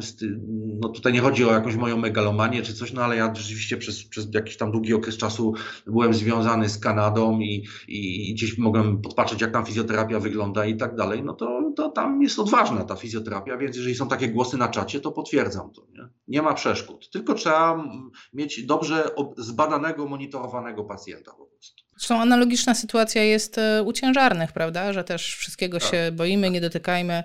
no 0.82 0.90
tutaj 0.90 1.14
nie 1.14 1.20
chodzi 1.20 1.46
o 1.46 1.52
jakąś 1.52 1.76
moją 1.76 1.98
megalomanię 1.98 2.62
czy 2.62 2.74
coś, 2.74 2.94
no 2.94 3.04
ale 3.04 3.16
ja 3.16 3.36
rzeczywiście 3.36 3.78
przez, 3.78 4.04
przez 4.04 4.34
jakiś 4.34 4.58
tam 4.58 4.72
długi 4.72 4.94
okres 4.94 5.18
czasu 5.18 5.54
byłem 5.88 6.14
związany 6.14 6.70
z 6.70 6.80
Kanadą 6.80 7.40
i, 7.40 7.68
i, 7.88 8.34
gdzieś 8.34 8.58
mogłem 8.58 9.02
podpatrzeć, 9.02 9.42
jak 9.42 9.52
tam 9.52 9.66
fizjoterapia 9.66 10.20
wygląda 10.20 10.66
i 10.66 10.78
tak 10.78 10.96
dalej, 10.96 11.24
no 11.24 11.34
to, 11.34 11.74
to 11.76 11.90
tam 11.90 12.22
jest 12.22 12.40
odważna 12.40 12.84
ta 12.84 12.96
fizjoterapia, 12.96 13.58
więc 13.58 13.76
jeżeli 13.76 13.96
są 13.96 14.08
takie 14.08 14.30
głosy 14.30 14.58
na 14.58 14.68
czacie, 14.68 15.00
to 15.00 15.12
potwierdzam 15.12 15.72
to, 15.72 15.82
nie? 15.94 16.08
Nie 16.28 16.42
ma 16.42 16.54
przeszkód, 16.54 17.10
tylko 17.10 17.34
trzeba 17.34 17.84
mieć 18.34 18.66
dobrze 18.66 19.10
zbadanego, 19.38 20.08
monitorowanego 20.08 20.84
pacjenta 20.84 21.32
po 21.32 21.46
prostu. 21.46 21.81
Zresztą 22.02 22.22
analogiczna 22.22 22.76
sytuacja 22.76 23.24
jest 23.24 23.58
e, 23.58 23.84
u 23.84 23.94
ciężarnych, 23.94 24.52
prawda? 24.52 24.94
Że 24.94 25.04
też 25.04 25.36
wszystkiego 25.36 25.80
tak, 25.80 25.92
się 25.92 26.12
boimy, 26.12 26.48
tak. 26.48 26.54
nie 26.54 26.62
dotykajmy. 26.62 27.24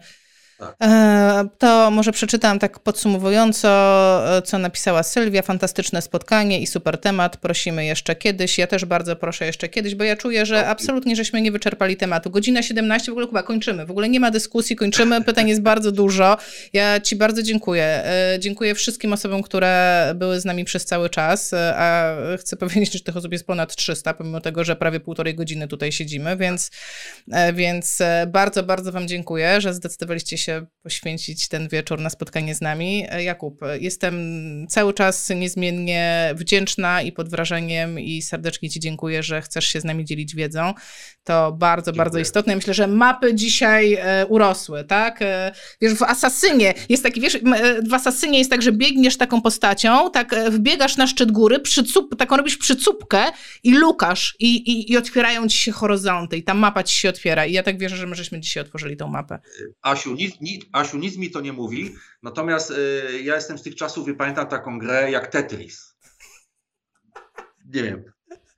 Tak. 0.59 0.77
E, 0.83 1.49
to 1.59 1.91
może 1.91 2.13
przeczytam 2.13 2.59
tak 2.59 2.79
podsumowująco, 2.79 3.69
e, 4.37 4.43
co 4.43 4.59
napisała 4.59 5.03
Sylwia. 5.03 5.43
Fantastyczne 5.43 6.03
spotkanie 6.03 6.61
i 6.61 6.67
super 6.67 6.99
temat. 6.99 7.37
Prosimy 7.37 7.85
jeszcze 7.85 8.17
kiedyś. 8.17 8.59
Ja 8.59 8.67
też 8.67 8.85
bardzo 8.85 9.17
proszę 9.17 9.47
jeszcze 9.47 9.69
kiedyś, 9.69 9.95
bo 9.95 10.05
ja 10.05 10.17
czuję, 10.17 10.47
że 10.47 10.67
absolutnie 10.69 11.17
żeśmy 11.17 11.41
nie 11.41 11.53
wyczerpali 11.53 11.97
tematu. 11.97 12.31
Godzina 12.31 12.63
17, 12.63 13.13
w 13.13 13.15
ogóle 13.15 13.27
chyba 13.27 13.43
kończymy. 13.43 13.87
W 13.87 13.91
ogóle 13.91 14.09
nie 14.09 14.21
ma 14.21 14.31
dyskusji, 14.31 14.77
kończymy. 14.77 15.25
Pytań 15.25 15.49
jest 15.49 15.63
bardzo 15.63 15.93
dużo. 15.93 16.37
Ja 16.73 17.01
Ci 17.01 17.17
bardzo 17.17 17.43
dziękuję. 17.43 17.85
E, 17.85 18.37
dziękuję 18.41 18.75
wszystkim 18.75 19.13
osobom, 19.13 19.43
które 19.43 20.13
były 20.17 20.41
z 20.41 20.45
nami 20.45 20.65
przez 20.65 20.85
cały 20.85 21.11
czas. 21.11 21.55
A 21.77 22.17
chcę 22.41 22.57
powiedzieć, 22.67 22.93
że 22.93 23.01
tych 23.01 23.17
osób 23.17 23.33
jest 23.33 23.47
ponad 23.47 23.77
300, 23.77 24.15
pomimo 24.15 24.41
tego, 24.41 24.65
że 24.65 24.77
prawie 24.77 25.01
półtorej 25.01 25.35
godziny 25.35 25.69
tutaj 25.69 25.93
siedzimy, 25.93 26.37
więc, 26.37 26.71
więc 27.55 27.99
bardzo, 28.27 28.63
bardzo 28.63 28.93
Wam 28.93 29.09
dziękuję, 29.09 29.61
że 29.61 29.75
zdecydowaliście 29.75 30.39
się 30.39 30.46
się 30.47 30.67
poświęcić 30.83 31.49
ten 31.49 31.69
wieczór 31.69 32.01
na 32.01 32.11
spotkanie 32.11 32.55
z 32.55 32.61
nami. 32.61 33.07
E, 33.09 33.23
Jakub, 33.23 33.61
jestem 33.81 34.15
cały 34.69 34.95
czas 34.95 35.31
niezmiennie 35.31 36.35
wdzięczna 36.37 37.03
i 37.03 37.13
pod 37.13 37.29
wrażeniem 37.29 38.01
i 38.01 38.23
serdecznie 38.23 38.71
Ci 38.71 38.81
dziękuję, 38.81 39.23
że 39.23 39.43
chcesz 39.43 39.67
się 39.67 39.81
z 39.81 39.85
nami 39.85 40.05
dzielić 40.05 40.35
wiedzą. 40.35 40.75
To 41.25 41.53
bardzo, 41.53 41.91
dziękuję. 41.91 41.99
bardzo 42.05 42.19
istotne. 42.19 42.57
Myślę, 42.57 42.75
że 42.75 42.87
mapy 42.87 43.35
dzisiaj 43.35 43.95
e, 43.95 44.27
urosły, 44.27 44.85
tak? 44.85 45.23
E, 45.23 45.53
wiesz, 45.81 45.95
w 45.95 46.03
Asasynie 46.03 46.75
jest 46.89 47.03
taki, 47.03 47.21
wiesz, 47.21 47.39
w 47.89 47.95
Asasynie 47.95 48.39
jest 48.39 48.51
tak, 48.51 48.63
że 48.63 48.73
biegniesz 48.73 49.17
taką 49.17 49.43
postacią, 49.43 50.11
tak 50.11 50.35
wbiegasz 50.51 50.97
na 50.97 51.07
szczyt 51.07 51.33
góry, 51.33 51.61
przycup, 51.61 52.17
taką 52.17 52.37
robisz 52.37 52.57
przycupkę 52.57 53.25
i 53.63 53.75
lukasz 53.75 54.37
i, 54.39 54.57
i, 54.57 54.93
i 54.93 54.97
otwierają 54.97 55.49
ci 55.49 55.59
się 55.59 55.73
horyzonty 55.73 56.37
i 56.37 56.43
ta 56.43 56.55
mapa 56.55 56.83
ci 56.83 56.97
się 56.97 57.09
otwiera. 57.09 57.47
I 57.47 57.53
ja 57.53 57.63
tak 57.63 57.79
wierzę, 57.79 57.97
że 57.97 58.07
my 58.07 58.15
żeśmy 58.15 58.41
dzisiaj 58.41 58.63
otworzyli 58.63 58.97
tą 58.97 59.09
mapę. 59.09 59.39
Asiu, 59.83 60.15
nic, 60.15 60.36
Asiu, 60.73 60.99
nic 60.99 61.17
mi 61.17 61.31
to 61.31 61.41
nie 61.41 61.53
mówi, 61.53 61.95
natomiast 62.23 62.71
y, 62.71 63.23
ja 63.23 63.35
jestem 63.35 63.59
z 63.59 63.63
tych 63.63 63.75
czasów 63.75 64.09
i 64.09 64.15
pamiętam 64.15 64.49
taką 64.49 64.79
grę 64.79 65.11
jak 65.11 65.27
Tetris. 65.27 65.97
Nie 67.75 67.83
wiem, 67.83 68.05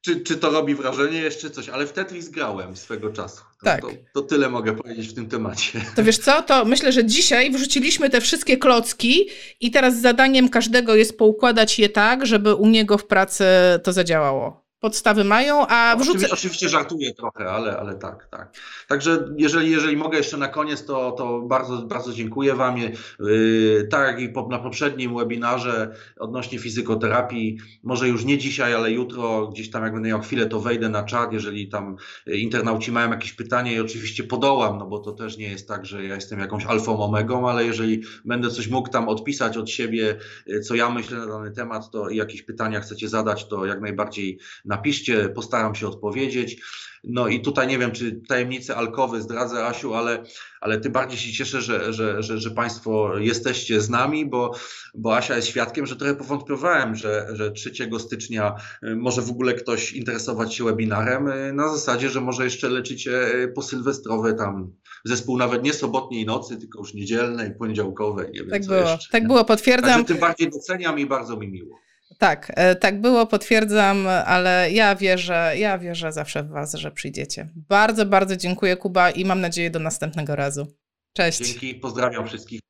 czy, 0.00 0.20
czy 0.20 0.36
to 0.36 0.50
robi 0.50 0.74
wrażenie 0.74 1.18
jeszcze 1.18 1.50
coś, 1.50 1.68
ale 1.68 1.86
w 1.86 1.92
Tetris 1.92 2.28
grałem 2.28 2.76
swego 2.76 3.12
czasu. 3.12 3.42
To, 3.60 3.64
tak. 3.64 3.80
To, 3.80 3.88
to, 4.14 4.22
tyle 4.22 4.48
mogę 4.48 4.76
powiedzieć 4.76 5.08
w 5.08 5.14
tym 5.14 5.28
temacie. 5.28 5.80
To 5.96 6.04
wiesz 6.04 6.18
co, 6.18 6.42
to 6.42 6.64
myślę, 6.64 6.92
że 6.92 7.04
dzisiaj 7.04 7.50
wrzuciliśmy 7.50 8.10
te 8.10 8.20
wszystkie 8.20 8.56
klocki 8.56 9.28
i 9.60 9.70
teraz 9.70 10.00
zadaniem 10.00 10.48
każdego 10.48 10.94
jest 10.94 11.18
poukładać 11.18 11.78
je 11.78 11.88
tak, 11.88 12.26
żeby 12.26 12.54
u 12.54 12.66
niego 12.66 12.98
w 12.98 13.06
pracy 13.06 13.44
to 13.82 13.92
zadziałało 13.92 14.67
podstawy 14.80 15.24
mają, 15.24 15.66
a 15.66 15.96
wrzucę... 15.96 16.10
Oczywiście, 16.10 16.34
oczywiście 16.34 16.68
żartuję 16.68 17.14
trochę, 17.14 17.50
ale, 17.50 17.78
ale 17.78 17.94
tak, 17.94 18.28
tak. 18.30 18.52
Także 18.88 19.28
jeżeli, 19.36 19.70
jeżeli 19.70 19.96
mogę 19.96 20.18
jeszcze 20.18 20.36
na 20.36 20.48
koniec, 20.48 20.84
to, 20.84 21.12
to 21.12 21.40
bardzo, 21.40 21.82
bardzo 21.82 22.12
dziękuję 22.12 22.54
Wam. 22.54 22.78
Yy, 22.78 23.88
tak 23.90 24.06
jak 24.06 24.20
i 24.20 24.28
po, 24.28 24.48
na 24.48 24.58
poprzednim 24.58 25.16
webinarze 25.16 25.94
odnośnie 26.18 26.58
fizykoterapii, 26.58 27.58
może 27.82 28.08
już 28.08 28.24
nie 28.24 28.38
dzisiaj, 28.38 28.74
ale 28.74 28.92
jutro 28.92 29.46
gdzieś 29.46 29.70
tam 29.70 29.82
jak 29.82 29.92
będę 29.92 30.08
miał 30.08 30.20
chwilę, 30.20 30.46
to 30.46 30.60
wejdę 30.60 30.88
na 30.88 31.02
czat, 31.02 31.32
jeżeli 31.32 31.68
tam 31.68 31.96
internauci 32.26 32.92
mają 32.92 33.10
jakieś 33.10 33.32
pytanie 33.32 33.74
i 33.74 33.80
oczywiście 33.80 34.24
podołam, 34.24 34.78
no 34.78 34.86
bo 34.86 34.98
to 34.98 35.12
też 35.12 35.36
nie 35.36 35.48
jest 35.48 35.68
tak, 35.68 35.86
że 35.86 36.04
ja 36.04 36.14
jestem 36.14 36.40
jakąś 36.40 36.66
alfą 36.66 37.04
omegą, 37.04 37.48
ale 37.48 37.64
jeżeli 37.64 38.02
będę 38.24 38.50
coś 38.50 38.68
mógł 38.68 38.88
tam 38.88 39.08
odpisać 39.08 39.56
od 39.56 39.70
siebie, 39.70 40.18
yy, 40.46 40.60
co 40.60 40.74
ja 40.74 40.90
myślę 40.90 41.18
na 41.18 41.26
dany 41.26 41.50
temat, 41.50 41.90
to 41.90 42.10
jakieś 42.10 42.42
pytania 42.42 42.80
chcecie 42.80 43.08
zadać, 43.08 43.48
to 43.48 43.66
jak 43.66 43.80
najbardziej 43.80 44.38
napiszcie, 44.68 45.28
postaram 45.28 45.74
się 45.74 45.88
odpowiedzieć. 45.88 46.62
No 47.04 47.28
i 47.28 47.40
tutaj 47.40 47.66
nie 47.66 47.78
wiem, 47.78 47.92
czy 47.92 48.20
tajemnice 48.28 48.76
alkowy 48.76 49.22
zdradzę, 49.22 49.66
Asiu, 49.66 49.94
ale, 49.94 50.24
ale 50.60 50.80
tym 50.80 50.92
bardziej 50.92 51.18
się 51.18 51.32
cieszę, 51.32 51.62
że, 51.62 51.92
że, 51.92 52.22
że, 52.22 52.38
że 52.38 52.50
Państwo 52.50 53.18
jesteście 53.18 53.80
z 53.80 53.90
nami, 53.90 54.26
bo, 54.26 54.54
bo 54.94 55.16
Asia 55.16 55.36
jest 55.36 55.48
świadkiem, 55.48 55.86
że 55.86 55.96
trochę 55.96 56.14
powątpiewałem, 56.14 56.94
że, 56.94 57.28
że 57.32 57.50
3 57.50 57.70
stycznia 57.98 58.54
y, 58.82 58.96
może 58.96 59.22
w 59.22 59.30
ogóle 59.30 59.54
ktoś 59.54 59.92
interesować 59.92 60.54
się 60.54 60.64
webinarem 60.64 61.28
y, 61.28 61.52
na 61.52 61.68
zasadzie, 61.68 62.10
że 62.10 62.20
może 62.20 62.44
jeszcze 62.44 62.68
leczycie 62.68 63.34
y, 63.34 63.48
posylwestrowe 63.48 64.34
tam 64.34 64.72
zespół 65.04 65.38
nawet 65.38 65.62
nie 65.62 65.72
sobotniej 65.72 66.26
nocy, 66.26 66.56
tylko 66.56 66.78
już 66.78 66.94
niedzielnej, 66.94 67.54
poniedziałkowej. 67.54 68.26
Nie 68.32 68.40
wiem, 68.40 68.50
tak 68.50 68.66
było, 68.66 68.78
jeszcze, 68.78 69.12
tak 69.12 69.26
było, 69.26 69.44
potwierdzam. 69.44 69.90
Także 69.90 70.04
tym 70.04 70.18
bardziej 70.18 70.50
doceniam 70.50 70.98
i 70.98 71.06
bardzo 71.06 71.36
mi 71.36 71.48
miło. 71.48 71.87
Tak, 72.18 72.52
e, 72.56 72.74
tak 72.74 73.00
było, 73.00 73.26
potwierdzam, 73.26 74.06
ale 74.06 74.70
ja 74.72 74.96
wierzę, 74.96 75.52
ja 75.56 75.78
wierzę 75.78 76.12
zawsze 76.12 76.42
w 76.42 76.48
Was, 76.48 76.74
że 76.74 76.90
przyjdziecie. 76.90 77.48
Bardzo, 77.54 78.06
bardzo 78.06 78.36
dziękuję, 78.36 78.76
Kuba, 78.76 79.10
i 79.10 79.24
mam 79.24 79.40
nadzieję 79.40 79.70
do 79.70 79.78
następnego 79.78 80.36
razu. 80.36 80.66
Cześć. 81.16 81.38
Dzięki, 81.38 81.74
pozdrawiam 81.74 82.26
wszystkich. 82.26 82.60